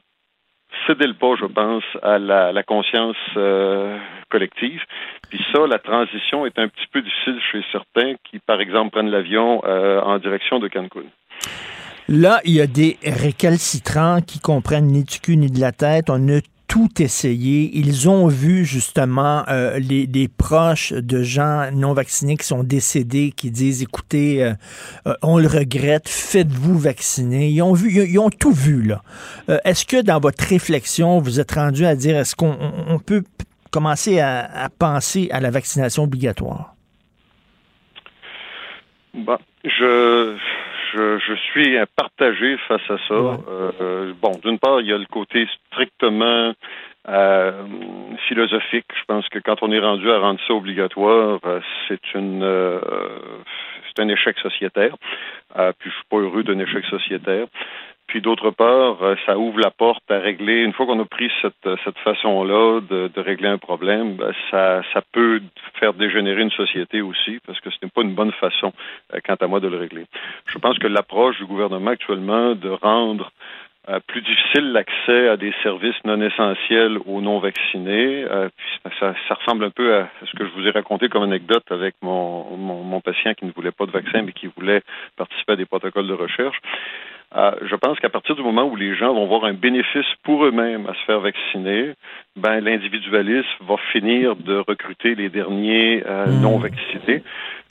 céder 0.88 1.08
le 1.08 1.14
pas, 1.14 1.36
je 1.40 1.46
pense, 1.46 1.84
à 2.02 2.18
la, 2.18 2.64
conscience 2.64 3.18
euh, 3.38 3.98
collective. 4.30 4.82
Puis 5.30 5.40
ça, 5.54 5.66
la 5.68 5.80
transition 5.80 6.46
est 6.46 6.58
un 6.58 6.68
petit 6.68 6.88
peu 6.92 7.02
difficile 7.02 7.40
chez 7.52 7.64
certains 7.72 8.14
qui, 8.30 8.40
par 8.40 8.60
exemple, 8.62 8.92
prennent 8.92 9.10
l'avion 9.10 9.62
euh, 9.66 10.02
en 10.02 10.18
direction 10.20 10.60
de 10.60 10.68
Cancun. 10.68 11.04
Là, 12.08 12.40
il 12.44 12.54
y 12.54 12.62
a 12.62 12.68
des 12.68 12.98
récalcitrants 13.04 14.22
qui 14.22 14.40
comprennent 14.40 14.88
ni 14.88 15.04
du 15.04 15.20
cul 15.20 15.38
ni 15.38 15.50
de 15.50 15.60
la 15.60 15.72
tête. 15.72 16.10
On 16.10 16.28
a 16.30 16.40
tout 16.72 17.02
essayé. 17.02 17.70
Ils 17.74 18.08
ont 18.08 18.28
vu 18.28 18.64
justement 18.64 19.44
euh, 19.50 19.78
les, 19.78 20.30
proches 20.30 20.94
de 20.94 21.22
gens 21.22 21.70
non 21.74 21.92
vaccinés 21.92 22.38
qui 22.38 22.48
sont 22.48 22.64
décédés, 22.64 23.34
qui 23.36 23.52
disent 23.52 23.84
écoutez, 23.84 24.42
euh, 24.42 24.54
euh, 25.06 25.14
on 25.22 25.38
le 25.38 25.48
regrette, 25.48 26.08
faites-vous 26.08 26.80
vacciner. 26.80 27.50
Ils 27.50 27.62
ont 27.62 27.74
vu, 27.74 27.92
ils, 27.92 28.18
ont 28.20 28.30
tout 28.30 28.54
vu 28.54 28.84
là. 28.84 29.02
Euh, 29.50 29.58
est-ce 29.66 29.86
que 29.86 30.02
dans 30.02 30.22
votre 30.22 30.46
réflexion, 30.46 31.20
vous 31.20 31.42
êtes 31.42 31.52
rendu 31.52 31.86
à 31.86 31.94
dire 31.94 32.16
est-ce 32.16 32.38
qu'on 32.38 32.58
on 32.88 33.00
peut 33.00 33.26
commencer 33.70 34.22
à, 34.22 34.64
à, 34.64 34.70
penser 34.70 35.28
à 35.32 35.42
la 35.42 35.52
vaccination 35.52 36.04
obligatoire? 36.04 36.76
Bah, 39.14 39.42
je 39.66 40.38
je, 40.94 41.20
je, 41.20 41.34
suis 41.36 41.78
partagé 41.96 42.58
face 42.68 42.90
à 42.90 42.98
ça. 43.08 43.20
Ouais. 43.20 43.38
Euh, 43.82 44.14
bon, 44.22 44.32
d'une 44.44 44.60
part, 44.60 44.82
il 44.82 44.88
y 44.88 44.94
a 44.94 44.98
le 44.98 45.06
côté 45.06 45.48
strictement 45.68 46.54
euh, 47.08 47.52
philosophique. 48.28 48.86
Je 48.94 49.06
pense 49.08 49.28
que 49.30 49.40
quand 49.40 49.64
on 49.64 49.72
est 49.72 49.80
rendu 49.80 50.10
à 50.12 50.20
rendre 50.20 50.40
ça 50.48 50.54
obligatoire, 50.54 51.40
euh, 51.46 51.60
c'est 51.88 52.14
une 52.14 52.44
euh, 52.44 52.80
c'est 53.88 54.04
un 54.04 54.08
échec 54.10 54.38
sociétaire. 54.40 54.96
Euh, 55.58 55.72
puis 55.78 55.90
je 55.90 55.96
suis 55.96 56.06
pas 56.10 56.18
heureux 56.18 56.44
d'un 56.44 56.60
échec 56.60 56.86
sociétaire. 56.86 57.48
Puis 58.12 58.20
d'autre 58.20 58.52
part, 58.52 58.98
ça 59.26 59.38
ouvre 59.38 59.58
la 59.62 59.72
porte 59.72 60.04
à 60.12 60.20
régler. 60.20 60.64
Une 60.64 60.74
fois 60.74 60.86
qu'on 60.86 61.00
a 61.00 61.06
pris 61.06 61.32
cette, 61.42 61.70
cette 61.86 61.98
façon-là 62.00 62.82
de, 62.82 63.08
de, 63.08 63.22
régler 63.22 63.48
un 63.48 63.58
problème, 63.58 64.18
ben 64.18 64.34
ça, 64.50 64.82
ça 64.92 65.02
peut 65.14 65.42
faire 65.80 65.94
dégénérer 65.94 66.42
une 66.42 66.52
société 66.52 67.02
aussi, 67.02 67.40
parce 67.48 67.62
que 67.62 67.70
ce 67.70 67.78
n'est 67.82 67.90
pas 67.90 68.02
une 68.02 68.14
bonne 68.14 68.34
façon, 68.34 68.74
euh, 69.14 69.20
quant 69.24 69.36
à 69.40 69.48
moi, 69.48 69.62
de 69.62 69.70
le 69.70 69.78
régler. 69.78 70.08
Je 70.48 70.58
pense 70.58 70.78
que 70.78 70.88
l'approche 70.88 71.38
du 71.38 71.46
gouvernement 71.46 71.92
actuellement 71.92 72.54
de 72.54 72.68
rendre 72.68 73.32
euh, 73.88 74.02
plus 74.08 74.22
difficile 74.22 74.74
l'accès 74.74 75.30
à 75.30 75.38
des 75.38 75.54
services 75.64 75.96
non 76.04 76.22
essentiels 76.22 76.98
aux 77.06 77.22
non 77.22 77.40
vaccinés. 77.40 78.26
Euh, 78.26 78.50
ça, 79.00 79.14
ça, 79.30 79.36
ressemble 79.36 79.64
un 79.64 79.70
peu 79.70 79.96
à 79.96 80.10
ce 80.26 80.38
que 80.38 80.46
je 80.46 80.52
vous 80.52 80.68
ai 80.68 80.72
raconté 80.72 81.08
comme 81.08 81.24
anecdote 81.24 81.64
avec 81.70 81.96
mon, 82.02 82.58
mon, 82.58 82.84
mon 82.84 83.00
patient 83.00 83.34
qui 83.36 83.46
ne 83.46 83.52
voulait 83.52 83.72
pas 83.72 83.86
de 83.86 83.92
vaccin 83.92 84.22
mais 84.22 84.34
qui 84.34 84.48
voulait 84.48 84.82
participer 85.16 85.54
à 85.54 85.56
des 85.56 85.66
protocoles 85.66 86.08
de 86.08 86.14
recherche. 86.14 86.58
Euh, 87.36 87.52
je 87.62 87.76
pense 87.76 87.98
qu'à 88.00 88.10
partir 88.10 88.36
du 88.36 88.44
moment 88.44 88.66
où 88.66 88.76
les 88.76 88.96
gens 88.96 89.14
vont 89.14 89.26
voir 89.26 89.46
un 89.46 89.54
bénéfice 89.54 90.06
pour 90.24 90.44
eux-mêmes 90.46 90.86
à 90.88 90.94
se 90.94 91.06
faire 91.06 91.22
vacciner, 91.22 91.94
ben 92.36 92.60
l'individualisme 92.60 93.48
va 93.62 93.76
finir 93.92 94.36
de 94.36 94.58
recruter 94.68 95.16
les 95.16 95.30
derniers 95.30 96.04
euh, 96.06 96.28
non 96.28 96.58
vaccinés. 96.58 97.24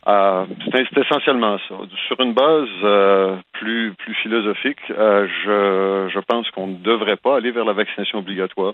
Euh, 0.09 0.47
c'est 0.73 0.99
essentiellement 0.99 1.59
ça. 1.69 1.75
Sur 2.09 2.21
une 2.21 2.33
base 2.33 2.69
euh, 2.85 3.37
plus 3.53 3.93
plus 3.99 4.15
philosophique, 4.15 4.79
euh, 4.91 5.27
je, 5.45 6.11
je 6.15 6.21
pense 6.21 6.51
qu'on 6.53 6.69
ne 6.69 6.77
devrait 6.77 7.17
pas 7.17 7.37
aller 7.37 7.51
vers 7.51 7.67
la 7.67 7.75
vaccination 7.75 8.21
obligatoire, 8.21 8.73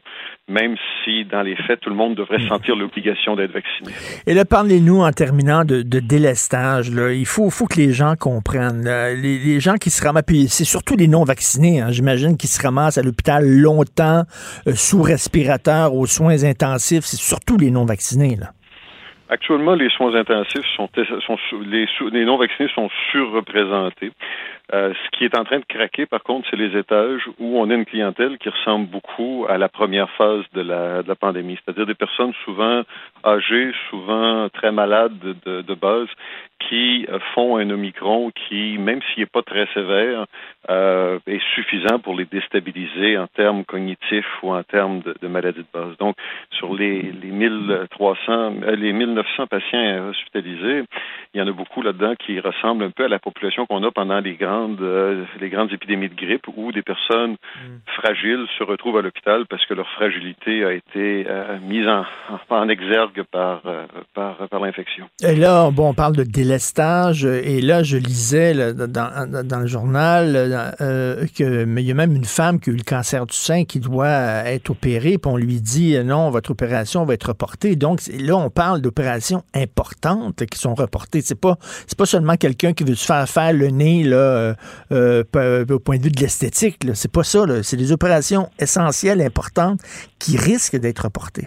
même 0.49 0.77
si 1.05 1.25
dans 1.25 1.43
les 1.43 1.57
faits, 1.57 1.81
tout 1.81 1.91
le 1.91 1.97
monde 1.97 2.15
devrait 2.15 2.47
sentir 2.49 2.77
l'obligation 2.77 3.35
d'être 3.35 3.51
vacciné. 3.53 3.91
Et 4.27 4.35
là, 4.35 4.45
parlez-nous 4.45 5.03
en 5.03 5.11
terminant 5.11 5.65
de, 5.65 5.83
de 5.83 5.99
délestage. 5.99 6.93
Là. 6.93 7.13
Il 7.13 7.27
faut, 7.27 7.51
faut 7.51 7.67
que 7.67 7.77
les 7.77 7.93
gens 7.93 8.15
comprennent. 8.15 8.85
Les, 8.85 9.39
les, 9.39 9.61
gens 9.61 9.75
qui 9.75 9.91
se 9.91 10.05
ramassent, 10.05 10.25
c'est 10.49 10.65
surtout 10.65 10.97
les 10.97 11.09
non-vaccinés, 11.09 11.81
hein, 11.81 11.91
j'imagine, 11.91 12.37
qui 12.37 12.47
se 12.47 12.63
ramassent 12.63 12.99
à 12.99 13.03
l'hôpital 13.03 13.45
longtemps, 13.45 14.23
euh, 14.69 14.73
sous 14.75 15.03
respirateur, 15.03 15.95
aux 15.95 16.07
soins 16.07 16.45
intensifs. 16.45 17.05
C'est 17.05 17.17
surtout 17.17 17.57
les 17.57 17.73
non-vaccinés. 17.73 18.37
là. 18.37 18.53
Actuellement, 19.29 19.75
les 19.75 19.91
soins 19.91 20.15
intensifs 20.15 20.67
sont, 20.77 20.89
les, 21.65 21.87
les 22.13 22.25
non-vaccinés 22.25 22.71
sont 22.75 22.89
surreprésentés. 23.11 24.13
Euh, 24.75 24.93
ce 24.95 25.17
qui 25.17 25.25
est 25.25 25.39
en 25.39 25.45
train 25.45 25.61
de 25.61 25.65
craquer, 25.65 26.07
par 26.07 26.25
contre, 26.25 26.49
c'est 26.51 26.57
les 26.57 26.77
étages 26.77 27.23
où 27.39 27.59
on 27.59 27.71
a 27.71 27.75
une 27.75 27.85
clientèle 27.85 28.37
qui 28.39 28.49
ressemble 28.49 28.87
beaucoup 28.89 29.47
à 29.49 29.59
la 29.59 29.69
première 29.69 30.11
phase 30.11 30.43
de 30.55 30.61
la, 30.61 31.05
de 31.05 31.09
la 31.09 31.15
pandémie, 31.15 31.57
c'est-à-dire 31.65 31.87
des 31.87 31.95
personnes 31.95 32.33
souvent 32.45 32.83
âgées, 33.25 33.73
souvent 33.91 34.49
très 34.49 34.73
malades 34.73 35.19
de, 35.45 35.75
base, 35.75 36.09
qui 36.59 37.07
font 37.35 37.59
un 37.59 37.71
Omicron 37.71 38.33
qui, 38.49 38.77
même 38.79 39.01
s'il 39.03 39.23
n'est 39.23 39.27
pas 39.27 39.43
très 39.43 39.67
sévère, 39.73 40.27
euh, 40.69 41.21
est 41.29 41.43
suffisant 41.55 42.01
pour 42.01 42.17
les 42.17 42.25
déstabiliser 42.25 43.19
en 43.19 43.29
termes 43.29 43.65
cognitifs 43.65 44.43
ou 44.43 44.53
en 44.53 44.65
termes 44.65 45.01
de, 45.01 45.15
de 45.21 45.29
maladies 45.29 45.61
de 45.61 45.79
base. 45.79 45.97
Donc, 45.99 46.17
sur 46.51 46.75
les, 46.75 47.03
les 47.03 47.31
1300, 47.31 48.55
les 48.77 48.93
1900 48.93 49.47
patients 49.47 50.09
hospitalisés, 50.09 50.83
il 51.35 51.39
y 51.39 51.43
en 51.43 51.47
a 51.47 51.53
beaucoup 51.53 51.83
là-dedans 51.83 52.15
qui 52.19 52.41
ressemblent 52.41 52.85
un 52.85 52.91
peu 52.91 53.05
à 53.05 53.09
la 53.09 53.21
population 53.21 53.67
qu'on 53.67 53.85
a 53.85 53.91
pendant 53.93 54.19
les 54.19 54.35
grands 54.35 54.56
grandes, 54.57 54.81
euh, 54.81 55.25
les 55.41 55.51
grandes 55.51 55.73
épidémies 55.73 56.09
de 56.09 56.15
grippe 56.15 56.47
où 56.57 56.73
des 56.73 56.83
personnes 56.83 57.37
Mm. 57.57 57.79
fragiles 58.01 58.47
se 58.59 58.65
retrouvent 58.65 58.99
à 58.99 59.03
l'hôpital 59.03 59.47
parce 59.49 59.65
que 59.67 59.75
leur 59.75 59.89
fragilité 59.91 60.65
a 60.65 60.73
été 60.73 61.27
euh, 61.29 61.59
mise 61.61 61.87
en, 61.89 62.05
en 62.51 62.69
exergue 62.69 63.23
par, 63.31 63.63
euh, 63.67 63.87
par, 64.15 64.49
par 64.49 64.61
l'infection. 64.61 65.07
Et 65.23 65.35
là, 65.35 65.71
bon, 65.71 65.91
on 65.91 65.95
parle 65.95 66.17
de 66.17 66.23
délestage, 66.23 67.25
et 67.25 67.61
là, 67.61 67.83
je 67.83 67.97
lisais 67.97 68.55
là, 68.55 68.73
dans, 68.73 69.61
le 69.61 69.67
journal 69.67 70.35
euh, 70.81 71.27
que 71.37 71.65
mais 71.65 71.83
il 71.83 71.89
y 71.89 71.91
a 71.91 71.95
même 71.95 72.15
une 72.15 72.25
femme 72.25 72.61
qui 72.61 72.71
a 72.71 72.73
eu 72.73 72.77
le 72.77 72.83
cancer 72.83 73.27
du 73.27 73.37
sein 73.37 73.65
qui 73.65 73.81
doit 73.81 74.45
être 74.47 74.71
opérée, 74.71 75.19
puis 75.19 75.31
on 75.31 75.37
lui 75.37 75.61
dit 75.61 75.97
non, 76.05 76.31
votre 76.31 76.51
opération 76.51 77.05
va 77.05 77.15
être 77.15 77.29
reportée. 77.29 77.77
Donc 77.77 78.01
là, 78.21 78.37
on 78.37 78.51
parle 78.51 78.81
d'opérations 78.81 79.43
importantes 79.55 80.45
qui 80.47 80.59
sont 80.59 80.75
reportées. 80.75 81.21
C'est 81.23 81.41
pas 81.41 81.57
pas 81.97 82.05
seulement 82.05 82.37
quelqu'un 82.37 82.75
qui 82.75 82.85
veut 82.85 82.95
se 82.95 83.07
faire 83.07 83.27
faire 83.27 83.55
le 83.55 83.69
nez 83.69 84.05
là, 84.05 84.46
euh, 84.93 85.25
euh, 85.37 85.65
au 85.71 85.79
point 85.79 85.99
de 85.99 86.05
vue 86.05 86.11
de 86.11 86.21
l'esthétique. 86.21 86.87
C'est 86.95 87.11
pas 87.11 87.25
ça. 87.25 87.45
C'est 87.63 87.77
des 87.77 87.93
opérations 87.93 88.49
essentielles, 88.59 89.21
importantes, 89.21 89.81
qui 90.19 90.37
risquent 90.37 90.77
d'être 90.77 91.05
reportées. 91.05 91.47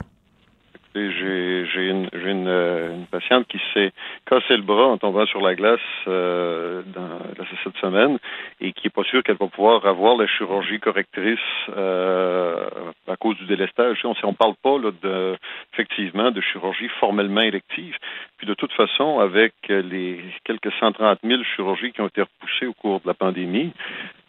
J'ai 0.96 1.88
une, 1.88 2.10
une, 2.14 2.48
euh, 2.48 2.96
une 2.96 3.06
patiente 3.06 3.48
qui 3.48 3.60
s'est 3.74 3.92
cassé 4.26 4.58
le 4.58 4.64
bras 4.64 4.88
en 4.88 4.98
tombant 4.98 5.28
sur 5.28 5.40
la 5.40 5.54
glace 5.54 5.80
euh, 6.08 6.82
dans, 6.88 7.20
cette 7.64 7.78
semaine 7.78 8.18
et 8.60 8.74
qui 8.74 8.88
est 8.88 8.90
pas 8.90 9.04
sûre 9.04 9.22
qu'elle 9.22 9.38
va 9.38 9.48
pouvoir 9.48 9.86
avoir 9.86 10.18
la 10.18 10.26
chirurgie 10.26 10.80
correctrice 10.80 11.40
euh, 11.76 12.68
à 13.08 13.16
cause 13.18 13.38
du 13.38 13.46
délestage. 13.46 14.00
On 14.04 14.14
ne 14.28 14.36
parle 14.36 14.56
pas 14.64 14.80
là, 14.80 14.92
de, 15.04 15.38
effectivement 15.74 16.32
de 16.32 16.42
chirurgie 16.42 16.88
formellement 17.00 17.42
élective. 17.42 17.96
Puis 18.38 18.48
de 18.48 18.56
toute 18.56 18.72
façon, 18.74 19.20
avec 19.20 19.54
les 19.68 20.22
quelques 20.44 20.72
130 20.80 21.20
000 21.24 21.44
chirurgies 21.56 21.92
qui 21.92 22.02
ont 22.02 22.08
été 22.08 22.22
repoussées 22.22 22.66
au 22.66 22.74
cours 22.74 23.02
de 23.02 23.08
la 23.08 23.14
pandémie, 23.14 23.74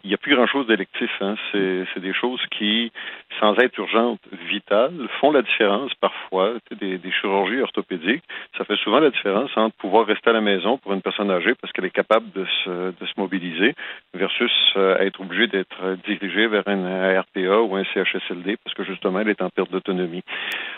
il 0.03 0.07
n'y 0.09 0.13
a 0.13 0.17
plus 0.17 0.35
grand-chose 0.35 0.67
d'électif. 0.67 1.09
Hein. 1.21 1.35
C'est, 1.51 1.99
des 1.99 2.13
choses 2.13 2.41
qui, 2.57 2.91
sans 3.39 3.55
être 3.59 3.77
urgentes, 3.77 4.19
vitales, 4.49 5.07
font 5.19 5.31
la 5.31 5.41
différence 5.41 5.93
parfois. 5.95 6.53
Tu 6.69 6.75
sais, 6.77 6.85
Des, 6.85 6.97
des 6.97 7.11
chirurgies 7.11 7.61
orthopédiques, 7.61 8.23
ça 8.57 8.65
fait 8.65 8.75
souvent 8.77 8.99
la 8.99 9.09
différence 9.11 9.51
entre 9.55 9.75
pouvoir 9.77 10.05
rester 10.07 10.29
à 10.29 10.33
la 10.33 10.41
maison 10.41 10.77
pour 10.77 10.93
une 10.93 11.01
personne 11.01 11.29
âgée 11.29 11.53
parce 11.59 11.71
qu'elle 11.73 11.85
est 11.85 11.89
capable 11.91 12.31
de 12.31 12.45
se, 12.63 12.69
de 12.69 13.05
se 13.05 13.13
mobiliser 13.17 13.75
versus 14.13 14.51
euh, 14.77 14.97
être 14.99 15.21
obligée 15.21 15.47
d'être 15.47 15.97
dirigée 16.05 16.47
vers 16.47 16.67
un 16.67 17.19
RPA 17.21 17.61
ou 17.61 17.75
un 17.75 17.83
CHSLD 17.93 18.57
parce 18.63 18.73
que 18.75 18.83
justement, 18.83 19.19
elle 19.19 19.29
est 19.29 19.41
en 19.41 19.49
perte 19.49 19.71
d'autonomie. 19.71 20.23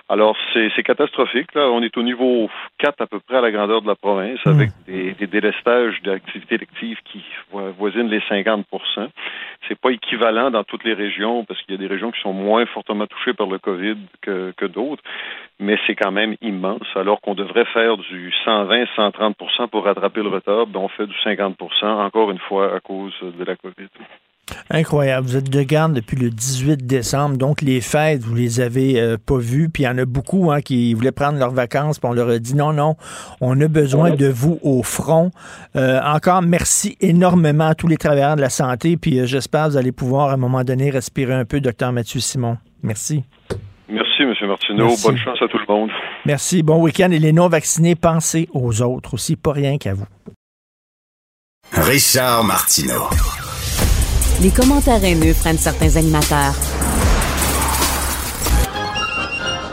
Alors, 0.09 0.35
c'est, 0.53 0.69
catastrophique. 0.83 1.53
Là. 1.55 1.69
On 1.69 1.81
est 1.81 1.97
au 1.97 2.03
niveau 2.03 2.49
4 2.79 3.01
à 3.01 3.07
peu 3.07 3.19
près 3.21 3.37
à 3.37 3.41
la 3.41 3.51
grandeur 3.51 3.81
de 3.81 3.87
la 3.87 3.95
province 3.95 4.39
avec 4.45 4.69
des, 4.85 5.13
des 5.13 5.27
délestages 5.27 6.01
d'activités 6.03 6.55
électives 6.55 6.97
qui 7.05 7.23
vo- 7.51 7.71
voisinent 7.71 8.09
les 8.09 8.21
50 8.27 8.65
c'est 9.67 9.79
pas 9.79 9.91
équivalent 9.91 10.51
dans 10.51 10.63
toutes 10.63 10.83
les 10.83 10.93
régions 10.93 11.45
parce 11.45 11.61
qu'il 11.61 11.71
y 11.71 11.77
a 11.77 11.77
des 11.77 11.87
régions 11.87 12.11
qui 12.11 12.21
sont 12.21 12.33
moins 12.33 12.65
fortement 12.65 13.07
touchées 13.07 13.33
par 13.33 13.47
le 13.47 13.59
COVID 13.59 13.97
que, 14.21 14.65
d'autres, 14.65 15.03
mais 15.59 15.77
c'est 15.85 15.95
quand 15.95 16.11
même 16.11 16.35
immense 16.41 16.87
alors 16.95 17.21
qu'on 17.21 17.35
devrait 17.35 17.65
faire 17.65 17.97
du 17.97 18.33
120-130% 18.45 19.67
pour 19.69 19.85
rattraper 19.85 20.21
le 20.21 20.29
retard, 20.29 20.67
dont 20.67 20.83
on 20.83 20.89
fait 20.89 21.07
du 21.07 21.15
50% 21.23 21.85
encore 21.85 22.31
une 22.31 22.39
fois 22.39 22.75
à 22.75 22.79
cause 22.79 23.13
de 23.21 23.43
la 23.43 23.55
COVID. 23.55 23.89
Incroyable. 24.69 25.27
Vous 25.27 25.37
êtes 25.37 25.49
de 25.49 25.63
garde 25.63 25.93
depuis 25.93 26.17
le 26.17 26.29
18 26.29 26.85
décembre, 26.85 27.37
donc 27.37 27.61
les 27.61 27.79
fêtes, 27.79 28.21
vous 28.21 28.35
les 28.35 28.59
avez 28.59 28.99
euh, 28.99 29.17
pas 29.17 29.37
vues. 29.37 29.69
Puis 29.69 29.83
il 29.83 29.85
y 29.85 29.89
en 29.89 29.97
a 29.97 30.05
beaucoup 30.05 30.51
hein, 30.51 30.61
qui 30.61 30.93
voulaient 30.93 31.11
prendre 31.11 31.39
leurs 31.39 31.51
vacances, 31.51 31.99
puis 31.99 32.09
on 32.09 32.13
leur 32.13 32.29
a 32.29 32.39
dit 32.39 32.55
non, 32.55 32.73
non, 32.73 32.95
on 33.39 33.59
a 33.61 33.67
besoin 33.67 34.11
de 34.11 34.27
vous 34.27 34.59
au 34.61 34.83
front. 34.83 35.31
Euh, 35.75 35.99
encore 36.03 36.41
merci 36.41 36.97
énormément 36.99 37.67
à 37.67 37.75
tous 37.75 37.87
les 37.87 37.97
travailleurs 37.97 38.35
de 38.35 38.41
la 38.41 38.49
santé, 38.49 38.97
puis 38.97 39.19
euh, 39.19 39.25
j'espère 39.25 39.65
que 39.65 39.71
vous 39.71 39.77
allez 39.77 39.91
pouvoir 39.91 40.29
à 40.29 40.33
un 40.33 40.37
moment 40.37 40.63
donné 40.63 40.89
respirer 40.89 41.33
un 41.33 41.45
peu, 41.45 41.61
docteur 41.61 41.93
Mathieu 41.93 42.19
Simon. 42.19 42.57
Merci. 42.81 43.23
Merci, 43.87 44.23
M. 44.23 44.33
Martineau. 44.47 44.87
Merci. 44.87 45.07
Bonne 45.07 45.17
chance 45.17 45.41
à 45.41 45.47
tout 45.47 45.57
le 45.57 45.73
monde. 45.73 45.89
Merci. 46.25 46.63
Bon 46.63 46.81
week-end. 46.81 47.11
Et 47.11 47.19
les 47.19 47.31
non-vaccinés, 47.31 47.95
pensez 47.95 48.49
aux 48.53 48.81
autres 48.81 49.13
aussi, 49.13 49.35
pas 49.35 49.53
rien 49.53 49.77
qu'à 49.77 49.93
vous. 49.93 50.07
Richard 51.71 52.43
Martineau. 52.43 53.09
Les 54.43 54.49
commentaires 54.51 55.01
haineux 55.01 55.33
prennent 55.33 55.57
certains 55.57 55.95
animateurs. 55.95 56.53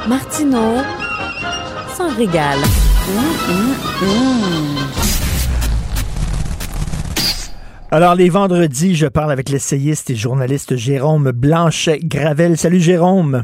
Martineau 0.08 0.76
s'en 1.96 2.14
régale. 2.14 2.60
Alors, 7.90 8.14
les 8.14 8.28
vendredis, 8.28 8.94
je 8.94 9.08
parle 9.08 9.32
avec 9.32 9.48
l'essayiste 9.48 10.10
et 10.10 10.14
journaliste 10.14 10.76
Jérôme 10.76 11.32
Blanchet-Gravel. 11.32 12.56
Salut, 12.56 12.80
Jérôme. 12.80 13.42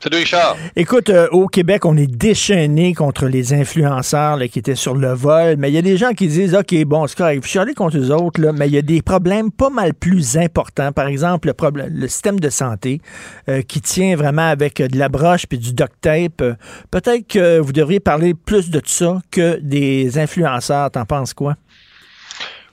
Salut 0.00 0.18
Richard. 0.18 0.56
Écoute, 0.76 1.10
euh, 1.10 1.26
au 1.32 1.48
Québec, 1.48 1.84
on 1.84 1.96
est 1.96 2.06
déchaîné 2.06 2.94
contre 2.94 3.26
les 3.26 3.52
influenceurs 3.52 4.38
qui 4.48 4.60
étaient 4.60 4.76
sur 4.76 4.94
le 4.94 5.12
vol, 5.12 5.56
mais 5.58 5.72
il 5.72 5.74
y 5.74 5.78
a 5.78 5.82
des 5.82 5.96
gens 5.96 6.12
qui 6.12 6.28
disent, 6.28 6.54
OK, 6.54 6.72
bon, 6.84 7.08
c'est 7.08 7.18
correct, 7.18 7.42
je 7.42 7.48
suis 7.48 7.58
allé 7.58 7.74
contre 7.74 7.96
les 7.98 8.12
autres, 8.12 8.40
là, 8.40 8.52
mais 8.52 8.68
il 8.68 8.74
y 8.74 8.78
a 8.78 8.82
des 8.82 9.02
problèmes 9.02 9.50
pas 9.50 9.70
mal 9.70 9.94
plus 9.94 10.36
importants. 10.36 10.92
Par 10.92 11.08
exemple, 11.08 11.48
le, 11.48 11.54
problème, 11.54 11.90
le 11.92 12.06
système 12.06 12.38
de 12.38 12.48
santé 12.48 13.00
euh, 13.48 13.62
qui 13.62 13.80
tient 13.80 14.14
vraiment 14.14 14.48
avec 14.48 14.80
euh, 14.80 14.86
de 14.86 14.96
la 14.96 15.08
broche 15.08 15.46
puis 15.46 15.58
du 15.58 15.72
duct 15.72 15.94
tape. 16.00 16.44
Peut-être 16.92 17.26
que 17.26 17.58
vous 17.58 17.72
devriez 17.72 17.98
parler 17.98 18.34
plus 18.34 18.70
de 18.70 18.80
ça 18.84 19.20
que 19.32 19.58
des 19.58 20.16
influenceurs. 20.16 20.92
T'en 20.92 21.06
penses 21.06 21.34
quoi? 21.34 21.56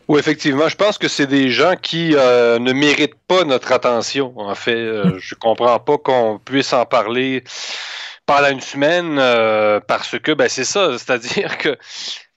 Oui, 0.07 0.19
effectivement, 0.19 0.69
je 0.69 0.75
pense 0.75 0.97
que 0.99 1.07
c'est 1.07 1.25
des 1.25 1.49
gens 1.49 1.75
qui 1.75 2.15
euh, 2.15 2.59
ne 2.59 2.73
méritent 2.73 3.15
pas 3.27 3.43
notre 3.43 3.71
attention. 3.71 4.37
En 4.37 4.53
fait, 4.53 4.75
euh, 4.75 5.17
je 5.17 5.33
comprends 5.33 5.79
pas 5.79 5.97
qu'on 5.97 6.39
puisse 6.39 6.73
en 6.73 6.85
parler 6.85 7.43
pendant 8.25 8.49
une 8.49 8.61
semaine 8.61 9.17
euh, 9.19 9.79
parce 9.79 10.19
que 10.19 10.31
ben 10.31 10.47
c'est 10.49 10.65
ça, 10.65 10.91
c'est-à-dire 10.97 11.57
que 11.57 11.77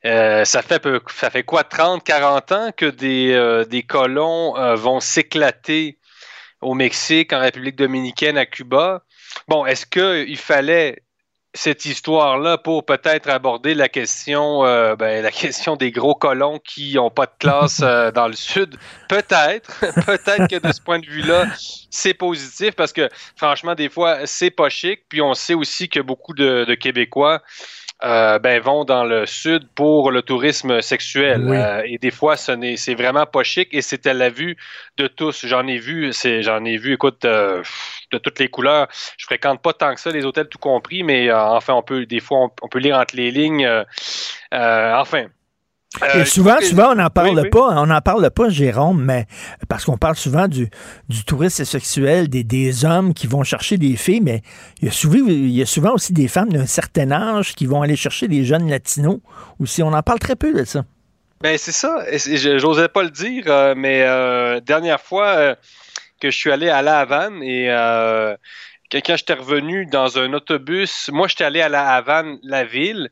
euh, 0.04 0.44
ça 0.44 0.62
fait 0.62 0.78
peu, 0.78 1.00
ça 1.14 1.30
fait 1.30 1.42
quoi 1.42 1.64
30 1.64 2.04
40 2.04 2.52
ans 2.52 2.70
que 2.76 2.86
des 2.86 3.32
euh, 3.32 3.64
des 3.64 3.82
colons 3.82 4.56
euh, 4.56 4.74
vont 4.74 5.00
s'éclater 5.00 5.98
au 6.60 6.74
Mexique, 6.74 7.32
en 7.32 7.40
République 7.40 7.76
dominicaine, 7.76 8.38
à 8.38 8.46
Cuba. 8.46 9.04
Bon, 9.48 9.66
est-ce 9.66 9.86
que 9.86 10.24
il 10.26 10.36
fallait 10.38 11.02
cette 11.54 11.86
histoire-là 11.86 12.58
pour 12.58 12.84
peut-être 12.84 13.28
aborder 13.28 13.74
la 13.74 13.88
question, 13.88 14.64
euh, 14.64 14.96
ben, 14.96 15.22
la 15.22 15.30
question 15.30 15.76
des 15.76 15.90
gros 15.90 16.14
colons 16.14 16.58
qui 16.58 16.94
n'ont 16.94 17.10
pas 17.10 17.26
de 17.26 17.32
classe 17.38 17.80
euh, 17.82 18.10
dans 18.14 18.28
le 18.28 18.34
sud. 18.34 18.76
Peut-être, 19.08 19.80
peut-être 20.06 20.46
que 20.48 20.66
de 20.66 20.72
ce 20.72 20.80
point 20.80 20.98
de 20.98 21.06
vue-là, 21.06 21.46
c'est 21.90 22.14
positif 22.14 22.74
parce 22.76 22.92
que 22.92 23.08
franchement, 23.36 23.74
des 23.74 23.88
fois, 23.88 24.26
c'est 24.26 24.50
pas 24.50 24.68
chic. 24.68 25.00
Puis 25.08 25.22
on 25.22 25.34
sait 25.34 25.54
aussi 25.54 25.88
que 25.88 26.00
beaucoup 26.00 26.34
de, 26.34 26.64
de 26.64 26.74
Québécois 26.74 27.42
euh, 28.04 28.38
ben, 28.38 28.60
vont 28.60 28.84
dans 28.84 29.04
le 29.04 29.26
sud 29.26 29.68
pour 29.74 30.10
le 30.10 30.22
tourisme 30.22 30.80
sexuel. 30.80 31.42
Oui. 31.44 31.56
Euh, 31.56 31.82
et 31.84 31.98
des 31.98 32.10
fois, 32.10 32.36
ce 32.36 32.52
n'est, 32.52 32.76
c'est 32.76 32.94
vraiment 32.94 33.26
pas 33.26 33.42
chic 33.42 33.68
et 33.72 33.82
à 34.08 34.14
la 34.14 34.30
vue 34.30 34.56
de 34.96 35.06
tous. 35.06 35.46
J'en 35.46 35.66
ai 35.66 35.78
vu, 35.78 36.12
c'est, 36.12 36.42
j'en 36.42 36.64
ai 36.64 36.76
vu, 36.76 36.94
écoute, 36.94 37.24
euh, 37.24 37.62
de 38.12 38.18
toutes 38.18 38.38
les 38.38 38.48
couleurs. 38.48 38.88
Je 39.16 39.24
fréquente 39.24 39.60
pas 39.62 39.72
tant 39.72 39.94
que 39.94 40.00
ça 40.00 40.10
les 40.10 40.24
hôtels 40.24 40.48
tout 40.48 40.58
compris, 40.58 41.02
mais 41.02 41.28
euh, 41.28 41.40
enfin, 41.40 41.74
on 41.74 41.82
peut, 41.82 42.06
des 42.06 42.20
fois, 42.20 42.38
on, 42.44 42.50
on 42.62 42.68
peut 42.68 42.78
lire 42.78 42.96
entre 42.96 43.16
les 43.16 43.30
lignes. 43.30 43.66
euh, 43.66 43.84
euh, 44.54 44.94
enfin. 44.94 45.26
Euh, 46.02 46.20
Et 46.20 46.24
souvent, 46.26 46.60
souvent, 46.60 46.92
on 46.92 46.96
n'en 46.96 47.08
parle 47.10 47.40
Oui, 47.40 47.42
oui. 47.42 47.50
pas. 47.50 47.70
On 47.80 47.86
n'en 47.86 48.00
parle 48.02 48.30
pas, 48.30 48.50
Jérôme, 48.50 49.02
mais 49.02 49.26
parce 49.68 49.84
qu'on 49.84 49.96
parle 49.96 50.16
souvent 50.16 50.46
du, 50.46 50.68
du 51.08 51.24
tourisme 51.24 51.64
sexuel, 51.64 52.28
des, 52.28 52.44
des 52.44 52.84
hommes 52.84 53.14
qui 53.14 53.26
vont 53.26 53.42
chercher 53.42 53.78
des 53.78 53.96
filles, 53.96 54.20
mais 54.20 54.42
il 54.80 54.86
y 54.86 54.88
a 54.88 54.92
souvent, 54.92 55.18
il 55.26 55.48
y 55.50 55.62
a 55.62 55.66
souvent 55.66 55.94
aussi 55.94 56.12
des 56.12 56.28
femmes 56.28 56.50
d'un 56.52 56.66
certain 56.66 57.10
âge 57.10 57.54
qui 57.54 57.66
vont 57.66 57.82
aller 57.82 57.96
chercher 57.96 58.28
des 58.28 58.44
jeunes 58.44 58.68
latinos 58.68 59.18
aussi. 59.60 59.82
On 59.82 59.92
en 59.92 60.02
parle 60.02 60.18
très 60.18 60.36
peu 60.36 60.52
de 60.52 60.64
ça. 60.64 60.84
Ben 61.40 61.56
c'est 61.56 61.72
ça. 61.72 62.04
J'osais 62.58 62.88
pas 62.88 63.02
le 63.04 63.10
dire, 63.10 63.44
euh, 63.46 63.74
mais 63.76 64.02
euh, 64.02 64.60
dernière 64.60 65.00
fois 65.00 65.26
euh, 65.36 65.54
que 66.20 66.30
je 66.30 66.36
suis 66.36 66.50
allé 66.50 66.68
à 66.68 66.82
La 66.82 66.98
Havane 67.00 67.42
et 67.42 67.70
euh, 67.70 68.36
quand 68.92 69.16
j'étais 69.16 69.34
revenu 69.34 69.86
dans 69.86 70.18
un 70.18 70.32
autobus, 70.32 71.10
moi 71.12 71.28
j'étais 71.28 71.44
allé 71.44 71.60
à 71.60 71.68
La 71.68 71.90
Havane, 71.94 72.38
la 72.42 72.64
ville, 72.64 73.10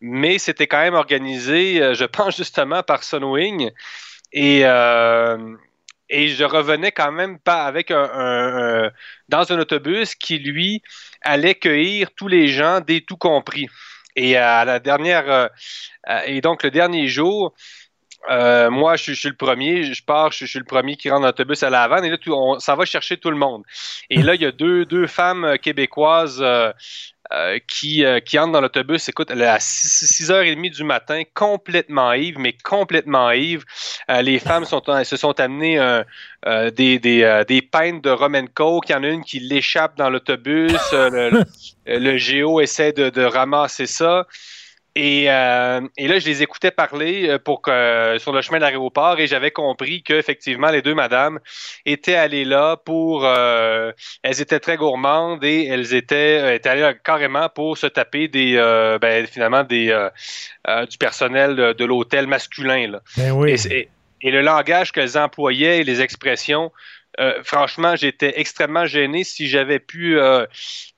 mais 0.00 0.38
c'était 0.38 0.66
quand 0.66 0.80
même 0.80 0.94
organisé, 0.94 1.82
euh, 1.82 1.94
je 1.94 2.04
pense 2.06 2.36
justement 2.36 2.82
par 2.82 3.02
Sunwing 3.04 3.70
et 4.32 4.62
euh, 4.64 5.56
et 6.10 6.28
je 6.28 6.44
revenais 6.44 6.92
quand 6.92 7.12
même 7.12 7.38
pas 7.40 7.64
avec 7.64 7.90
un, 7.90 8.90
dans 9.28 9.52
un 9.52 9.58
autobus 9.58 10.14
qui 10.14 10.38
lui 10.38 10.82
allait 11.22 11.54
cueillir 11.56 12.10
tous 12.16 12.28
les 12.28 12.48
gens 12.48 12.80
des 12.80 13.02
tout 13.02 13.16
compris. 13.16 13.68
Et 14.16 14.36
à 14.36 14.64
la 14.64 14.78
dernière 14.80 15.30
euh, 15.30 15.48
euh, 16.10 16.20
et 16.26 16.40
donc 16.40 16.62
le 16.62 16.70
dernier 16.70 17.08
jour, 17.08 17.54
euh, 18.30 18.70
moi, 18.70 18.96
je, 18.96 19.12
suis- 19.12 19.28
le 19.28 19.36
premier, 19.36 19.92
je 19.94 20.02
pars, 20.04 20.32
je, 20.32 20.46
suis- 20.46 20.58
le 20.58 20.64
premier 20.64 20.96
qui 20.96 21.10
rentre 21.10 21.22
dans 21.22 21.28
l'autobus 21.28 21.62
à 21.62 21.70
la 21.70 21.84
et 22.02 22.10
là, 22.10 22.18
tout- 22.18 22.32
on, 22.34 22.58
ça 22.58 22.74
va 22.74 22.84
chercher 22.84 23.18
tout 23.18 23.30
le 23.30 23.36
monde. 23.36 23.62
Et 24.10 24.22
là, 24.22 24.34
il 24.34 24.42
y 24.42 24.46
a 24.46 24.52
deux, 24.52 24.84
deux 24.84 25.06
femmes 25.06 25.44
euh, 25.44 25.56
québécoises 25.56 26.38
euh, 26.42 26.72
euh, 27.32 27.58
qui, 27.66 28.04
euh, 28.04 28.20
qui 28.20 28.38
entrent 28.38 28.52
dans 28.52 28.60
l'autobus, 28.60 29.08
écoute, 29.08 29.30
elle 29.30 29.42
est 29.42 29.46
à 29.46 29.58
6h30 29.58 30.70
du 30.70 30.84
matin, 30.84 31.22
complètement 31.34 32.12
ivre, 32.12 32.38
mais 32.38 32.54
complètement 32.64 33.30
ivre, 33.30 33.64
les 34.08 34.38
femmes 34.38 34.64
sont, 34.64 34.82
se 35.04 35.16
sont 35.16 35.38
amenées 35.40 35.78
des, 36.74 36.98
des, 36.98 37.44
des 37.48 37.62
pintes 37.62 38.02
de 38.02 38.10
Romanco, 38.10 38.80
qu'il 38.80 38.94
y 38.94 38.98
en 38.98 39.02
a 39.02 39.08
une 39.08 39.24
qui 39.24 39.40
l'échappe 39.40 39.96
dans 39.96 40.10
l'autobus, 40.10 40.92
le, 40.92 41.44
le, 41.86 42.16
géo 42.16 42.60
essaie 42.60 42.92
de, 42.92 43.10
de 43.10 43.22
ramasser 43.22 43.86
ça. 43.86 44.26
Et, 44.98 45.26
euh, 45.28 45.82
et, 45.98 46.08
là, 46.08 46.18
je 46.18 46.24
les 46.24 46.42
écoutais 46.42 46.70
parler 46.70 47.28
euh, 47.28 47.38
pour 47.38 47.60
que, 47.60 48.16
sur 48.18 48.32
le 48.32 48.40
chemin 48.40 48.56
de 48.56 48.62
l'aéroport 48.62 49.20
et 49.20 49.26
j'avais 49.26 49.50
compris 49.50 50.02
qu'effectivement, 50.02 50.70
les 50.70 50.80
deux 50.80 50.94
madames 50.94 51.38
étaient 51.84 52.14
allées 52.14 52.46
là 52.46 52.78
pour... 52.78 53.26
Euh, 53.26 53.92
elles 54.22 54.40
étaient 54.40 54.58
très 54.58 54.78
gourmandes 54.78 55.44
et 55.44 55.66
elles 55.66 55.92
étaient, 55.94 56.56
étaient 56.56 56.70
allées 56.70 56.80
là 56.80 56.94
carrément 56.94 57.50
pour 57.50 57.76
se 57.76 57.86
taper 57.86 58.28
des, 58.28 58.54
ben, 59.02 59.26
finalement, 59.26 59.64
des, 59.64 59.94
du 60.90 60.96
personnel 60.96 61.74
de, 61.76 61.84
l'hôtel 61.84 62.26
masculin. 62.26 62.92
Là. 62.92 63.02
Ben 63.18 63.32
oui. 63.32 63.54
et, 63.70 63.90
et, 64.22 64.30
le 64.30 64.40
langage 64.40 64.92
qu'elles 64.92 65.18
employaient 65.18 65.80
et 65.80 65.84
les 65.84 66.00
expressions 66.00 66.72
euh, 67.18 67.42
franchement, 67.42 67.96
j'étais 67.96 68.38
extrêmement 68.38 68.86
gêné. 68.86 69.24
Si 69.24 69.48
j'avais 69.48 69.78
pu, 69.78 70.18
euh, 70.18 70.46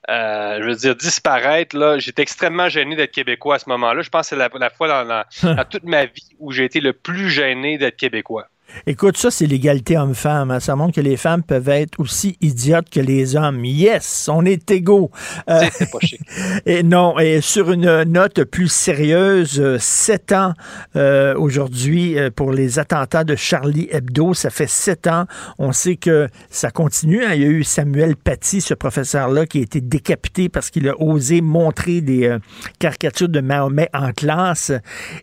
euh, 0.09 0.59
je 0.61 0.67
veux 0.67 0.75
dire, 0.75 0.95
disparaître, 0.95 1.77
là, 1.77 1.97
j'étais 1.97 2.21
extrêmement 2.21 2.69
gêné 2.69 2.95
d'être 2.95 3.11
québécois 3.11 3.55
à 3.55 3.59
ce 3.59 3.69
moment-là. 3.69 4.01
Je 4.01 4.09
pense 4.09 4.29
que 4.29 4.35
c'est 4.35 4.59
la, 4.59 4.69
fois 4.69 4.87
dans 5.43 5.65
toute 5.65 5.83
ma 5.83 6.05
vie 6.05 6.35
où 6.39 6.51
j'ai 6.51 6.65
été 6.65 6.81
le 6.81 6.93
plus 6.93 7.29
gêné 7.29 7.77
d'être 7.77 7.97
québécois. 7.97 8.47
Écoute, 8.87 9.17
ça, 9.17 9.31
c'est 9.31 9.45
l'égalité 9.45 9.97
homme-femme. 9.97 10.51
Hein. 10.51 10.59
Ça 10.59 10.75
montre 10.75 10.95
que 10.95 11.01
les 11.01 11.17
femmes 11.17 11.43
peuvent 11.43 11.69
être 11.69 11.99
aussi 11.99 12.37
idiotes 12.41 12.89
que 12.89 12.99
les 12.99 13.35
hommes. 13.35 13.63
Yes, 13.65 14.29
on 14.31 14.45
est 14.45 14.69
égaux. 14.71 15.11
Euh, 15.49 15.61
c'est 15.71 15.91
pas 15.91 15.99
chic. 15.99 16.21
Et 16.65 16.83
non, 16.83 17.17
et 17.19 17.41
sur 17.41 17.71
une 17.71 18.03
note 18.03 18.43
plus 18.43 18.67
sérieuse, 18.67 19.59
euh, 19.59 19.77
sept 19.79 20.31
ans 20.31 20.53
euh, 20.95 21.35
aujourd'hui 21.35 22.15
pour 22.35 22.51
les 22.51 22.79
attentats 22.79 23.23
de 23.23 23.35
Charlie 23.35 23.87
Hebdo. 23.91 24.33
Ça 24.33 24.49
fait 24.49 24.69
sept 24.69 25.07
ans. 25.07 25.25
On 25.57 25.71
sait 25.71 25.95
que 25.95 26.27
ça 26.49 26.71
continue. 26.71 27.23
Hein. 27.23 27.33
Il 27.35 27.41
y 27.41 27.45
a 27.45 27.49
eu 27.49 27.63
Samuel 27.63 28.15
Paty, 28.15 28.61
ce 28.61 28.73
professeur-là, 28.73 29.45
qui 29.45 29.59
a 29.59 29.61
été 29.61 29.81
décapité 29.81 30.49
parce 30.49 30.69
qu'il 30.69 30.87
a 30.89 30.99
osé 31.01 31.41
montrer 31.41 32.01
des 32.01 32.37
caricatures 32.79 33.29
de 33.29 33.41
Mahomet 33.41 33.89
en 33.93 34.11
classe. 34.11 34.71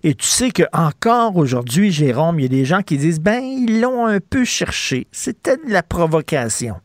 Et 0.02 0.14
tu 0.14 0.26
sais 0.26 0.50
que 0.50 0.64
encore 0.72 1.36
aujourd'hui, 1.36 1.90
Jérôme, 1.90 2.40
il 2.40 2.42
y 2.42 2.46
a 2.46 2.48
des 2.48 2.64
gens 2.64 2.82
qui 2.82 2.98
disent, 2.98 3.20
ben, 3.20 3.35
ils 3.40 3.80
l'ont 3.80 4.06
un 4.06 4.20
peu 4.20 4.44
cherché. 4.44 5.06
C'était 5.12 5.56
de 5.56 5.70
la 5.70 5.82
provocation. 5.82 6.80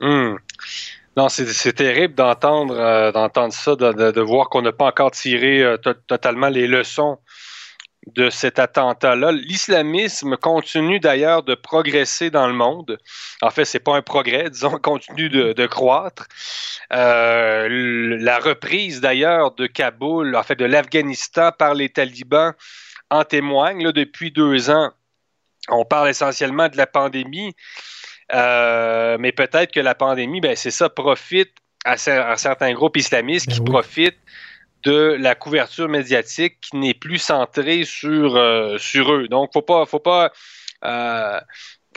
Hmm. 0.00 0.36
Non, 1.16 1.28
c'est 1.28 1.74
terrible 1.74 2.14
d'entendre 2.14 2.74
euh, 2.74 3.12
d'entendre 3.12 3.52
ça, 3.52 3.76
de, 3.76 4.20
voir 4.20 4.48
qu'on 4.48 4.62
n'a 4.62 4.72
pas 4.72 4.86
encore 4.86 5.10
tiré 5.10 5.62
euh, 5.62 5.76
totalement 5.76 6.48
les 6.48 6.66
leçons 6.66 7.18
de 8.06 8.30
cet 8.30 8.58
attentat-là. 8.58 9.30
L'islamisme 9.32 10.36
continue 10.36 11.00
d'ailleurs 11.00 11.42
de 11.42 11.54
progresser 11.54 12.30
dans 12.30 12.46
le 12.46 12.54
monde. 12.54 12.98
En 13.42 13.50
fait, 13.50 13.64
c'est 13.64 13.78
pas 13.78 13.94
un 13.94 14.02
progrès, 14.02 14.50
disons, 14.50 14.78
continue 14.78 15.28
de, 15.28 15.66
croître. 15.66 16.26
Euh, 16.92 18.16
la 18.18 18.38
reprise 18.38 19.00
d'ailleurs 19.00 19.54
de 19.54 19.66
Kaboul, 19.66 20.34
en 20.34 20.42
fait 20.42 20.56
de 20.56 20.64
l'Afghanistan 20.64 21.52
par 21.56 21.74
les 21.74 21.90
talibans 21.90 22.54
en 23.10 23.24
témoigne. 23.24 23.92
Depuis 23.92 24.32
deux 24.32 24.70
ans, 24.70 24.92
on 25.68 25.84
parle 25.84 26.08
essentiellement 26.08 26.68
de 26.68 26.76
la 26.76 26.86
pandémie, 26.86 27.54
euh, 28.34 29.16
mais 29.18 29.32
peut-être 29.32 29.72
que 29.72 29.80
la 29.80 29.94
pandémie, 29.94 30.40
ben, 30.40 30.56
c'est 30.56 30.70
ça, 30.70 30.88
profite 30.88 31.52
à, 31.84 31.96
certains 31.96 32.72
groupes 32.72 32.96
islamistes 32.96 33.50
qui 33.50 33.60
ben 33.60 33.72
profitent 33.72 34.18
de 34.84 35.16
la 35.18 35.34
couverture 35.34 35.88
médiatique 35.88 36.58
qui 36.60 36.76
n'est 36.76 36.94
plus 36.94 37.18
centrée 37.18 37.84
sur, 37.84 38.36
euh, 38.36 38.78
sur 38.78 39.12
eux. 39.12 39.28
Donc, 39.28 39.50
faut 39.52 39.62
pas, 39.62 39.86
faut 39.86 40.00
pas, 40.00 40.32
euh, 40.84 41.40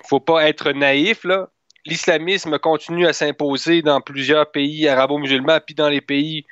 faut 0.08 0.20
pas 0.20 0.48
être 0.48 0.72
naïf 0.72 1.24
là. 1.24 1.50
L'islamisme 1.88 2.58
continue 2.58 3.06
à 3.06 3.14
s'imposer 3.14 3.84
dans 3.84 4.02
plusieurs 4.02 4.50
pays 4.52 4.88
arabo-musulmans, 4.88 5.60
puis 5.64 5.76
dans 5.76 5.90
les 5.90 6.02
pays 6.02 6.46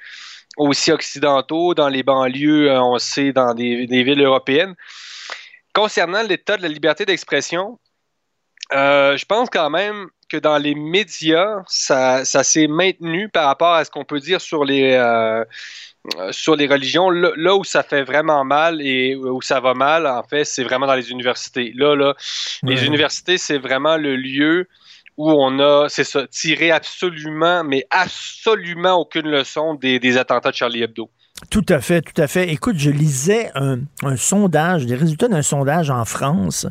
aussi 0.57 0.91
occidentaux, 0.91 1.73
dans 1.73 1.89
les 1.89 2.03
banlieues, 2.03 2.71
on 2.79 2.99
sait, 2.99 3.33
dans 3.33 3.55
des 3.55 4.03
villes 4.03 4.21
européennes. 4.21 4.75
Concernant 5.73 6.21
l'état 6.21 6.57
de 6.57 6.61
la 6.61 6.67
liberté 6.67 7.05
d'expression, 7.05 7.79
euh, 8.73 9.17
je 9.17 9.25
pense 9.25 9.49
quand 9.49 9.69
même 9.69 10.07
que 10.29 10.37
dans 10.37 10.57
les 10.57 10.75
médias, 10.75 11.63
ça, 11.67 12.23
s'est 12.25 12.67
maintenu 12.67 13.29
par 13.29 13.47
rapport 13.47 13.73
à 13.73 13.85
ce 13.85 13.91
qu'on 13.91 14.05
peut 14.05 14.19
dire 14.19 14.41
sur 14.41 14.65
les, 14.65 14.93
euh, 14.93 15.43
sur 16.31 16.55
les 16.55 16.67
religions. 16.67 17.09
Là, 17.09 17.55
où 17.55 17.63
ça 17.63 17.83
fait 17.83 18.03
vraiment 18.03 18.43
mal 18.43 18.81
et 18.81 19.15
où 19.15 19.41
ça 19.41 19.59
va 19.59 19.73
mal, 19.73 20.07
en 20.07 20.23
fait, 20.23 20.43
c'est 20.45 20.63
vraiment 20.63 20.87
dans 20.87 20.95
les 20.95 21.11
universités. 21.11 21.71
Là, 21.75 21.95
là, 21.95 22.15
les 22.63 22.85
universités, 22.85 23.37
c'est 23.37 23.57
vraiment 23.57 23.97
le 23.97 24.15
lieu 24.15 24.67
où 25.17 25.29
on 25.29 25.59
a, 25.59 25.89
c'est 25.89 26.03
ça, 26.03 26.25
tiré 26.27 26.71
absolument, 26.71 27.63
mais 27.63 27.85
absolument 27.91 28.95
aucune 28.95 29.29
leçon 29.29 29.75
des, 29.75 29.99
des 29.99 30.17
attentats 30.17 30.51
de 30.51 30.55
Charlie 30.55 30.81
Hebdo. 30.81 31.09
Tout 31.49 31.65
à 31.69 31.81
fait, 31.81 32.01
tout 32.01 32.21
à 32.21 32.27
fait. 32.27 32.51
Écoute, 32.51 32.77
je 32.77 32.89
lisais 32.89 33.51
un, 33.55 33.79
sondage, 34.15 34.85
des 34.85 34.95
résultats 34.95 35.27
d'un 35.27 35.41
sondage 35.41 35.89
en 35.89 36.05
France, 36.05 36.67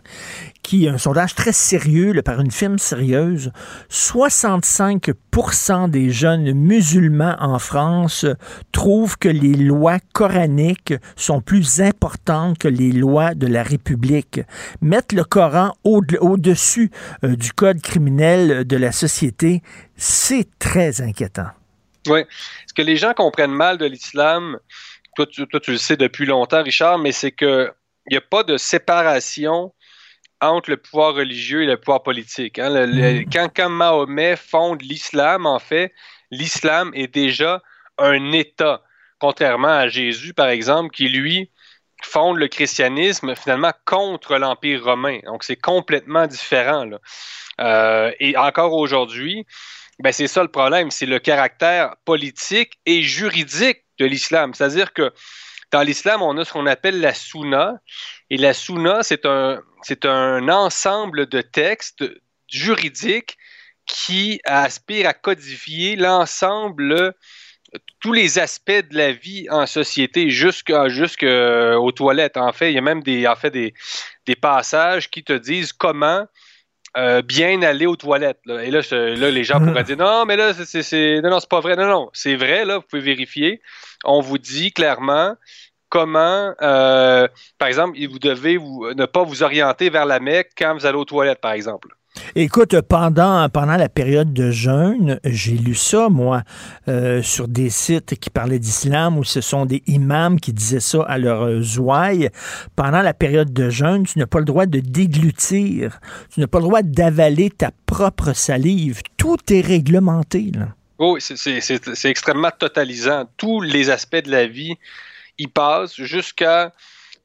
qui 0.62 0.86
est 0.86 0.88
un 0.88 0.98
sondage 0.98 1.34
très 1.34 1.52
sérieux 1.52 2.22
par 2.22 2.40
une 2.40 2.50
firme 2.50 2.78
sérieuse. 2.78 3.52
65% 3.90 5.90
des 5.90 6.10
jeunes 6.10 6.52
musulmans 6.52 7.36
en 7.40 7.58
France 7.58 8.24
trouvent 8.70 9.18
que 9.18 9.28
les 9.28 9.54
lois 9.54 9.98
coraniques 10.12 10.94
sont 11.16 11.40
plus 11.40 11.80
importantes 11.80 12.58
que 12.58 12.68
les 12.68 12.92
lois 12.92 13.34
de 13.34 13.48
la 13.48 13.62
République. 13.62 14.40
Mettre 14.80 15.14
le 15.14 15.24
Coran 15.24 15.72
au-dessus 15.84 16.90
euh, 17.24 17.36
du 17.36 17.52
code 17.52 17.80
criminel 17.80 18.66
de 18.66 18.76
la 18.76 18.92
société, 18.92 19.62
c'est 19.96 20.46
très 20.58 21.02
inquiétant. 21.02 21.48
Oui. 22.08 22.24
Ce 22.66 22.74
que 22.74 22.82
les 22.82 22.96
gens 22.96 23.14
comprennent 23.14 23.52
mal 23.52 23.78
de 23.78 23.86
l'islam, 23.86 24.58
toi 25.16 25.26
tu, 25.26 25.46
le 25.68 25.76
sais 25.76 25.96
depuis 25.96 26.26
longtemps, 26.26 26.62
Richard, 26.62 26.98
mais 26.98 27.12
c'est 27.12 27.32
qu'il 27.32 27.72
n'y 28.10 28.16
a 28.16 28.20
pas 28.20 28.42
de 28.42 28.56
séparation 28.56 29.72
entre 30.40 30.70
le 30.70 30.76
pouvoir 30.76 31.14
religieux 31.14 31.62
et 31.62 31.66
le 31.66 31.76
pouvoir 31.76 32.02
politique. 32.02 32.58
Hein. 32.58 32.86
Mm. 32.86 33.24
quand, 33.32 33.48
quand, 33.54 33.68
Mahomet 33.68 34.36
fonde 34.36 34.82
l'islam, 34.82 35.46
en 35.46 35.58
fait, 35.58 35.92
l'islam 36.30 36.90
est 36.94 37.12
déjà 37.12 37.62
un 37.98 38.32
État, 38.32 38.82
contrairement 39.20 39.68
à 39.68 39.88
Jésus, 39.88 40.34
par 40.34 40.48
exemple, 40.48 40.90
qui, 40.90 41.08
lui, 41.08 41.50
fonde 42.02 42.38
le 42.38 42.48
christianisme 42.48 43.36
finalement 43.36 43.72
contre 43.84 44.36
l'Empire 44.36 44.84
romain. 44.84 45.20
Donc, 45.26 45.44
c'est 45.44 45.56
complètement 45.56 46.26
différent. 46.26 46.88
Euh, 47.60 48.12
et 48.18 48.36
encore 48.36 48.72
aujourd'hui, 48.72 49.46
ben 49.98 50.12
c'est 50.12 50.26
ça 50.26 50.42
le 50.42 50.48
problème, 50.48 50.90
c'est 50.90 51.06
le 51.06 51.18
caractère 51.18 51.96
politique 52.04 52.78
et 52.86 53.02
juridique 53.02 53.84
de 53.98 54.06
l'islam. 54.06 54.54
C'est-à-dire 54.54 54.92
que 54.92 55.12
dans 55.70 55.82
l'islam, 55.82 56.22
on 56.22 56.36
a 56.36 56.44
ce 56.44 56.52
qu'on 56.52 56.66
appelle 56.66 57.00
la 57.00 57.14
sunna. 57.14 57.74
Et 58.30 58.36
la 58.36 58.52
sunna, 58.52 59.02
c'est 59.02 59.26
un, 59.26 59.60
c'est 59.82 60.04
un 60.04 60.48
ensemble 60.48 61.26
de 61.26 61.40
textes 61.40 62.04
juridiques 62.48 63.38
qui 63.86 64.40
aspirent 64.44 65.08
à 65.08 65.14
codifier 65.14 65.96
l'ensemble, 65.96 67.14
tous 68.00 68.12
les 68.12 68.38
aspects 68.38 68.70
de 68.70 68.96
la 68.96 69.12
vie 69.12 69.48
en 69.50 69.66
société, 69.66 70.30
jusqu'à, 70.30 70.88
jusqu'aux 70.88 71.92
toilettes. 71.92 72.36
En 72.36 72.52
fait, 72.52 72.70
il 72.70 72.74
y 72.74 72.78
a 72.78 72.82
même 72.82 73.02
des, 73.02 73.26
en 73.26 73.34
fait, 73.34 73.50
des, 73.50 73.72
des 74.26 74.36
passages 74.36 75.10
qui 75.10 75.24
te 75.24 75.32
disent 75.32 75.72
comment 75.72 76.26
euh, 76.96 77.22
bien 77.22 77.62
aller 77.62 77.86
aux 77.86 77.96
toilettes. 77.96 78.40
Et 78.46 78.70
là, 78.70 78.80
là, 78.90 79.30
les 79.30 79.44
gens 79.44 79.60
pourraient 79.60 79.84
dire 79.84 79.96
non, 79.96 80.24
mais 80.26 80.36
là, 80.36 80.52
c'est, 80.52 81.20
non, 81.22 81.30
non, 81.30 81.40
c'est 81.40 81.48
pas 81.48 81.60
vrai. 81.60 81.76
Non, 81.76 81.86
non, 81.86 82.10
c'est 82.12 82.36
vrai, 82.36 82.64
là, 82.64 82.78
vous 82.78 82.84
pouvez 82.88 83.02
vérifier. 83.02 83.60
On 84.04 84.20
vous 84.20 84.38
dit 84.38 84.72
clairement 84.72 85.36
comment, 85.88 86.54
euh, 86.62 87.28
par 87.58 87.68
exemple, 87.68 87.98
vous 88.10 88.18
devez 88.18 88.58
ne 88.58 89.04
pas 89.06 89.22
vous 89.24 89.42
orienter 89.42 89.90
vers 89.90 90.06
la 90.06 90.20
Mecque 90.20 90.52
quand 90.56 90.74
vous 90.74 90.86
allez 90.86 90.96
aux 90.96 91.04
toilettes, 91.04 91.40
par 91.40 91.52
exemple. 91.52 91.88
Écoute, 92.34 92.80
pendant, 92.82 93.48
pendant 93.48 93.76
la 93.76 93.88
période 93.88 94.32
de 94.32 94.50
jeûne, 94.50 95.18
j'ai 95.24 95.56
lu 95.56 95.74
ça, 95.74 96.08
moi, 96.08 96.42
euh, 96.88 97.22
sur 97.22 97.48
des 97.48 97.70
sites 97.70 98.18
qui 98.18 98.30
parlaient 98.30 98.58
d'islam 98.58 99.18
où 99.18 99.24
ce 99.24 99.40
sont 99.40 99.66
des 99.66 99.82
imams 99.86 100.38
qui 100.38 100.52
disaient 100.52 100.80
ça 100.80 101.02
à 101.02 101.18
leur 101.18 101.62
zouaille. 101.62 102.30
Pendant 102.76 103.02
la 103.02 103.14
période 103.14 103.52
de 103.52 103.70
jeûne, 103.70 104.04
tu 104.04 104.18
n'as 104.18 104.26
pas 104.26 104.38
le 104.38 104.44
droit 104.44 104.66
de 104.66 104.80
déglutir. 104.80 106.00
Tu 106.32 106.40
n'as 106.40 106.46
pas 106.46 106.58
le 106.58 106.64
droit 106.64 106.82
d'avaler 106.82 107.50
ta 107.50 107.70
propre 107.86 108.34
salive. 108.34 109.02
Tout 109.16 109.38
est 109.50 109.62
réglementé, 109.62 110.50
là. 110.54 110.68
Oui, 110.98 111.20
c'est 111.20 112.10
extrêmement 112.10 112.52
totalisant. 112.56 113.24
Tous 113.36 113.60
les 113.60 113.90
aspects 113.90 114.22
de 114.24 114.30
la 114.30 114.46
vie 114.46 114.76
y 115.36 115.48
passent 115.48 116.00
jusqu'à 116.00 116.72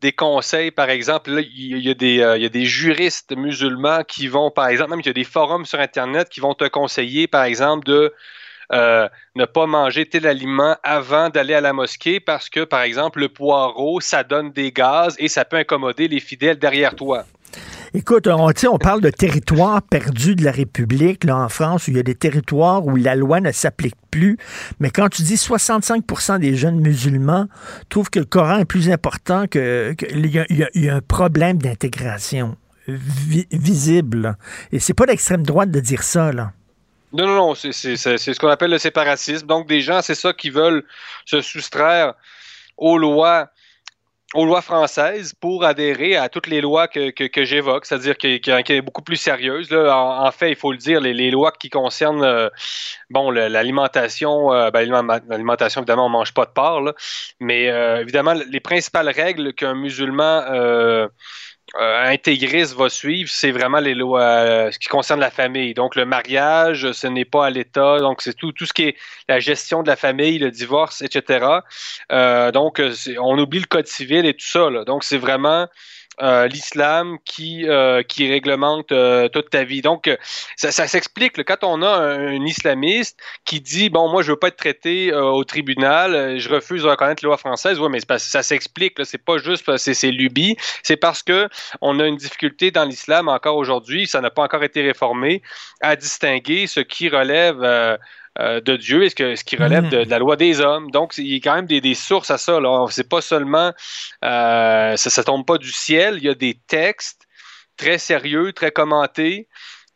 des 0.02 0.12
conseils, 0.12 0.72
par 0.72 0.90
exemple, 0.90 1.32
là, 1.32 1.42
il, 1.42 1.80
y 1.80 1.90
a 1.90 1.94
des, 1.94 2.22
euh, 2.22 2.38
il 2.38 2.44
y 2.44 2.46
a 2.46 2.50
des 2.50 2.66
juristes 2.66 3.36
musulmans 3.36 4.04
qui 4.04 4.28
vont, 4.28 4.52
par 4.52 4.68
exemple, 4.68 4.92
même 4.92 5.00
il 5.00 5.08
y 5.08 5.10
a 5.10 5.14
des 5.14 5.24
forums 5.24 5.66
sur 5.66 5.80
Internet 5.80 6.30
qui 6.30 6.40
vont 6.40 6.54
te 6.54 6.66
conseiller, 6.66 7.28
par 7.28 7.44
exemple, 7.44 7.86
de 7.86 8.14
euh, 8.74 9.08
ne 9.36 9.46
pas 9.46 9.66
manger 9.66 10.06
tel 10.06 10.28
aliment 10.28 10.76
avant 10.84 11.30
d'aller 11.30 11.54
à 11.54 11.62
la 11.62 11.74
mosquée 11.74 12.20
parce 12.20 12.50
que, 12.50 12.64
par 12.64 12.82
exemple, 12.82 13.20
le 13.20 13.30
poireau, 13.30 14.00
ça 14.02 14.24
donne 14.24 14.52
des 14.52 14.72
gaz 14.72 15.16
et 15.20 15.30
ça 15.30 15.46
peut 15.46 15.58
incommoder 15.58 16.08
les 16.08 16.20
fidèles 16.20 16.60
derrière 16.60 16.96
toi. 16.96 17.26
Écoute, 17.94 18.28
on, 18.28 18.50
on 18.70 18.78
parle 18.78 19.02
de 19.02 19.10
territoire 19.10 19.82
perdu 19.82 20.36
de 20.36 20.44
la 20.44 20.52
République, 20.52 21.24
là, 21.24 21.38
en 21.38 21.50
France, 21.50 21.88
où 21.88 21.92
il 21.92 21.98
y 21.98 22.00
a 22.00 22.04
des 22.04 22.16
territoires 22.16 22.86
où 22.86 22.96
la 22.96 23.16
loi 23.16 23.40
ne 23.40 23.52
s'applique 23.52 23.96
plus. 24.12 24.38
Mais 24.80 24.90
quand 24.90 25.10
tu 25.10 25.22
dis 25.22 25.36
65% 25.36 26.40
des 26.40 26.56
jeunes 26.56 26.80
musulmans 26.80 27.48
trouvent 27.90 28.10
que 28.10 28.20
le 28.20 28.26
Coran 28.26 28.60
est 28.60 28.66
plus 28.66 28.90
important 28.90 29.48
que, 29.48 29.96
il, 30.12 30.26
y 30.32 30.90
a, 30.90 30.96
un 30.96 31.02
problème 31.02 31.58
d'intégration 31.58 32.58
visible. 32.88 34.38
Et 34.72 34.80
c'est 34.80 34.94
pas 34.94 35.06
l'extrême 35.06 35.44
droite 35.44 35.72
de 35.72 35.80
dire 35.80 36.04
ça, 36.04 36.32
là. 36.32 36.52
Non, 37.14 37.26
non, 37.26 37.36
non, 37.36 37.56
c'est 37.56 37.72
ce 37.72 38.40
qu'on 38.40 38.50
appelle 38.50 38.72
le 38.72 38.78
séparatisme. 38.78 39.48
Donc, 39.48 39.68
des 39.68 39.80
gens, 39.80 40.02
c'est 40.02 40.16
ça 40.16 40.34
qui 40.34 40.50
veulent 40.50 40.84
se 41.26 41.42
soustraire 41.42 42.14
aux 42.78 42.98
lois 42.98 43.50
aux 44.34 44.46
lois 44.46 44.62
françaises 44.62 45.34
pour 45.34 45.64
adhérer 45.64 46.18
à 46.18 46.28
toutes 46.28 46.48
les 46.48 46.60
lois 46.60 46.90
que, 46.90 47.12
que, 47.12 47.46
j'évoque, 47.46 47.86
c'est-à-dire 47.86 48.18
qui, 48.18 48.42
qui, 48.42 48.52
est 48.52 48.82
beaucoup 48.82 49.02
plus 49.02 49.16
sérieuse. 49.16 49.72
Là. 49.72 49.98
En, 49.98 50.32
fait, 50.32 50.50
il 50.50 50.56
faut 50.58 50.72
le 50.74 50.78
dire, 50.78 51.00
les, 51.00 51.32
lois 51.32 51.52
qui 51.52 51.70
concernent 51.70 52.24
euh, 52.24 52.50
bon 53.10 53.32
l'alimentation, 53.32 54.52
euh, 54.54 54.70
ben, 54.70 54.90
l'alimentation, 55.30 55.82
évidemment, 55.82 56.08
on 56.08 56.10
mange 56.10 56.34
pas 56.34 56.46
de 56.46 56.52
porc, 56.52 56.94
mais 57.40 57.70
euh, 57.70 58.02
évidemment, 58.02 58.34
les 58.34 58.60
principales 58.60 59.10
règles 59.10 59.54
qu'un 59.54 59.76
musulman 59.76 60.44
euh, 61.76 62.06
intégriste 62.06 62.76
va 62.76 62.88
suivre, 62.88 63.30
c'est 63.30 63.52
vraiment 63.52 63.80
les 63.80 63.94
lois, 63.94 64.22
euh, 64.22 64.72
ce 64.72 64.80
qui 64.80 64.88
concerne 64.88 65.20
la 65.20 65.30
famille. 65.30 65.74
Donc, 65.74 65.96
le 65.96 66.06
mariage, 66.06 66.92
ce 66.94 67.08
n'est 67.08 67.26
pas 67.26 67.48
à 67.48 67.50
l'État. 67.50 68.00
Donc, 68.00 68.22
c'est 68.22 68.34
tout, 68.34 68.54
tout 68.54 68.66
ce 68.66 68.72
qui 68.72 68.84
est 68.84 68.96
la 69.28 69.40
gestion 69.40 69.84
de 69.84 69.88
la 69.88 69.98
famille, 69.98 70.40
le 70.40 70.50
divorce, 70.50 71.02
etc. 71.02 71.46
Euh, 72.12 72.52
donc, 72.52 72.82
on 73.20 73.38
oublie 73.38 73.60
le 73.60 73.66
code 73.66 73.88
civil 73.88 74.26
et 74.26 74.34
tout 74.34 74.46
ça. 74.46 74.70
Donc, 74.86 75.04
c'est 75.04 75.18
vraiment 75.18 75.68
euh, 76.22 76.48
l'islam 76.48 77.18
qui, 77.26 77.68
euh, 77.68 78.02
qui 78.02 78.28
réglemente 78.28 78.92
euh, 78.92 79.28
toute 79.30 79.52
ta 79.52 79.64
vie. 79.64 79.82
Donc, 79.82 80.10
ça, 80.56 80.72
ça 80.72 80.88
s'explique 80.88 81.44
quand 81.44 81.64
on 81.64 81.84
a 81.84 81.90
un, 81.90 82.44
islamiste 82.46 83.20
qui 83.46 83.62
dit 83.62 83.90
bon, 83.90 84.10
moi, 84.10 84.24
je 84.24 84.32
veux 84.32 84.38
pas 84.38 84.48
être 84.48 84.58
traité 84.58 85.14
au 85.14 85.44
tribunal, 85.44 86.40
je 86.40 86.50
refuse 86.50 86.84
de 86.84 86.88
reconnaître 86.88 87.24
la 87.24 87.28
loi 87.28 87.38
française. 87.38 87.80
Oui, 87.80 87.90
mais 87.92 88.00
ça 88.18 88.44
s'explique. 88.44 88.94
C'est 89.04 89.24
pas 89.24 89.38
juste 89.38 89.78
c'est 89.78 90.12
lubie. 90.12 90.58
C'est 90.82 90.98
parce 90.98 91.22
que 91.24 91.50
on 91.82 92.00
a 92.00 92.08
une 92.08 92.18
difficulté 92.18 92.72
dans 92.72 92.86
l'islam 92.86 93.28
encore 93.28 93.58
aujourd'hui. 93.58 94.08
Ça 94.08 94.22
n'a 94.22 94.30
pas 94.30 94.44
encore 94.44 94.64
été 94.64 94.82
réformé 94.82 95.42
à 95.82 95.96
distinguer 95.96 96.68
ce 96.68 96.80
qui 96.80 97.10
relève 97.10 97.98
euh, 98.40 98.62
de 98.62 98.76
Dieu 98.76 99.04
et 99.04 99.10
ce, 99.10 99.16
que, 99.16 99.36
ce 99.36 99.44
qui 99.44 99.56
relève 99.56 99.86
mm. 99.86 99.90
de, 99.90 99.98
la 100.10 100.20
loi 100.20 100.36
des 100.36 100.60
hommes. 100.60 100.92
Donc, 100.92 101.18
il 101.18 101.28
y 101.28 101.36
a 101.36 101.40
quand 101.40 101.56
même 101.56 101.66
des, 101.66 101.96
sources 101.96 102.30
à 102.30 102.38
ça. 102.38 102.60
C'est 102.90 103.10
pas 103.10 103.22
seulement, 103.22 103.74
euh, 104.24 104.96
ça, 104.96 105.22
ne 105.22 105.26
tombe 105.26 105.46
pas 105.46 105.58
du 105.58 105.72
ciel. 105.72 106.18
Il 106.18 106.24
y 106.24 106.30
a 106.30 106.36
des 106.36 106.60
textes 106.68 107.28
très 107.78 107.98
sérieux, 107.98 108.54
très 108.54 108.72
commentés 108.72 109.48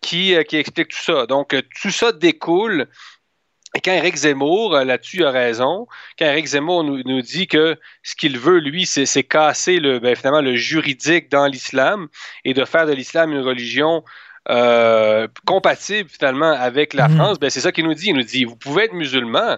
qui, 0.02 0.36
euh, 0.36 0.44
qui 0.44 0.58
expliquent 0.58 0.90
tout 0.90 1.04
ça. 1.04 1.26
Donc, 1.28 1.56
tout 1.82 1.92
ça 1.92 2.12
découle 2.12 2.88
et 3.74 3.80
quand 3.80 3.94
Eric 3.94 4.16
Zemmour, 4.16 4.74
là-dessus, 4.80 5.24
a 5.24 5.32
raison, 5.32 5.88
quand 6.20 6.26
Eric 6.26 6.46
Zemmour 6.46 6.84
nous, 6.84 7.02
nous 7.06 7.22
dit 7.22 7.48
que 7.48 7.78
ce 8.04 8.16
qu'il 8.16 8.38
veut, 8.38 8.60
lui, 8.60 8.86
c'est 8.86 9.24
casser 9.24 9.80
le, 9.80 10.00
ben, 10.00 10.14
finalement 10.14 10.42
le 10.42 10.56
juridique 10.58 11.32
dans 11.32 11.48
l'islam 11.48 12.10
et 12.44 12.54
de 12.54 12.66
faire 12.66 12.86
de 12.86 12.92
l'islam 12.92 13.32
une 13.32 13.40
religion 13.40 14.04
euh, 14.50 15.28
compatible 15.46 16.10
finalement 16.10 16.52
avec 16.52 16.94
la 16.94 17.08
mhm. 17.08 17.16
France, 17.16 17.40
ben, 17.40 17.50
c'est 17.50 17.60
ça 17.62 17.72
qu'il 17.72 17.86
nous 17.86 17.94
dit. 17.94 18.08
Il 18.08 18.16
nous 18.16 18.24
dit, 18.24 18.44
vous 18.46 18.56
pouvez 18.56 18.86
être 18.86 18.94
musulman, 18.94 19.58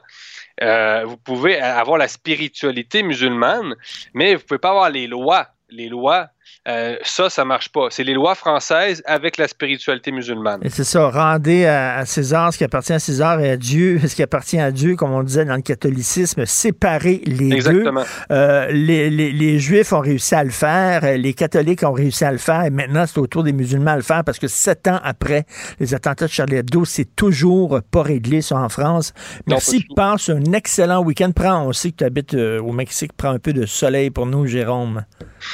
euh, 0.61 1.05
vous 1.05 1.17
pouvez 1.17 1.59
avoir 1.59 1.97
la 1.97 2.07
spiritualité 2.07 3.01
musulmane, 3.03 3.75
mais 4.13 4.35
vous 4.35 4.41
ne 4.41 4.45
pouvez 4.45 4.59
pas 4.59 4.71
avoir 4.71 4.89
les 4.89 5.07
lois, 5.07 5.47
les 5.69 5.87
lois 5.87 6.29
euh, 6.67 6.95
ça, 7.03 7.29
ça 7.29 7.45
marche 7.45 7.69
pas. 7.69 7.87
C'est 7.89 8.03
les 8.03 8.13
lois 8.13 8.35
françaises 8.35 9.01
avec 9.05 9.37
la 9.37 9.47
spiritualité 9.47 10.11
musulmane. 10.11 10.61
Et 10.63 10.69
c'est 10.69 10.83
ça, 10.83 11.09
rendez 11.09 11.65
à, 11.65 12.05
César 12.05 12.53
ce 12.53 12.57
qui 12.57 12.63
appartient 12.63 12.93
à 12.93 12.99
César 12.99 13.39
et 13.39 13.51
à 13.51 13.57
Dieu 13.57 13.99
ce 14.07 14.15
qui 14.15 14.23
appartient 14.23 14.59
à 14.59 14.71
Dieu, 14.71 14.95
comme 14.95 15.11
on 15.11 15.23
disait 15.23 15.45
dans 15.45 15.55
le 15.55 15.61
catholicisme, 15.61 16.45
séparer 16.45 17.21
les 17.25 17.53
Exactement. 17.53 18.01
deux. 18.01 18.35
Euh, 18.35 18.67
les, 18.71 19.09
les, 19.09 19.59
Juifs 19.59 19.93
ont 19.93 19.99
réussi 19.99 20.35
à 20.35 20.43
le 20.43 20.49
faire, 20.49 21.17
les 21.17 21.33
catholiques 21.33 21.83
ont 21.83 21.91
réussi 21.91 22.25
à 22.25 22.31
le 22.31 22.37
faire, 22.37 22.63
et 22.65 22.69
maintenant 22.69 23.05
c'est 23.05 23.19
au 23.19 23.27
tour 23.27 23.43
des 23.43 23.53
musulmans 23.53 23.91
à 23.91 23.95
le 23.95 24.01
faire 24.01 24.23
parce 24.23 24.39
que 24.39 24.47
sept 24.47 24.87
ans 24.87 24.99
après 25.03 25.45
les 25.79 25.93
attentats 25.93 26.25
de 26.25 26.31
Charlie 26.31 26.57
Hebdo, 26.57 26.85
c'est 26.85 27.15
toujours 27.15 27.79
pas 27.91 28.03
réglé, 28.03 28.41
ça, 28.41 28.57
en 28.57 28.69
France. 28.69 29.13
Merci, 29.47 29.85
passe 29.95 30.29
un 30.29 30.53
excellent 30.53 31.03
week-end. 31.03 31.31
Prends, 31.35 31.67
on 31.67 31.73
sait 31.73 31.91
que 31.91 31.97
tu 31.97 32.03
habites 32.03 32.33
euh, 32.33 32.61
au 32.61 32.71
Mexique, 32.71 33.11
prends 33.15 33.31
un 33.31 33.39
peu 33.39 33.53
de 33.53 33.65
soleil 33.65 34.09
pour 34.09 34.25
nous, 34.25 34.45
Jérôme. 34.45 35.03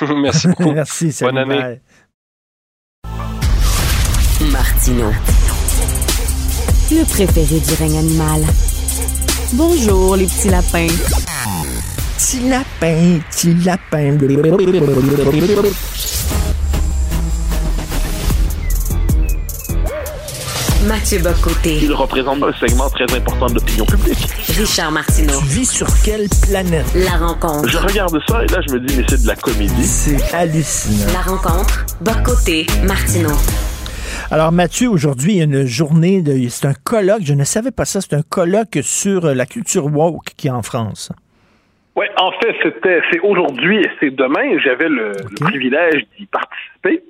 Merci 0.22 0.48
beaucoup. 0.48 0.72
Merci, 0.80 1.14
Bonne 1.20 1.38
année. 1.38 1.82
Martino. 4.50 5.12
Le 6.90 7.04
préféré 7.04 7.60
du 7.60 7.74
règne 7.74 7.98
animal. 7.98 8.44
Bonjour, 9.56 10.16
les 10.16 10.26
petits 10.26 10.48
lapins. 10.48 10.88
Petit 12.16 12.48
lapin, 12.48 13.20
petit 13.30 13.54
lapin. 13.56 14.18
Mathieu 20.88 21.20
Bocoté. 21.20 21.78
Il 21.82 21.92
représente 21.92 22.42
un 22.42 22.54
segment 22.54 22.90
très 22.90 23.04
important 23.14 23.48
de 23.48 23.56
l'opinion 23.56 23.86
publique. 23.86 24.30
Richard 24.58 24.92
Martineau. 24.92 25.40
Tu 25.40 25.60
vis 25.60 25.66
sur 25.70 25.88
quelle 26.06 26.28
planète? 26.48 26.86
La 26.96 27.18
rencontre. 27.18 27.68
Je 27.68 27.78
regarde 27.78 28.18
ça 28.28 28.44
et 28.44 28.48
là, 28.48 28.62
je 28.66 28.74
me 28.74 28.80
dis, 28.80 28.98
mais 28.98 29.04
c'est 29.10 29.22
de 29.22 29.28
la 29.28 29.36
comédie. 29.36 29.84
C'est 29.84 30.34
hallucinant. 30.34 31.12
La 31.12 31.22
rencontre. 31.22 31.86
Bocoté. 32.00 32.66
Martineau. 32.88 33.36
Alors 34.32 34.54
Mathieu, 34.54 34.90
aujourd'hui, 34.90 35.34
il 35.34 35.38
y 35.40 35.42
a 35.42 35.44
une 35.44 35.66
journée, 35.66 36.22
de, 36.22 36.48
c'est 36.48 36.68
un 36.68 36.74
colloque, 36.74 37.24
je 37.24 37.34
ne 37.34 37.44
savais 37.44 37.72
pas 37.72 37.86
ça, 37.86 38.00
c'est 38.00 38.14
un 38.14 38.22
colloque 38.22 38.80
sur 38.82 39.34
la 39.34 39.46
culture 39.46 39.86
woke 39.88 40.30
qui 40.38 40.48
est 40.48 40.52
en 40.52 40.62
France. 40.62 41.12
Oui, 41.96 42.06
en 42.18 42.32
fait, 42.32 42.56
c'était, 42.64 43.02
c'est 43.12 43.20
aujourd'hui 43.20 43.82
et 43.82 43.90
c'est 44.00 44.12
demain. 44.12 44.58
J'avais 44.64 44.88
le, 44.88 45.12
privilège 45.42 46.06
d'y 46.18 46.26
participer. 46.28 47.04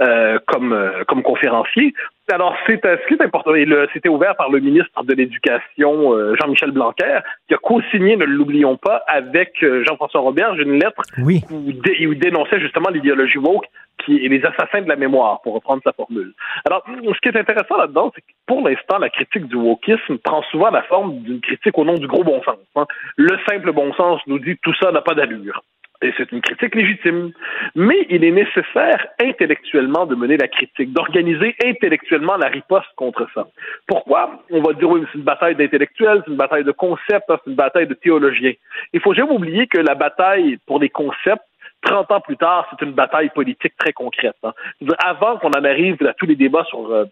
Euh, 0.00 0.38
comme, 0.46 0.72
euh, 0.72 1.04
comme 1.06 1.22
conférencier. 1.22 1.94
Alors, 2.30 2.56
c'est 2.66 2.84
euh, 2.84 2.96
ce 3.02 3.06
qui 3.06 3.14
est 3.14 3.24
important. 3.24 3.52
C'était 3.92 4.08
ouvert 4.08 4.34
par 4.36 4.50
le 4.50 4.58
ministre 4.58 5.02
de 5.04 5.14
l'Éducation, 5.14 6.12
euh, 6.12 6.34
Jean-Michel 6.40 6.72
Blanquer, 6.72 7.20
qui 7.46 7.54
a 7.54 7.58
co-signé, 7.58 8.16
ne 8.16 8.24
l'oublions 8.24 8.76
pas, 8.76 9.02
avec 9.06 9.62
euh, 9.62 9.84
Jean-François 9.84 10.20
Robert, 10.20 10.54
une 10.54 10.80
lettre 10.80 11.02
où, 11.18 11.30
il 11.30 12.18
dénonçait 12.18 12.60
justement 12.60 12.90
l'idéologie 12.90 13.38
woke 13.38 13.66
qui 14.04 14.24
est 14.24 14.28
les 14.28 14.44
assassins 14.44 14.82
de 14.82 14.88
la 14.88 14.96
mémoire, 14.96 15.40
pour 15.40 15.54
reprendre 15.54 15.82
sa 15.82 15.92
formule. 15.92 16.34
Alors, 16.66 16.84
ce 16.86 17.20
qui 17.20 17.28
est 17.28 17.40
intéressant 17.40 17.78
là-dedans, 17.78 18.12
c'est 18.14 18.20
que 18.20 18.26
pour 18.46 18.60
l'instant, 18.66 18.98
la 18.98 19.08
critique 19.08 19.46
du 19.46 19.56
wokisme 19.56 20.18
prend 20.18 20.42
souvent 20.50 20.70
la 20.70 20.82
forme 20.82 21.18
d'une 21.20 21.40
critique 21.40 21.78
au 21.78 21.84
nom 21.84 21.94
du 21.94 22.06
gros 22.06 22.22
bon 22.22 22.42
sens. 22.42 22.58
Hein. 22.74 22.86
Le 23.16 23.38
simple 23.48 23.72
bon 23.72 23.94
sens 23.94 24.20
nous 24.26 24.38
dit 24.38 24.56
tout 24.62 24.74
ça 24.80 24.92
n'a 24.92 25.00
pas 25.00 25.14
d'allure. 25.14 25.62
Et 26.02 26.12
c'est 26.16 26.30
une 26.32 26.40
critique 26.40 26.74
légitime. 26.74 27.32
Mais 27.74 28.06
il 28.10 28.24
est 28.24 28.30
nécessaire 28.30 29.06
intellectuellement 29.20 30.06
de 30.06 30.14
mener 30.14 30.36
la 30.36 30.48
critique, 30.48 30.92
d'organiser 30.92 31.54
intellectuellement 31.64 32.36
la 32.36 32.48
riposte 32.48 32.88
contre 32.96 33.26
ça. 33.34 33.46
Pourquoi? 33.86 34.42
On 34.50 34.62
va 34.62 34.72
dire, 34.74 34.90
oui, 34.90 35.02
c'est 35.10 35.18
une 35.18 35.24
bataille 35.24 35.56
d'intellectuels, 35.56 36.22
c'est 36.24 36.30
une 36.30 36.36
bataille 36.36 36.64
de 36.64 36.72
concepts, 36.72 37.26
c'est 37.28 37.50
une 37.50 37.56
bataille 37.56 37.86
de 37.86 37.94
théologiens. 37.94 38.52
Il 38.92 39.00
faut 39.00 39.14
jamais 39.14 39.32
oublier 39.32 39.66
que 39.66 39.78
la 39.78 39.94
bataille 39.94 40.58
pour 40.66 40.78
les 40.78 40.88
concepts, 40.88 41.44
30 41.82 42.10
ans 42.10 42.20
plus 42.20 42.36
tard, 42.36 42.66
c'est 42.70 42.84
une 42.84 42.92
bataille 42.92 43.30
politique 43.30 43.76
très 43.78 43.92
concrète. 43.92 44.36
Hein. 44.42 44.52
Avant 44.98 45.38
qu'on 45.38 45.50
en 45.50 45.64
arrive 45.64 46.04
à 46.06 46.14
tous 46.14 46.26
les 46.26 46.36
débats 46.36 46.64
sur 46.64 46.90
euh, 46.90 47.04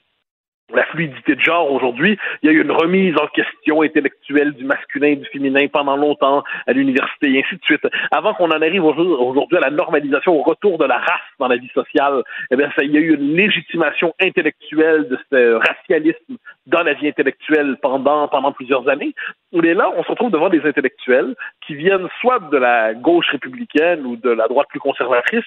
la 0.73 0.85
fluidité 0.87 1.35
de 1.35 1.41
genre 1.41 1.71
aujourd'hui. 1.71 2.19
Il 2.43 2.47
y 2.47 2.49
a 2.49 2.53
eu 2.53 2.63
une 2.63 2.73
remise 2.73 3.15
en 3.21 3.27
question 3.29 3.83
intellectuelle 3.83 4.53
du 4.53 4.65
masculin 4.65 5.09
et 5.09 5.17
du 5.17 5.27
féminin 5.27 5.67
pendant 5.69 5.97
longtemps 5.97 6.43
à 6.67 6.73
l'université 6.73 7.33
et 7.33 7.45
ainsi 7.45 7.57
de 7.57 7.65
suite. 7.65 7.87
Avant 8.11 8.35
qu'on 8.35 8.51
en 8.51 8.63
arrive 8.63 8.85
aujourd'hui 8.85 9.59
à 9.59 9.61
la 9.61 9.71
normalisation, 9.71 10.33
au 10.33 10.43
retour 10.43 10.79
de 10.79 10.85
la 10.85 10.97
race 10.97 11.21
dans 11.39 11.49
la 11.49 11.57
vie 11.57 11.71
sociale, 11.75 12.23
eh 12.51 12.57
bien, 12.57 12.71
il 12.81 12.93
y 12.93 12.97
a 12.97 13.01
eu 13.01 13.15
une 13.15 13.37
légitimation 13.37 14.15
intellectuelle 14.21 15.09
de 15.09 15.19
ce 15.31 15.55
racialisme 15.55 16.37
dans 16.67 16.83
la 16.83 16.95
vie 16.95 17.09
intellectuelle 17.09 17.77
pendant, 17.83 18.29
pendant 18.29 18.53
plusieurs 18.53 18.89
années. 18.89 19.15
Et 19.53 19.75
là, 19.75 19.93
on 19.97 20.03
se 20.03 20.09
retrouve 20.09 20.31
devant 20.31 20.49
des 20.49 20.63
intellectuels 20.65 21.35
qui 21.67 21.75
viennent 21.75 22.09
soit 22.21 22.39
de 22.51 22.57
la 22.57 22.95
gauche 22.95 23.29
républicaine 23.31 24.07
ou 24.07 24.17
de 24.17 24.31
la 24.31 24.49
droite 24.49 24.69
plus 24.71 24.81
conservatrice, 24.81 25.45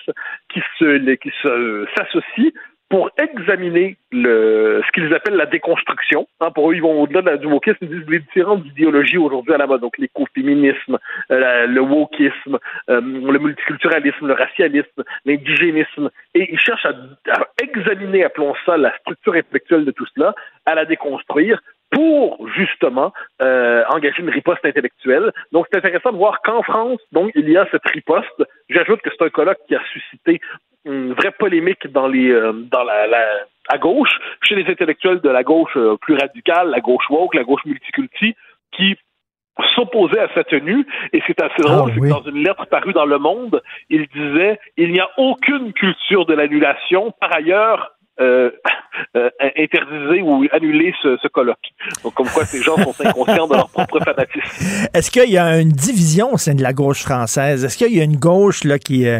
qui 0.53 0.61
se, 0.77 1.15
qui 1.15 1.31
se, 1.41 1.87
s'associent 1.95 2.51
pour 2.89 3.11
examiner 3.17 3.97
le, 4.11 4.81
ce 4.85 4.91
qu'ils 4.91 5.13
appellent 5.13 5.35
la 5.35 5.45
déconstruction. 5.45 6.27
Hein, 6.39 6.51
pour 6.51 6.71
eux, 6.71 6.75
ils 6.75 6.81
vont 6.81 7.01
au-delà 7.01 7.37
du 7.37 7.47
wokisme, 7.47 7.77
ils 7.81 7.89
disent 7.89 8.09
les 8.09 8.19
différentes 8.19 8.65
idéologies 8.65 9.17
aujourd'hui 9.17 9.53
à 9.53 9.57
la 9.57 9.67
mode, 9.67 9.81
donc 9.81 9.97
l'écoféminisme, 9.97 10.97
euh, 11.31 11.67
le 11.67 11.81
wokisme, 11.81 12.57
euh, 12.89 13.01
le 13.01 13.39
multiculturalisme, 13.39 14.27
le 14.27 14.33
racialisme, 14.33 15.03
l'indigénisme, 15.25 16.09
et 16.33 16.51
ils 16.51 16.59
cherchent 16.59 16.85
à, 16.85 16.93
à, 17.31 17.47
examiner, 17.61 18.23
appelons 18.23 18.53
ça, 18.65 18.77
la 18.77 18.97
structure 18.99 19.33
intellectuelle 19.33 19.83
de 19.83 19.91
tout 19.91 20.05
cela, 20.15 20.33
à 20.65 20.75
la 20.75 20.85
déconstruire 20.85 21.59
pour 21.91 22.47
justement 22.49 23.13
euh, 23.41 23.83
engager 23.89 24.21
une 24.21 24.29
riposte 24.29 24.65
intellectuelle. 24.65 25.31
Donc 25.51 25.67
c'est 25.71 25.77
intéressant 25.77 26.11
de 26.11 26.17
voir 26.17 26.41
qu'en 26.41 26.61
France, 26.63 26.99
donc 27.11 27.31
il 27.35 27.49
y 27.49 27.57
a 27.57 27.67
cette 27.71 27.85
riposte. 27.85 28.43
J'ajoute 28.69 29.01
que 29.01 29.09
c'est 29.09 29.25
un 29.25 29.29
colloque 29.29 29.59
qui 29.67 29.75
a 29.75 29.81
suscité 29.93 30.41
une 30.87 31.13
vraie 31.13 31.31
polémique 31.31 31.87
dans 31.91 32.07
les 32.07 32.31
euh, 32.31 32.53
dans 32.53 32.83
la, 32.83 33.07
la 33.07 33.25
à 33.69 33.77
gauche, 33.77 34.17
chez 34.41 34.55
les 34.55 34.69
intellectuels 34.71 35.19
de 35.19 35.29
la 35.29 35.43
gauche 35.43 35.75
euh, 35.75 35.97
plus 35.97 36.15
radicale, 36.15 36.69
la 36.69 36.79
gauche 36.79 37.09
woke, 37.09 37.35
la 37.35 37.43
gauche 37.43 37.65
multiculti, 37.65 38.35
qui 38.71 38.95
s'opposaient 39.75 40.19
à 40.19 40.33
sa 40.33 40.43
tenue. 40.43 40.85
Et 41.13 41.21
c'est 41.27 41.41
assez 41.41 41.61
drôle, 41.61 41.91
c'est 41.93 41.99
que 41.99 42.09
dans 42.09 42.23
une 42.23 42.43
lettre 42.43 42.65
parue 42.67 42.93
dans 42.93 43.05
Le 43.05 43.17
Monde, 43.17 43.61
il 43.89 44.07
disait 44.07 44.59
il 44.77 44.91
n'y 44.91 44.99
a 44.99 45.09
aucune 45.17 45.73
culture 45.73 46.25
de 46.25 46.33
l'annulation. 46.33 47.13
Par 47.19 47.35
ailleurs, 47.35 47.96
euh, 48.19 48.49
euh, 49.15 49.29
ou 50.21 50.45
annuler 50.51 50.93
ce, 51.01 51.17
ce, 51.21 51.27
colloque. 51.27 51.57
Donc, 52.03 52.13
comme 52.15 52.27
quoi 52.27 52.45
ces 52.45 52.61
gens 52.61 52.75
sont 52.77 53.05
inconscients 53.05 53.47
de 53.47 53.53
leur 53.53 53.69
propre 53.69 53.99
fanatisme. 53.99 54.87
Est-ce 54.93 55.11
qu'il 55.11 55.31
y 55.31 55.37
a 55.37 55.59
une 55.59 55.69
division 55.69 56.33
au 56.33 56.37
sein 56.37 56.55
de 56.55 56.63
la 56.63 56.73
gauche 56.73 57.03
française? 57.03 57.63
Est-ce 57.63 57.77
qu'il 57.77 57.95
y 57.95 58.01
a 58.01 58.03
une 58.03 58.17
gauche 58.17 58.63
là, 58.63 58.79
qui, 58.79 59.07
euh, 59.07 59.19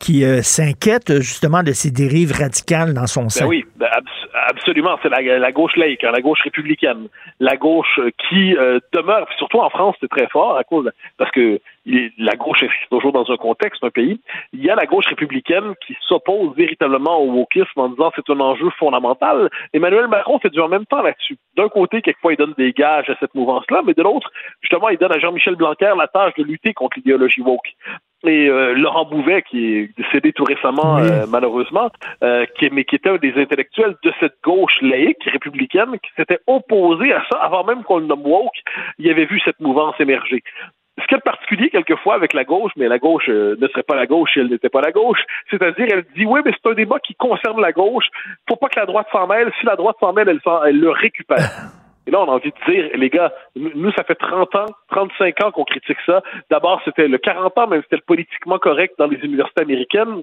qui 0.00 0.24
euh, 0.24 0.42
s'inquiète 0.42 1.20
justement 1.20 1.62
de 1.62 1.72
ces 1.72 1.90
dérives 1.90 2.32
radicales 2.32 2.94
dans 2.94 3.06
son 3.06 3.28
sein? 3.28 3.44
Ben 3.44 3.50
oui, 3.50 3.64
ben, 3.76 3.88
absolument. 4.48 4.98
C'est 5.02 5.10
la, 5.10 5.20
la, 5.38 5.52
gauche 5.52 5.76
laïque, 5.76 6.04
hein, 6.04 6.10
la 6.12 6.20
gauche 6.20 6.40
républicaine, 6.42 7.08
la 7.40 7.56
gauche 7.56 8.00
qui 8.28 8.54
demeure, 8.92 9.28
surtout 9.38 9.58
en 9.58 9.70
France, 9.70 9.96
c'est 10.00 10.08
très 10.08 10.28
fort 10.28 10.56
à 10.56 10.64
cause 10.64 10.90
parce 11.18 11.30
que 11.30 11.60
la 11.86 12.36
gauche 12.36 12.62
est 12.62 12.70
toujours 12.90 13.12
dans 13.12 13.30
un 13.30 13.36
contexte, 13.36 13.82
un 13.82 13.90
pays. 13.90 14.20
Il 14.52 14.64
y 14.64 14.70
a 14.70 14.74
la 14.74 14.86
gauche 14.86 15.06
républicaine 15.06 15.74
qui 15.86 15.96
s'oppose 16.00 16.54
véritablement 16.56 17.18
au 17.18 17.30
wokisme 17.32 17.80
en 17.80 17.88
disant 17.88 18.10
c'est 18.14 18.28
un 18.30 18.40
enjeu 18.40 18.68
fondamental. 18.78 19.48
Emmanuel 19.72 20.08
Macron 20.08 20.38
fait 20.38 20.50
du 20.50 20.60
en 20.60 20.68
même 20.68 20.86
temps 20.86 21.02
là-dessus. 21.02 21.38
D'un 21.56 21.68
côté, 21.68 22.02
quelquefois, 22.02 22.32
il 22.32 22.36
donne 22.36 22.54
des 22.58 22.72
gages 22.72 23.08
à 23.10 23.16
cette 23.20 23.34
mouvance-là, 23.34 23.82
mais 23.86 23.94
de 23.94 24.02
l'autre, 24.02 24.30
justement, 24.60 24.88
il 24.88 24.98
donne 24.98 25.12
à 25.12 25.18
Jean-Michel 25.18 25.56
Blanquer 25.56 25.92
la 25.96 26.08
tâche 26.08 26.34
de 26.36 26.44
lutter 26.44 26.74
contre 26.74 26.96
l'idéologie 26.98 27.40
woke. 27.40 27.74
Et 28.24 28.48
euh, 28.48 28.74
Laurent 28.74 29.04
Bouvet, 29.04 29.42
qui 29.42 29.64
est 29.64 29.96
décédé 29.96 30.32
tout 30.32 30.42
récemment, 30.42 30.98
euh, 30.98 31.24
malheureusement, 31.28 31.88
euh, 32.24 32.46
qui, 32.58 32.68
mais 32.70 32.84
qui 32.84 32.96
était 32.96 33.10
un 33.10 33.16
des 33.16 33.32
intellectuels 33.36 33.94
de 34.02 34.12
cette 34.18 34.34
gauche 34.42 34.76
laïque 34.82 35.22
républicaine, 35.24 35.98
qui 36.02 36.10
s'était 36.16 36.40
opposé 36.48 37.12
à 37.12 37.24
ça 37.30 37.38
avant 37.38 37.62
même 37.62 37.84
qu'on 37.84 37.98
le 37.98 38.06
nomme 38.06 38.26
woke, 38.26 38.58
il 38.98 39.08
avait 39.08 39.26
vu 39.26 39.40
cette 39.44 39.60
mouvance 39.60 39.94
émerger 40.00 40.42
ce 41.00 41.06
qui 41.06 41.14
est 41.14 41.20
particulier 41.20 41.70
quelquefois 41.70 42.14
avec 42.14 42.32
la 42.32 42.44
gauche, 42.44 42.72
mais 42.76 42.88
la 42.88 42.98
gauche 42.98 43.28
euh, 43.28 43.56
ne 43.60 43.68
serait 43.68 43.82
pas 43.82 43.96
la 43.96 44.06
gauche 44.06 44.30
si 44.32 44.40
elle 44.40 44.48
n'était 44.48 44.68
pas 44.68 44.80
la 44.80 44.92
gauche, 44.92 45.20
c'est-à-dire 45.50 45.86
elle 45.90 46.04
dit 46.16 46.26
oui, 46.26 46.40
mais 46.44 46.52
c'est 46.52 46.70
un 46.70 46.74
débat 46.74 46.98
qui 46.98 47.14
concerne 47.14 47.60
la 47.60 47.72
gauche, 47.72 48.06
faut 48.48 48.56
pas 48.56 48.68
que 48.68 48.78
la 48.78 48.86
droite 48.86 49.06
s'en 49.12 49.26
mêle, 49.26 49.52
si 49.60 49.66
la 49.66 49.76
droite 49.76 49.96
s'en 50.00 50.12
mêle, 50.12 50.28
elle, 50.28 50.40
elle 50.66 50.80
le 50.80 50.90
récupère. 50.90 51.38
Et 52.06 52.10
là, 52.10 52.22
on 52.22 52.24
a 52.24 52.36
envie 52.36 52.50
de 52.50 52.72
dire, 52.72 52.88
les 52.94 53.10
gars, 53.10 53.34
nous, 53.54 53.92
ça 53.92 54.02
fait 54.02 54.14
30 54.14 54.54
ans, 54.54 54.66
35 54.88 55.44
ans 55.44 55.50
qu'on 55.50 55.64
critique 55.64 55.98
ça. 56.06 56.22
D'abord, 56.50 56.80
c'était 56.86 57.06
le 57.06 57.18
40 57.18 57.58
ans, 57.58 57.66
même 57.66 57.82
c'était 57.82 57.96
le 57.96 58.02
politiquement 58.06 58.58
correct 58.58 58.94
dans 58.98 59.08
les 59.08 59.18
universités 59.18 59.60
américaines. 59.60 60.22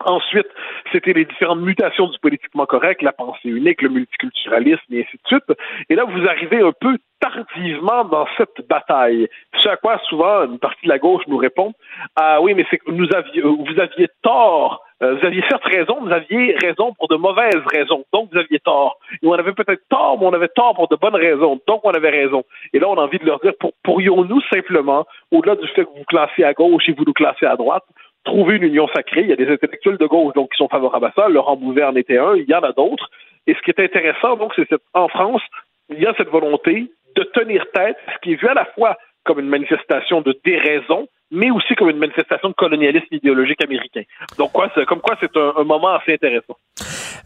Ensuite, 0.00 0.48
c'était 0.90 1.12
les 1.12 1.24
différentes 1.24 1.60
mutations 1.60 2.08
du 2.08 2.18
politiquement 2.18 2.66
correct, 2.66 3.02
la 3.02 3.12
pensée 3.12 3.48
unique, 3.48 3.82
le 3.82 3.88
multiculturalisme, 3.88 4.82
et 4.90 5.02
ainsi 5.02 5.16
de 5.16 5.26
suite. 5.26 5.58
Et 5.88 5.94
là, 5.94 6.04
vous 6.04 6.26
arrivez 6.26 6.60
un 6.60 6.72
peu 6.72 6.98
tardivement 7.20 8.04
dans 8.04 8.26
cette 8.36 8.66
bataille. 8.68 9.28
Ce 9.60 9.68
à 9.68 9.76
quoi 9.76 9.98
souvent 10.08 10.44
une 10.44 10.58
partie 10.58 10.84
de 10.84 10.88
la 10.88 10.98
gauche 10.98 11.22
nous 11.28 11.36
répond 11.36 11.72
Ah 12.16 12.40
oui, 12.40 12.54
mais 12.54 12.66
c'est 12.68 12.78
que 12.78 12.90
nous 12.90 13.08
aviez, 13.14 13.42
vous 13.42 13.78
aviez 13.78 14.08
tort. 14.22 14.82
Euh, 15.02 15.14
vous 15.14 15.26
aviez 15.26 15.42
certes 15.48 15.64
raison, 15.64 15.98
vous 16.00 16.12
aviez 16.12 16.56
raison 16.62 16.92
pour 16.94 17.08
de 17.08 17.16
mauvaises 17.16 17.62
raisons, 17.66 18.04
donc 18.12 18.28
vous 18.32 18.38
aviez 18.38 18.60
tort. 18.60 18.98
Et 19.22 19.26
on 19.26 19.32
avait 19.32 19.52
peut-être 19.52 19.82
tort, 19.88 20.16
mais 20.18 20.26
on 20.26 20.32
avait 20.32 20.48
tort 20.48 20.74
pour 20.74 20.88
de 20.88 20.96
bonnes 20.96 21.16
raisons, 21.16 21.60
donc 21.66 21.80
on 21.84 21.90
avait 21.90 22.10
raison. 22.10 22.44
Et 22.72 22.78
là, 22.78 22.88
on 22.88 22.94
a 22.94 23.02
envie 23.02 23.18
de 23.18 23.26
leur 23.26 23.40
dire, 23.40 23.52
pourrions-nous 23.82 24.40
simplement, 24.52 25.04
au-delà 25.32 25.56
du 25.56 25.66
fait 25.68 25.84
que 25.84 25.90
vous 25.90 26.04
classez 26.04 26.44
à 26.44 26.52
gauche 26.52 26.88
et 26.88 26.92
vous 26.92 27.04
nous 27.04 27.12
classez 27.12 27.46
à 27.46 27.56
droite, 27.56 27.84
trouver 28.24 28.56
une 28.56 28.64
union 28.64 28.88
sacrée. 28.94 29.22
Il 29.22 29.28
y 29.28 29.32
a 29.32 29.36
des 29.36 29.48
intellectuels 29.48 29.98
de 29.98 30.06
gauche 30.06 30.34
donc 30.34 30.50
qui 30.52 30.58
sont 30.58 30.68
favorables 30.68 31.06
à 31.06 31.12
ça. 31.14 31.28
Laurent 31.28 31.56
Bouvet 31.56 31.84
en 31.84 31.96
était 31.96 32.18
un. 32.18 32.34
Il 32.36 32.48
y 32.48 32.54
en 32.54 32.60
a 32.60 32.72
d'autres. 32.72 33.10
Et 33.46 33.54
ce 33.54 33.60
qui 33.62 33.70
est 33.70 33.80
intéressant, 33.80 34.36
donc, 34.36 34.52
c'est 34.54 34.68
en 34.94 35.08
France, 35.08 35.42
il 35.90 36.00
y 36.00 36.06
a 36.06 36.14
cette 36.16 36.28
volonté 36.28 36.92
de 37.16 37.22
tenir 37.24 37.64
tête, 37.74 37.96
ce 38.14 38.18
qui 38.22 38.32
est 38.32 38.40
vu 38.40 38.48
à 38.48 38.54
la 38.54 38.64
fois 38.66 38.96
comme 39.24 39.40
une 39.40 39.48
manifestation 39.48 40.20
de 40.20 40.38
déraison, 40.44 41.08
mais 41.30 41.50
aussi 41.50 41.74
comme 41.74 41.90
une 41.90 41.98
manifestation 41.98 42.48
de 42.48 42.54
colonialisme 42.54 43.06
idéologique 43.10 43.62
américain. 43.62 44.02
Donc, 44.38 44.52
quoi, 44.52 44.68
comme 44.86 45.00
quoi, 45.00 45.16
c'est 45.20 45.36
un, 45.36 45.64
moment 45.64 45.94
assez 45.94 46.14
intéressant. 46.14 46.56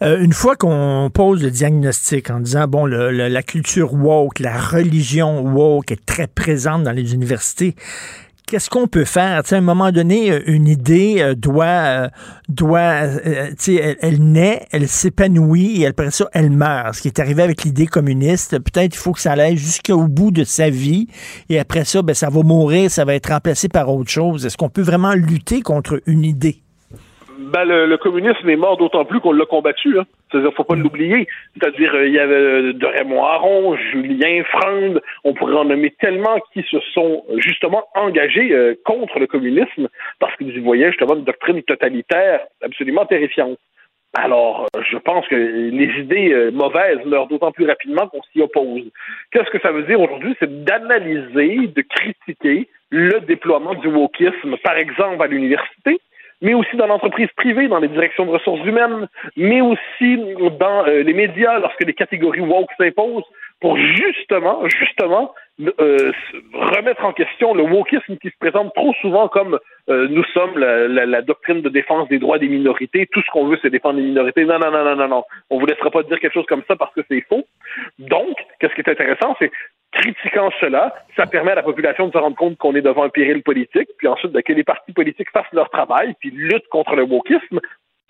Euh, 0.03 0.23
une 0.23 0.33
fois 0.33 0.57
qu'on 0.57 1.11
pose 1.13 1.43
le 1.43 1.51
diagnostic 1.51 2.31
en 2.31 2.41
disant, 2.41 2.67
bon, 2.69 2.85
la 2.87 3.43
culture 3.43 3.95
woke, 3.95 4.41
la 4.41 4.57
religion 4.59 5.41
woke 5.41 5.91
est 5.91 6.05
très 6.05 6.27
présente 6.27 6.83
dans 6.83 6.93
les 6.93 7.15
universités, 7.15 7.75
qu'est-ce 8.47 8.71
qu'on 8.71 8.87
peut 8.87 9.05
faire? 9.05 9.43
à 9.51 9.55
un 9.55 9.61
moment 9.61 9.93
donné, 9.93 10.31
euh, 10.31 10.43
une 10.47 10.69
idée 10.69 11.17
euh, 11.19 11.35
doit, 11.35 11.65
euh, 11.67 12.09
doit 12.49 12.83
elle, 12.83 13.97
elle, 14.01 14.23
naît, 14.23 14.67
elle 14.73 14.89
s'épanouit 14.89 15.83
et 15.83 15.87
après 15.87 16.11
ça, 16.11 16.27
elle 16.33 16.51
meurt. 16.51 16.95
Ce 16.95 17.03
qui 17.03 17.09
est 17.09 17.19
arrivé 17.19 17.43
avec 17.43 17.65
l'idée 17.65 17.87
communiste, 17.87 18.59
peut-être 18.59 18.95
il 18.95 18.99
faut 18.99 19.13
que 19.13 19.21
ça 19.21 19.33
aille 19.33 19.57
jusqu'au 19.57 20.07
bout 20.07 20.31
de 20.31 20.45
sa 20.45 20.71
vie 20.71 21.09
et 21.49 21.59
après 21.59 21.85
ça, 21.85 22.03
ben, 22.03 22.15
ça 22.15 22.31
va 22.31 22.43
mourir, 22.43 22.91
ça 22.91 23.05
va 23.05 23.15
être 23.15 23.31
remplacé 23.31 23.69
par 23.69 23.93
autre 23.93 24.11
chose. 24.11 24.47
Est-ce 24.47 24.57
qu'on 24.57 24.71
peut 24.71 24.83
vraiment 24.83 25.15
lutter 25.15 25.61
contre 25.63 26.01
une 26.07 26.25
idée? 26.25 26.66
Ben, 27.47 27.65
le, 27.65 27.97
communisme 27.97 28.49
est 28.49 28.57
mort 28.57 28.77
d'autant 28.77 29.05
plus 29.05 29.21
qu'on 29.21 29.31
l'a 29.31 29.47
combattu. 29.47 30.01
Hein. 30.01 30.05
C'est-à-dire, 30.31 30.53
faut 30.55 30.65
pas 30.65 30.75
l'oublier. 30.75 31.29
C'est-à-dire, 31.55 31.95
euh, 31.95 32.09
il 32.09 32.13
y 32.13 32.19
avait 32.19 32.35
euh, 32.35 32.73
de 32.73 32.87
Raymond 32.87 33.23
Aron, 33.23 33.77
Julien 33.77 34.43
Freund, 34.51 35.01
on 35.23 35.33
pourrait 35.33 35.55
en 35.55 35.65
nommer 35.65 35.95
tellement 36.01 36.41
qui 36.53 36.65
se 36.69 36.81
sont 36.93 37.25
justement 37.37 37.85
engagés 37.95 38.53
euh, 38.53 38.75
contre 38.85 39.21
le 39.21 39.29
communisme 39.29 39.89
parce 40.19 40.35
qu'ils 40.37 40.57
y 40.57 40.59
voyaient 40.59 40.91
justement 40.91 41.15
une 41.15 41.23
doctrine 41.23 41.63
totalitaire 41.63 42.41
absolument 42.63 43.07
terrifiante. 43.07 43.59
Alors, 44.15 44.67
je 44.91 44.97
pense 44.97 45.29
que 45.29 45.37
les 45.37 46.01
idées 46.01 46.51
mauvaises 46.51 47.05
meurent 47.05 47.29
d'autant 47.29 47.53
plus 47.53 47.67
rapidement 47.67 48.09
qu'on 48.09 48.23
s'y 48.33 48.41
oppose. 48.41 48.91
Qu'est-ce 49.31 49.51
que 49.51 49.61
ça 49.61 49.73
veut 49.73 49.83
dire 49.83 50.01
aujourd'hui? 50.01 50.35
C'est 50.41 50.65
d'analyser, 50.65 51.69
de 51.69 51.83
critiquer 51.83 52.67
le 52.91 53.21
déploiement 53.21 53.75
du 53.75 53.89
wokisme, 53.89 54.57
par 54.65 54.79
exemple 54.79 55.23
à 55.23 55.27
l'université, 55.27 56.01
mais 56.43 56.55
aussi 56.55 56.77
dans 56.77 56.87
l'entreprise 56.87 57.29
privée, 57.37 57.69
dans 57.69 57.79
les 57.79 57.89
directions 57.89 58.27
de 58.27 58.31
ressources 58.31 58.65
humaines, 58.65 59.09
mais 59.37 59.61
aussi 59.61 60.19
dans 60.61 60.87
euh, 60.87 61.03
les 61.03 61.15
médias 61.15 61.59
lorsque 61.59 61.85
les 61.85 61.95
catégories 61.95 62.41
woke 62.41 62.71
s'imposent, 62.79 63.25
pour 63.61 63.77
justement, 63.79 64.63
justement, 64.69 65.35
euh, 65.81 66.13
remettre 66.53 67.03
en 67.05 67.13
question 67.15 67.55
le 67.55 67.63
wokisme 67.63 68.19
qui 68.19 68.29
se 68.29 68.37
présente 68.39 68.75
trop 68.75 68.93
souvent 69.01 69.29
comme 69.29 69.59
euh, 69.89 70.07
nous 70.11 70.25
sommes 70.35 70.59
la, 70.59 70.87
la, 70.87 71.07
la, 71.07 71.23
doctrine 71.23 71.63
de 71.63 71.71
défense 71.71 72.09
des 72.09 72.19
droits 72.19 72.39
des 72.39 72.49
minorités, 72.49 73.09
tout 73.11 73.23
ce 73.23 73.31
qu'on 73.31 73.47
veut 73.47 73.59
c'est 73.63 73.71
défendre 73.71 73.99
les 73.99 74.05
minorités. 74.05 74.45
Non, 74.45 74.59
non, 74.59 74.71
non, 74.71 74.85
non, 74.85 74.97
non, 74.97 75.09
non. 75.09 75.25
On 75.49 75.59
vous 75.59 75.65
laissera 75.65 75.91
pas 75.91 76.03
dire 76.03 76.21
quelque 76.21 76.35
chose 76.35 76.47
comme 76.47 76.65
ça 76.69 76.77
parce 76.77 76.93
que 76.93 77.01
c'est 77.09 77.23
faux. 77.23 77.47
Donc, 77.99 78.37
qu'est-ce 78.61 78.75
qui 78.75 78.83
est 78.83 78.91
intéressant, 78.91 79.35
c'est 79.39 79.51
critiquant 79.97 80.51
cela, 80.61 80.95
ça 81.17 81.27
permet 81.27 81.53
à 81.53 81.57
la 81.57 81.63
population 81.63 82.07
de 82.07 82.13
se 82.13 82.19
rendre 82.19 82.37
compte 82.37 82.57
qu'on 82.59 82.75
est 82.75 82.83
devant 82.83 83.05
un 83.05 83.09
péril 83.09 83.43
politique, 83.43 83.89
puis 83.99 84.09
ensuite 84.09 84.33
ben, 84.33 84.43
que 84.43 84.53
les 84.53 84.65
partis 84.65 84.93
politiques 84.93 85.31
fassent 85.31 85.53
leur 85.53 85.71
travail, 85.71 86.15
puis 86.21 86.31
luttent 86.31 86.69
contre 86.69 86.95
le 86.95 87.03
wokisme. 87.03 87.61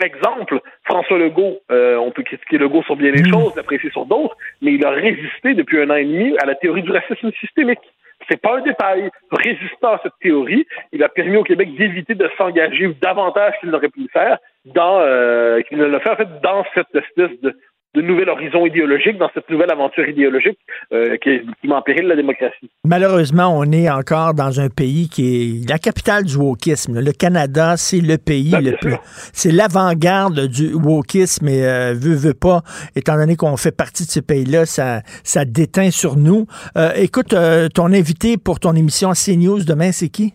Exemple, 0.02 0.60
François 0.84 1.18
Legault, 1.18 1.58
euh, 1.70 1.96
on 1.96 2.10
peut 2.10 2.22
critiquer 2.22 2.58
Legault 2.58 2.82
sur 2.82 2.96
bien 2.96 3.12
des 3.12 3.22
mm. 3.22 3.32
choses, 3.32 3.56
l'apprécier 3.56 3.90
sur 3.90 4.04
d'autres, 4.04 4.36
mais 4.60 4.74
il 4.74 4.84
a 4.84 4.90
résisté 4.90 5.54
depuis 5.54 5.80
un 5.80 5.90
an 5.90 5.94
et 5.94 6.04
demi 6.04 6.36
à 6.38 6.46
la 6.46 6.54
théorie 6.54 6.82
du 6.82 6.90
racisme 6.90 7.32
systémique. 7.40 7.80
C'est 8.28 8.40
pas 8.40 8.58
un 8.58 8.62
détail. 8.62 9.10
Résistant 9.30 9.92
à 9.92 10.00
cette 10.02 10.18
théorie, 10.20 10.66
il 10.92 11.02
a 11.02 11.08
permis 11.08 11.36
au 11.36 11.44
Québec 11.44 11.74
d'éviter 11.76 12.14
de 12.14 12.28
s'engager 12.36 12.90
davantage 13.00 13.54
qu'il 13.60 13.70
n'aurait 13.70 13.88
pu 13.88 14.00
le 14.00 14.08
faire 14.08 14.38
dans 14.64 15.00
euh, 15.00 15.60
qu'il 15.62 15.78
ne 15.78 15.84
l'a 15.84 16.00
fait 16.00 16.10
en 16.10 16.16
fait 16.16 16.40
dans 16.42 16.64
cette 16.74 16.94
espèce 16.94 17.40
de 17.42 17.56
de 17.96 18.02
nouvel 18.02 18.28
horizon 18.28 18.66
idéologique 18.66 19.16
dans 19.16 19.30
cette 19.32 19.48
nouvelle 19.48 19.70
aventure 19.70 20.06
idéologique 20.06 20.58
euh, 20.92 21.16
qui, 21.16 21.40
qui 21.60 21.66
met 21.66 21.74
en 21.74 21.80
péril 21.80 22.06
la 22.06 22.14
démocratie. 22.14 22.70
Malheureusement, 22.84 23.48
on 23.56 23.64
est 23.72 23.88
encore 23.90 24.34
dans 24.34 24.60
un 24.60 24.68
pays 24.68 25.08
qui 25.08 25.24
est 25.62 25.68
la 25.68 25.78
capitale 25.78 26.24
du 26.24 26.36
wokisme. 26.36 27.00
Le 27.00 27.12
Canada, 27.12 27.76
c'est 27.78 28.02
le 28.02 28.18
pays 28.18 28.50
ben, 28.50 28.62
le 28.62 28.76
plus... 28.76 28.96
C'est 29.32 29.50
l'avant-garde 29.50 30.46
du 30.46 30.74
wokisme 30.74 31.48
et 31.48 31.64
euh, 31.64 31.94
veut, 31.94 32.14
veut 32.14 32.34
pas, 32.34 32.60
étant 32.94 33.16
donné 33.16 33.34
qu'on 33.34 33.56
fait 33.56 33.74
partie 33.74 34.04
de 34.04 34.10
ce 34.10 34.20
pays-là, 34.20 34.66
ça, 34.66 35.00
ça 35.24 35.46
déteint 35.46 35.90
sur 35.90 36.16
nous. 36.16 36.46
Euh, 36.76 36.90
écoute, 36.96 37.32
euh, 37.32 37.68
ton 37.68 37.86
invité 37.86 38.36
pour 38.36 38.60
ton 38.60 38.74
émission 38.74 39.12
CNews 39.12 39.64
demain, 39.64 39.90
c'est 39.92 40.10
qui? 40.10 40.34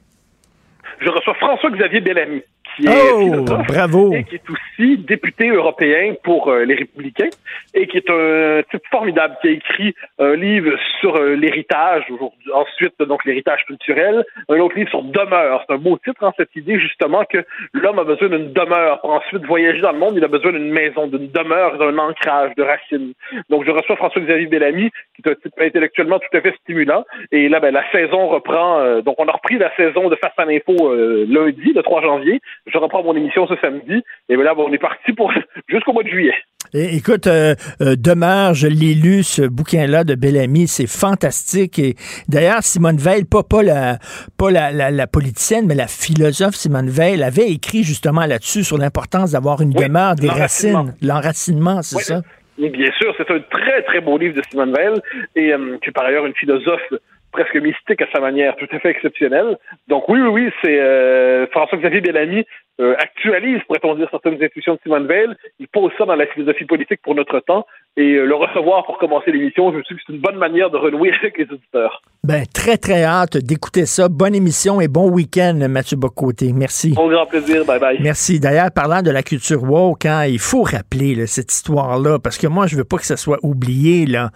Je 1.00 1.10
reçois 1.10 1.36
François-Xavier 1.36 2.02
Bellamy 2.02 2.42
qui 2.76 2.88
est 2.88 3.12
oh, 3.14 3.44
bravo. 3.68 4.14
et 4.14 4.24
qui 4.24 4.36
est 4.36 4.50
aussi 4.50 4.98
député 4.98 5.50
européen 5.50 6.14
pour 6.24 6.50
euh, 6.50 6.64
les 6.64 6.76
Républicains 6.76 7.30
et 7.74 7.88
qui 7.88 7.98
est 7.98 8.10
un 8.10 8.62
type 8.70 8.84
formidable 8.90 9.38
qui 9.42 9.48
a 9.48 9.52
écrit 9.52 9.96
un 10.20 10.36
livre 10.36 10.78
sur 11.00 11.16
euh, 11.16 11.36
l'héritage 11.36 12.04
aujourd'hui, 12.10 12.52
ensuite 12.54 12.94
donc 13.00 13.26
l'héritage 13.26 13.66
culturel, 13.66 14.24
un 14.50 14.60
autre 14.60 14.76
livre 14.76 14.90
sur 14.90 15.04
demeure. 15.04 15.64
C'est 15.68 15.76
un 15.76 15.78
beau 15.78 15.98
titre 15.98 16.24
en 16.24 16.28
hein, 16.28 16.34
cette 16.38 16.56
idée 16.56 16.80
justement 16.80 17.24
que 17.26 17.44
l'homme 17.74 18.00
a 18.00 18.04
besoin 18.04 18.30
d'une 18.30 18.52
demeure 18.54 19.02
pour 19.02 19.12
ensuite 19.12 19.46
voyager 19.46 19.82
dans 19.82 19.92
le 19.92 20.00
monde. 20.00 20.14
Il 20.16 20.24
a 20.24 20.28
besoin 20.28 20.52
d'une 20.52 20.72
maison, 20.72 21.08
d'une 21.08 21.30
demeure, 21.30 21.78
d'un 21.78 21.98
ancrage, 21.98 22.52
de 22.56 22.64
racines. 22.64 23.14
Donc 23.50 23.66
je 23.66 23.72
reçois 23.72 23.96
François-Xavier 23.96 24.48
Bellamy 24.48 24.90
qui 25.16 25.22
est 25.26 25.32
un 25.32 25.36
type 25.36 25.54
intellectuellement 25.60 26.20
tout 26.20 26.38
à 26.38 26.42
fait 26.42 26.56
stimulant. 26.62 27.06
Et 27.32 27.50
là, 27.50 27.60
ben, 27.60 27.74
la 27.74 27.90
saison 27.92 28.28
reprend. 28.28 28.80
Euh, 28.80 29.02
donc 29.02 29.16
on 29.20 29.28
a 29.28 29.32
repris 29.32 29.58
la 29.58 29.74
saison 29.76 30.10
de 30.10 30.16
Face 30.22 30.34
à 30.38 30.46
l'info 30.46 30.94
lundi, 31.26 31.74
le 31.74 31.82
3 31.82 32.02
janvier. 32.04 32.42
Je 32.68 32.78
reprends 32.78 33.04
mon 33.04 33.16
émission 33.16 33.48
ce 33.48 33.56
samedi. 33.58 34.04
Et 34.30 34.36
voilà, 34.36 34.54
bon, 34.54 34.68
on 34.70 34.74
est 34.74 34.78
parti 34.78 35.14
pour 35.14 35.32
jusqu'au 35.68 35.94
mois 35.94 36.04
de 36.04 36.10
juillet. 36.10 36.36
écoute, 36.74 37.28
euh, 37.28 37.56
euh, 37.82 37.96
Demeure, 37.98 38.54
je 38.54 38.68
l'ai 38.68 38.94
lu, 38.94 39.24
ce 39.24 39.42
bouquin-là 39.42 40.04
de 40.04 40.16
Bellamy, 40.16 40.68
c'est 40.68 40.88
fantastique. 40.88 41.80
Et 41.80 41.96
d'ailleurs, 42.28 42.62
Simone 42.62 42.98
Veil, 42.98 43.26
pas, 43.26 43.44
pas, 43.44 43.64
la, 43.64 43.98
pas 44.38 44.52
la, 44.52 44.92
la, 44.92 45.08
politicienne, 45.08 45.66
mais 45.68 45.76
la 45.76 45.88
philosophe 45.88 46.56
Simone 46.56 46.90
Veil, 46.90 47.22
avait 47.24 47.50
écrit 47.50 47.84
justement 47.84 48.26
là-dessus 48.26 48.64
sur 48.64 48.78
l'importance 48.78 49.32
d'avoir 49.32 49.62
une 49.62 49.72
demeure, 49.72 50.16
des 50.16 50.30
racines, 50.30 50.96
l'enracinement, 51.02 51.82
c'est 51.82 52.00
ça? 52.00 52.22
Bien 52.58 52.92
sûr, 52.92 53.14
c'est 53.18 53.32
un 53.32 53.40
très, 53.40 53.82
très 53.84 54.02
beau 54.02 54.18
livre 54.18 54.36
de 54.36 54.42
Simone 54.50 54.74
Veil, 54.74 54.94
et 55.36 55.54
euh, 55.54 55.78
qui 55.82 55.90
est 55.90 55.94
par 55.94 56.06
ailleurs 56.06 56.26
une 56.26 56.36
philosophe 56.36 56.94
presque 57.32 57.56
mystique 57.56 58.02
à 58.02 58.08
sa 58.14 58.20
manière, 58.20 58.56
tout 58.58 58.68
à 58.72 58.80
fait 58.80 58.90
exceptionnelle. 58.90 59.58
Donc 59.88 60.08
oui, 60.10 60.20
oui, 60.20 60.28
oui, 60.28 60.52
c'est 60.64 60.80
euh, 60.80 61.48
François-Xavier 61.48 62.02
Bellamy 62.02 62.46
euh, 62.82 62.96
actualise, 62.98 63.62
pourrait-on 63.68 63.96
dire, 63.96 64.08
certaines 64.10 64.42
intuitions 64.44 64.74
de 64.74 64.80
Simone 64.82 65.08
Veil. 65.08 65.28
Il 65.60 65.68
pose 65.68 65.92
ça 65.98 66.06
dans 66.06 66.16
la 66.16 66.26
philosophie 66.26 66.66
politique 66.66 67.02
pour 67.04 67.14
notre 67.16 67.40
temps 67.40 67.66
et 67.96 68.16
euh, 68.16 68.26
le 68.26 68.36
recevoir 68.36 68.86
pour 68.86 68.98
commencer 68.98 69.32
l'émission, 69.32 69.72
je 69.72 69.78
me 69.78 69.84
suis 69.84 69.96
que 69.96 70.02
c'est 70.08 70.14
une 70.14 70.22
bonne 70.22 70.38
manière 70.38 70.70
de 70.70 70.78
renouer 70.78 71.12
avec 71.22 71.38
les 71.38 71.44
auditeurs. 71.44 72.02
Ben, 72.24 72.46
très, 72.52 72.78
très 72.78 73.04
hâte 73.04 73.38
d'écouter 73.38 73.86
ça. 73.86 74.08
Bonne 74.10 74.34
émission 74.34 74.82
et 74.82 74.88
bon 74.88 75.10
week-end, 75.10 75.60
Mathieu 75.70 75.98
Bocoté. 75.98 76.54
Merci. 76.54 76.96
Au 76.98 77.10
grand 77.10 77.26
plaisir. 77.26 77.66
Bye 77.66 77.80
bye. 77.80 77.98
Merci. 78.02 78.40
D'ailleurs, 78.40 78.72
parlant 78.72 79.02
de 79.02 79.12
la 79.12 79.24
culture 79.24 79.62
woke, 79.64 80.06
hein, 80.06 80.26
il 80.26 80.40
faut 80.40 80.64
rappeler 80.64 81.28
cette 81.28 81.52
histoire-là 81.52 82.18
parce 82.20 82.38
que 82.38 82.48
moi, 82.48 82.66
je 82.66 82.78
veux 82.78 82.84
pas 82.84 82.98
que 82.98 83.06
ça 83.06 83.18
soit 83.18 83.40
oublié. 83.44 84.06
Là. 84.06 84.30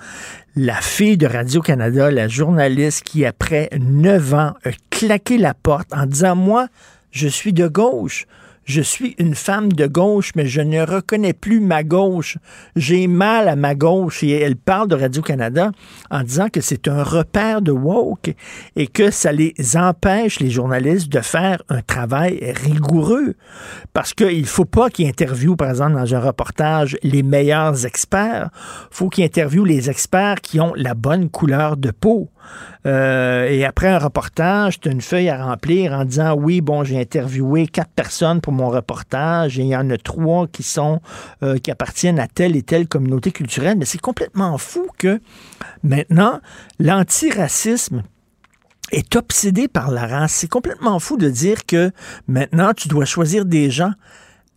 La 0.55 0.75
fille 0.75 1.17
de 1.17 1.27
Radio-Canada, 1.27 2.11
la 2.11 2.27
journaliste 2.27 3.05
qui, 3.05 3.25
après 3.25 3.69
neuf 3.79 4.33
ans, 4.33 4.53
a 4.63 4.69
claqué 4.89 5.37
la 5.37 5.53
porte 5.53 5.93
en 5.93 6.05
disant 6.05 6.35
Moi, 6.35 6.67
je 7.15 7.29
suis 7.29 7.53
de 7.53 7.67
gauche. 7.67 8.27
Je 8.65 8.81
suis 8.81 9.15
une 9.19 9.35
femme 9.35 9.71
de 9.71 9.85
gauche, 9.85 10.31
mais 10.35 10.47
je 10.47 10.59
ne 10.59 10.81
reconnais 10.81 11.33
plus 11.33 11.59
ma 11.59 11.83
gauche. 11.83 12.39
J'ai 12.75 13.05
mal 13.05 13.47
à 13.47 13.55
ma 13.55 13.75
gauche. 13.75 14.23
Et 14.23 14.31
elle 14.31 14.55
parle 14.55 14.87
de 14.87 14.95
Radio-Canada 14.95 15.71
en 16.09 16.23
disant 16.23 16.49
que 16.49 16.61
c'est 16.61 16.87
un 16.87 17.03
repère 17.03 17.61
de 17.61 17.71
woke 17.71 18.33
et 18.75 18.87
que 18.87 19.11
ça 19.11 19.31
les 19.31 19.53
empêche, 19.75 20.39
les 20.39 20.49
journalistes, 20.49 21.09
de 21.09 21.21
faire 21.21 21.61
un 21.69 21.83
travail 21.83 22.53
rigoureux. 22.63 23.35
Parce 23.93 24.15
qu'il 24.15 24.41
ne 24.41 24.47
faut 24.47 24.65
pas 24.65 24.89
qu'ils 24.89 25.07
interviewent, 25.07 25.55
par 25.55 25.69
exemple, 25.69 25.93
dans 25.93 26.15
un 26.15 26.19
reportage, 26.19 26.97
les 27.03 27.21
meilleurs 27.21 27.85
experts. 27.85 28.49
Il 28.91 28.95
faut 28.95 29.09
qu'ils 29.09 29.25
interviewent 29.25 29.65
les 29.65 29.91
experts 29.91 30.41
qui 30.41 30.59
ont 30.59 30.73
la 30.75 30.95
bonne 30.95 31.29
couleur 31.29 31.77
de 31.77 31.91
peau. 31.91 32.31
Euh, 32.85 33.47
et 33.47 33.65
après 33.65 33.87
un 33.87 33.97
reportage, 33.97 34.79
tu 34.79 34.89
as 34.89 34.91
une 34.91 35.01
feuille 35.01 35.29
à 35.29 35.45
remplir 35.45 35.93
en 35.93 36.05
disant 36.05 36.35
oui, 36.35 36.61
bon, 36.61 36.83
j'ai 36.83 36.99
interviewé 36.99 37.67
quatre 37.67 37.91
personnes 37.91 38.41
pour 38.41 38.53
mon 38.53 38.69
reportage 38.69 39.57
et 39.59 39.63
il 39.63 39.67
y 39.67 39.75
en 39.75 39.89
a 39.89 39.97
trois 39.97 40.47
qui 40.47 40.65
euh, 41.43 41.57
qui 41.57 41.71
appartiennent 41.71 42.19
à 42.19 42.27
telle 42.27 42.55
et 42.55 42.63
telle 42.63 42.87
communauté 42.87 43.31
culturelle. 43.31 43.77
Mais 43.77 43.85
c'est 43.85 44.01
complètement 44.01 44.57
fou 44.57 44.87
que 44.97 45.19
maintenant, 45.83 46.39
l'antiracisme 46.79 48.03
est 48.91 49.15
obsédé 49.15 49.67
par 49.67 49.91
la 49.91 50.05
race. 50.05 50.33
C'est 50.33 50.49
complètement 50.49 50.99
fou 50.99 51.17
de 51.17 51.29
dire 51.29 51.65
que 51.65 51.91
maintenant, 52.27 52.73
tu 52.73 52.87
dois 52.87 53.05
choisir 53.05 53.45
des 53.45 53.71
gens 53.71 53.91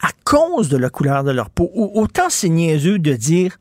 à 0.00 0.10
cause 0.24 0.68
de 0.68 0.76
la 0.76 0.90
couleur 0.90 1.24
de 1.24 1.30
leur 1.30 1.50
peau. 1.50 1.70
Autant 1.74 2.28
c'est 2.28 2.48
niaiseux 2.48 2.98
de 2.98 3.14
dire 3.14 3.58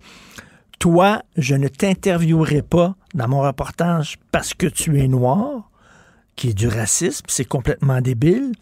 toi, 0.80 1.24
je 1.38 1.56
ne 1.56 1.68
t'interviewerai 1.68 2.62
pas 2.62 2.95
dans 3.18 3.27
mon 3.27 3.41
reportage 3.41 4.18
parce 4.31 4.53
que 4.53 4.68
tu 4.68 5.02
es 5.02 5.07
noir, 5.07 5.69
qui 6.35 6.49
est 6.49 6.53
du 6.53 6.68
racisme, 6.68 7.26
c'est 7.27 7.45
complètement 7.45 7.99
débile. 7.99 8.53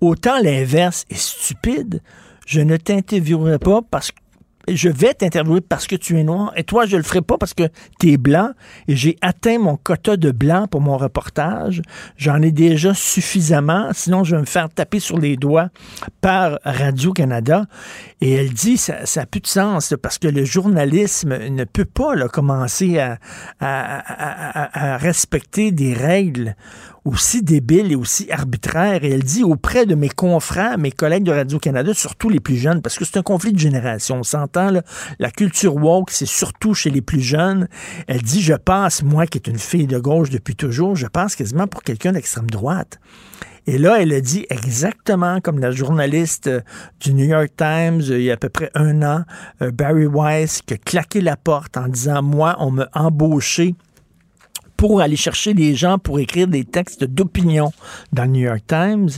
Autant 0.00 0.38
l'inverse 0.40 1.04
est 1.10 1.18
stupide. 1.18 2.02
Je 2.46 2.60
ne 2.60 2.76
t'interviewerai 2.76 3.58
pas 3.58 3.80
parce 3.82 4.12
que 4.12 4.18
je 4.68 4.88
vais 4.88 5.14
t'interviewer 5.14 5.60
parce 5.60 5.86
que 5.86 5.96
tu 5.96 6.18
es 6.18 6.24
noir 6.24 6.52
et 6.56 6.64
toi, 6.64 6.86
je 6.86 6.96
le 6.96 7.02
ferai 7.02 7.20
pas 7.20 7.36
parce 7.36 7.54
que 7.54 7.64
tu 7.98 8.12
es 8.12 8.16
blanc 8.16 8.50
et 8.86 8.94
j'ai 8.94 9.16
atteint 9.20 9.58
mon 9.58 9.76
quota 9.76 10.16
de 10.16 10.30
blanc 10.30 10.66
pour 10.68 10.80
mon 10.80 10.96
reportage. 10.96 11.82
J'en 12.16 12.40
ai 12.42 12.52
déjà 12.52 12.94
suffisamment, 12.94 13.88
sinon 13.92 14.24
je 14.24 14.36
vais 14.36 14.42
me 14.42 14.46
faire 14.46 14.68
taper 14.68 15.00
sur 15.00 15.18
les 15.18 15.36
doigts 15.36 15.70
par 16.20 16.58
Radio-Canada. 16.64 17.66
Et 18.24 18.34
elle 18.34 18.52
dit, 18.52 18.76
ça 18.76 19.02
n'a 19.16 19.26
plus 19.26 19.40
de 19.40 19.48
sens 19.48 19.94
parce 20.00 20.16
que 20.18 20.28
le 20.28 20.44
journalisme 20.44 21.36
ne 21.48 21.64
peut 21.64 21.84
pas 21.84 22.14
commencer 22.28 23.00
à, 23.00 23.18
à, 23.58 24.96
respecter 24.96 25.72
des 25.72 25.92
règles 25.92 26.54
aussi 27.04 27.42
débiles 27.42 27.90
et 27.90 27.96
aussi 27.96 28.30
arbitraires. 28.30 29.02
Et 29.02 29.10
elle 29.10 29.24
dit 29.24 29.42
auprès 29.42 29.86
de 29.86 29.96
mes 29.96 30.08
confrères, 30.08 30.78
mes 30.78 30.92
collègues 30.92 31.24
de 31.24 31.32
Radio-Canada, 31.32 31.94
surtout 31.94 32.28
les 32.28 32.38
plus 32.38 32.54
jeunes, 32.54 32.80
parce 32.80 32.96
que 32.96 33.04
c'est 33.04 33.16
un 33.16 33.24
conflit 33.24 33.52
de 33.52 33.58
génération. 33.58 34.18
On 34.20 34.22
s'entend, 34.22 34.70
la 35.18 35.30
culture 35.32 35.74
woke, 35.74 36.12
c'est 36.12 36.24
surtout 36.24 36.74
chez 36.74 36.90
les 36.90 37.02
plus 37.02 37.22
jeunes. 37.22 37.66
Elle 38.06 38.22
dit, 38.22 38.40
je 38.40 38.54
passe, 38.54 39.02
moi 39.02 39.26
qui 39.26 39.38
est 39.38 39.48
une 39.48 39.58
fille 39.58 39.88
de 39.88 39.98
gauche 39.98 40.30
depuis 40.30 40.54
toujours, 40.54 40.94
je 40.94 41.08
passe 41.08 41.34
quasiment 41.34 41.66
pour 41.66 41.82
quelqu'un 41.82 42.12
d'extrême 42.12 42.48
droite. 42.48 43.00
Et 43.66 43.78
là, 43.78 44.02
elle 44.02 44.12
a 44.12 44.20
dit 44.20 44.44
exactement 44.50 45.40
comme 45.40 45.60
la 45.60 45.70
journaliste 45.70 46.48
euh, 46.48 46.60
du 47.00 47.14
New 47.14 47.26
York 47.26 47.52
Times 47.56 48.02
euh, 48.10 48.18
il 48.18 48.24
y 48.24 48.30
a 48.30 48.34
à 48.34 48.36
peu 48.36 48.48
près 48.48 48.70
un 48.74 49.02
an, 49.02 49.24
euh, 49.62 49.70
Barry 49.70 50.06
Weiss, 50.06 50.62
qui 50.62 50.74
a 50.74 50.76
claqué 50.78 51.20
la 51.20 51.36
porte 51.36 51.76
en 51.76 51.86
disant, 51.86 52.22
moi, 52.22 52.56
on 52.58 52.72
m'a 52.72 52.88
embauché 52.92 53.76
pour 54.76 55.00
aller 55.00 55.14
chercher 55.14 55.54
des 55.54 55.76
gens 55.76 55.98
pour 55.98 56.18
écrire 56.18 56.48
des 56.48 56.64
textes 56.64 57.04
d'opinion 57.04 57.70
dans 58.12 58.24
le 58.24 58.30
New 58.30 58.40
York 58.40 58.64
Times. 58.66 59.10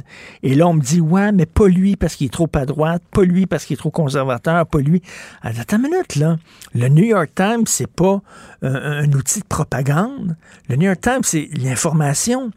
Et 0.42 0.54
là, 0.54 0.68
on 0.68 0.74
me 0.74 0.82
dit, 0.82 1.00
ouais, 1.00 1.32
mais 1.32 1.46
pas 1.46 1.68
lui 1.68 1.96
parce 1.96 2.16
qu'il 2.16 2.26
est 2.26 2.30
trop 2.30 2.50
à 2.52 2.66
droite, 2.66 3.02
pas 3.12 3.22
lui 3.22 3.46
parce 3.46 3.64
qu'il 3.64 3.72
est 3.74 3.78
trop 3.78 3.90
conservateur, 3.90 4.66
pas 4.66 4.80
lui. 4.80 5.00
Attends 5.40 5.78
une 5.78 5.84
minute, 5.84 6.16
là. 6.16 6.36
Le 6.74 6.88
New 6.88 7.04
York 7.04 7.30
Times, 7.34 7.64
c'est 7.64 7.90
pas 7.90 8.20
un 8.60 9.10
outil 9.12 9.40
de 9.40 9.46
propagande. 9.46 10.36
Le 10.68 10.76
New 10.76 10.84
York 10.84 11.00
Times, 11.00 11.22
c'est 11.22 11.48
l'information 11.56 12.50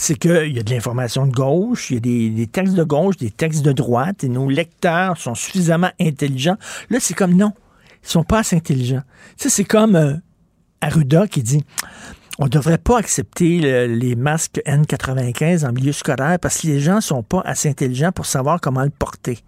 c'est 0.00 0.14
qu'il 0.14 0.56
y 0.56 0.60
a 0.60 0.62
de 0.62 0.70
l'information 0.70 1.26
de 1.26 1.32
gauche, 1.32 1.90
il 1.90 1.94
y 1.94 1.96
a 1.96 2.30
des, 2.30 2.46
textes 2.46 2.74
de 2.74 2.84
gauche, 2.84 3.16
des 3.16 3.32
textes 3.32 3.64
de 3.64 3.72
droite, 3.72 4.22
et 4.22 4.28
nos 4.28 4.48
lecteurs 4.48 5.16
sont 5.16 5.34
suffisamment 5.34 5.90
intelligents. 6.00 6.56
Là, 6.88 7.00
c'est 7.00 7.14
comme 7.14 7.34
non, 7.34 7.52
ils 8.04 8.08
sont 8.08 8.22
pas 8.22 8.38
assez 8.38 8.54
intelligents. 8.54 9.02
Tu 9.36 9.50
c'est 9.50 9.64
comme 9.64 9.96
euh, 9.96 10.14
Arruda 10.80 11.26
qui 11.26 11.42
dit 11.42 11.64
on 12.38 12.46
devrait 12.46 12.78
pas 12.78 12.98
accepter 12.98 13.88
les 13.88 14.14
masques 14.14 14.62
N95 14.64 15.66
en 15.66 15.72
milieu 15.72 15.90
scolaire 15.90 16.38
parce 16.40 16.60
que 16.60 16.68
les 16.68 16.78
gens 16.78 17.00
sont 17.00 17.24
pas 17.24 17.40
assez 17.40 17.68
intelligents 17.68 18.12
pour 18.12 18.26
savoir 18.26 18.60
comment 18.60 18.84
le 18.84 18.90
porter. 18.90 19.40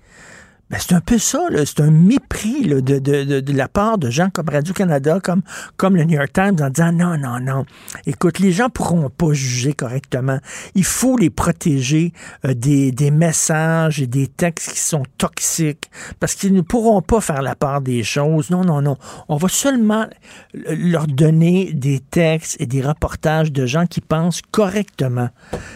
Ben, 0.71 0.79
c'est 0.79 0.95
un 0.95 1.01
peu 1.01 1.19
ça, 1.19 1.41
c'est 1.67 1.81
un 1.81 1.91
mépris 1.91 2.63
de, 2.63 2.79
de, 2.79 3.01
de, 3.01 3.41
de, 3.41 3.53
la 3.53 3.67
part 3.67 3.99
de 3.99 4.09
gens 4.09 4.31
comme 4.31 4.49
Radio-Canada, 4.49 5.19
comme, 5.21 5.43
comme 5.77 5.97
le 5.97 6.05
New 6.05 6.15
York 6.15 6.33
Times, 6.33 6.57
en 6.61 6.71
disant 6.71 6.93
non, 6.93 7.19
non, 7.19 7.41
non. 7.41 7.65
Écoute, 8.07 8.39
les 8.39 8.53
gens 8.53 8.69
pourront 8.69 9.11
pas 9.11 9.33
juger 9.33 9.73
correctement. 9.73 10.39
Il 10.77 10.85
faut 10.85 11.17
les 11.17 11.29
protéger 11.29 12.13
euh, 12.45 12.55
des, 12.55 12.93
des 12.93 13.11
messages 13.11 14.01
et 14.01 14.07
des 14.07 14.29
textes 14.29 14.71
qui 14.71 14.79
sont 14.79 15.03
toxiques 15.19 15.91
parce 16.21 16.37
qu'ils 16.37 16.55
ne 16.55 16.61
pourront 16.61 17.03
pas 17.03 17.21
faire 17.21 17.43
la 17.43 17.57
part 17.57 17.81
des 17.81 18.05
choses. 18.05 18.51
Non, 18.51 18.63
non, 18.63 18.81
non. 18.81 18.97
On 19.29 19.37
va 19.39 19.49
seulement 19.49 20.07
leur 20.55 21.09
donner 21.09 21.73
des 21.73 21.99
textes 21.99 22.57
et 22.61 22.67
des 22.67 22.81
reportages 22.81 23.51
de 23.51 23.67
gens 23.67 23.87
qui 23.87 24.01
pensent 24.01 24.43
correctement. 24.53 25.31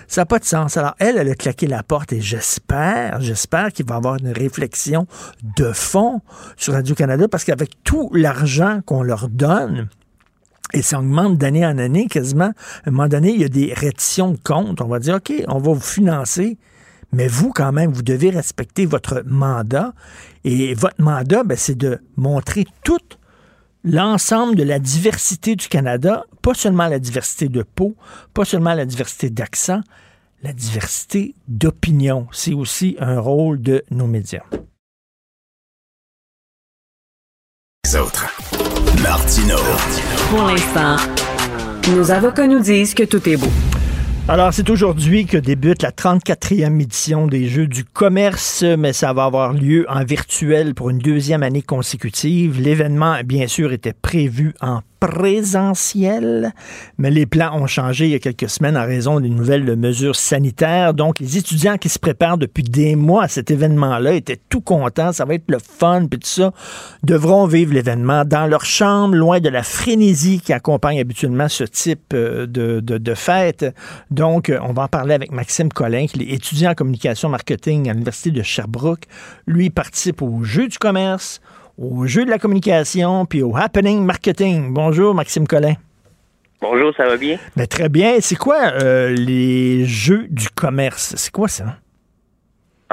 Ça 0.06 0.20
n'a 0.20 0.26
pas 0.26 0.38
de 0.38 0.44
sens. 0.44 0.76
Alors, 0.76 0.94
elle, 1.00 1.18
elle 1.18 1.30
a 1.30 1.34
claqué 1.34 1.66
la 1.66 1.82
porte 1.82 2.12
et 2.12 2.20
j'espère, 2.20 3.20
j'espère 3.20 3.72
qu'il 3.72 3.86
va 3.86 3.96
y 3.96 3.98
avoir 3.98 4.18
une 4.18 4.30
réflexion 4.30 4.83
de 4.92 5.72
fonds 5.72 6.20
sur 6.56 6.74
Radio-Canada 6.74 7.28
parce 7.28 7.44
qu'avec 7.44 7.82
tout 7.84 8.10
l'argent 8.12 8.80
qu'on 8.84 9.02
leur 9.02 9.28
donne, 9.28 9.88
et 10.72 10.82
ça 10.82 10.98
augmente 10.98 11.38
d'année 11.38 11.64
en 11.64 11.78
année 11.78 12.06
quasiment. 12.06 12.52
À 12.84 12.88
un 12.88 12.90
moment 12.90 13.08
donné, 13.08 13.32
il 13.32 13.40
y 13.40 13.44
a 13.44 13.48
des 13.48 13.72
réditions 13.72 14.32
de 14.32 14.38
comptes. 14.42 14.80
On 14.80 14.88
va 14.88 14.98
dire, 14.98 15.16
OK, 15.16 15.32
on 15.46 15.58
va 15.58 15.72
vous 15.72 15.80
financer, 15.80 16.58
mais 17.12 17.28
vous, 17.28 17.52
quand 17.52 17.70
même, 17.70 17.92
vous 17.92 18.02
devez 18.02 18.30
respecter 18.30 18.84
votre 18.84 19.22
mandat. 19.24 19.94
Et 20.42 20.74
votre 20.74 21.00
mandat, 21.00 21.44
ben, 21.44 21.56
c'est 21.56 21.78
de 21.78 22.00
montrer 22.16 22.64
tout 22.82 22.98
l'ensemble 23.84 24.56
de 24.56 24.64
la 24.64 24.78
diversité 24.78 25.54
du 25.54 25.68
Canada, 25.68 26.24
pas 26.42 26.54
seulement 26.54 26.88
la 26.88 26.98
diversité 26.98 27.48
de 27.48 27.62
peau, 27.62 27.94
pas 28.32 28.44
seulement 28.44 28.74
la 28.74 28.86
diversité 28.86 29.30
d'accent, 29.30 29.80
la 30.42 30.52
diversité 30.52 31.34
d'opinion. 31.46 32.26
C'est 32.32 32.54
aussi 32.54 32.96
un 32.98 33.20
rôle 33.20 33.60
de 33.60 33.84
nos 33.90 34.06
médias. 34.06 34.42
Autres. 37.92 38.26
Martino. 39.02 39.56
Pour 40.30 40.42
l'instant, 40.44 40.96
nos 41.94 42.10
avocats 42.10 42.46
nous 42.46 42.60
disent 42.60 42.94
que 42.94 43.02
tout 43.02 43.28
est 43.28 43.36
beau. 43.36 43.50
Alors, 44.26 44.54
c'est 44.54 44.70
aujourd'hui 44.70 45.26
que 45.26 45.36
débute 45.36 45.82
la 45.82 45.90
34e 45.90 46.80
édition 46.80 47.26
des 47.26 47.46
Jeux 47.46 47.66
du 47.66 47.84
commerce, 47.84 48.64
mais 48.78 48.94
ça 48.94 49.12
va 49.12 49.24
avoir 49.24 49.52
lieu 49.52 49.84
en 49.90 50.02
virtuel 50.02 50.74
pour 50.74 50.88
une 50.88 50.98
deuxième 50.98 51.42
année 51.42 51.60
consécutive. 51.60 52.58
L'événement, 52.58 53.16
bien 53.22 53.46
sûr, 53.48 53.74
était 53.74 53.92
prévu 53.92 54.54
en 54.62 54.80
présentiel, 55.00 56.52
mais 56.98 57.10
les 57.10 57.26
plans 57.26 57.54
ont 57.60 57.66
changé 57.66 58.06
il 58.06 58.10
y 58.12 58.14
a 58.14 58.18
quelques 58.18 58.48
semaines 58.48 58.76
en 58.76 58.84
raison 58.84 59.20
des 59.20 59.28
nouvelles 59.28 59.76
mesures 59.76 60.16
sanitaires. 60.16 60.94
Donc, 60.94 61.20
les 61.20 61.36
étudiants 61.36 61.76
qui 61.76 61.88
se 61.88 61.98
préparent 61.98 62.38
depuis 62.38 62.62
des 62.62 62.96
mois 62.96 63.24
à 63.24 63.28
cet 63.28 63.50
événement-là 63.50 64.14
étaient 64.14 64.40
tout 64.48 64.60
contents, 64.60 65.12
ça 65.12 65.24
va 65.24 65.34
être 65.34 65.48
le 65.48 65.58
fun, 65.58 66.06
puis 66.10 66.18
tout 66.18 66.28
ça, 66.28 66.52
devront 67.02 67.46
vivre 67.46 67.74
l'événement 67.74 68.24
dans 68.24 68.46
leur 68.46 68.64
chambre, 68.64 69.14
loin 69.14 69.40
de 69.40 69.48
la 69.48 69.62
frénésie 69.62 70.40
qui 70.40 70.52
accompagne 70.52 71.00
habituellement 71.00 71.48
ce 71.48 71.64
type 71.64 72.12
euh, 72.14 72.46
de, 72.46 73.14
fête. 73.14 73.66
Donc, 74.10 74.48
euh, 74.48 74.58
on 74.62 74.72
va 74.72 74.84
en 74.84 74.88
parler 74.88 75.14
avec 75.14 75.32
Maxime 75.32 75.70
Collin, 75.70 76.06
qui 76.06 76.22
est 76.22 76.34
étudiant 76.34 76.70
en 76.70 76.74
communication 76.74 77.28
marketing 77.28 77.88
à 77.88 77.92
l'Université 77.92 78.30
de 78.30 78.42
Sherbrooke. 78.42 79.04
Lui 79.46 79.70
participe 79.70 80.22
au 80.22 80.42
jeu 80.42 80.68
du 80.68 80.78
commerce, 80.78 81.40
au 81.78 82.06
jeu 82.06 82.24
de 82.24 82.30
la 82.30 82.38
communication, 82.38 83.26
puis 83.26 83.42
au 83.42 83.56
happening 83.56 84.04
marketing. 84.04 84.72
Bonjour, 84.72 85.14
Maxime 85.14 85.46
Collin. 85.46 85.74
Bonjour, 86.60 86.94
ça 86.96 87.06
va 87.06 87.16
bien? 87.16 87.38
Ben, 87.56 87.66
très 87.66 87.88
bien. 87.88 88.20
C'est 88.20 88.36
quoi 88.36 88.72
euh, 88.82 89.10
les 89.10 89.84
jeux 89.84 90.26
du 90.30 90.48
commerce? 90.48 91.14
C'est 91.16 91.32
quoi 91.32 91.48
ça? 91.48 91.76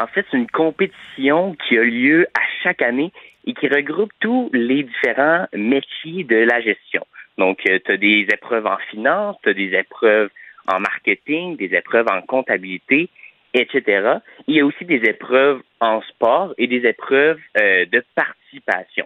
En 0.01 0.07
fait, 0.07 0.25
c'est 0.31 0.37
une 0.37 0.49
compétition 0.49 1.55
qui 1.55 1.77
a 1.77 1.83
lieu 1.83 2.27
à 2.33 2.41
chaque 2.63 2.81
année 2.81 3.13
et 3.45 3.53
qui 3.53 3.67
regroupe 3.67 4.11
tous 4.19 4.49
les 4.53 4.83
différents 4.83 5.45
métiers 5.53 6.23
de 6.23 6.35
la 6.35 6.59
gestion. 6.61 7.05
Donc, 7.37 7.59
tu 7.63 7.91
as 7.91 7.97
des 7.97 8.27
épreuves 8.33 8.65
en 8.65 8.77
finance, 8.89 9.37
tu 9.43 9.49
as 9.49 9.53
des 9.53 9.73
épreuves 9.73 10.29
en 10.67 10.79
marketing, 10.79 11.57
des 11.57 11.73
épreuves 11.75 12.07
en 12.11 12.21
comptabilité, 12.21 13.09
etc. 13.53 14.19
Il 14.47 14.55
y 14.55 14.59
a 14.61 14.65
aussi 14.65 14.85
des 14.85 15.01
épreuves 15.07 15.61
en 15.79 16.01
sport 16.01 16.53
et 16.57 16.67
des 16.67 16.87
épreuves 16.87 17.39
euh, 17.59 17.85
de 17.85 18.03
participation. 18.15 19.05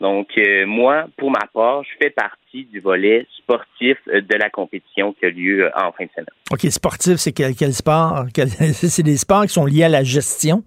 Donc, 0.00 0.28
euh, 0.36 0.66
moi, 0.66 1.06
pour 1.16 1.30
ma 1.30 1.46
part, 1.52 1.84
je 1.84 1.90
fais 2.02 2.10
partie 2.10 2.64
du 2.64 2.80
volet 2.80 3.26
sportif 3.38 3.96
euh, 4.08 4.20
de 4.20 4.36
la 4.36 4.50
compétition 4.50 5.12
qui 5.12 5.26
a 5.26 5.30
lieu 5.30 5.70
en 5.76 5.92
fin 5.92 6.04
de 6.04 6.10
semaine. 6.10 6.26
OK, 6.50 6.60
sportif, 6.70 7.16
c'est 7.16 7.32
quel, 7.32 7.54
quel 7.54 7.72
sport? 7.72 8.24
c'est 8.34 9.02
des 9.02 9.16
sports 9.16 9.42
qui 9.42 9.52
sont 9.52 9.66
liés 9.66 9.84
à 9.84 9.88
la 9.88 10.02
gestion? 10.02 10.62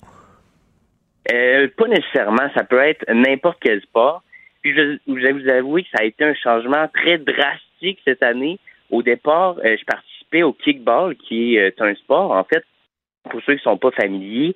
pas 1.78 1.88
nécessairement. 1.88 2.50
Ça 2.56 2.64
peut 2.64 2.80
être 2.80 3.04
n'importe 3.12 3.58
quel 3.60 3.82
sport. 3.82 4.24
Puis, 4.62 4.76
je, 4.76 4.98
je 5.08 5.14
vais 5.14 5.32
vous 5.32 5.50
avouer 5.50 5.84
que 5.84 5.90
ça 5.90 6.04
a 6.04 6.06
été 6.06 6.24
un 6.24 6.36
changement 6.36 6.88
très 6.94 7.18
drastique 7.18 8.00
cette 8.06 8.22
année. 8.22 8.60
Au 8.92 9.02
départ, 9.02 9.56
je 9.64 9.84
participais 9.86 10.44
au 10.44 10.54
kickball, 10.54 11.16
qui 11.16 11.56
est 11.56 11.82
un 11.82 11.96
sport, 11.96 12.32
en 12.32 12.44
fait, 12.44 12.64
pour 13.30 13.42
ceux 13.46 13.54
qui 13.54 13.68
ne 13.68 13.72
sont 13.72 13.78
pas 13.78 13.92
familiers, 13.92 14.56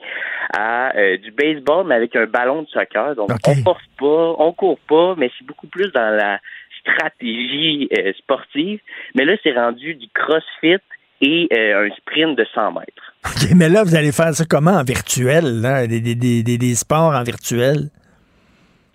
à 0.56 0.96
euh, 0.96 1.18
du 1.18 1.32
baseball, 1.32 1.86
mais 1.88 1.96
avec 1.96 2.16
un 2.16 2.26
ballon 2.26 2.64
de 2.64 2.68
soccer. 2.68 3.16
Donc, 3.16 3.30
on 3.48 3.56
ne 3.56 3.62
force 3.62 3.86
pas, 4.00 4.36
on 4.38 4.52
court 4.54 4.80
pas, 4.88 5.16
mais 5.18 5.32
c'est 5.38 5.46
beaucoup 5.46 5.68
plus 5.68 5.92
dans 5.92 6.16
la 6.16 6.40
stratégie 6.82 7.90
euh, 7.98 8.14
sportive. 8.14 8.80
Mais 9.16 9.26
là, 9.26 9.34
c'est 9.44 9.54
rendu 9.54 9.96
du 9.96 10.08
crossfit 10.14 10.78
et 11.22 11.50
euh, 11.54 11.88
un 11.88 11.96
sprint 11.96 12.38
de 12.38 12.46
100 12.54 12.72
mètres. 12.72 13.14
OK, 13.26 13.50
mais 13.56 13.70
là, 13.70 13.84
vous 13.84 13.96
allez 13.96 14.12
faire 14.12 14.34
ça 14.34 14.46
comment 14.50 14.72
en 14.72 14.84
virtuel, 14.84 15.62
là? 15.62 15.86
Des, 15.86 16.00
des, 16.00 16.16
des, 16.16 16.44
des 16.44 16.76
sports 16.76 17.14
en 17.14 17.24
virtuel? 17.24 17.90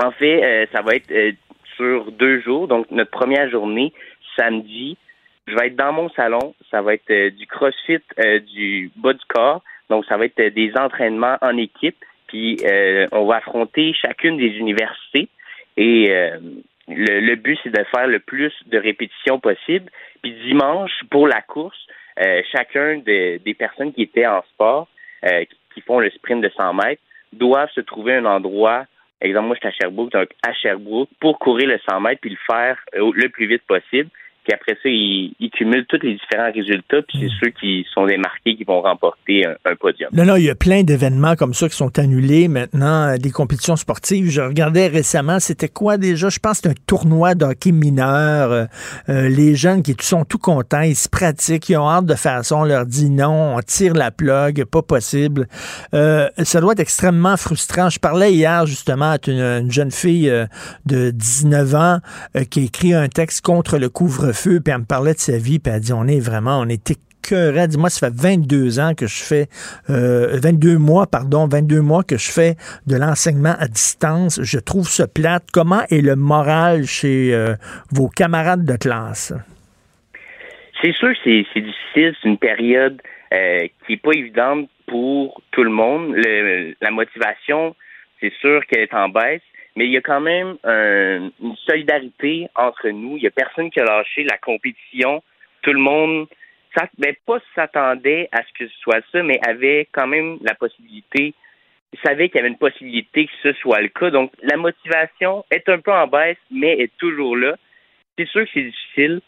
En 0.02 0.10
fait, 0.10 0.68
ça 0.72 0.82
va 0.82 0.96
être 0.96 1.12
sur 1.76 2.10
deux 2.12 2.40
jours. 2.40 2.66
Donc, 2.66 2.90
notre 2.90 3.10
première 3.10 3.48
journée, 3.50 3.92
samedi, 4.36 4.96
je 5.46 5.54
vais 5.54 5.68
être 5.68 5.76
dans 5.76 5.92
mon 5.92 6.08
salon. 6.10 6.54
Ça 6.70 6.82
va 6.82 6.94
être 6.94 7.10
euh, 7.10 7.30
du 7.30 7.46
crossfit 7.46 7.98
euh, 8.18 8.40
du 8.40 8.90
bas 8.96 9.12
du 9.12 9.24
corps. 9.28 9.62
Donc, 9.90 10.04
ça 10.06 10.16
va 10.16 10.24
être 10.26 10.40
euh, 10.40 10.50
des 10.50 10.72
entraînements 10.78 11.36
en 11.42 11.56
équipe. 11.56 11.96
Puis, 12.28 12.58
on 13.12 13.26
va 13.26 13.36
affronter 13.36 13.92
chacune 13.92 14.38
des 14.38 14.56
universités. 14.56 15.28
Et 15.76 16.12
le, 16.88 17.34
but, 17.36 17.56
c'est 17.62 17.70
de 17.70 17.84
faire 17.94 18.08
le 18.08 18.18
plus 18.18 18.52
de 18.66 18.76
répétitions 18.76 19.38
possible. 19.38 19.88
Puis, 20.20 20.32
dimanche, 20.44 20.90
pour 21.10 21.28
la 21.28 21.42
course, 21.42 21.78
chacun 22.50 22.96
des 22.96 23.56
personnes 23.56 23.92
qui 23.92 24.02
étaient 24.02 24.26
en 24.26 24.42
sport, 24.54 24.88
qui 25.74 25.80
font 25.82 26.00
le 26.00 26.10
sprint 26.10 26.42
de 26.42 26.50
100 26.56 26.74
mètres, 26.74 27.02
doivent 27.32 27.70
se 27.70 27.82
trouver 27.82 28.14
un 28.14 28.24
endroit 28.24 28.86
exemple, 29.20 29.46
moi, 29.46 29.56
je 29.56 29.60
suis 29.60 29.68
à 29.68 29.72
Sherbrooke, 29.72 30.12
donc 30.12 30.28
à 30.46 30.52
Sherbrooke, 30.52 31.10
pour 31.20 31.38
courir 31.38 31.68
le 31.68 31.78
100 31.88 32.00
mètres 32.00 32.20
puis 32.20 32.30
le 32.30 32.38
faire 32.46 32.78
le 32.94 33.28
plus 33.28 33.46
vite 33.46 33.62
possible. 33.66 34.10
Puis 34.44 34.52
après 34.52 34.74
ça, 34.82 34.90
ils, 34.90 35.50
cumulent 35.56 35.86
tous 35.86 36.00
les 36.02 36.14
différents 36.14 36.52
résultats, 36.52 37.00
puis 37.08 37.18
c'est 37.18 37.26
hmm. 37.26 37.38
ceux 37.42 37.50
qui 37.50 37.86
sont 37.94 38.04
démarqués 38.04 38.56
qui 38.56 38.64
vont 38.64 38.82
remporter 38.82 39.46
un, 39.46 39.74
podium. 39.76 40.10
Non, 40.12 40.26
non, 40.26 40.36
il 40.36 40.44
y 40.44 40.50
a 40.50 40.54
plein 40.54 40.82
d'événements 40.82 41.34
comme 41.34 41.54
ça 41.54 41.68
qui 41.68 41.76
sont 41.76 41.98
annulés 41.98 42.48
maintenant, 42.48 43.08
euh, 43.08 43.16
des 43.16 43.30
compétitions 43.30 43.76
sportives. 43.76 44.30
Je 44.30 44.42
regardais 44.42 44.88
récemment, 44.88 45.40
c'était 45.40 45.68
quoi 45.68 45.96
déjà? 45.96 46.28
Je 46.28 46.38
pense 46.38 46.60
que 46.60 46.68
c'est 46.68 46.78
un 46.78 46.82
tournoi 46.86 47.34
de 47.34 47.46
hockey 47.46 47.72
mineur. 47.72 48.52
Euh, 48.52 48.64
euh, 49.08 49.28
les 49.28 49.54
jeunes 49.54 49.82
qui 49.82 49.94
sont 50.00 50.26
tout 50.26 50.38
contents, 50.38 50.82
ils 50.82 50.96
se 50.96 51.08
pratiquent, 51.08 51.70
ils 51.70 51.78
ont 51.78 51.88
hâte 51.88 52.06
de 52.06 52.14
faire 52.14 52.44
ça. 52.44 52.56
On 52.56 52.64
leur 52.64 52.84
dit 52.84 53.08
non, 53.08 53.56
on 53.56 53.60
tire 53.60 53.94
la 53.94 54.10
plug, 54.10 54.64
pas 54.64 54.82
possible. 54.82 55.46
ça 55.92 56.60
doit 56.60 56.72
être 56.72 56.80
extrêmement 56.80 57.38
frustrant. 57.38 57.88
Je 57.88 57.98
parlais 57.98 58.34
hier 58.34 58.66
justement 58.66 59.12
à 59.12 59.18
une, 59.26 59.70
jeune 59.70 59.90
fille 59.90 60.30
de 60.84 61.10
19 61.10 61.74
ans 61.74 61.98
qui 62.50 62.60
a 62.60 62.62
écrit 62.64 62.92
un 62.92 63.08
texte 63.08 63.40
contre 63.40 63.78
le 63.78 63.88
couvre 63.88 64.33
feu, 64.34 64.60
puis 64.60 64.72
elle 64.72 64.80
me 64.80 64.84
parlait 64.84 65.14
de 65.14 65.18
sa 65.18 65.38
vie, 65.38 65.58
puis 65.58 65.72
elle 65.72 65.80
dit, 65.80 65.92
on 65.92 66.06
est 66.06 66.20
vraiment, 66.20 66.60
on 66.60 66.68
est 66.68 66.90
écœurés. 66.90 67.68
Dis-moi, 67.68 67.90
ça 67.90 68.08
fait 68.08 68.14
22 68.14 68.80
ans 68.80 68.92
que 68.94 69.06
je 69.06 69.22
fais, 69.22 69.46
22 69.88 70.74
euh, 70.74 70.78
mois, 70.78 71.06
pardon, 71.06 71.46
22 71.46 71.80
mois 71.80 72.02
que 72.02 72.18
je 72.18 72.30
fais 72.30 72.54
de 72.86 72.96
l'enseignement 72.96 73.54
à 73.58 73.66
distance. 73.66 74.40
Je 74.42 74.58
trouve 74.58 74.88
ça 74.88 75.06
plate. 75.06 75.44
Comment 75.52 75.82
est 75.90 76.02
le 76.02 76.16
moral 76.16 76.84
chez 76.84 77.34
euh, 77.34 77.54
vos 77.92 78.08
camarades 78.08 78.64
de 78.64 78.76
classe? 78.76 79.32
C'est 80.82 80.92
sûr 80.92 81.12
que 81.12 81.18
c'est 81.24 81.60
difficile. 81.60 82.14
C'est 82.20 82.28
une 82.28 82.38
période 82.38 83.00
euh, 83.32 83.66
qui 83.86 83.92
n'est 83.92 83.98
pas 83.98 84.12
évidente 84.12 84.68
pour 84.86 85.40
tout 85.52 85.64
le 85.64 85.70
monde. 85.70 86.14
la 86.16 86.90
motivation, 86.90 87.74
c'est 88.20 88.32
sûr 88.40 88.60
qu'elle 88.66 88.82
est 88.82 88.94
en 88.94 89.08
baisse 89.08 89.40
mais 89.76 89.86
il 89.86 89.92
y 89.92 89.96
a 89.96 90.00
quand 90.00 90.20
même 90.20 90.56
une 90.64 91.56
solidarité 91.66 92.48
entre 92.54 92.88
nous. 92.90 93.16
Il 93.16 93.22
y 93.22 93.26
a 93.26 93.30
personne 93.30 93.70
qui 93.70 93.80
a 93.80 93.84
lâché 93.84 94.24
la 94.24 94.38
compétition. 94.38 95.22
Tout 95.62 95.72
le 95.72 95.80
monde, 95.80 96.26
ça, 96.76 96.88
ben, 96.98 97.14
pas 97.26 97.38
s'attendait 97.54 98.28
à 98.32 98.42
ce 98.42 98.52
que 98.58 98.68
ce 98.68 98.78
soit 98.80 99.00
ça, 99.10 99.22
mais 99.22 99.40
avait 99.46 99.88
quand 99.92 100.06
même 100.06 100.38
la 100.42 100.54
possibilité, 100.54 101.34
savait 102.04 102.28
qu'il 102.28 102.36
y 102.36 102.40
avait 102.40 102.48
une 102.48 102.58
possibilité 102.58 103.26
que 103.26 103.32
ce 103.42 103.52
soit 103.54 103.80
le 103.80 103.88
cas. 103.88 104.10
Donc, 104.10 104.32
la 104.42 104.56
motivation 104.56 105.44
est 105.50 105.68
un 105.68 105.78
peu 105.78 105.92
en 105.92 106.06
baisse, 106.06 106.36
mais 106.50 106.72
est 106.80 106.92
toujours 106.98 107.36
là. 107.36 107.56
C'est 108.18 108.28
sûr 108.28 108.44
que 108.44 108.50
c'est 108.52 108.62
difficile 108.62 109.20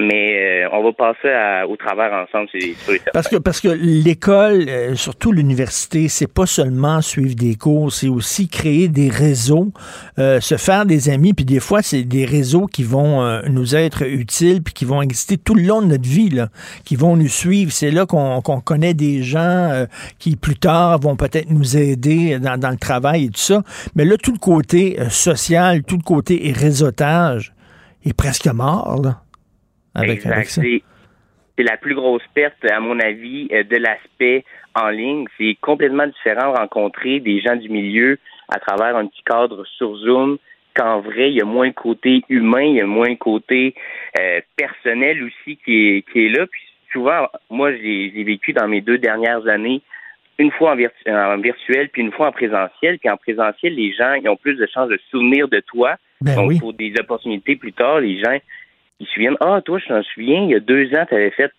mais 0.00 0.64
euh, 0.64 0.68
on 0.72 0.84
va 0.84 0.92
passer 0.92 1.64
au 1.68 1.76
travers 1.76 2.12
ensemble, 2.12 2.48
c'est 2.52 3.02
Parce 3.12 3.26
que 3.26 3.36
parce 3.36 3.60
que 3.60 3.68
l'école, 3.68 4.66
euh, 4.68 4.94
surtout 4.94 5.32
l'université, 5.32 6.06
c'est 6.06 6.32
pas 6.32 6.46
seulement 6.46 7.00
suivre 7.00 7.34
des 7.34 7.56
cours, 7.56 7.92
c'est 7.92 8.08
aussi 8.08 8.48
créer 8.48 8.86
des 8.86 9.08
réseaux, 9.08 9.72
euh, 10.20 10.40
se 10.40 10.56
faire 10.56 10.86
des 10.86 11.08
amis, 11.08 11.34
puis 11.34 11.44
des 11.44 11.58
fois 11.58 11.82
c'est 11.82 12.04
des 12.04 12.24
réseaux 12.24 12.66
qui 12.66 12.84
vont 12.84 13.08
nous 13.48 13.74
être 13.74 14.06
utiles, 14.06 14.62
puis 14.62 14.72
qui 14.72 14.84
vont 14.84 15.02
exister 15.02 15.36
tout 15.36 15.54
le 15.54 15.62
long 15.62 15.82
de 15.82 15.88
notre 15.88 16.08
vie, 16.08 16.30
là, 16.30 16.48
qui 16.84 16.94
vont 16.94 17.16
nous 17.16 17.28
suivre. 17.28 17.72
C'est 17.72 17.90
là 17.90 18.06
qu'on 18.06 18.40
connaît 18.40 18.94
des 18.94 19.22
gens 19.24 19.86
qui 20.18 20.36
plus 20.36 20.56
tard 20.56 21.00
vont 21.00 21.16
peut-être 21.16 21.50
nous 21.50 21.76
aider 21.76 22.38
dans, 22.38 22.58
dans, 22.58 22.70
le 22.70 22.76
travail 22.76 23.24
et 23.24 23.28
tout 23.30 23.40
ça. 23.40 23.62
Mais 23.96 24.04
là, 24.04 24.16
tout 24.16 24.32
le 24.32 24.38
côté 24.38 24.96
social, 25.10 25.82
tout 25.82 25.96
le 25.96 26.02
côté 26.02 26.52
réseautage 26.54 27.52
est 28.04 28.14
presque 28.14 28.46
mort. 28.46 29.00
Là. 29.02 29.22
C'est 31.56 31.64
la 31.64 31.76
plus 31.76 31.94
grosse 31.94 32.22
perte, 32.34 32.64
à 32.70 32.78
mon 32.80 33.00
avis, 33.00 33.48
euh, 33.52 33.64
de 33.64 33.76
l'aspect 33.76 34.44
en 34.74 34.90
ligne. 34.90 35.26
C'est 35.36 35.56
complètement 35.60 36.06
différent 36.06 36.52
de 36.52 36.58
rencontrer 36.58 37.20
des 37.20 37.40
gens 37.40 37.56
du 37.56 37.68
milieu 37.68 38.18
à 38.48 38.60
travers 38.60 38.96
un 38.96 39.06
petit 39.06 39.22
cadre 39.24 39.64
sur 39.76 39.96
Zoom 39.96 40.38
qu'en 40.74 41.00
vrai, 41.00 41.30
il 41.30 41.36
y 41.36 41.40
a 41.40 41.44
moins 41.44 41.68
de 41.68 41.74
côté 41.74 42.22
humain, 42.28 42.62
il 42.62 42.76
y 42.76 42.80
a 42.80 42.86
moins 42.86 43.10
de 43.10 43.18
côté 43.18 43.74
euh, 44.20 44.40
personnel 44.56 45.24
aussi 45.24 45.58
qui 45.64 45.88
est, 45.88 46.12
qui 46.12 46.26
est 46.26 46.28
là. 46.28 46.46
Puis 46.46 46.62
souvent, 46.92 47.26
moi, 47.50 47.72
j'ai 47.72 48.22
vécu 48.24 48.52
dans 48.52 48.68
mes 48.68 48.80
deux 48.80 48.98
dernières 48.98 49.46
années 49.48 49.82
une 50.38 50.52
fois 50.52 50.72
en, 50.72 51.38
virtuel 51.38 51.88
puis 51.88 52.02
une 52.02 52.12
fois 52.12 52.28
en 52.28 52.32
présentiel. 52.32 52.98
Puis 52.98 53.10
en 53.10 53.16
présentiel, 53.16 53.74
les 53.74 53.92
gens 53.92 54.14
ils 54.14 54.28
ont 54.28 54.36
plus 54.36 54.54
de 54.54 54.66
chances 54.72 54.88
de 54.88 54.96
se 54.96 55.10
souvenir 55.10 55.48
de 55.48 55.60
toi. 55.60 55.96
Ben 56.20 56.34
Donc, 56.34 56.58
pour 56.60 56.72
des 56.72 56.92
opportunités 56.98 57.56
plus 57.56 57.72
tard, 57.72 58.00
les 58.00 58.18
gens 58.20 58.36
ils 59.00 59.06
se 59.06 59.12
souviennent 59.12 59.36
Ah, 59.40 59.60
toi, 59.64 59.78
je 59.78 59.86
t'en 59.86 60.02
souviens, 60.02 60.42
il 60.44 60.50
y 60.50 60.54
a 60.54 60.60
deux 60.60 60.94
ans, 60.94 61.06
tu 61.06 61.14
avais 61.14 61.30
fait 61.30 61.52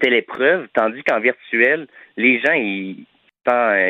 telle 0.00 0.14
épreuve, 0.14 0.68
tandis 0.74 1.02
qu'en 1.02 1.20
virtuel, 1.20 1.86
les 2.16 2.40
gens, 2.40 2.52
ils 2.52 3.04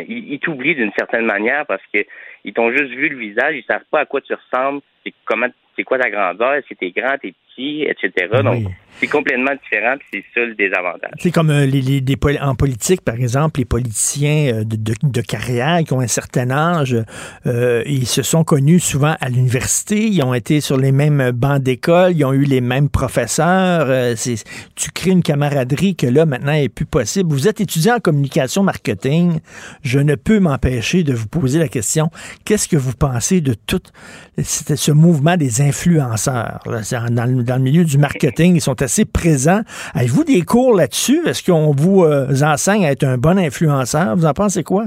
ils, 0.09 0.39
t'oublient 0.41 0.75
d'une 0.75 0.93
certaine 0.99 1.27
manière 1.27 1.67
parce 1.67 1.83
qu'ils 1.87 2.55
t'ont 2.55 2.71
juste 2.71 2.93
vu 2.93 3.09
le 3.09 3.19
visage, 3.19 3.57
ils 3.57 3.65
savent 3.65 3.85
pas 3.91 4.01
à 4.01 4.07
quoi 4.07 4.21
tu 4.21 4.33
ressembles, 4.35 4.81
c'est 5.05 5.13
comment 5.25 5.49
c'est 5.77 5.85
quoi 5.85 5.99
ta 5.99 6.11
grandeur, 6.11 6.63
si 6.67 6.77
t'es 6.77 6.91
grand, 6.91 7.19
t'es 7.19 7.35
etc. 7.89 8.29
Donc, 8.43 8.65
c'est 9.01 9.07
complètement 9.07 9.53
différent, 9.53 9.97
puis 9.99 10.23
c'est 10.35 10.41
ça 10.41 10.47
le 10.47 10.55
désavantage. 10.55 11.13
C'est 11.19 11.31
comme 11.31 11.51
euh, 11.51 11.65
les, 11.65 11.81
les, 11.81 12.39
en 12.43 12.55
politique, 12.55 13.01
par 13.01 13.15
exemple, 13.15 13.61
les 13.61 13.65
politiciens 13.65 14.53
euh, 14.53 14.65
de, 14.65 14.77
de, 14.77 14.95
de, 15.03 15.21
carrière 15.23 15.83
qui 15.85 15.93
ont 15.95 16.01
un 16.01 16.07
certain 16.07 16.51
âge, 16.51 16.95
euh, 17.47 17.83
ils 17.87 18.07
se 18.07 18.23
sont 18.23 18.45
connus 18.45 18.81
souvent 18.81 19.17
à 19.21 19.31
l'université, 19.31 20.07
ils 20.07 20.23
ont 20.23 20.35
été 20.35 20.61
sur 20.61 20.77
les 20.77 20.93
mêmes 20.93 21.31
bancs 21.31 21.63
d'école, 21.63 22.13
ils 22.15 22.25
ont 22.27 22.35
eu 22.35 22.45
les 22.45 22.61
mêmes 22.61 22.91
professeurs. 22.91 23.87
Euh, 23.89 24.15
tu 24.77 24.91
crées 24.91 25.13
une 25.13 25.23
camaraderie 25.23 25.97
que 25.97 26.07
là, 26.07 26.27
maintenant, 26.27 26.53
est 26.53 26.69
plus 26.69 26.87
possible. 26.87 27.33
Vous 27.33 27.49
êtes 27.49 27.61
étudiant 27.61 27.97
en 27.97 28.01
communication 28.01 28.63
marketing. 28.63 29.41
Je 29.83 29.99
ne 29.99 30.15
peux 30.15 30.41
m'empêcher 30.41 31.05
de 31.05 31.15
vous 31.15 31.29
poser 31.29 31.59
la 31.59 31.69
question, 31.69 32.11
qu'est-ce 32.45 32.69
que 32.69 32.77
vous 32.77 32.93
pensez 32.93 33.41
de 33.41 33.55
tout 33.55 33.81
ce 34.43 34.93
mouvement 34.93 35.39
des 35.39 35.63
influenceurs? 35.63 36.61
Dans, 37.11 37.50
dans 37.51 37.57
le 37.57 37.63
milieu 37.63 37.85
du 37.85 37.99
marketing, 37.99 38.55
ils 38.55 38.61
sont 38.61 38.81
assez 38.81 38.91
assez 38.91 39.05
présent. 39.05 39.61
Avez-vous 39.95 40.25
des 40.25 40.43
cours 40.43 40.75
là-dessus? 40.75 41.21
Est-ce 41.27 41.43
qu'on 41.45 41.73
vous 41.73 42.05
euh, 42.05 42.27
enseigne 42.43 42.85
à 42.85 42.91
être 42.91 43.05
un 43.05 43.19
bon 43.19 43.39
influenceur? 43.39 44.17
Vous 44.17 44.27
en 44.27 44.35
pensez 44.35 44.65
quoi? 44.65 44.85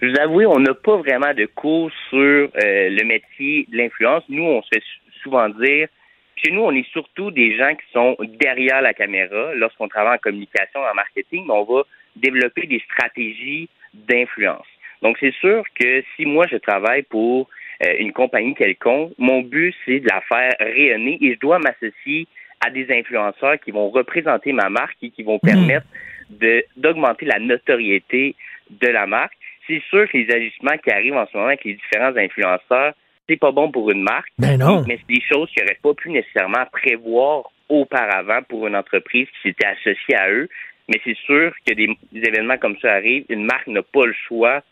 Je 0.00 0.06
vous 0.06 0.20
avoue, 0.20 0.42
on 0.42 0.60
n'a 0.60 0.74
pas 0.74 0.96
vraiment 0.96 1.34
de 1.34 1.46
cours 1.46 1.90
sur 2.08 2.18
euh, 2.18 2.48
le 2.54 3.04
métier 3.04 3.66
de 3.70 3.76
l'influence. 3.76 4.22
Nous, 4.28 4.44
on 4.44 4.62
se 4.62 4.68
fait 4.72 4.82
souvent 5.22 5.48
dire, 5.48 5.88
chez 6.36 6.52
nous, 6.52 6.62
on 6.62 6.72
est 6.72 6.88
surtout 6.92 7.32
des 7.32 7.56
gens 7.56 7.74
qui 7.74 7.92
sont 7.92 8.16
derrière 8.40 8.80
la 8.80 8.94
caméra. 8.94 9.54
Lorsqu'on 9.54 9.88
travaille 9.88 10.16
en 10.16 10.22
communication, 10.22 10.80
en 10.80 10.94
marketing, 10.94 11.46
on 11.48 11.64
va 11.64 11.82
développer 12.14 12.66
des 12.68 12.80
stratégies 12.92 13.68
d'influence. 13.92 14.66
Donc, 15.02 15.16
c'est 15.18 15.34
sûr 15.34 15.64
que 15.78 16.04
si 16.14 16.26
moi, 16.26 16.46
je 16.50 16.58
travaille 16.58 17.02
pour 17.02 17.48
une 17.80 18.12
compagnie 18.12 18.54
quelconque, 18.54 19.12
mon 19.18 19.42
but, 19.42 19.74
c'est 19.84 20.00
de 20.00 20.08
la 20.08 20.20
faire 20.22 20.54
rayonner 20.58 21.18
et 21.20 21.34
je 21.34 21.38
dois 21.38 21.58
m'associer 21.58 22.26
à 22.60 22.70
des 22.70 22.90
influenceurs 22.90 23.58
qui 23.60 23.70
vont 23.70 23.88
représenter 23.90 24.52
ma 24.52 24.68
marque 24.68 24.96
et 25.02 25.10
qui 25.10 25.22
vont 25.22 25.38
permettre 25.38 25.86
de 26.30 26.64
d'augmenter 26.76 27.26
la 27.26 27.38
notoriété 27.38 28.34
de 28.70 28.88
la 28.88 29.06
marque. 29.06 29.34
C'est 29.66 29.82
sûr 29.90 30.08
que 30.10 30.16
les 30.16 30.34
agissements 30.34 30.76
qui 30.82 30.90
arrivent 30.90 31.16
en 31.16 31.26
ce 31.26 31.36
moment 31.36 31.48
avec 31.48 31.64
les 31.64 31.74
différents 31.74 32.16
influenceurs, 32.16 32.94
c'est 33.28 33.36
pas 33.36 33.52
bon 33.52 33.70
pour 33.70 33.90
une 33.90 34.02
marque. 34.02 34.30
Ben 34.38 34.58
non. 34.58 34.84
Mais 34.86 34.98
c'est 34.98 35.14
des 35.14 35.22
choses 35.22 35.50
qu'ils 35.50 35.62
n'auraient 35.62 35.78
pas 35.82 35.94
pu 35.94 36.10
nécessairement 36.10 36.64
prévoir 36.72 37.44
auparavant 37.68 38.42
pour 38.48 38.66
une 38.66 38.76
entreprise 38.76 39.26
qui 39.26 39.48
s'était 39.48 39.66
associée 39.66 40.16
à 40.16 40.30
eux. 40.30 40.48
Mais 40.88 41.00
c'est 41.04 41.16
sûr 41.18 41.52
que 41.66 41.74
des 41.74 41.96
événements 42.14 42.56
comme 42.56 42.78
ça 42.80 42.92
arrivent, 42.92 43.26
une 43.28 43.44
marque 43.44 43.66
n'a 43.66 43.82
pas 43.82 44.06
le 44.06 44.14
choix 44.26 44.62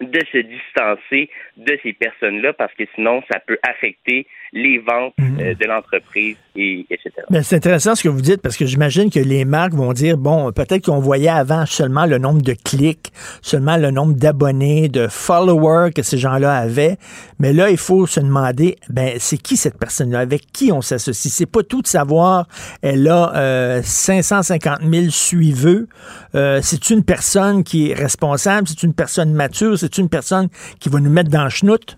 de 0.00 0.20
se 0.32 0.38
distancer 0.38 1.28
de 1.56 1.78
ces 1.82 1.92
personnes-là 1.92 2.52
parce 2.52 2.72
que 2.74 2.84
sinon, 2.94 3.22
ça 3.30 3.40
peut 3.40 3.58
affecter 3.62 4.26
les 4.52 4.78
ventes 4.78 5.14
mhm. 5.18 5.40
euh, 5.40 5.54
de 5.54 5.64
l'entreprise, 5.66 6.36
et, 6.58 6.86
etc. 6.90 7.10
Ben, 7.30 7.42
c'est 7.42 7.56
intéressant 7.56 7.94
ce 7.94 8.02
que 8.02 8.08
vous 8.08 8.20
dites 8.20 8.42
parce 8.42 8.56
que 8.56 8.66
j'imagine 8.66 9.10
que 9.10 9.20
les 9.20 9.44
marques 9.44 9.74
vont 9.74 9.92
dire, 9.92 10.18
bon, 10.18 10.50
peut-être 10.52 10.86
qu'on 10.86 10.98
voyait 10.98 11.28
avant 11.28 11.64
seulement 11.66 12.06
le 12.06 12.18
nombre 12.18 12.42
de 12.42 12.52
clics, 12.52 13.12
seulement 13.42 13.76
le 13.76 13.90
nombre 13.90 14.14
d'abonnés, 14.14 14.88
de 14.88 15.06
followers 15.08 15.92
que 15.94 16.02
ces 16.02 16.18
gens-là 16.18 16.54
avaient, 16.54 16.96
mais 17.38 17.52
là, 17.52 17.70
il 17.70 17.76
faut 17.76 18.06
se 18.06 18.20
demander, 18.20 18.76
ben, 18.88 19.12
c'est 19.18 19.38
qui 19.38 19.56
cette 19.56 19.78
personne-là, 19.78 20.18
avec 20.18 20.52
qui 20.52 20.72
on 20.72 20.80
s'associe? 20.80 21.32
C'est 21.32 21.50
pas 21.50 21.62
tout 21.62 21.82
de 21.82 21.86
savoir, 21.86 22.48
elle 22.82 23.06
a 23.08 23.34
euh, 23.36 23.80
550 23.82 24.82
000 24.82 25.10
suiveux, 25.10 25.88
euh, 26.34 26.58
c'est 26.62 26.90
une 26.90 27.04
personne 27.04 27.62
qui 27.62 27.90
est 27.90 27.94
responsable, 27.94 28.66
c'est 28.66 28.82
une 28.82 28.94
personne 28.94 29.32
mature, 29.32 29.78
c'est 29.78 29.98
une 29.98 30.08
personne 30.08 30.48
qui 30.80 30.88
va 30.88 30.98
nous 30.98 31.10
mettre 31.10 31.30
dans 31.30 31.44
le 31.44 31.50
schnout? 31.50 31.96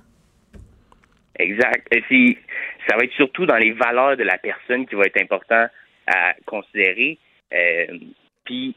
Exact. 1.38 1.86
Et 1.90 2.36
ça 2.90 2.96
va 2.96 3.04
être 3.04 3.12
surtout 3.12 3.46
dans 3.46 3.56
les 3.56 3.70
valeurs 3.70 4.16
de 4.16 4.24
la 4.24 4.36
personne 4.36 4.86
qui 4.86 4.96
va 4.96 5.04
être 5.04 5.20
important 5.20 5.66
à 6.08 6.34
considérer. 6.44 7.18
Euh, 7.54 7.86
puis, 8.44 8.74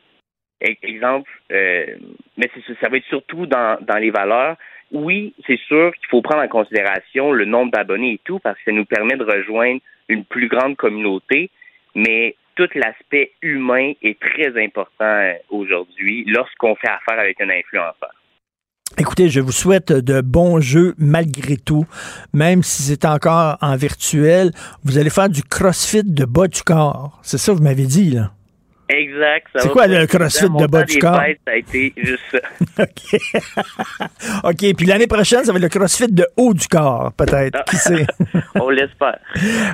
e-, 0.64 0.76
exemple, 0.84 1.32
euh, 1.52 1.96
mais 2.38 2.50
ça 2.80 2.90
va 2.90 2.98
être 2.98 3.08
surtout 3.08 3.48
dans, 3.48 3.80
dans 3.82 3.98
les 3.98 4.12
valeurs. 4.12 4.56
Oui, 4.92 5.34
c'est 5.48 5.60
sûr 5.62 5.92
qu'il 5.96 6.08
faut 6.10 6.22
prendre 6.22 6.44
en 6.44 6.48
considération 6.48 7.32
le 7.32 7.46
nombre 7.46 7.72
d'abonnés 7.72 8.14
et 8.14 8.22
tout, 8.24 8.38
parce 8.38 8.58
que 8.60 8.66
ça 8.66 8.72
nous 8.72 8.86
permet 8.86 9.16
de 9.16 9.24
rejoindre 9.24 9.82
une 10.10 10.26
plus 10.26 10.48
grande 10.48 10.76
communauté, 10.76 11.50
mais 11.96 12.36
tout 12.56 12.70
l'aspect 12.76 13.32
humain 13.42 13.94
est 14.04 14.20
très 14.20 14.64
important 14.64 15.34
aujourd'hui 15.50 16.24
lorsqu'on 16.28 16.76
fait 16.76 16.90
affaire 16.90 17.20
avec 17.20 17.42
un 17.42 17.50
influenceur. 17.50 18.14
Écoutez, 18.98 19.30
je 19.30 19.40
vous 19.40 19.52
souhaite 19.52 19.92
de 19.92 20.22
bons 20.22 20.60
jeux 20.60 20.94
malgré 21.00 21.58
tout, 21.58 21.86
même 22.32 22.62
si 22.62 22.84
c'est 22.84 23.06
encore 23.06 23.58
en 23.60 23.76
virtuel. 23.76 24.52
Vous 24.84 25.00
allez 25.00 25.10
faire 25.10 25.30
du 25.30 25.44
crossfit 25.44 26.04
de 26.04 26.26
bas 26.26 26.48
du 26.48 26.62
corps. 26.62 27.20
C'est 27.24 27.40
ça 27.40 27.54
que 27.54 27.58
vous 27.58 27.64
m'avez 27.64 27.86
dit, 27.86 28.12
là? 28.12 28.32
Exact. 28.90 29.48
C'est 29.56 29.70
quoi 29.70 29.88
le 29.88 30.06
crossfit 30.06 30.46
de 30.46 30.68
bas 30.68 30.84
du 30.84 31.00
corps? 31.00 31.16
ça 31.16 31.52
a 31.52 31.56
été 31.56 31.94
juste 31.98 32.22
ça. 32.32 32.40
OK. 32.84 34.08
OK. 34.44 34.76
Puis 34.78 34.86
l'année 34.86 35.08
prochaine, 35.08 35.44
ça 35.44 35.52
va 35.52 35.58
être 35.58 35.64
le 35.64 35.70
crossfit 35.70 36.12
de 36.12 36.28
haut 36.38 36.54
du 36.54 36.68
corps, 36.68 37.12
peut-être. 37.14 37.64
Qui 37.66 37.78
sait? 37.78 38.06
On 38.56 38.70
l'espère. 38.70 39.18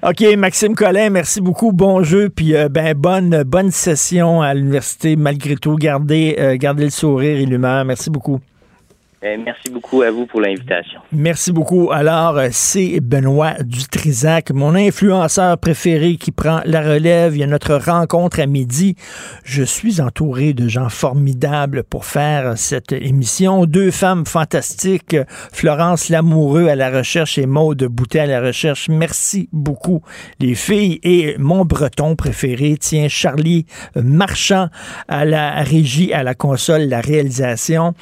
OK. 0.03 0.21
Maxime 0.37 0.75
Collin, 0.75 1.09
merci 1.09 1.41
beaucoup. 1.41 1.73
Bon 1.73 2.03
jeu. 2.03 2.29
Puis 2.29 2.55
euh, 2.55 2.69
ben, 2.69 2.93
bonne, 2.93 3.43
bonne 3.43 3.71
session 3.71 4.41
à 4.41 4.53
l'université, 4.53 5.17
malgré 5.17 5.55
tout. 5.55 5.75
Gardez, 5.75 6.35
euh, 6.39 6.55
gardez 6.55 6.85
le 6.85 6.89
sourire 6.91 7.37
et 7.37 7.45
l'humeur. 7.45 7.83
Merci 7.83 8.09
beaucoup. 8.09 8.39
Euh, 9.21 9.35
merci 9.43 9.69
beaucoup 9.69 10.01
à 10.01 10.11
vous 10.11 10.25
pour 10.25 10.39
l'invitation. 10.39 11.01
Merci 11.11 11.51
beaucoup. 11.51 11.91
Alors, 11.91 12.39
c'est 12.51 13.01
Benoît 13.01 13.55
Dutrisac, 13.63 14.51
mon 14.51 14.75
influenceur 14.75 15.57
préféré 15.57 16.15
qui 16.15 16.31
prend 16.31 16.61
la 16.63 16.81
relève. 16.81 17.35
Il 17.35 17.39
y 17.39 17.43
a 17.43 17.47
notre 17.47 17.75
rencontre 17.75 18.39
à 18.39 18.45
midi. 18.45 18.95
Je 19.43 19.61
suis 19.61 19.99
entouré 19.99 20.53
de 20.53 20.69
gens 20.69 20.87
formidables 20.87 21.83
pour 21.83 22.05
faire 22.05 22.57
cette 22.57 22.93
émission. 22.93 23.65
Deux 23.65 23.91
femmes 23.91 24.25
fantastiques, 24.25 25.17
Florence 25.51 26.07
Lamoureux 26.07 26.67
à 26.67 26.75
la 26.75 26.89
recherche 26.89 27.37
et 27.37 27.45
Maude 27.45 27.83
Boutet 27.83 28.19
à 28.19 28.25
la 28.25 28.39
recherche. 28.39 28.87
Merci 28.87 29.49
beaucoup, 29.51 30.01
les 30.39 30.55
filles. 30.55 30.99
Et 31.03 31.35
mon 31.39 31.65
breton 31.65 32.15
préféré, 32.15 32.77
tiens, 32.79 33.09
Charlie 33.09 33.65
Marchand 33.95 34.69
à 35.09 35.25
la 35.25 35.61
régie, 35.61 36.13
à 36.13 36.23
la 36.23 36.35
console, 36.35 36.83
la 36.83 37.01
réalisation. 37.01 37.93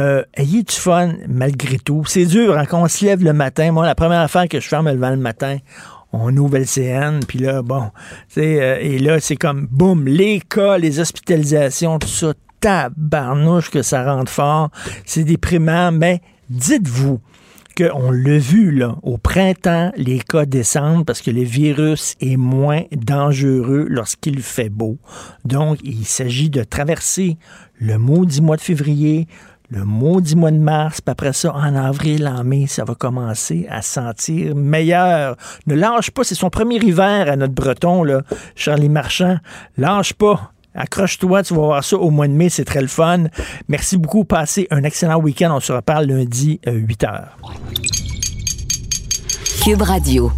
Euh, 0.00 0.22
du 0.62 0.74
fun 0.74 1.14
malgré 1.28 1.78
tout. 1.78 2.04
C'est 2.06 2.26
dur 2.26 2.56
hein, 2.56 2.64
quand 2.66 2.82
on 2.82 2.88
se 2.88 3.04
lève 3.04 3.22
le 3.22 3.32
matin. 3.32 3.72
Moi, 3.72 3.86
la 3.86 3.94
première 3.94 4.20
affaire 4.20 4.48
que 4.48 4.60
je 4.60 4.68
fais 4.68 4.76
en 4.76 4.82
me 4.82 4.92
le 4.92 5.16
matin, 5.16 5.58
on 6.12 6.36
ouvre 6.36 6.58
le 6.58 6.64
CN, 6.64 7.20
puis 7.26 7.38
là, 7.38 7.62
bon, 7.62 7.90
euh, 8.36 8.78
et 8.80 8.98
là, 8.98 9.18
c'est 9.18 9.36
comme, 9.36 9.66
boum, 9.70 10.06
les 10.06 10.40
cas, 10.40 10.76
les 10.76 11.00
hospitalisations, 11.00 11.98
tout 11.98 12.08
ça, 12.08 12.34
tabarnouche 12.60 13.70
que 13.70 13.82
ça 13.82 14.04
rentre 14.04 14.30
fort. 14.30 14.70
C'est 15.04 15.24
déprimant, 15.24 15.90
mais 15.90 16.20
dites-vous 16.48 17.20
qu'on 17.76 18.10
l'a 18.10 18.38
vu, 18.38 18.70
là, 18.70 18.96
au 19.02 19.16
printemps, 19.16 19.92
les 19.96 20.20
cas 20.20 20.44
descendent 20.44 21.06
parce 21.06 21.22
que 21.22 21.30
le 21.30 21.42
virus 21.42 22.14
est 22.20 22.36
moins 22.36 22.82
dangereux 22.92 23.86
lorsqu'il 23.88 24.42
fait 24.42 24.68
beau. 24.68 24.98
Donc, 25.44 25.78
il 25.82 26.04
s'agit 26.04 26.50
de 26.50 26.62
traverser 26.62 27.38
le 27.78 27.98
maudit 27.98 28.42
mois 28.42 28.56
de 28.56 28.60
février, 28.60 29.26
le 29.72 29.84
maudit 29.84 30.36
mois 30.36 30.50
de 30.50 30.58
mars, 30.58 31.00
puis 31.00 31.10
après 31.10 31.32
ça, 31.32 31.54
en 31.54 31.74
avril, 31.74 32.28
en 32.28 32.44
mai, 32.44 32.66
ça 32.66 32.84
va 32.84 32.94
commencer 32.94 33.66
à 33.70 33.80
sentir 33.80 34.54
meilleur. 34.54 35.36
Ne 35.66 35.74
lâche 35.74 36.10
pas, 36.10 36.24
c'est 36.24 36.34
son 36.34 36.50
premier 36.50 36.76
hiver 36.76 37.30
à 37.30 37.36
notre 37.36 37.54
breton, 37.54 38.04
là, 38.04 38.22
Charlie 38.54 38.90
Marchand. 38.90 39.38
Lâche 39.78 40.12
pas. 40.12 40.52
Accroche-toi, 40.74 41.42
tu 41.42 41.54
vas 41.54 41.60
voir 41.60 41.84
ça 41.84 41.96
au 41.96 42.10
mois 42.10 42.28
de 42.28 42.32
mai, 42.32 42.48
c'est 42.48 42.64
très 42.64 42.80
le 42.82 42.86
fun. 42.86 43.24
Merci 43.68 43.96
beaucoup, 43.96 44.24
passez 44.24 44.66
un 44.70 44.82
excellent 44.84 45.18
week-end. 45.18 45.54
On 45.54 45.60
se 45.60 45.72
reparle 45.72 46.06
lundi 46.06 46.60
8 46.66 47.04
euh, 47.04 47.08
h. 47.08 47.24
Cube 49.64 49.82
Radio. 49.82 50.32